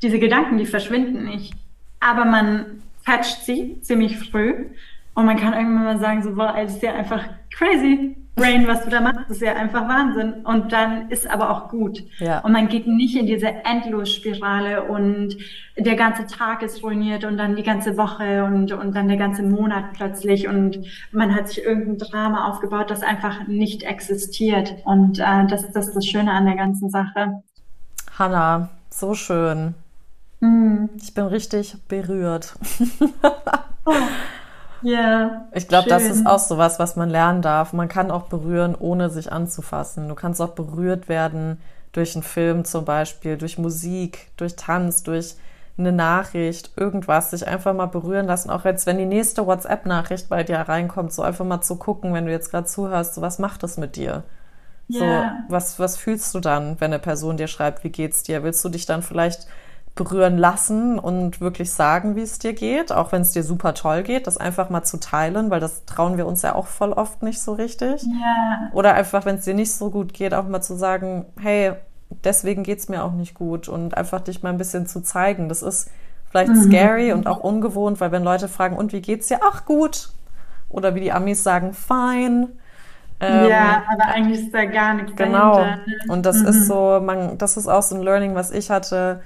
diese 0.00 0.18
Gedanken, 0.18 0.56
die 0.56 0.66
verschwinden 0.66 1.24
nicht. 1.24 1.52
Aber 2.00 2.24
man 2.24 2.82
catcht 3.04 3.44
sie 3.44 3.80
ziemlich 3.82 4.18
früh. 4.18 4.66
Und 5.14 5.26
man 5.26 5.36
kann 5.38 5.52
irgendwann 5.52 5.84
mal 5.84 5.98
sagen, 5.98 6.22
so, 6.22 6.34
boah, 6.34 6.54
es 6.58 6.76
ist 6.76 6.82
ja 6.82 6.94
einfach 6.94 7.22
crazy 7.50 8.16
Brain, 8.36 8.66
was 8.68 8.84
du 8.84 8.90
da 8.90 9.00
machst, 9.00 9.30
ist 9.30 9.40
ja 9.40 9.54
einfach 9.54 9.88
Wahnsinn. 9.88 10.44
Und 10.44 10.70
dann 10.70 11.10
ist 11.10 11.28
aber 11.28 11.50
auch 11.50 11.70
gut. 11.70 12.04
Ja. 12.18 12.40
Und 12.40 12.52
man 12.52 12.68
geht 12.68 12.86
nicht 12.86 13.16
in 13.16 13.26
diese 13.26 13.48
Endlosspirale 13.48 14.84
und 14.84 15.38
der 15.78 15.96
ganze 15.96 16.26
Tag 16.26 16.62
ist 16.62 16.82
ruiniert 16.82 17.24
und 17.24 17.38
dann 17.38 17.56
die 17.56 17.62
ganze 17.62 17.96
Woche 17.96 18.44
und, 18.44 18.72
und 18.72 18.94
dann 18.94 19.08
der 19.08 19.16
ganze 19.16 19.42
Monat 19.42 19.94
plötzlich 19.94 20.48
und 20.48 20.78
man 21.12 21.34
hat 21.34 21.48
sich 21.48 21.64
irgendein 21.64 21.96
Drama 21.96 22.50
aufgebaut, 22.50 22.90
das 22.90 23.02
einfach 23.02 23.46
nicht 23.48 23.84
existiert. 23.84 24.74
Und 24.84 25.18
äh, 25.18 25.46
das, 25.48 25.72
das 25.72 25.88
ist 25.88 25.96
das 25.96 26.06
Schöne 26.06 26.30
an 26.30 26.44
der 26.44 26.56
ganzen 26.56 26.90
Sache. 26.90 27.42
Hanna, 28.18 28.68
so 28.90 29.14
schön. 29.14 29.74
Mm. 30.40 30.90
Ich 31.00 31.14
bin 31.14 31.24
richtig 31.24 31.76
berührt. 31.88 32.54
oh. 33.86 33.92
Ja. 34.86 35.46
Ich 35.52 35.66
glaube, 35.66 35.88
das 35.88 36.04
ist 36.04 36.26
auch 36.26 36.38
so 36.38 36.58
was, 36.58 36.78
was 36.78 36.96
man 36.96 37.10
lernen 37.10 37.42
darf. 37.42 37.72
Man 37.72 37.88
kann 37.88 38.10
auch 38.10 38.24
berühren, 38.24 38.76
ohne 38.78 39.10
sich 39.10 39.32
anzufassen. 39.32 40.08
Du 40.08 40.14
kannst 40.14 40.40
auch 40.40 40.50
berührt 40.50 41.08
werden 41.08 41.60
durch 41.92 42.14
einen 42.14 42.22
Film 42.22 42.64
zum 42.64 42.84
Beispiel, 42.84 43.36
durch 43.36 43.58
Musik, 43.58 44.28
durch 44.36 44.54
Tanz, 44.54 45.02
durch 45.02 45.34
eine 45.78 45.92
Nachricht, 45.92 46.70
irgendwas, 46.76 47.30
sich 47.30 47.46
einfach 47.46 47.74
mal 47.74 47.86
berühren 47.86 48.26
lassen, 48.26 48.48
auch 48.48 48.64
als 48.64 48.86
wenn 48.86 48.96
die 48.96 49.04
nächste 49.04 49.46
WhatsApp-Nachricht 49.46 50.28
bei 50.28 50.42
dir 50.42 50.58
reinkommt, 50.58 51.12
so 51.12 51.22
einfach 51.22 51.44
mal 51.44 51.60
zu 51.60 51.76
gucken, 51.76 52.14
wenn 52.14 52.26
du 52.26 52.32
jetzt 52.32 52.50
gerade 52.50 52.66
zuhörst, 52.66 53.14
so 53.14 53.20
was 53.20 53.38
macht 53.38 53.62
das 53.62 53.76
mit 53.76 53.96
dir? 53.96 54.22
So, 54.88 55.04
yeah. 55.04 55.44
was, 55.48 55.78
was 55.78 55.96
fühlst 55.96 56.32
du 56.34 56.40
dann, 56.40 56.80
wenn 56.80 56.92
eine 56.92 57.00
Person 57.00 57.36
dir 57.36 57.48
schreibt, 57.48 57.82
wie 57.82 57.90
geht's 57.90 58.22
dir? 58.22 58.42
Willst 58.44 58.64
du 58.64 58.68
dich 58.68 58.86
dann 58.86 59.02
vielleicht 59.02 59.48
berühren 59.96 60.36
lassen 60.36 60.98
und 60.98 61.40
wirklich 61.40 61.72
sagen, 61.72 62.16
wie 62.16 62.20
es 62.20 62.38
dir 62.38 62.52
geht, 62.52 62.92
auch 62.92 63.12
wenn 63.12 63.22
es 63.22 63.32
dir 63.32 63.42
super 63.42 63.72
toll 63.72 64.02
geht, 64.02 64.26
das 64.26 64.36
einfach 64.36 64.68
mal 64.68 64.84
zu 64.84 65.00
teilen, 65.00 65.50
weil 65.50 65.58
das 65.58 65.86
trauen 65.86 66.18
wir 66.18 66.26
uns 66.26 66.42
ja 66.42 66.54
auch 66.54 66.66
voll 66.66 66.92
oft 66.92 67.22
nicht 67.22 67.40
so 67.40 67.54
richtig. 67.54 68.02
Ja. 68.02 68.70
Oder 68.72 68.94
einfach, 68.94 69.24
wenn 69.24 69.36
es 69.36 69.44
dir 69.46 69.54
nicht 69.54 69.72
so 69.72 69.90
gut 69.90 70.12
geht, 70.12 70.34
auch 70.34 70.46
mal 70.46 70.60
zu 70.60 70.76
sagen, 70.76 71.24
hey, 71.40 71.72
deswegen 72.24 72.62
geht's 72.62 72.90
mir 72.90 73.04
auch 73.04 73.12
nicht 73.12 73.34
gut 73.34 73.68
und 73.68 73.96
einfach 73.96 74.20
dich 74.20 74.42
mal 74.42 74.50
ein 74.50 74.58
bisschen 74.58 74.86
zu 74.86 75.00
zeigen. 75.00 75.48
Das 75.48 75.62
ist 75.62 75.90
vielleicht 76.28 76.52
mhm. 76.52 76.62
scary 76.70 77.12
und 77.12 77.26
auch 77.26 77.40
ungewohnt, 77.40 77.98
weil 77.98 78.12
wenn 78.12 78.22
Leute 78.22 78.48
fragen, 78.48 78.76
und 78.76 78.92
wie 78.92 79.00
geht's 79.00 79.28
dir? 79.28 79.40
Ach 79.50 79.64
gut. 79.64 80.10
Oder 80.68 80.94
wie 80.94 81.00
die 81.00 81.12
Amis 81.12 81.42
sagen, 81.42 81.72
fine. 81.72 82.48
Ähm, 83.18 83.48
ja, 83.48 83.82
aber 83.90 84.12
eigentlich 84.12 84.42
ist 84.42 84.54
da 84.54 84.66
gar 84.66 84.92
nichts 84.92 85.16
Genau. 85.16 85.56
Dahinter. 85.56 85.86
Ne? 85.86 86.12
Und 86.12 86.26
das 86.26 86.36
mhm. 86.36 86.48
ist 86.48 86.66
so, 86.66 87.00
man, 87.02 87.38
das 87.38 87.56
ist 87.56 87.66
auch 87.66 87.82
so 87.82 87.94
ein 87.94 88.02
Learning, 88.02 88.34
was 88.34 88.50
ich 88.50 88.70
hatte 88.70 89.22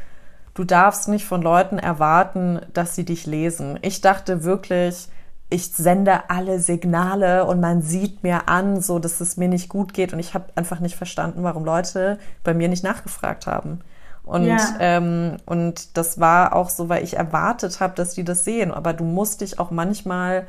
du 0.60 0.64
darfst 0.64 1.08
nicht 1.08 1.24
von 1.24 1.40
Leuten 1.40 1.78
erwarten, 1.78 2.60
dass 2.74 2.94
sie 2.94 3.06
dich 3.06 3.24
lesen. 3.24 3.78
Ich 3.80 4.02
dachte 4.02 4.44
wirklich, 4.44 5.08
ich 5.48 5.72
sende 5.72 6.28
alle 6.28 6.60
Signale 6.60 7.46
und 7.46 7.60
man 7.60 7.80
sieht 7.80 8.22
mir 8.22 8.46
an, 8.50 8.82
so 8.82 8.98
dass 8.98 9.22
es 9.22 9.38
mir 9.38 9.48
nicht 9.48 9.70
gut 9.70 9.94
geht. 9.94 10.12
Und 10.12 10.18
ich 10.18 10.34
habe 10.34 10.44
einfach 10.56 10.80
nicht 10.80 10.96
verstanden, 10.96 11.44
warum 11.44 11.64
Leute 11.64 12.18
bei 12.44 12.52
mir 12.52 12.68
nicht 12.68 12.84
nachgefragt 12.84 13.46
haben. 13.46 13.80
Und, 14.22 14.44
ja. 14.48 14.58
ähm, 14.80 15.38
und 15.46 15.96
das 15.96 16.20
war 16.20 16.54
auch 16.54 16.68
so, 16.68 16.90
weil 16.90 17.04
ich 17.04 17.16
erwartet 17.16 17.80
habe, 17.80 17.94
dass 17.94 18.12
die 18.12 18.22
das 18.22 18.44
sehen. 18.44 18.70
Aber 18.70 18.92
du 18.92 19.04
musst 19.04 19.40
dich 19.40 19.58
auch 19.58 19.70
manchmal 19.70 20.46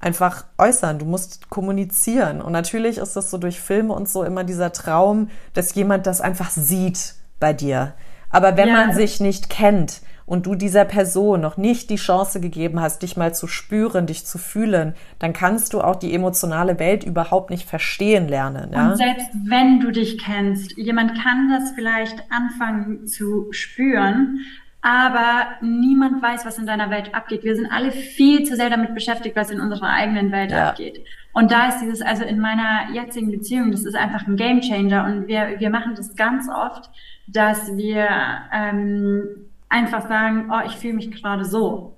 einfach 0.00 0.46
äußern, 0.58 0.98
du 0.98 1.04
musst 1.04 1.48
kommunizieren. 1.48 2.42
Und 2.42 2.50
natürlich 2.50 2.98
ist 2.98 3.14
das 3.14 3.30
so 3.30 3.38
durch 3.38 3.60
Filme 3.60 3.94
und 3.94 4.08
so 4.08 4.24
immer 4.24 4.42
dieser 4.42 4.72
Traum, 4.72 5.30
dass 5.52 5.76
jemand 5.76 6.08
das 6.08 6.20
einfach 6.20 6.50
sieht 6.50 7.14
bei 7.38 7.52
dir. 7.52 7.94
Aber 8.34 8.56
wenn 8.56 8.68
ja. 8.68 8.74
man 8.74 8.92
sich 8.92 9.20
nicht 9.20 9.48
kennt 9.48 10.02
und 10.26 10.44
du 10.44 10.56
dieser 10.56 10.84
Person 10.84 11.40
noch 11.40 11.56
nicht 11.56 11.88
die 11.88 11.96
Chance 11.96 12.40
gegeben 12.40 12.80
hast, 12.80 13.02
dich 13.02 13.16
mal 13.16 13.32
zu 13.32 13.46
spüren, 13.46 14.06
dich 14.06 14.26
zu 14.26 14.38
fühlen, 14.38 14.94
dann 15.20 15.32
kannst 15.32 15.72
du 15.72 15.80
auch 15.80 15.94
die 15.94 16.12
emotionale 16.12 16.80
Welt 16.80 17.04
überhaupt 17.04 17.50
nicht 17.50 17.68
verstehen 17.68 18.26
lernen. 18.26 18.72
Ja? 18.72 18.90
Und 18.90 18.96
selbst 18.96 19.28
wenn 19.44 19.78
du 19.78 19.92
dich 19.92 20.18
kennst, 20.18 20.76
jemand 20.76 21.12
kann 21.22 21.48
das 21.48 21.70
vielleicht 21.76 22.24
anfangen 22.28 23.06
zu 23.06 23.52
spüren, 23.52 24.40
aber 24.82 25.46
niemand 25.62 26.20
weiß, 26.20 26.44
was 26.44 26.58
in 26.58 26.66
deiner 26.66 26.90
Welt 26.90 27.14
abgeht. 27.14 27.44
Wir 27.44 27.54
sind 27.54 27.70
alle 27.70 27.92
viel 27.92 28.42
zu 28.42 28.56
sehr 28.56 28.68
damit 28.68 28.94
beschäftigt, 28.94 29.36
was 29.36 29.52
in 29.52 29.60
unserer 29.60 29.90
eigenen 29.90 30.32
Welt 30.32 30.50
ja. 30.50 30.70
abgeht. 30.70 31.06
Und 31.32 31.52
da 31.52 31.68
ist 31.68 31.80
dieses, 31.80 32.02
also 32.02 32.24
in 32.24 32.40
meiner 32.40 32.90
jetzigen 32.92 33.30
Beziehung, 33.30 33.70
das 33.70 33.84
ist 33.84 33.94
einfach 33.94 34.26
ein 34.26 34.36
Gamechanger 34.36 35.04
und 35.04 35.28
wir, 35.28 35.54
wir 35.58 35.70
machen 35.70 35.94
das 35.94 36.16
ganz 36.16 36.48
oft, 36.48 36.90
dass 37.26 37.76
wir 37.76 38.08
ähm, 38.52 39.28
einfach 39.68 40.08
sagen, 40.08 40.50
oh, 40.50 40.60
ich 40.66 40.76
fühle 40.76 40.94
mich 40.94 41.10
gerade 41.10 41.44
so. 41.44 41.96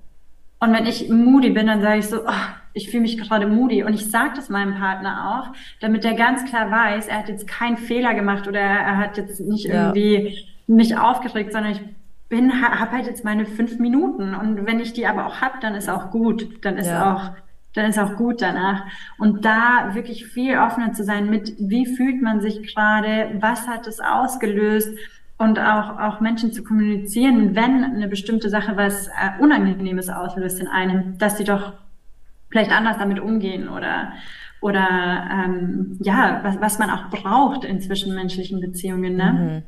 Und 0.58 0.72
wenn 0.72 0.86
ich 0.86 1.10
moody 1.10 1.50
bin, 1.50 1.66
dann 1.66 1.82
sage 1.82 1.98
ich 1.98 2.06
so, 2.06 2.22
oh, 2.26 2.32
ich 2.72 2.90
fühle 2.90 3.02
mich 3.02 3.18
gerade 3.18 3.46
moody. 3.46 3.82
Und 3.82 3.94
ich 3.94 4.10
sage 4.10 4.32
das 4.36 4.48
meinem 4.48 4.74
Partner 4.74 5.38
auch, 5.38 5.56
damit 5.80 6.04
er 6.04 6.14
ganz 6.14 6.44
klar 6.44 6.70
weiß, 6.70 7.08
er 7.08 7.18
hat 7.18 7.28
jetzt 7.28 7.46
keinen 7.46 7.76
Fehler 7.76 8.14
gemacht 8.14 8.48
oder 8.48 8.60
er 8.60 8.96
hat 8.96 9.16
jetzt 9.16 9.40
nicht 9.40 9.66
ja. 9.66 9.88
irgendwie 9.88 10.38
mich 10.66 10.96
aufgeregt, 10.96 11.52
sondern 11.52 11.72
ich 11.72 11.82
bin, 12.28 12.60
habe 12.60 12.90
halt 12.90 13.06
jetzt 13.06 13.24
meine 13.24 13.46
fünf 13.46 13.78
Minuten. 13.78 14.34
Und 14.34 14.66
wenn 14.66 14.80
ich 14.80 14.92
die 14.92 15.06
aber 15.06 15.26
auch 15.26 15.40
hab, 15.40 15.60
dann 15.60 15.74
ist 15.74 15.88
auch 15.88 16.10
gut. 16.10 16.64
Dann 16.64 16.76
ist 16.76 16.88
ja. 16.88 17.14
auch 17.14 17.30
dann 17.76 17.90
ist 17.90 17.98
auch 17.98 18.16
gut 18.16 18.40
danach. 18.40 18.84
Und 19.18 19.44
da 19.44 19.90
wirklich 19.94 20.26
viel 20.26 20.56
offener 20.56 20.92
zu 20.92 21.04
sein 21.04 21.28
mit, 21.28 21.54
wie 21.58 21.84
fühlt 21.86 22.22
man 22.22 22.40
sich 22.40 22.74
gerade, 22.74 23.36
was 23.40 23.68
hat 23.68 23.86
es 23.86 24.00
ausgelöst, 24.00 24.96
und 25.38 25.58
auch, 25.58 25.98
auch 25.98 26.20
Menschen 26.20 26.52
zu 26.52 26.62
kommunizieren, 26.62 27.54
wenn 27.54 27.84
eine 27.84 28.08
bestimmte 28.08 28.48
Sache 28.48 28.76
was 28.76 29.08
äh, 29.08 29.40
Unangenehmes 29.40 30.08
auslöst 30.08 30.60
in 30.60 30.68
einem, 30.68 31.18
dass 31.18 31.36
sie 31.36 31.44
doch 31.44 31.74
vielleicht 32.50 32.70
anders 32.70 32.96
damit 32.98 33.20
umgehen 33.20 33.68
oder 33.68 34.12
oder 34.62 34.88
ähm, 35.30 35.98
ja, 36.02 36.40
was, 36.42 36.60
was 36.60 36.78
man 36.78 36.90
auch 36.90 37.10
braucht 37.10 37.64
in 37.64 37.80
zwischenmenschlichen 37.80 38.60
Beziehungen. 38.60 39.14
Ne? 39.14 39.32
Mhm. 39.32 39.62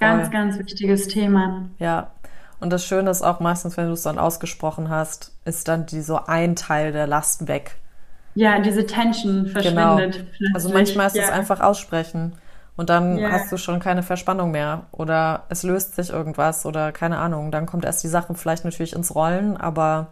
Ganz, 0.00 0.30
ganz 0.30 0.58
wichtiges 0.58 1.08
Thema. 1.08 1.68
Ja. 1.78 2.10
Und 2.58 2.72
das 2.72 2.86
Schöne 2.86 3.10
ist 3.10 3.22
auch 3.22 3.40
meistens, 3.40 3.76
wenn 3.76 3.86
du 3.86 3.92
es 3.92 4.02
dann 4.02 4.18
ausgesprochen 4.18 4.88
hast, 4.88 5.36
ist 5.44 5.68
dann 5.68 5.84
die 5.84 6.00
so 6.00 6.18
ein 6.26 6.56
Teil 6.56 6.92
der 6.92 7.06
Last 7.06 7.48
weg. 7.48 7.76
Ja, 8.34 8.58
diese 8.58 8.86
Tension 8.86 9.46
verschwindet. 9.46 10.26
Genau. 10.38 10.50
Also 10.54 10.70
manchmal 10.70 11.06
ist 11.08 11.16
ja. 11.16 11.24
es 11.24 11.30
einfach 11.30 11.60
aussprechen. 11.60 12.32
Und 12.76 12.90
dann 12.90 13.16
yeah. 13.16 13.32
hast 13.32 13.50
du 13.50 13.56
schon 13.56 13.80
keine 13.80 14.02
Verspannung 14.02 14.50
mehr 14.50 14.86
oder 14.92 15.44
es 15.48 15.62
löst 15.62 15.96
sich 15.96 16.10
irgendwas 16.10 16.66
oder 16.66 16.92
keine 16.92 17.18
Ahnung. 17.18 17.50
Dann 17.50 17.64
kommt 17.64 17.84
erst 17.84 18.04
die 18.04 18.08
Sache 18.08 18.34
vielleicht 18.34 18.64
natürlich 18.64 18.94
ins 18.94 19.14
Rollen, 19.14 19.56
aber 19.56 20.08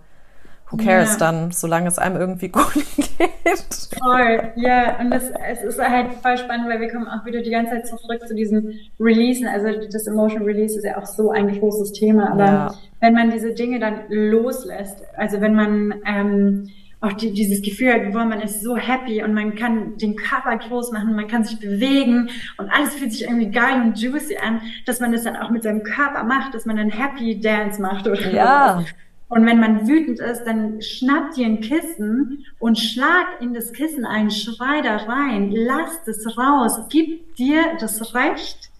who 0.71 0.79
cares 0.79 1.11
yeah. 1.11 1.19
dann, 1.19 1.51
solange 1.51 1.89
es 1.89 1.99
einem 1.99 2.17
irgendwie 2.17 2.49
gut 2.53 2.73
geht. 2.97 3.99
Voll, 4.03 4.53
ja. 4.57 4.99
Und 4.99 5.11
das, 5.11 5.25
es 5.47 5.63
ist 5.63 5.79
halt 5.79 6.15
voll 6.23 6.39
spannend, 6.39 6.69
weil 6.69 6.81
wir 6.81 6.91
kommen 6.91 7.07
auch 7.07 7.27
wieder 7.27 7.43
die 7.43 7.51
ganze 7.51 7.73
Zeit 7.73 7.87
zurück 7.87 8.27
zu 8.27 8.35
diesem 8.35 8.73
Releasen. 8.99 9.47
Also 9.47 9.69
das 9.93 10.07
Emotion 10.07 10.43
Release 10.43 10.77
ist 10.79 10.85
ja 10.85 10.97
auch 10.97 11.07
so 11.07 11.31
ein 11.31 11.49
großes 11.49 11.93
Thema. 11.93 12.33
Aber 12.33 12.45
ja. 12.45 12.75
wenn 13.01 13.13
man 13.13 13.31
diese 13.31 13.53
Dinge 13.53 13.79
dann 13.79 14.01
loslässt, 14.09 15.03
also 15.17 15.43
wenn 15.43 15.55
man 15.55 15.95
ähm, 16.07 16.71
auch 17.05 17.13
die, 17.13 17.33
dieses 17.33 17.63
Gefühl, 17.63 18.11
wo 18.13 18.19
man 18.19 18.41
ist 18.41 18.63
so 18.63 18.77
happy 18.77 19.23
und 19.23 19.35
man 19.35 19.55
kann 19.55 19.97
den 19.99 20.17
Körper 20.17 20.57
groß 20.57 20.93
machen, 20.93 21.15
man 21.15 21.29
kann 21.29 21.45
sich 21.45 21.59
bewegen 21.59 22.31
und 22.57 22.71
alles 22.71 22.95
fühlt 22.95 23.13
sich 23.13 23.25
irgendwie 23.25 23.51
geil 23.51 23.83
und 23.83 23.99
juicy 23.99 24.37
an, 24.37 24.61
dass 24.87 25.01
man 25.01 25.13
das 25.13 25.25
dann 25.25 25.37
auch 25.37 25.51
mit 25.51 25.63
seinem 25.63 25.83
Körper 25.83 26.25
macht, 26.25 26.55
dass 26.55 26.65
man 26.65 26.79
einen 26.79 26.91
Happy 26.91 27.39
Dance 27.41 27.81
macht 27.81 28.07
oder 28.07 28.31
ja. 28.31 28.85
Und 29.29 29.47
wenn 29.47 29.59
man 29.59 29.89
wütend 29.89 30.21
ist, 30.21 30.45
dann 30.45 30.81
schnapp 30.81 31.33
dir 31.33 31.47
ein 31.47 31.61
Kissen 31.61 32.45
und 32.59 32.79
schlag 32.79 33.41
in 33.41 33.55
das 33.55 33.73
Kissen 33.73 34.05
einen 34.05 34.31
Schrei 34.31 34.81
da 34.83 34.97
rein, 34.97 35.51
lass 35.51 36.05
das 36.05 36.39
raus, 36.39 36.79
gib 36.91 37.35
dir 37.37 37.63
das 37.81 38.15
Recht, 38.15 38.71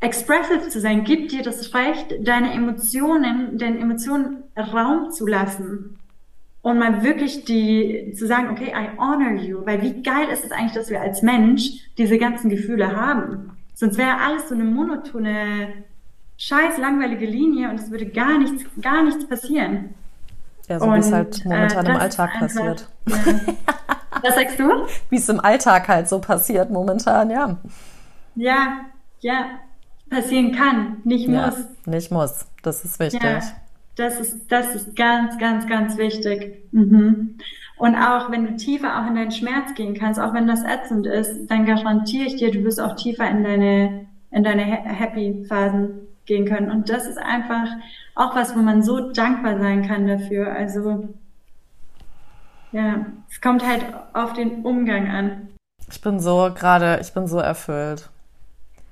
expressive 0.00 0.68
zu 0.68 0.80
sein, 0.80 1.04
gib 1.04 1.28
dir 1.28 1.42
das 1.42 1.74
Recht, 1.74 2.14
deine 2.20 2.52
Emotionen, 2.52 3.58
deinen 3.58 3.80
Emotionen 3.80 4.44
Raum 4.56 5.10
zu 5.10 5.26
lassen 5.26 5.98
und 6.66 6.78
mal 6.80 7.04
wirklich 7.04 7.44
die 7.44 8.12
zu 8.18 8.26
sagen, 8.26 8.50
okay, 8.50 8.72
I 8.74 8.98
honor 8.98 9.40
you, 9.40 9.64
weil 9.64 9.80
wie 9.82 10.02
geil 10.02 10.26
ist 10.32 10.44
es 10.44 10.50
eigentlich, 10.50 10.72
dass 10.72 10.90
wir 10.90 11.00
als 11.00 11.22
Mensch 11.22 11.62
diese 11.96 12.18
ganzen 12.18 12.50
Gefühle 12.50 12.96
haben. 12.96 13.56
Sonst 13.74 13.96
wäre 13.98 14.16
alles 14.20 14.48
so 14.48 14.56
eine 14.56 14.64
monotone, 14.64 15.68
scheiß 16.36 16.78
langweilige 16.78 17.24
Linie 17.24 17.70
und 17.70 17.78
es 17.78 17.88
würde 17.92 18.06
gar 18.06 18.36
nichts, 18.38 18.64
gar 18.82 19.04
nichts 19.04 19.28
passieren. 19.28 19.94
Ja, 20.66 20.80
so 20.80 20.92
wie 20.92 20.98
es 20.98 21.12
halt 21.12 21.44
momentan 21.44 21.86
äh, 21.86 21.90
im 21.90 21.96
Alltag 21.98 22.30
einfach, 22.34 22.40
passiert. 22.40 22.88
Ja. 23.06 23.16
Was 24.22 24.34
sagst 24.34 24.58
du? 24.58 24.68
Wie 25.10 25.16
es 25.18 25.28
im 25.28 25.38
Alltag 25.38 25.86
halt 25.86 26.08
so 26.08 26.18
passiert 26.20 26.70
momentan, 26.70 27.30
ja. 27.30 27.58
Ja, 28.34 28.80
ja, 29.20 29.50
passieren 30.10 30.50
kann, 30.50 30.96
nicht 31.04 31.28
muss. 31.28 31.36
Ja, 31.36 31.54
nicht 31.84 32.10
muss, 32.10 32.46
das 32.62 32.84
ist 32.84 32.98
wichtig. 32.98 33.22
Ja. 33.22 33.40
Das 33.96 34.20
ist, 34.20 34.52
das 34.52 34.74
ist 34.74 34.94
ganz, 34.94 35.38
ganz, 35.38 35.66
ganz 35.66 35.96
wichtig. 35.96 36.64
Mhm. 36.72 37.38
Und 37.78 37.94
auch 37.94 38.30
wenn 38.30 38.46
du 38.46 38.56
tiefer 38.56 38.98
auch 38.98 39.06
in 39.06 39.16
deinen 39.16 39.30
Schmerz 39.30 39.74
gehen 39.74 39.94
kannst, 39.94 40.20
auch 40.20 40.32
wenn 40.32 40.46
das 40.46 40.62
ätzend 40.64 41.06
ist, 41.06 41.46
dann 41.50 41.66
garantiere 41.66 42.26
ich 42.26 42.36
dir, 42.36 42.50
du 42.50 42.64
wirst 42.64 42.80
auch 42.80 42.96
tiefer 42.96 43.28
in 43.28 43.42
deine, 43.42 44.06
in 44.30 44.44
deine 44.44 44.62
Happy 44.62 45.44
Phasen 45.46 46.08
gehen 46.24 46.46
können. 46.46 46.70
Und 46.70 46.88
das 46.88 47.06
ist 47.06 47.18
einfach 47.18 47.68
auch 48.14 48.34
was, 48.34 48.56
wo 48.56 48.60
man 48.60 48.82
so 48.82 49.12
dankbar 49.12 49.58
sein 49.58 49.86
kann 49.86 50.06
dafür. 50.06 50.52
Also, 50.52 51.08
ja, 52.72 53.06
es 53.30 53.40
kommt 53.40 53.66
halt 53.66 53.84
auf 54.12 54.32
den 54.32 54.62
Umgang 54.62 55.08
an. 55.08 55.48
Ich 55.90 56.00
bin 56.00 56.18
so 56.18 56.50
gerade, 56.54 56.98
ich 57.00 57.12
bin 57.12 57.26
so 57.26 57.38
erfüllt. 57.38 58.10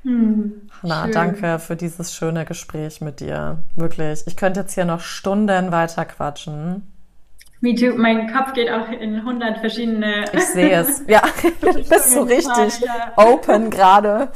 Hm, 0.04 0.68
Hanna, 0.82 1.08
danke 1.08 1.58
für 1.58 1.76
dieses 1.76 2.14
schöne 2.14 2.44
Gespräch 2.44 3.00
mit 3.00 3.20
dir. 3.20 3.62
Wirklich. 3.74 4.22
Ich 4.26 4.36
könnte 4.36 4.60
jetzt 4.60 4.74
hier 4.74 4.84
noch 4.84 5.00
Stunden 5.00 5.72
weiter 5.72 6.04
quatschen. 6.04 6.94
Me 7.60 7.74
too. 7.74 7.94
Mein 7.96 8.30
Kopf 8.30 8.52
geht 8.52 8.70
auch 8.70 8.88
in 8.90 9.16
100 9.16 9.58
verschiedene. 9.58 10.26
Ich 10.32 10.44
sehe 10.48 10.80
es. 10.80 11.02
Ja, 11.08 11.22
du 11.60 11.72
bist 11.72 12.12
so 12.12 12.22
richtig 12.22 12.86
open 13.16 13.70
gerade. 13.70 14.28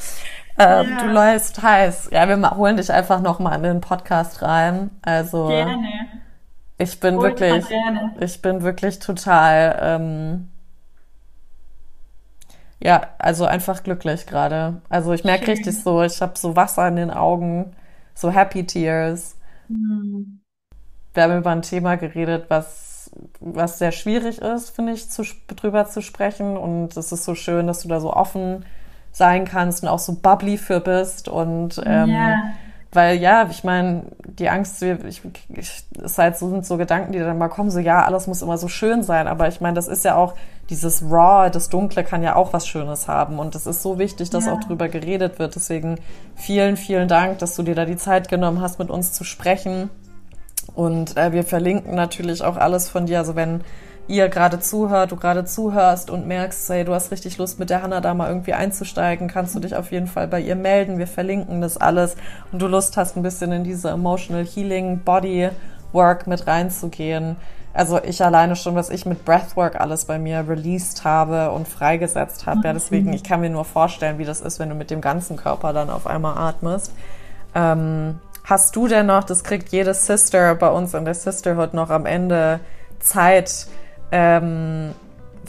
Ähm, 0.58 0.90
ja. 0.90 1.02
Du 1.02 1.12
läufst 1.12 1.62
heiß. 1.62 2.08
Ja, 2.12 2.26
wir 2.26 2.56
holen 2.56 2.78
dich 2.78 2.90
einfach 2.90 3.20
nochmal 3.20 3.56
in 3.56 3.62
den 3.64 3.80
Podcast 3.82 4.40
rein. 4.40 4.90
Also. 5.02 5.48
Gerne. 5.48 5.88
Ich 6.78 7.00
bin 7.00 7.16
Holt 7.16 7.40
wirklich, 7.40 7.66
ich 8.20 8.40
bin 8.40 8.62
wirklich 8.62 9.00
total 9.00 9.78
ähm, 9.82 10.48
Ja, 12.80 13.08
also 13.18 13.44
einfach 13.44 13.82
glücklich 13.82 14.26
gerade. 14.26 14.80
Also 14.88 15.12
ich 15.12 15.24
merke 15.24 15.48
richtig 15.48 15.76
so, 15.82 16.02
ich 16.02 16.22
habe 16.22 16.38
so 16.38 16.54
Wasser 16.54 16.86
in 16.88 16.96
den 16.96 17.10
Augen, 17.10 17.72
so 18.14 18.30
Happy 18.30 18.64
Tears. 18.66 19.36
Mhm. 19.68 20.40
Wir 21.14 21.22
haben 21.24 21.38
über 21.38 21.50
ein 21.50 21.62
Thema 21.62 21.96
geredet, 21.96 22.46
was, 22.48 23.10
was 23.40 23.78
sehr 23.78 23.90
schwierig 23.90 24.40
ist, 24.40 24.70
finde 24.70 24.92
ich, 24.92 25.10
zu, 25.10 25.24
drüber 25.48 25.86
zu 25.86 26.02
sprechen. 26.02 26.56
Und 26.56 26.96
es 26.96 27.10
ist 27.10 27.24
so 27.24 27.34
schön, 27.34 27.66
dass 27.66 27.82
du 27.82 27.88
da 27.88 27.98
so 27.98 28.12
offen 28.12 28.64
sein 29.10 29.44
kannst 29.44 29.82
und 29.82 29.88
auch 29.88 29.98
so 29.98 30.14
bubbly 30.14 30.56
für 30.56 30.80
bist. 30.80 31.28
Und 31.28 31.82
ähm, 31.84 32.10
ja. 32.10 32.36
Weil 32.92 33.18
ja, 33.18 33.46
ich 33.50 33.64
meine, 33.64 34.04
die 34.24 34.48
Angst, 34.48 34.82
ich, 34.82 35.22
ich, 35.50 35.84
es 36.02 36.16
halt 36.16 36.38
so, 36.38 36.48
sind 36.48 36.64
so 36.64 36.78
Gedanken, 36.78 37.12
die 37.12 37.18
dann 37.18 37.36
mal 37.36 37.48
kommen, 37.48 37.70
so 37.70 37.80
ja, 37.80 38.04
alles 38.04 38.26
muss 38.26 38.40
immer 38.40 38.56
so 38.56 38.68
schön 38.68 39.02
sein. 39.02 39.28
Aber 39.28 39.46
ich 39.48 39.60
meine, 39.60 39.74
das 39.74 39.88
ist 39.88 40.04
ja 40.04 40.16
auch 40.16 40.34
dieses 40.70 41.02
Raw, 41.02 41.50
das 41.50 41.68
Dunkle 41.68 42.02
kann 42.02 42.22
ja 42.22 42.34
auch 42.34 42.52
was 42.54 42.66
Schönes 42.66 43.06
haben. 43.06 43.38
Und 43.38 43.54
es 43.54 43.66
ist 43.66 43.82
so 43.82 43.98
wichtig, 43.98 44.30
dass 44.30 44.46
ja. 44.46 44.54
auch 44.54 44.60
drüber 44.60 44.88
geredet 44.88 45.38
wird. 45.38 45.54
Deswegen 45.54 45.96
vielen, 46.34 46.78
vielen 46.78 47.08
Dank, 47.08 47.38
dass 47.38 47.54
du 47.56 47.62
dir 47.62 47.74
da 47.74 47.84
die 47.84 47.96
Zeit 47.96 48.28
genommen 48.28 48.62
hast, 48.62 48.78
mit 48.78 48.90
uns 48.90 49.12
zu 49.12 49.24
sprechen. 49.24 49.90
Und 50.74 51.16
äh, 51.16 51.32
wir 51.32 51.44
verlinken 51.44 51.94
natürlich 51.94 52.42
auch 52.42 52.56
alles 52.56 52.88
von 52.88 53.04
dir. 53.04 53.18
Also 53.18 53.36
wenn 53.36 53.62
ihr 54.08 54.28
gerade 54.28 54.58
zuhört, 54.58 55.12
du 55.12 55.16
gerade 55.16 55.44
zuhörst 55.44 56.10
und 56.10 56.26
merkst, 56.26 56.68
hey, 56.70 56.84
du 56.84 56.94
hast 56.94 57.12
richtig 57.12 57.38
Lust, 57.38 57.58
mit 57.58 57.70
der 57.70 57.82
Hanna 57.82 58.00
da 58.00 58.14
mal 58.14 58.28
irgendwie 58.28 58.54
einzusteigen, 58.54 59.28
kannst 59.28 59.54
du 59.54 59.60
dich 59.60 59.76
auf 59.76 59.92
jeden 59.92 60.06
Fall 60.06 60.26
bei 60.26 60.40
ihr 60.40 60.56
melden. 60.56 60.98
Wir 60.98 61.06
verlinken 61.06 61.60
das 61.60 61.76
alles 61.76 62.16
und 62.50 62.60
du 62.60 62.66
Lust 62.66 62.96
hast, 62.96 63.16
ein 63.16 63.22
bisschen 63.22 63.52
in 63.52 63.64
diese 63.64 63.90
Emotional 63.90 64.44
Healing 64.44 65.00
Body 65.00 65.50
Work 65.92 66.26
mit 66.26 66.46
reinzugehen. 66.46 67.36
Also 67.74 68.02
ich 68.02 68.24
alleine 68.24 68.56
schon, 68.56 68.74
was 68.74 68.90
ich 68.90 69.06
mit 69.06 69.24
Breathwork 69.24 69.78
alles 69.80 70.06
bei 70.06 70.18
mir 70.18 70.44
released 70.48 71.04
habe 71.04 71.52
und 71.52 71.68
freigesetzt 71.68 72.46
habe. 72.46 72.62
Ja, 72.64 72.72
deswegen, 72.72 73.12
ich 73.12 73.22
kann 73.22 73.40
mir 73.40 73.50
nur 73.50 73.64
vorstellen, 73.64 74.18
wie 74.18 74.24
das 74.24 74.40
ist, 74.40 74.58
wenn 74.58 74.70
du 74.70 74.74
mit 74.74 74.90
dem 74.90 75.00
ganzen 75.00 75.36
Körper 75.36 75.72
dann 75.72 75.90
auf 75.90 76.06
einmal 76.06 76.36
atmest. 76.38 76.92
Ähm, 77.54 78.18
hast 78.44 78.74
du 78.74 78.88
denn 78.88 79.06
noch, 79.06 79.24
das 79.24 79.44
kriegt 79.44 79.68
jede 79.68 79.94
Sister 79.94 80.54
bei 80.54 80.70
uns 80.70 80.94
in 80.94 81.04
der 81.04 81.14
Sisterhood 81.14 81.74
noch 81.74 81.90
am 81.90 82.06
Ende 82.06 82.60
Zeit, 83.00 83.68
ähm, 84.12 84.94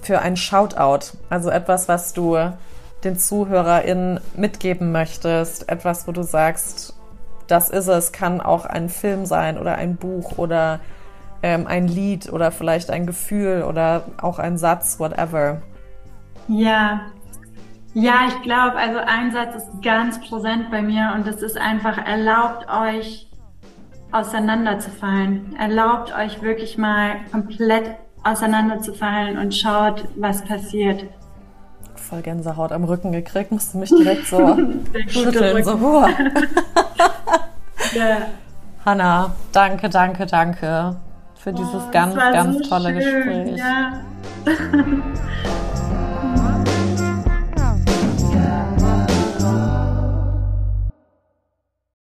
für 0.02 0.20
ein 0.20 0.38
Shoutout. 0.38 1.18
Also 1.30 1.50
etwas, 1.50 1.88
was 1.88 2.14
du 2.14 2.38
den 3.04 3.18
ZuhörerInnen 3.18 4.20
mitgeben 4.36 4.92
möchtest. 4.92 5.70
Etwas, 5.70 6.08
wo 6.08 6.12
du 6.12 6.24
sagst, 6.24 6.96
das 7.48 7.70
ist 7.70 7.88
es, 7.88 8.12
kann 8.12 8.42
auch 8.42 8.66
ein 8.66 8.90
Film 8.90 9.26
sein 9.26 9.58
oder 9.58 9.76
ein 9.76 9.96
Buch 9.96 10.38
oder 10.38 10.80
ähm, 11.42 11.68
ein 11.68 11.88
Lied 11.88 12.32
oder 12.32 12.52
vielleicht 12.52 12.90
ein 12.92 13.06
Gefühl 13.06 13.64
oder 13.64 14.04
auch 14.22 14.40
ein 14.40 14.58
Satz, 14.58 15.00
whatever. 15.00 15.62
Ja, 16.48 17.02
ja, 17.94 18.28
ich 18.28 18.42
glaube, 18.44 18.76
also 18.76 19.00
ein 19.00 19.32
Satz 19.32 19.56
ist 19.56 19.82
ganz 19.82 20.20
präsent 20.22 20.70
bei 20.70 20.82
mir 20.82 21.14
und 21.16 21.26
das 21.26 21.42
ist 21.42 21.58
einfach, 21.58 21.98
erlaubt 21.98 22.68
euch 22.70 23.28
auseinanderzufallen. 24.12 25.56
Erlaubt 25.56 26.16
euch 26.16 26.42
wirklich 26.42 26.78
mal 26.78 27.18
komplett 27.32 27.96
auseinanderzufallen 28.24 29.38
und 29.38 29.54
schaut, 29.56 30.06
was 30.16 30.44
passiert. 30.44 31.06
Voll 31.96 32.22
Gänsehaut 32.22 32.72
am 32.72 32.84
Rücken 32.84 33.12
gekriegt, 33.12 33.52
musste 33.52 33.78
mich 33.78 33.90
direkt 33.90 34.28
so 34.28 34.38
schütteln, 35.08 35.64
so 35.64 35.72
ja. 37.94 38.18
Hanna, 38.86 39.36
danke, 39.52 39.90
danke, 39.90 40.26
danke 40.26 40.96
für 41.36 41.52
oh, 41.52 41.54
dieses 41.54 41.92
ganz, 41.92 42.16
ganz 42.16 42.58
so 42.58 42.64
tolle 42.70 43.02
schön, 43.02 43.46
Gespräch. 43.46 43.58
Ja. 43.58 44.02